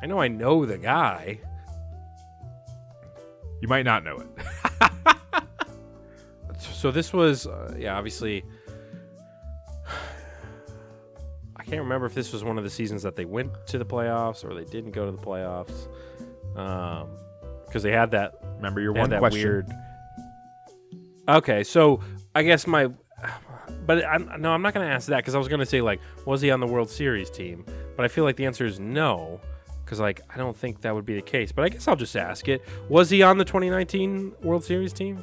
I 0.00 0.06
know 0.06 0.20
I 0.20 0.28
know 0.28 0.64
the 0.66 0.78
guy. 0.78 1.40
You 3.60 3.66
might 3.66 3.84
not 3.84 4.04
know 4.04 4.18
it. 4.18 4.28
So 6.60 6.92
this 6.92 7.12
was, 7.12 7.48
uh, 7.48 7.74
yeah, 7.76 7.96
obviously. 7.96 8.44
Can't 11.68 11.82
remember 11.82 12.06
if 12.06 12.14
this 12.14 12.32
was 12.32 12.42
one 12.42 12.58
of 12.58 12.64
the 12.64 12.70
seasons 12.70 13.02
that 13.02 13.14
they 13.14 13.24
went 13.24 13.52
to 13.66 13.78
the 13.78 13.84
playoffs 13.84 14.44
or 14.44 14.54
they 14.54 14.64
didn't 14.64 14.92
go 14.92 15.04
to 15.04 15.12
the 15.12 15.18
playoffs, 15.18 15.88
because 17.66 17.82
they 17.82 17.92
had 17.92 18.10
that 18.12 18.34
Remember 18.56 18.80
your 18.80 18.92
one 18.92 19.10
that 19.10 19.18
question. 19.20 19.42
weird. 19.42 19.66
Okay, 21.28 21.62
so 21.62 22.00
I 22.34 22.42
guess 22.42 22.66
my, 22.66 22.90
but 23.86 24.04
I'm, 24.04 24.40
no, 24.40 24.52
I'm 24.52 24.62
not 24.62 24.72
going 24.72 24.86
to 24.86 24.92
ask 24.92 25.08
that 25.08 25.18
because 25.18 25.34
I 25.34 25.38
was 25.38 25.48
going 25.48 25.60
to 25.60 25.66
say 25.66 25.80
like, 25.82 26.00
was 26.24 26.40
he 26.40 26.50
on 26.50 26.60
the 26.60 26.66
World 26.66 26.88
Series 26.88 27.30
team? 27.30 27.66
But 27.96 28.04
I 28.04 28.08
feel 28.08 28.24
like 28.24 28.36
the 28.36 28.46
answer 28.46 28.64
is 28.64 28.80
no, 28.80 29.40
because 29.84 30.00
like 30.00 30.22
I 30.32 30.38
don't 30.38 30.56
think 30.56 30.80
that 30.82 30.94
would 30.94 31.04
be 31.04 31.16
the 31.16 31.22
case. 31.22 31.52
But 31.52 31.64
I 31.64 31.68
guess 31.68 31.86
I'll 31.86 31.96
just 31.96 32.16
ask 32.16 32.48
it: 32.48 32.62
Was 32.88 33.10
he 33.10 33.22
on 33.22 33.36
the 33.38 33.44
2019 33.44 34.36
World 34.42 34.64
Series 34.64 34.92
team? 34.92 35.22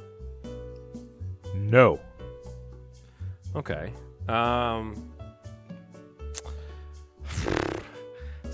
No. 1.55 1.99
Okay. 3.55 3.91
Um 4.27 5.11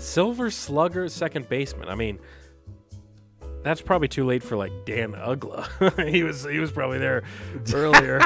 Silver 0.02 0.50
Slugger 0.50 1.08
second 1.08 1.48
baseman. 1.48 1.88
I 1.88 1.94
mean 1.94 2.18
that's 3.62 3.80
probably 3.80 4.08
too 4.08 4.26
late 4.26 4.42
for 4.42 4.56
like 4.56 4.72
Dan 4.84 5.12
Uggla. 5.12 6.08
he 6.10 6.22
was 6.24 6.44
he 6.44 6.58
was 6.58 6.72
probably 6.72 6.98
there 6.98 7.22
earlier. 7.72 8.20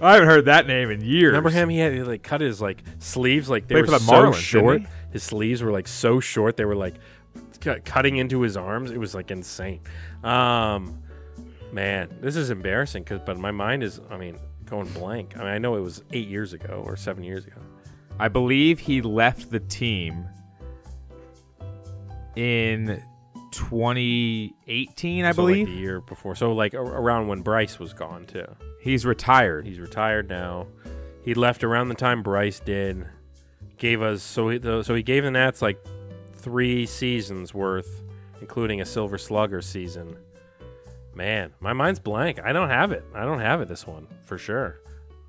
I 0.00 0.14
haven't 0.14 0.28
heard 0.28 0.44
that 0.46 0.66
name 0.66 0.90
in 0.90 1.02
years. 1.02 1.28
Remember 1.32 1.50
him? 1.50 1.68
He 1.68 1.78
had 1.78 1.92
he, 1.92 2.02
like 2.02 2.22
cut 2.22 2.40
his 2.40 2.60
like 2.60 2.82
sleeves 2.98 3.48
like 3.48 3.68
they 3.68 3.74
Played 3.76 3.82
were 3.82 3.86
for 3.86 3.98
the 3.98 3.98
so 4.00 4.12
Marlins, 4.12 4.24
didn't 4.32 4.34
short. 4.42 4.80
he? 4.80 4.86
His 5.12 5.22
sleeves 5.22 5.62
were 5.62 5.72
like 5.72 5.88
so 5.88 6.20
short 6.20 6.56
they 6.56 6.64
were 6.64 6.76
like 6.76 6.94
cu- 7.60 7.80
cutting 7.84 8.16
into 8.16 8.40
his 8.40 8.56
arms. 8.56 8.90
It 8.90 8.98
was 8.98 9.14
like 9.14 9.30
insane. 9.30 9.80
Um, 10.24 11.02
man, 11.72 12.08
this 12.20 12.36
is 12.36 12.50
embarrassing. 12.50 13.04
Cause 13.04 13.20
but 13.24 13.38
my 13.38 13.50
mind 13.50 13.82
is 13.82 14.00
I 14.10 14.16
mean 14.16 14.38
going 14.64 14.88
blank. 14.88 15.36
I 15.36 15.40
mean 15.40 15.48
I 15.48 15.58
know 15.58 15.76
it 15.76 15.80
was 15.80 16.02
eight 16.12 16.28
years 16.28 16.54
ago 16.54 16.82
or 16.84 16.96
seven 16.96 17.22
years 17.22 17.44
ago. 17.46 17.60
I 18.18 18.28
believe 18.28 18.78
he 18.78 19.02
left 19.02 19.50
the 19.50 19.60
team 19.60 20.26
in 22.36 23.02
2018, 23.52 25.24
I 25.24 25.32
So, 25.32 25.42
like, 25.42 25.54
believe. 25.54 25.66
the 25.66 25.72
year 25.72 26.00
before. 26.00 26.34
So 26.36 26.52
like 26.52 26.74
around 26.74 27.28
when 27.28 27.40
Bryce 27.40 27.78
was 27.78 27.92
gone 27.92 28.26
too. 28.26 28.46
He's 28.80 29.04
retired. 29.04 29.66
He's 29.66 29.80
retired 29.80 30.28
now. 30.28 30.66
He 31.22 31.34
left 31.34 31.64
around 31.64 31.88
the 31.88 31.94
time 31.94 32.22
Bryce 32.22 32.60
did. 32.60 33.06
Gave 33.78 34.00
us 34.02 34.22
so 34.22 34.48
he 34.48 34.60
so 34.60 34.94
he 34.94 35.02
gave 35.02 35.24
the 35.24 35.30
Nats 35.30 35.60
like 35.60 35.78
three 36.34 36.86
seasons 36.86 37.52
worth, 37.52 38.02
including 38.40 38.80
a 38.80 38.86
Silver 38.86 39.18
Slugger 39.18 39.60
season. 39.60 40.16
Man, 41.14 41.52
my 41.60 41.72
mind's 41.72 41.98
blank. 41.98 42.40
I 42.44 42.52
don't 42.52 42.68
have 42.70 42.92
it. 42.92 43.04
I 43.14 43.24
don't 43.24 43.40
have 43.40 43.60
it 43.60 43.68
this 43.68 43.86
one 43.86 44.06
for 44.24 44.38
sure. 44.38 44.80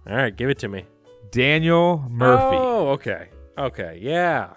All 0.07 0.15
right, 0.15 0.35
give 0.35 0.49
it 0.49 0.59
to 0.59 0.67
me. 0.67 0.85
Daniel 1.31 2.05
Murphy. 2.09 2.57
Oh, 2.57 2.89
okay, 2.89 3.29
okay, 3.57 3.99
yeah, 4.01 4.53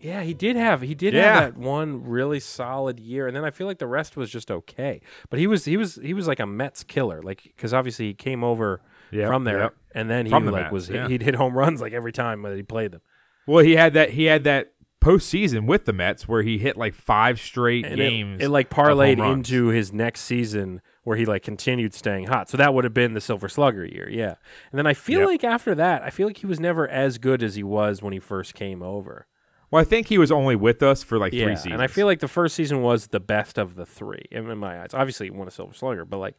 yeah. 0.00 0.22
He 0.22 0.34
did 0.34 0.56
have 0.56 0.80
he 0.82 0.94
did 0.94 1.14
Yeah. 1.14 1.40
have 1.40 1.54
that 1.54 1.56
one 1.60 2.04
really 2.04 2.40
solid 2.40 2.98
year, 3.00 3.26
and 3.26 3.36
then 3.36 3.44
I 3.44 3.50
feel 3.50 3.66
like 3.66 3.78
the 3.78 3.86
rest 3.86 4.16
was 4.16 4.30
just 4.30 4.50
okay. 4.50 5.00
But 5.30 5.38
he 5.38 5.46
was 5.46 5.64
he 5.64 5.76
was 5.76 5.96
he 6.02 6.14
was 6.14 6.26
like 6.28 6.40
a 6.40 6.46
Mets 6.46 6.82
killer, 6.84 7.22
like 7.22 7.42
because 7.44 7.72
obviously 7.74 8.06
he 8.08 8.14
came 8.14 8.42
over 8.44 8.80
Yep, 9.12 9.28
from 9.28 9.44
there, 9.44 9.58
yep. 9.60 9.74
and 9.94 10.10
then 10.10 10.26
he 10.26 10.30
From 10.30 10.46
like 10.46 10.72
was 10.72 10.88
yeah. 10.90 11.06
he'd 11.08 11.22
hit 11.22 11.36
home 11.36 11.56
runs 11.56 11.80
like 11.80 11.92
every 11.92 12.12
time 12.12 12.42
that 12.42 12.56
he 12.56 12.62
played 12.62 12.92
them. 12.92 13.00
Well, 13.46 13.64
he 13.64 13.76
had 13.76 13.94
that. 13.94 14.10
He 14.10 14.24
had 14.24 14.42
that 14.44 14.72
postseason 15.00 15.66
with 15.66 15.84
the 15.84 15.92
Mets 15.92 16.26
where 16.26 16.42
he 16.42 16.58
hit 16.58 16.76
like 16.76 16.92
five 16.94 17.38
straight 17.38 17.84
And 17.86 17.96
games. 17.96 18.40
it, 18.40 18.46
it 18.46 18.48
like 18.48 18.68
parlayed 18.70 19.24
into 19.32 19.68
his 19.68 19.92
next 19.92 20.22
season 20.22 20.80
where 21.04 21.16
he 21.16 21.24
like 21.24 21.44
continued 21.44 21.94
staying 21.94 22.24
hot. 22.26 22.48
So 22.50 22.56
that 22.56 22.74
would 22.74 22.82
have 22.82 22.92
been 22.94 23.14
the 23.14 23.20
Silver 23.20 23.48
Slugger 23.48 23.84
year, 23.84 24.10
yeah. 24.10 24.34
And 24.72 24.78
then 24.78 24.86
I 24.88 24.94
feel 24.94 25.20
Yep. 25.20 25.28
like 25.28 25.44
after 25.44 25.76
that, 25.76 26.02
I 26.02 26.10
feel 26.10 26.26
like 26.26 26.38
he 26.38 26.46
was 26.46 26.58
never 26.58 26.88
as 26.88 27.18
good 27.18 27.44
as 27.44 27.54
he 27.54 27.62
was 27.62 28.02
when 28.02 28.12
he 28.12 28.18
first 28.18 28.54
came 28.56 28.82
over. 28.82 29.26
Well, 29.70 29.80
I 29.80 29.84
think 29.84 30.06
he 30.08 30.18
was 30.18 30.30
only 30.30 30.54
with 30.56 30.82
us 30.82 31.02
for 31.02 31.18
like 31.18 31.32
yeah, 31.32 31.44
three 31.44 31.56
seasons. 31.56 31.72
and 31.74 31.82
I 31.82 31.86
feel 31.88 32.06
like 32.06 32.20
the 32.20 32.28
first 32.28 32.54
season 32.54 32.82
was 32.82 33.08
the 33.08 33.20
best 33.20 33.58
of 33.58 33.74
the 33.74 33.84
three 33.86 34.24
in, 34.30 34.48
in 34.50 34.58
my 34.58 34.80
eyes. 34.82 34.94
Obviously, 34.94 35.26
he 35.26 35.30
won 35.30 35.48
a 35.48 35.50
Silver 35.50 35.74
Slugger, 35.74 36.04
but 36.04 36.18
like 36.18 36.36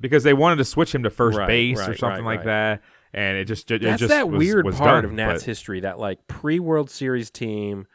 because 0.00 0.24
they 0.24 0.34
wanted 0.34 0.56
to 0.56 0.64
switch 0.64 0.94
him 0.94 1.02
to 1.04 1.10
first 1.10 1.38
Right, 1.38 1.46
base 1.46 1.78
or 1.80 1.96
something 1.96 2.24
right, 2.24 2.38
like 2.38 2.46
right. 2.46 2.78
that, 2.78 2.82
and 3.12 3.36
it 3.36 3.44
just 3.44 3.70
it 3.70 3.82
that's 3.82 4.00
just 4.00 4.08
that 4.10 4.28
was- 4.28 4.38
weird 4.38 4.64
was 4.66 4.76
part 4.76 5.02
done, 5.02 5.04
of 5.04 5.12
Nats 5.12 5.42
but- 5.42 5.46
history. 5.46 5.80
That 5.80 5.98
like 5.98 6.26
pre 6.26 6.58
World 6.58 6.90
Series 6.90 7.30
team, 7.30 7.86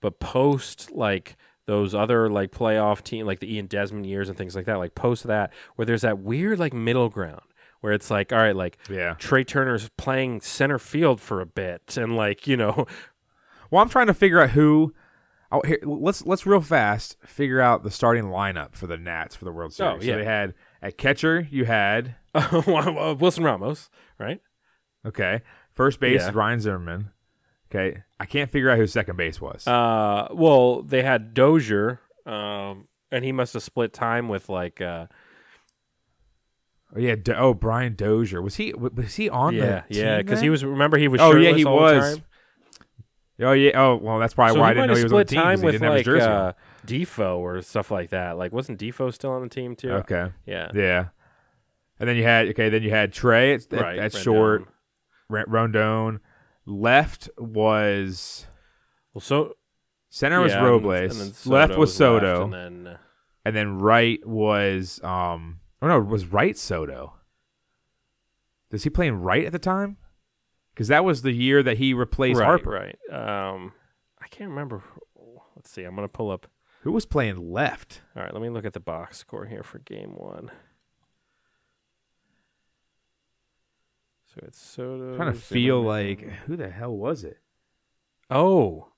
but 0.00 0.20
post 0.20 0.92
like 0.92 1.36
those 1.66 1.94
other 1.94 2.28
like 2.28 2.50
playoff 2.52 3.02
team, 3.02 3.26
like 3.26 3.40
the 3.40 3.52
Ian 3.54 3.66
Desmond 3.66 4.06
years 4.06 4.28
and 4.28 4.36
things 4.38 4.54
like 4.54 4.66
that. 4.66 4.76
Like 4.78 4.94
post 4.94 5.24
that, 5.24 5.52
where 5.76 5.86
there's 5.86 6.02
that 6.02 6.18
weird 6.18 6.58
like 6.58 6.72
middle 6.74 7.08
ground 7.08 7.40
where 7.80 7.92
it's 7.92 8.10
like, 8.10 8.32
all 8.32 8.38
right, 8.38 8.56
like 8.56 8.78
Yeah. 8.88 9.14
Trea 9.18 9.44
Turner's 9.44 9.90
playing 9.98 10.40
center 10.40 10.78
field 10.78 11.20
for 11.20 11.40
a 11.40 11.46
bit, 11.46 11.96
and 11.96 12.16
like 12.16 12.46
you 12.46 12.56
know, 12.56 12.86
Well, 13.74 13.82
I'm 13.82 13.88
trying 13.88 14.06
to 14.06 14.14
figure 14.14 14.40
out 14.40 14.50
who. 14.50 14.94
Oh, 15.50 15.60
here, 15.66 15.80
let's 15.82 16.24
let's 16.24 16.46
real 16.46 16.60
fast 16.60 17.16
figure 17.24 17.60
out 17.60 17.82
the 17.82 17.90
starting 17.90 18.26
lineup 18.26 18.76
for 18.76 18.86
the 18.86 18.96
Nats 18.96 19.34
for 19.34 19.44
the 19.44 19.50
World 19.50 19.72
Series. 19.72 19.92
Oh, 19.92 20.06
yeah. 20.06 20.12
So 20.12 20.18
they 20.18 20.24
had 20.24 20.54
at 20.80 20.96
catcher 20.96 21.48
you 21.50 21.64
had 21.64 22.14
Wilson 22.66 23.42
Ramos, 23.42 23.90
right? 24.16 24.40
okay 25.04 25.42
first 25.72 25.98
base 25.98 26.22
Yeah. 26.22 26.30
Ryan 26.32 26.60
Zimmerman. 26.60 27.10
Okay, 27.68 28.04
I 28.20 28.26
can't 28.26 28.48
figure 28.48 28.70
out 28.70 28.78
who 28.78 28.86
second 28.86 29.16
base 29.16 29.40
was. 29.40 29.66
Uh, 29.66 30.28
well, 30.30 30.82
they 30.82 31.02
had 31.02 31.34
Dozier, 31.34 31.98
um, 32.26 32.86
and 33.10 33.24
he 33.24 33.32
must 33.32 33.54
have 33.54 33.64
split 33.64 33.92
time 33.92 34.28
with 34.28 34.48
like, 34.48 34.80
uh, 34.80 35.06
oh 36.94 37.00
yeah, 37.00 37.16
Do- 37.16 37.34
oh 37.34 37.54
Brian 37.54 37.96
Dozier 37.96 38.40
was 38.40 38.54
he 38.54 38.72
was 38.72 39.16
he 39.16 39.28
on 39.28 39.54
yeah, 39.54 39.82
the 39.88 39.94
yeah, 39.98 40.16
team 40.18 40.26
because 40.26 40.40
he 40.40 40.48
was. 40.48 40.64
Remember, 40.64 40.96
he 40.96 41.08
was. 41.08 41.20
Oh 41.20 41.34
yeah, 41.34 41.52
he 41.52 41.64
was. 41.64 42.20
Oh 43.40 43.52
yeah. 43.52 43.72
Oh 43.74 43.96
well, 43.96 44.18
that's 44.18 44.34
probably 44.34 44.54
so 44.54 44.60
why 44.60 44.70
I 44.70 44.74
didn't 44.74 44.88
know 44.90 44.94
he 44.96 45.02
was 45.02 45.12
on 45.12 45.18
the 45.18 45.24
team. 45.24 45.40
time 45.40 45.58
he 45.58 45.64
with 45.64 45.72
didn't 45.74 45.84
have 45.84 45.92
his 45.94 46.06
like 46.06 46.20
jersey 46.20 46.26
uh, 46.26 46.52
Difo 46.86 47.38
or 47.38 47.60
stuff 47.62 47.90
like 47.90 48.10
that. 48.10 48.36
Like, 48.38 48.52
wasn't 48.52 48.78
Difo 48.78 49.12
still 49.12 49.30
on 49.32 49.42
the 49.42 49.48
team 49.48 49.74
too? 49.74 49.90
Okay. 49.92 50.30
Yeah. 50.46 50.70
Yeah. 50.74 51.06
And 51.98 52.08
then 52.08 52.16
you 52.16 52.22
had 52.24 52.48
okay, 52.50 52.68
then 52.68 52.82
you 52.82 52.90
had 52.90 53.12
Trea 53.12 53.54
at, 53.54 53.66
Right. 53.72 53.98
at 53.98 54.12
Rendon. 54.12 54.22
short, 54.22 54.64
Ra- 55.28 55.44
Rondon. 55.48 56.20
Left 56.66 57.28
was 57.38 58.46
Well, 59.12 59.20
so 59.20 59.54
center 60.10 60.40
was 60.40 60.52
yeah, 60.52 60.58
and- 60.58 60.66
Robles. 60.66 61.20
and 61.20 61.52
left 61.52 61.76
was 61.76 61.94
Soto, 61.94 62.46
left, 62.46 62.54
and 62.54 62.84
then 62.84 62.92
uh, 62.94 62.96
and 63.44 63.56
then 63.56 63.78
right 63.78 64.24
was 64.26 65.02
um. 65.02 65.60
Oh 65.82 65.88
no, 65.88 65.98
was 66.00 66.26
right 66.26 66.56
Soto. 66.56 67.14
Does 68.70 68.84
he 68.84 68.90
play 68.90 69.06
in 69.08 69.20
right 69.20 69.44
at 69.44 69.52
the 69.52 69.58
time? 69.58 69.96
Because 70.74 70.88
that 70.88 71.04
was 71.04 71.22
the 71.22 71.32
year 71.32 71.62
that 71.62 71.78
he 71.78 71.94
replaced 71.94 72.40
right, 72.40 72.46
Harper. 72.46 72.70
right. 72.70 72.98
Um, 73.10 73.72
I 74.20 74.26
can't 74.28 74.50
remember. 74.50 74.82
Let's 75.54 75.70
see. 75.70 75.84
I'm 75.84 75.94
gonna 75.94 76.08
pull 76.08 76.30
up. 76.30 76.48
Who 76.82 76.92
was 76.92 77.06
playing 77.06 77.52
left? 77.52 78.02
All 78.16 78.22
right, 78.22 78.32
let 78.32 78.42
me 78.42 78.50
look 78.50 78.64
at 78.66 78.74
the 78.74 78.80
box 78.80 79.18
score 79.18 79.46
here 79.46 79.62
for 79.62 79.78
game 79.78 80.14
one. 80.16 80.50
So 84.34 84.40
it's 84.46 84.60
Soto. 84.60 85.10
I'm 85.12 85.16
trying 85.16 85.32
to 85.32 85.38
feel 85.38 85.80
like 85.80 86.20
who 86.46 86.56
the 86.56 86.68
hell 86.68 86.94
was 86.96 87.22
it? 87.24 87.38
Oh, 88.30 88.88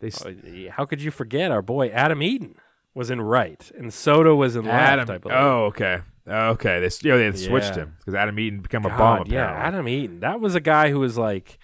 They 0.00 0.10
Oh, 0.24 0.70
how 0.70 0.84
could 0.84 1.02
you 1.02 1.10
forget 1.10 1.50
our 1.50 1.62
boy 1.62 1.88
Adam 1.88 2.22
Eaton 2.22 2.56
was 2.94 3.10
in 3.10 3.20
right 3.20 3.70
and 3.76 3.92
Soto 3.92 4.36
was 4.36 4.54
in 4.54 4.68
Adam. 4.68 5.08
left? 5.08 5.10
I 5.10 5.18
believe. 5.18 5.36
oh, 5.36 5.64
okay, 5.66 6.00
okay. 6.28 6.80
They 6.80 6.88
you 7.02 7.10
know, 7.12 7.18
they 7.18 7.24
had 7.26 7.38
switched 7.38 7.76
Yeah. 7.76 7.82
him 7.84 7.96
because 7.98 8.14
Adam 8.14 8.38
Eaton 8.38 8.60
became 8.60 8.84
a 8.84 8.88
God, 8.88 9.24
bum. 9.24 9.26
yeah. 9.32 9.50
Adam 9.50 9.88
Eaton. 9.88 10.20
That 10.20 10.40
was 10.40 10.54
a 10.54 10.60
guy 10.60 10.90
who 10.90 11.00
was 11.00 11.16
like, 11.18 11.58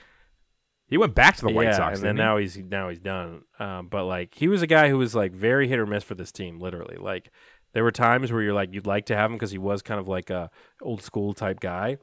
He 0.86 0.98
went 0.98 1.14
back 1.14 1.36
to 1.36 1.42
the 1.46 1.52
White 1.52 1.64
yeah, 1.68 1.76
Sox, 1.76 1.98
and 1.98 2.06
then 2.06 2.16
didn't 2.16 2.26
he? 2.26 2.30
now 2.32 2.36
he's 2.36 2.56
now 2.58 2.88
he's 2.88 2.98
done. 3.00 3.42
Um, 3.58 3.88
but 3.88 4.04
like 4.04 4.34
he 4.34 4.48
was 4.48 4.62
a 4.62 4.66
guy 4.66 4.88
who 4.88 4.98
was 4.98 5.14
like 5.14 5.32
very 5.32 5.68
hit 5.68 5.78
or 5.78 5.86
miss 5.86 6.04
for 6.04 6.14
this 6.14 6.32
team. 6.32 6.58
Literally, 6.60 6.96
like 6.96 7.30
there 7.72 7.84
were 7.84 7.92
times 7.92 8.32
where 8.32 8.42
you're 8.42 8.52
like 8.54 8.74
you'd 8.74 8.86
like 8.86 9.06
to 9.06 9.16
have 9.16 9.30
him 9.30 9.36
because 9.36 9.50
he 9.52 9.58
was 9.58 9.80
kind 9.82 10.00
of 10.00 10.08
like 10.08 10.30
a 10.30 10.50
old 10.82 11.02
school 11.02 11.32
type 11.32 11.60
guy, 11.60 11.96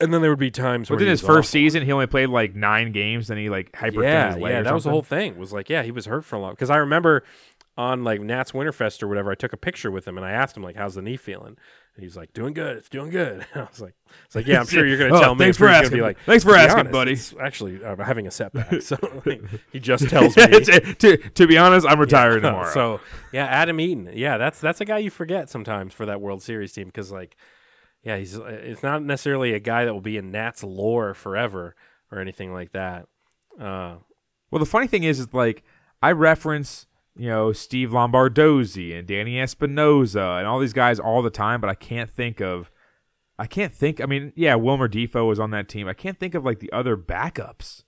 and 0.00 0.14
then 0.14 0.22
there 0.22 0.30
would 0.30 0.38
be 0.38 0.50
times 0.52 0.88
where 0.88 0.94
Within 0.96 1.08
he 1.08 1.10
his 1.10 1.22
was 1.22 1.26
first 1.26 1.48
awful. 1.48 1.52
season, 1.60 1.84
he 1.84 1.92
only 1.92 2.06
played 2.06 2.28
like 2.28 2.54
nine 2.54 2.92
games. 2.92 3.26
Then 3.28 3.36
he 3.38 3.50
like 3.50 3.72
hyperextended 3.72 4.02
yeah, 4.04 4.32
his 4.34 4.42
leg 4.42 4.52
yeah, 4.52 4.58
or 4.60 4.62
that 4.64 4.74
was 4.74 4.84
the 4.84 4.88
something. 4.88 4.92
whole 4.92 5.02
thing. 5.02 5.38
Was 5.38 5.52
like, 5.52 5.68
yeah, 5.68 5.82
he 5.82 5.90
was 5.90 6.06
hurt 6.06 6.24
for 6.24 6.36
a 6.36 6.38
long. 6.40 6.52
Because 6.52 6.70
I 6.70 6.76
remember 6.76 7.24
on 7.76 8.04
like 8.04 8.20
Nats 8.20 8.52
Winterfest 8.52 9.02
or 9.02 9.08
whatever, 9.08 9.30
I 9.30 9.34
took 9.34 9.52
a 9.52 9.56
picture 9.56 9.90
with 9.90 10.06
him 10.06 10.16
and 10.18 10.26
I 10.26 10.32
asked 10.32 10.56
him 10.56 10.62
like, 10.62 10.76
"How's 10.76 10.94
the 10.94 11.02
knee 11.02 11.16
feeling?" 11.16 11.56
And 11.94 12.02
he's 12.04 12.16
like, 12.16 12.32
"Doing 12.34 12.52
good. 12.52 12.76
It's 12.76 12.88
doing 12.90 13.10
good." 13.10 13.46
I 13.54 13.60
was 13.60 13.80
like, 13.80 13.94
"It's 14.26 14.34
like, 14.34 14.46
yeah, 14.46 14.60
I'm 14.60 14.66
sure 14.74 14.86
you're 14.86 14.98
going 14.98 15.10
to 15.12 15.16
Oh, 15.16 15.20
tell 15.20 15.34
me." 15.34 15.38
thanks 15.46 15.56
for 15.56 15.68
asking. 15.68 15.96
Be 15.98 16.02
like, 16.02 16.18
Thanks 16.26 16.44
for 16.44 16.54
asking, 16.54 16.94
honest, 16.94 17.34
buddy." 17.34 17.44
actually, 17.46 17.84
I'm 17.84 17.98
having 17.98 18.26
a 18.26 18.30
setback. 18.30 18.72
So 18.82 18.96
like, 19.24 19.42
he 19.72 19.80
just 19.80 20.08
tells 20.10 20.36
me. 20.36 20.46
To, 20.46 21.16
to 21.16 21.46
be 21.46 21.56
honest, 21.56 21.86
I'm 21.88 21.98
retiring 21.98 22.42
Yeah, 22.42 22.50
tomorrow. 22.50 22.72
So 22.74 23.00
yeah, 23.32 23.46
Adam 23.46 23.80
Eaton. 23.80 24.10
Yeah, 24.12 24.36
that's 24.38 24.60
that's 24.60 24.80
a 24.80 24.84
guy 24.84 24.98
you 24.98 25.10
forget 25.10 25.48
sometimes 25.48 25.94
for 25.94 26.04
that 26.06 26.20
World 26.20 26.42
Series 26.42 26.72
team 26.72 26.86
because 26.88 27.10
like, 27.10 27.36
yeah, 28.02 28.18
he's 28.18 28.34
it's 28.36 28.82
not 28.82 29.02
necessarily 29.02 29.54
a 29.54 29.60
guy 29.60 29.86
that 29.86 29.94
will 29.94 30.00
be 30.02 30.16
in 30.18 30.30
Nats 30.30 30.62
lore 30.62 31.14
forever 31.14 31.74
or 32.10 32.18
anything 32.18 32.52
like 32.52 32.72
that. 32.72 33.06
Uh, 33.58 33.96
Well, 34.50 34.58
the 34.58 34.66
funny 34.66 34.86
thing 34.88 35.04
is, 35.04 35.18
is 35.20 35.32
like 35.32 35.62
I 36.02 36.12
reference, 36.12 36.86
you 37.16 37.28
know, 37.28 37.52
Steve 37.52 37.90
Lombardozzi 37.90 38.96
and 38.98 39.06
Danny 39.06 39.40
Espinosa 39.40 40.36
and 40.38 40.46
all 40.46 40.58
these 40.58 40.72
guys 40.72 40.98
all 40.98 41.22
the 41.22 41.30
time, 41.30 41.60
but 41.60 41.68
I 41.68 41.74
can't 41.74 42.10
think 42.10 42.40
of, 42.40 42.70
I 43.38 43.46
can't 43.46 43.72
think. 43.72 44.00
I 44.00 44.06
mean, 44.06 44.32
yeah, 44.34 44.54
Wilmer 44.54 44.88
Difo 44.88 45.28
was 45.28 45.38
on 45.38 45.50
that 45.50 45.68
team. 45.68 45.88
I 45.88 45.94
can't 45.94 46.18
think 46.18 46.34
of 46.34 46.44
like 46.44 46.60
the 46.60 46.72
other 46.72 46.96
backups. 46.96 47.84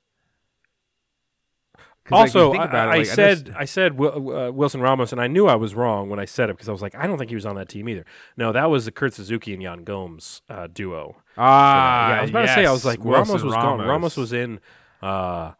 Also, 2.10 2.52
think 2.52 2.62
I, 2.62 2.66
it, 2.66 2.74
I 2.74 2.96
like, 2.98 3.06
said 3.06 3.48
s- 3.48 3.54
I 3.56 3.64
said 3.64 3.98
uh, 3.98 4.50
Wilson 4.52 4.82
Ramos, 4.82 5.10
and 5.10 5.22
I 5.22 5.26
knew 5.26 5.46
I 5.46 5.54
was 5.54 5.74
wrong 5.74 6.10
when 6.10 6.18
I 6.18 6.26
said 6.26 6.50
it 6.50 6.52
because 6.52 6.68
I 6.68 6.72
was 6.72 6.82
like, 6.82 6.94
I 6.94 7.06
don't 7.06 7.16
think 7.16 7.30
he 7.30 7.34
was 7.34 7.46
on 7.46 7.56
that 7.56 7.70
team 7.70 7.88
either. 7.88 8.04
No, 8.36 8.52
that 8.52 8.68
was 8.68 8.84
the 8.84 8.92
Kurt 8.92 9.14
Suzuki 9.14 9.54
and 9.54 9.62
Yan 9.62 9.84
Gomes 9.84 10.42
uh, 10.50 10.66
duo. 10.70 11.16
ah, 11.38 12.10
yeah, 12.10 12.18
I 12.18 12.20
was 12.20 12.30
about 12.30 12.42
to 12.42 12.48
say, 12.48 12.66
I 12.66 12.72
was 12.72 12.80
yes, 12.80 12.84
like, 12.84 13.04
Wilson 13.04 13.28
Ramos 13.28 13.42
was 13.42 13.54
gone. 13.54 13.78
Ramos. 13.78 13.88
Ramos 13.88 14.16
was 14.18 14.32
in. 14.34 14.60
Uh, 15.00 15.52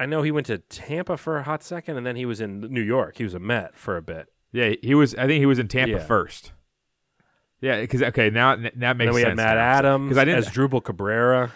I 0.00 0.06
know 0.06 0.22
he 0.22 0.30
went 0.30 0.46
to 0.46 0.58
Tampa 0.58 1.16
for 1.16 1.38
a 1.38 1.42
hot 1.42 1.62
second, 1.62 1.96
and 1.96 2.06
then 2.06 2.14
he 2.16 2.24
was 2.26 2.40
in 2.40 2.60
New 2.60 2.80
York. 2.82 3.16
He 3.18 3.24
was 3.24 3.34
a 3.34 3.40
Met 3.40 3.76
for 3.76 3.96
a 3.96 4.02
bit. 4.02 4.28
Yeah, 4.52 4.74
he 4.82 4.94
was. 4.94 5.14
I 5.16 5.26
think 5.26 5.40
he 5.40 5.46
was 5.46 5.58
in 5.58 5.68
Tampa 5.68 5.96
Yeah. 5.98 6.04
first. 6.04 6.52
Yeah, 7.60 7.80
because 7.80 8.02
okay, 8.02 8.30
now 8.30 8.54
that 8.56 8.74
And 8.74 8.80
makes 8.80 8.98
then 9.08 9.14
we 9.14 9.20
sense. 9.22 9.28
had 9.30 9.36
Matt 9.36 9.56
now. 9.56 9.60
Adams 9.62 10.10
'Cause 10.10 10.18
I 10.18 10.24
didn't. 10.24 10.38
as 10.38 10.48
Drupal 10.50 10.82
Cabrera. 10.84 11.50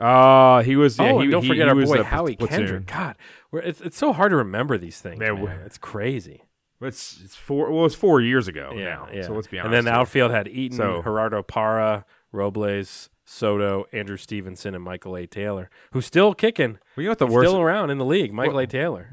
Oh, 0.00 0.60
he 0.60 0.76
was. 0.76 0.98
Yeah, 0.98 1.12
oh, 1.12 1.18
he, 1.18 1.24
and 1.24 1.32
don't 1.32 1.42
he- 1.42 1.48
forget 1.48 1.64
he 1.66 1.70
our 1.70 1.74
was 1.74 1.88
boy 1.90 2.00
a 2.00 2.04
Howie 2.04 2.36
platoon. 2.36 2.58
Kendrick. 2.58 2.86
God, 2.86 3.16
we're, 3.50 3.60
it's 3.60 3.80
it's 3.80 3.96
so 3.96 4.12
hard 4.12 4.30
to 4.30 4.36
remember 4.36 4.78
these 4.78 5.00
things. 5.00 5.18
Man, 5.18 5.34
Man, 5.34 5.42
we- 5.44 5.50
It's 5.64 5.78
crazy. 5.78 6.42
It's 6.80 7.20
it's 7.24 7.34
four. 7.34 7.72
Well, 7.72 7.86
it's 7.86 7.94
four 7.96 8.20
years 8.20 8.46
ago 8.46 8.70
Yeah, 8.74 8.84
now. 8.84 9.08
yeah. 9.12 9.22
So 9.22 9.32
let's 9.32 9.48
be 9.48 9.58
honest. 9.58 9.66
And 9.66 9.74
then 9.74 9.84
the 9.84 9.90
here. 9.90 10.00
outfield 10.00 10.30
had 10.30 10.46
Eaton, 10.48 10.76
So- 10.76 11.02
Gerardo 11.02 11.42
Parra, 11.42 12.04
Robles, 12.30 13.10
Soto, 13.30 13.84
Andrew 13.92 14.16
Stevenson, 14.16 14.74
and 14.74 14.82
Michael 14.82 15.14
A. 15.16 15.26
Taylor, 15.26 15.68
who's 15.92 16.06
still 16.06 16.32
kicking, 16.34 16.78
Well, 16.96 17.02
you 17.02 17.08
know 17.10 17.14
the 17.14 17.26
worst? 17.26 17.48
still 17.50 17.60
around 17.60 17.90
in 17.90 17.98
the 17.98 18.04
league. 18.04 18.32
Michael 18.32 18.58
A. 18.58 18.66
Taylor. 18.66 19.10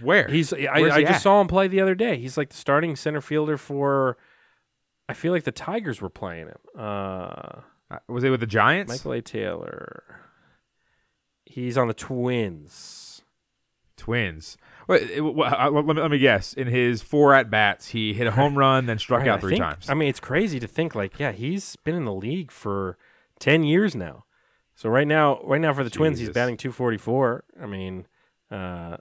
where 0.00 0.26
He's 0.28 0.52
I, 0.52 0.66
I 0.72 0.80
he 0.80 1.02
just 1.02 1.12
at? 1.16 1.22
saw 1.22 1.40
him 1.40 1.48
play 1.48 1.68
the 1.68 1.80
other 1.80 1.94
day. 1.94 2.16
He's 2.18 2.36
like 2.38 2.48
the 2.48 2.56
starting 2.56 2.96
center 2.96 3.20
fielder 3.20 3.56
for. 3.58 4.16
I 5.08 5.14
feel 5.14 5.32
like 5.32 5.44
the 5.44 5.52
Tigers 5.52 6.00
were 6.00 6.08
playing 6.10 6.46
him. 6.48 6.58
Uh, 6.78 7.60
Uh, 7.90 7.98
was 8.08 8.22
it 8.24 8.30
with 8.30 8.40
the 8.40 8.46
Giants? 8.46 8.90
Michael 8.92 9.12
A. 9.12 9.22
Taylor. 9.22 10.02
He's 11.46 11.78
on 11.78 11.88
the 11.88 11.94
Twins. 11.94 13.22
Twins. 13.96 14.56
Wait, 14.86 15.18
uh, 15.18 15.70
let, 15.70 15.84
me, 15.86 15.94
let 15.94 16.10
me 16.10 16.18
guess. 16.18 16.52
In 16.54 16.66
his 16.68 17.02
four 17.02 17.34
at 17.34 17.50
bats, 17.50 17.88
he 17.88 18.14
hit 18.14 18.26
a 18.26 18.30
home 18.32 18.56
run, 18.56 18.86
then 18.86 18.98
struck 18.98 19.20
Right, 19.20 19.28
out 19.28 19.38
I 19.38 19.40
three 19.40 19.50
think- 19.52 19.62
times. 19.62 19.90
I 19.90 19.94
mean, 19.94 20.08
it's 20.08 20.20
crazy 20.20 20.60
to 20.60 20.66
think 20.66 20.94
like, 20.94 21.18
yeah, 21.18 21.32
he's 21.32 21.76
been 21.76 21.94
in 21.94 22.04
the 22.04 22.12
league 22.14 22.50
for 22.50 22.96
ten 23.38 23.62
years 23.62 23.94
now. 23.94 24.24
So 24.74 24.88
right 24.88 25.06
now, 25.06 25.40
right 25.42 25.60
now 25.60 25.72
for 25.72 25.82
the 25.82 25.90
Twins, 25.90 26.18
he's 26.18 26.30
batting 26.30 26.56
two 26.56 26.72
forty 26.72 26.98
four. 26.98 27.44
I 27.60 27.66
mean, 27.66 28.06
uh, 28.50 28.98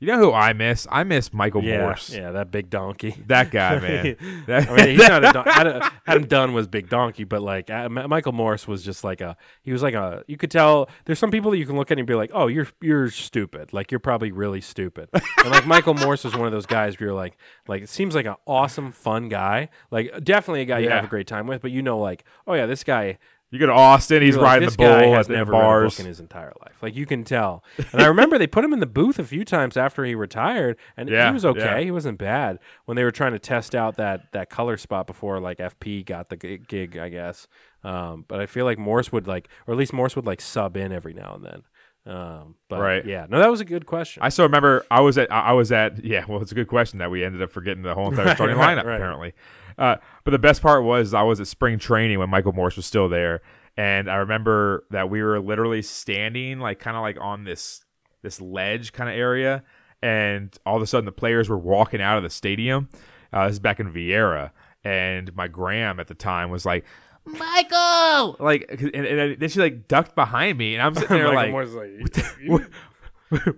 you 0.00 0.06
know 0.06 0.18
who 0.18 0.32
I 0.32 0.52
miss? 0.52 0.86
I 0.92 1.02
miss 1.02 1.32
Michael 1.32 1.64
yeah, 1.64 1.80
Morse. 1.80 2.14
yeah, 2.14 2.30
that 2.30 2.52
big 2.52 2.70
donkey. 2.70 3.16
That 3.26 3.50
guy, 3.50 3.80
man. 3.80 4.44
That- 4.46 4.70
I 4.70 4.76
mean, 4.76 4.88
he's 4.90 4.98
not 5.08 5.24
a 5.24 5.32
don- 5.32 5.48
Adam, 5.48 5.90
Adam 6.06 6.26
Dunn 6.26 6.52
was 6.52 6.68
big 6.68 6.88
donkey, 6.88 7.24
but 7.24 7.42
like 7.42 7.68
uh, 7.68 7.88
Michael 7.88 8.30
Morse 8.30 8.68
was 8.68 8.84
just 8.84 9.02
like 9.02 9.20
a 9.20 9.36
he 9.62 9.72
was 9.72 9.82
like 9.82 9.94
a 9.94 10.22
you 10.28 10.36
could 10.36 10.52
tell 10.52 10.88
there's 11.04 11.18
some 11.18 11.32
people 11.32 11.50
that 11.50 11.58
you 11.58 11.66
can 11.66 11.76
look 11.76 11.90
at 11.90 11.98
and 11.98 12.06
be 12.06 12.14
like, 12.14 12.30
oh, 12.32 12.46
you're 12.46 12.68
you're 12.80 13.10
stupid, 13.10 13.72
like 13.72 13.90
you're 13.90 13.98
probably 13.98 14.30
really 14.30 14.60
stupid. 14.60 15.08
and 15.12 15.50
like 15.50 15.66
Michael 15.66 15.94
Morse 15.94 16.22
was 16.22 16.36
one 16.36 16.46
of 16.46 16.52
those 16.52 16.66
guys 16.66 17.00
where 17.00 17.08
you're 17.08 17.16
like, 17.16 17.36
like 17.66 17.82
it 17.82 17.88
seems 17.88 18.14
like 18.14 18.26
an 18.26 18.36
awesome, 18.46 18.92
fun 18.92 19.28
guy, 19.28 19.68
like 19.90 20.22
definitely 20.22 20.60
a 20.60 20.66
guy 20.66 20.78
you 20.78 20.90
have 20.90 21.04
a 21.04 21.08
great 21.08 21.26
time 21.26 21.48
with, 21.48 21.60
but 21.60 21.72
you 21.72 21.82
know, 21.82 21.98
like, 21.98 22.22
oh 22.46 22.54
yeah, 22.54 22.66
this 22.66 22.84
guy 22.84 23.18
you 23.50 23.58
go 23.58 23.66
to 23.66 23.72
Austin, 23.72 24.22
he's 24.22 24.36
like, 24.36 24.44
riding 24.44 24.68
the 24.68 24.76
guy 24.76 25.04
bull 25.04 25.14
has 25.14 25.26
at 25.26 25.28
the 25.32 25.36
never 25.36 25.52
read 25.52 25.58
a 25.58 25.60
book 25.62 25.66
bars. 25.66 26.00
in 26.00 26.06
his 26.06 26.20
entire 26.20 26.52
life. 26.60 26.82
Like 26.82 26.94
you 26.94 27.06
can 27.06 27.24
tell. 27.24 27.64
And 27.92 28.02
I 28.02 28.06
remember 28.06 28.36
they 28.38 28.46
put 28.46 28.64
him 28.64 28.72
in 28.72 28.80
the 28.80 28.86
booth 28.86 29.18
a 29.18 29.24
few 29.24 29.44
times 29.44 29.76
after 29.76 30.04
he 30.04 30.14
retired, 30.14 30.76
and 30.96 31.08
Yeah, 31.08 31.28
he 31.28 31.32
was 31.32 31.44
okay. 31.44 31.60
yeah. 31.60 31.80
He 31.80 31.90
wasn't 31.90 32.18
bad 32.18 32.58
when 32.84 32.96
they 32.96 33.04
were 33.04 33.10
trying 33.10 33.32
to 33.32 33.38
test 33.38 33.74
out 33.74 33.96
that 33.96 34.32
that 34.32 34.50
color 34.50 34.76
spot 34.76 35.06
before 35.06 35.40
like 35.40 35.58
FP 35.58 36.04
got 36.04 36.28
the 36.28 36.36
gig, 36.36 36.96
I 36.98 37.08
guess. 37.08 37.46
Um, 37.84 38.24
but 38.28 38.40
I 38.40 38.46
feel 38.46 38.64
like 38.64 38.78
Morse 38.78 39.10
would 39.12 39.26
like, 39.26 39.48
or 39.66 39.72
at 39.72 39.78
least 39.78 39.92
Morse 39.92 40.14
would 40.16 40.26
like 40.26 40.40
sub 40.40 40.76
in 40.76 40.92
every 40.92 41.14
now 41.14 41.34
and 41.34 41.44
then. 41.44 41.62
Um, 42.06 42.54
but 42.68 42.80
Right. 42.80 43.04
yeah, 43.04 43.26
no, 43.28 43.38
that 43.38 43.50
was 43.50 43.60
a 43.60 43.64
good 43.66 43.84
question. 43.86 44.22
I 44.22 44.30
still 44.30 44.46
remember 44.46 44.84
I 44.90 45.00
was 45.00 45.18
at 45.18 45.30
I 45.30 45.52
was 45.52 45.72
at 45.72 46.04
yeah 46.04 46.24
well 46.28 46.40
it's 46.40 46.52
a 46.52 46.54
good 46.54 46.68
question 46.68 46.98
that 47.00 47.10
we 47.10 47.22
ended 47.24 47.42
up 47.42 47.50
forgetting 47.50 47.82
the 47.82 47.94
whole 47.94 48.10
entire 48.10 48.34
starting 48.34 48.56
right, 48.58 48.76
lineup 48.78 48.84
right. 48.84 48.94
apparently, 48.96 49.32
uh, 49.78 49.96
but 50.24 50.30
the 50.32 50.38
best 50.38 50.60
part 50.62 50.84
was 50.84 51.14
I 51.14 51.22
was 51.22 51.40
at 51.40 51.46
spring 51.46 51.78
training 51.78 52.18
when 52.18 52.28
Michael 52.30 52.52
Morse 52.52 52.76
was 52.76 52.86
still 52.86 53.08
there, 53.08 53.40
and 53.76 54.10
I 54.10 54.16
remember 54.16 54.84
that 54.90 55.08
we 55.10 55.22
were 55.22 55.40
literally 55.40 55.82
standing 55.82 56.58
like 56.58 56.78
kind 56.80 56.96
of 56.96 57.02
like 57.02 57.16
on 57.20 57.44
this 57.44 57.84
this 58.22 58.40
ledge 58.40 58.92
kind 58.92 59.08
of 59.08 59.16
area, 59.16 59.62
and 60.02 60.56
all 60.66 60.76
of 60.76 60.82
a 60.82 60.86
sudden 60.86 61.04
the 61.04 61.12
players 61.12 61.48
were 61.48 61.58
walking 61.58 62.00
out 62.00 62.16
of 62.16 62.22
the 62.24 62.30
stadium. 62.30 62.88
Uh, 63.32 63.46
this 63.46 63.54
is 63.54 63.60
back 63.60 63.78
in 63.78 63.92
Viera, 63.92 64.50
and 64.84 65.34
my 65.36 65.48
gram 65.48 66.00
at 66.00 66.08
the 66.08 66.14
time 66.14 66.50
was 66.50 66.66
like. 66.66 66.84
Michael, 67.26 68.36
like, 68.40 68.64
and, 68.70 68.94
and 69.06 69.38
then 69.38 69.48
she 69.50 69.60
like 69.60 69.86
ducked 69.86 70.14
behind 70.14 70.56
me, 70.56 70.74
and 70.74 70.82
I'm 70.82 70.94
sitting 70.94 71.14
there 71.18 71.26
like, 71.34 71.52
like, 71.52 71.68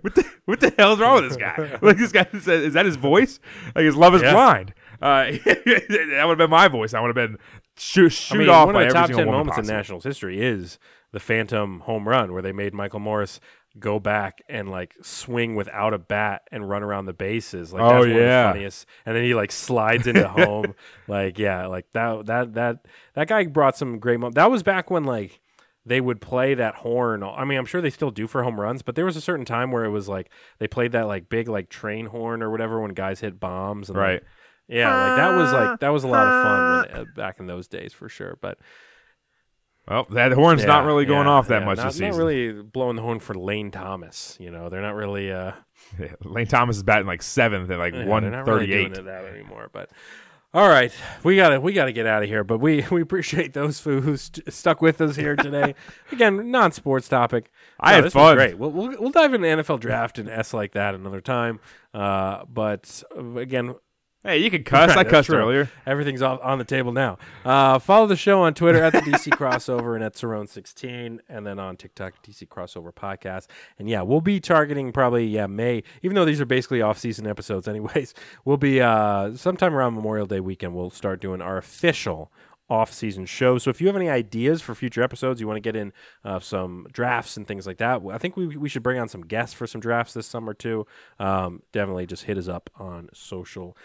what, 0.01 0.15
the 0.15 0.25
what 0.45 0.59
the 0.59 0.73
hell's 0.77 0.99
wrong 0.99 1.21
with 1.21 1.29
this 1.29 1.37
guy? 1.37 1.77
Like 1.81 1.97
this 1.97 2.11
guy 2.11 2.27
says, 2.33 2.47
is 2.47 2.73
that 2.73 2.85
his 2.85 2.97
voice? 2.97 3.39
Like 3.73 3.85
his 3.85 3.95
love 3.95 4.13
is 4.15 4.21
Yeah. 4.21 4.33
blind. 4.33 4.73
Uh, 5.01 5.31
that 5.45 6.23
would 6.25 6.29
have 6.29 6.37
been 6.37 6.49
my 6.49 6.67
voice. 6.67 6.93
I 6.93 6.99
would 7.01 7.07
have 7.07 7.15
been 7.15 7.37
shoot 7.77 8.09
shoot 8.11 8.35
I 8.35 8.39
mean, 8.39 8.49
off 8.49 8.65
one 8.67 8.75
by 8.75 8.83
of 8.83 8.93
the 8.93 8.97
every 8.99 9.13
top 9.15 9.17
ten 9.23 9.31
moments 9.31 9.57
in. 9.57 9.65
Nationals 9.65 10.03
history 10.03 10.41
is 10.41 10.77
the 11.11 11.19
Phantom 11.19 11.81
home 11.81 12.07
run 12.07 12.31
where 12.33 12.41
they 12.41 12.51
made 12.53 12.73
Michael 12.73 12.99
Morse 12.99 13.39
go 13.79 13.99
back 13.99 14.41
and 14.49 14.69
like 14.69 14.93
swing 15.01 15.55
without 15.55 15.93
a 15.93 15.97
bat 15.97 16.41
and 16.51 16.67
run 16.69 16.83
around 16.83 17.05
the 17.05 17.13
bases. 17.13 17.71
Like 17.71 17.81
Oh, 17.81 17.87
that's 17.87 17.99
one 18.01 18.09
of 18.11 18.17
yeah. 18.17 18.47
the 18.47 18.49
funniest. 18.53 18.85
And 19.05 19.15
then 19.15 19.23
he 19.23 19.33
like 19.33 19.51
slides 19.51 20.07
into 20.07 20.27
home. 20.27 20.75
Like 21.07 21.39
yeah, 21.39 21.67
like 21.67 21.89
that 21.93 22.25
that 22.25 22.53
that 22.53 22.85
that 23.13 23.27
guy 23.27 23.45
brought 23.45 23.77
some 23.77 23.99
great 23.99 24.19
moments. 24.19 24.35
That 24.35 24.51
was 24.51 24.61
back 24.61 24.91
when 24.91 25.03
like 25.05 25.39
they 25.85 25.99
would 25.99 26.21
play 26.21 26.53
that 26.53 26.75
horn. 26.75 27.23
I 27.23 27.43
mean, 27.43 27.57
I'm 27.57 27.65
sure 27.65 27.81
they 27.81 27.89
still 27.89 28.11
do 28.11 28.27
for 28.27 28.43
home 28.43 28.59
runs, 28.59 28.83
but 28.83 28.95
there 28.95 29.05
was 29.05 29.15
a 29.15 29.21
certain 29.21 29.45
time 29.45 29.71
where 29.71 29.83
it 29.83 29.89
was 29.89 30.07
like 30.07 30.29
they 30.59 30.67
played 30.67 30.91
that 30.91 31.07
like 31.07 31.27
big 31.27 31.47
like 31.47 31.69
train 31.69 32.05
horn 32.07 32.43
or 32.43 32.51
whatever 32.51 32.79
when 32.79 32.91
guys 32.91 33.21
hit 33.21 33.39
bombs. 33.39 33.89
And, 33.89 33.97
like, 33.97 34.05
Right. 34.05 34.23
Yeah, 34.71 35.07
like 35.07 35.17
that 35.17 35.35
was 35.35 35.53
like 35.53 35.79
that 35.79 35.89
was 35.89 36.03
a 36.03 36.07
lot 36.07 36.27
of 36.27 36.43
fun 36.43 36.93
when, 36.93 37.01
uh, 37.01 37.11
back 37.15 37.39
in 37.39 37.47
those 37.47 37.67
days 37.67 37.93
for 37.93 38.09
sure. 38.09 38.37
But 38.41 38.57
Well, 39.87 40.07
that 40.11 40.31
horn's 40.31 40.63
not 40.63 40.85
really 40.85 41.05
going 41.05 41.27
yeah, 41.27 41.33
off 41.33 41.47
that 41.49 41.61
yeah, 41.61 41.65
much 41.65 41.77
not, 41.77 41.85
this 41.87 41.95
season. 41.95 42.09
Not 42.09 42.17
really 42.17 42.51
blowing 42.63 42.95
the 42.95 43.01
horn 43.01 43.19
for 43.19 43.33
Lane 43.35 43.71
Thomas. 43.71 44.37
You 44.39 44.51
know, 44.51 44.69
they're 44.69 44.81
not 44.81 44.95
really. 44.95 45.31
Uh, 45.31 45.53
Lane 46.23 46.47
Thomas 46.47 46.77
is 46.77 46.83
batting 46.83 47.07
like 47.07 47.21
seventh 47.21 47.69
at 47.69 47.79
like 47.79 47.93
yeah, 47.93 48.05
one 48.05 48.23
they're 48.23 48.31
not 48.31 48.47
really 48.47 48.67
doing 48.67 48.93
that 48.93 49.25
anymore. 49.25 49.69
But 49.73 49.89
All 50.53 50.67
right, 50.67 50.91
we 51.23 51.37
gotta 51.37 51.61
we 51.61 51.71
gotta 51.71 51.93
get 51.93 52.05
out 52.05 52.23
of 52.23 52.29
here, 52.29 52.43
but 52.43 52.57
we 52.57 52.85
we 52.91 53.01
appreciate 53.01 53.53
those 53.53 53.79
who 53.79 54.01
who 54.01 54.17
st- 54.17 54.51
stuck 54.53 54.81
with 54.81 54.99
us 54.99 55.15
here 55.15 55.35
today. 55.35 55.75
Again, 56.11 56.51
non 56.51 56.73
sports 56.73 57.07
topic. 57.07 57.49
I 57.79 57.93
had 57.93 58.03
this 58.03 58.13
fun. 58.13 58.35
Great. 58.35 58.57
We'll, 58.57 58.71
we'll 58.71 58.89
we'll 58.99 59.11
dive 59.11 59.33
into 59.33 59.47
NFL 59.47 59.79
draft 59.79 60.19
and 60.19 60.29
s 60.29 60.53
like 60.53 60.73
that 60.73 60.93
another 60.93 61.21
time. 61.21 61.61
Uh, 61.93 62.43
but 62.51 63.01
uh, 63.17 63.35
again, 63.35 63.75
Hey, 64.23 64.37
you 64.37 64.51
can 64.51 64.63
cuss. 64.65 64.89
Right, 64.89 64.99
I 64.99 65.03
cussed 65.09 65.29
true. 65.29 65.37
earlier. 65.37 65.69
Everything's 65.85 66.21
off 66.21 66.39
on 66.43 66.59
the 66.59 66.63
table 66.63 66.91
now. 66.91 67.17
Uh, 67.43 67.79
follow 67.79 68.05
the 68.05 68.15
show 68.15 68.41
on 68.41 68.53
Twitter 68.53 68.83
at 68.83 68.93
the 68.93 68.99
DC 68.99 69.29
Crossover 69.37 69.95
and 69.95 70.03
at 70.03 70.13
Cerrone16, 70.13 71.19
and 71.27 71.47
then 71.47 71.57
on 71.57 71.75
TikTok, 71.75 72.13
DC 72.23 72.47
Crossover 72.47 72.93
Podcast. 72.93 73.47
And 73.79 73.89
yeah, 73.89 74.03
we'll 74.03 74.21
be 74.21 74.39
targeting 74.39 74.91
probably 74.91 75.25
yeah 75.25 75.47
May, 75.47 75.81
even 76.03 76.15
though 76.15 76.25
these 76.25 76.39
are 76.39 76.45
basically 76.45 76.81
off-season 76.81 77.25
episodes, 77.25 77.67
anyways. 77.67 78.13
We'll 78.45 78.57
be 78.57 78.81
uh, 78.81 79.35
sometime 79.35 79.73
around 79.75 79.95
Memorial 79.95 80.25
Day 80.25 80.39
weekend. 80.39 80.73
We'll 80.73 80.89
start 80.89 81.21
doing 81.21 81.41
our 81.41 81.57
official 81.57 82.31
off-season 82.69 83.25
show. 83.25 83.57
So 83.57 83.69
if 83.69 83.81
you 83.81 83.87
have 83.87 83.95
any 83.95 84.09
ideas 84.09 84.61
for 84.61 84.73
future 84.73 85.03
episodes, 85.03 85.41
you 85.41 85.47
want 85.47 85.57
to 85.57 85.61
get 85.61 85.75
in 85.75 85.91
uh, 86.23 86.39
some 86.39 86.87
drafts 86.91 87.37
and 87.37 87.45
things 87.47 87.67
like 87.67 87.77
that, 87.77 88.01
I 88.09 88.17
think 88.17 88.37
we 88.37 88.55
we 88.55 88.69
should 88.69 88.83
bring 88.83 88.99
on 88.99 89.09
some 89.09 89.21
guests 89.21 89.53
for 89.53 89.67
some 89.67 89.81
drafts 89.81 90.13
this 90.13 90.27
summer 90.27 90.53
too. 90.53 90.87
Um, 91.19 91.61
definitely 91.71 92.05
just 92.05 92.23
hit 92.23 92.37
us 92.37 92.47
up 92.47 92.69
on 92.77 93.09
social 93.13 93.75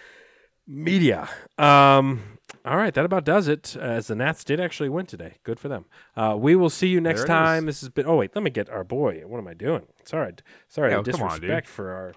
media. 0.66 1.28
Um, 1.58 2.22
all 2.64 2.76
right, 2.76 2.92
that 2.94 3.04
about 3.04 3.24
does 3.24 3.48
it. 3.48 3.76
As 3.76 4.08
the 4.08 4.14
Nats 4.16 4.44
did 4.44 4.60
actually 4.60 4.88
win 4.88 5.06
today. 5.06 5.34
Good 5.44 5.60
for 5.60 5.68
them. 5.68 5.84
Uh, 6.16 6.36
we 6.38 6.56
will 6.56 6.70
see 6.70 6.88
you 6.88 7.00
next 7.00 7.24
time. 7.26 7.68
is. 7.68 7.76
This 7.76 7.80
has 7.82 7.88
been. 7.90 8.06
Oh 8.06 8.16
wait, 8.16 8.32
let 8.34 8.42
me 8.42 8.50
get 8.50 8.68
our 8.68 8.84
boy. 8.84 9.22
What 9.26 9.38
am 9.38 9.46
I 9.48 9.54
doing? 9.54 9.86
Sorry, 10.04 10.34
sorry, 10.68 10.90
Yeah, 10.92 11.02
come 11.02 11.22
on, 11.22 11.28
disrespect 11.40 11.68
for 11.68 11.90
our, 11.92 12.14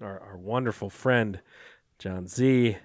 our 0.00 0.20
our 0.20 0.36
wonderful 0.36 0.90
friend 0.90 1.40
John 1.98 2.26
Z. 2.26 2.76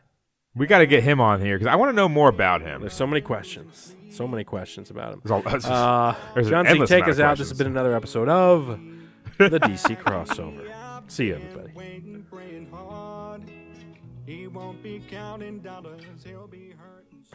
We 0.54 0.68
got 0.68 0.80
to 0.80 0.86
get 0.86 1.04
him 1.04 1.22
on 1.22 1.40
here 1.40 1.58
because 1.58 1.72
I 1.72 1.76
want 1.76 1.90
to 1.92 1.96
know 1.96 2.10
more 2.10 2.28
about 2.28 2.62
him. 2.62 2.82
There's 2.82 2.94
so 2.94 3.08
many 3.08 3.22
questions. 3.22 3.96
So 4.10 4.28
many 4.28 4.44
questions 4.44 4.90
about 4.90 5.14
him. 5.14 5.22
There's 5.24 5.32
all- 5.32 5.42
there's- 5.50 5.64
Uh, 5.66 6.14
there's 6.34 6.50
John 6.50 6.66
Z, 6.68 6.86
take 6.88 7.08
us 7.08 7.20
out. 7.22 7.38
This 7.38 7.48
has 7.48 7.58
been 7.58 7.68
another 7.68 7.96
episode 7.96 8.28
of 8.28 8.68
the 9.38 9.60
DC 9.60 9.98
crossover. 10.04 10.70
See 11.08 11.28
you, 11.28 11.36
everybody. 11.36 12.10
He 14.32 14.48
won't 14.48 14.82
be 14.82 15.02
counting 15.10 15.60
dollars, 15.60 16.24
he'll 16.24 16.48
be 16.48 16.72
hurting. 16.78 17.26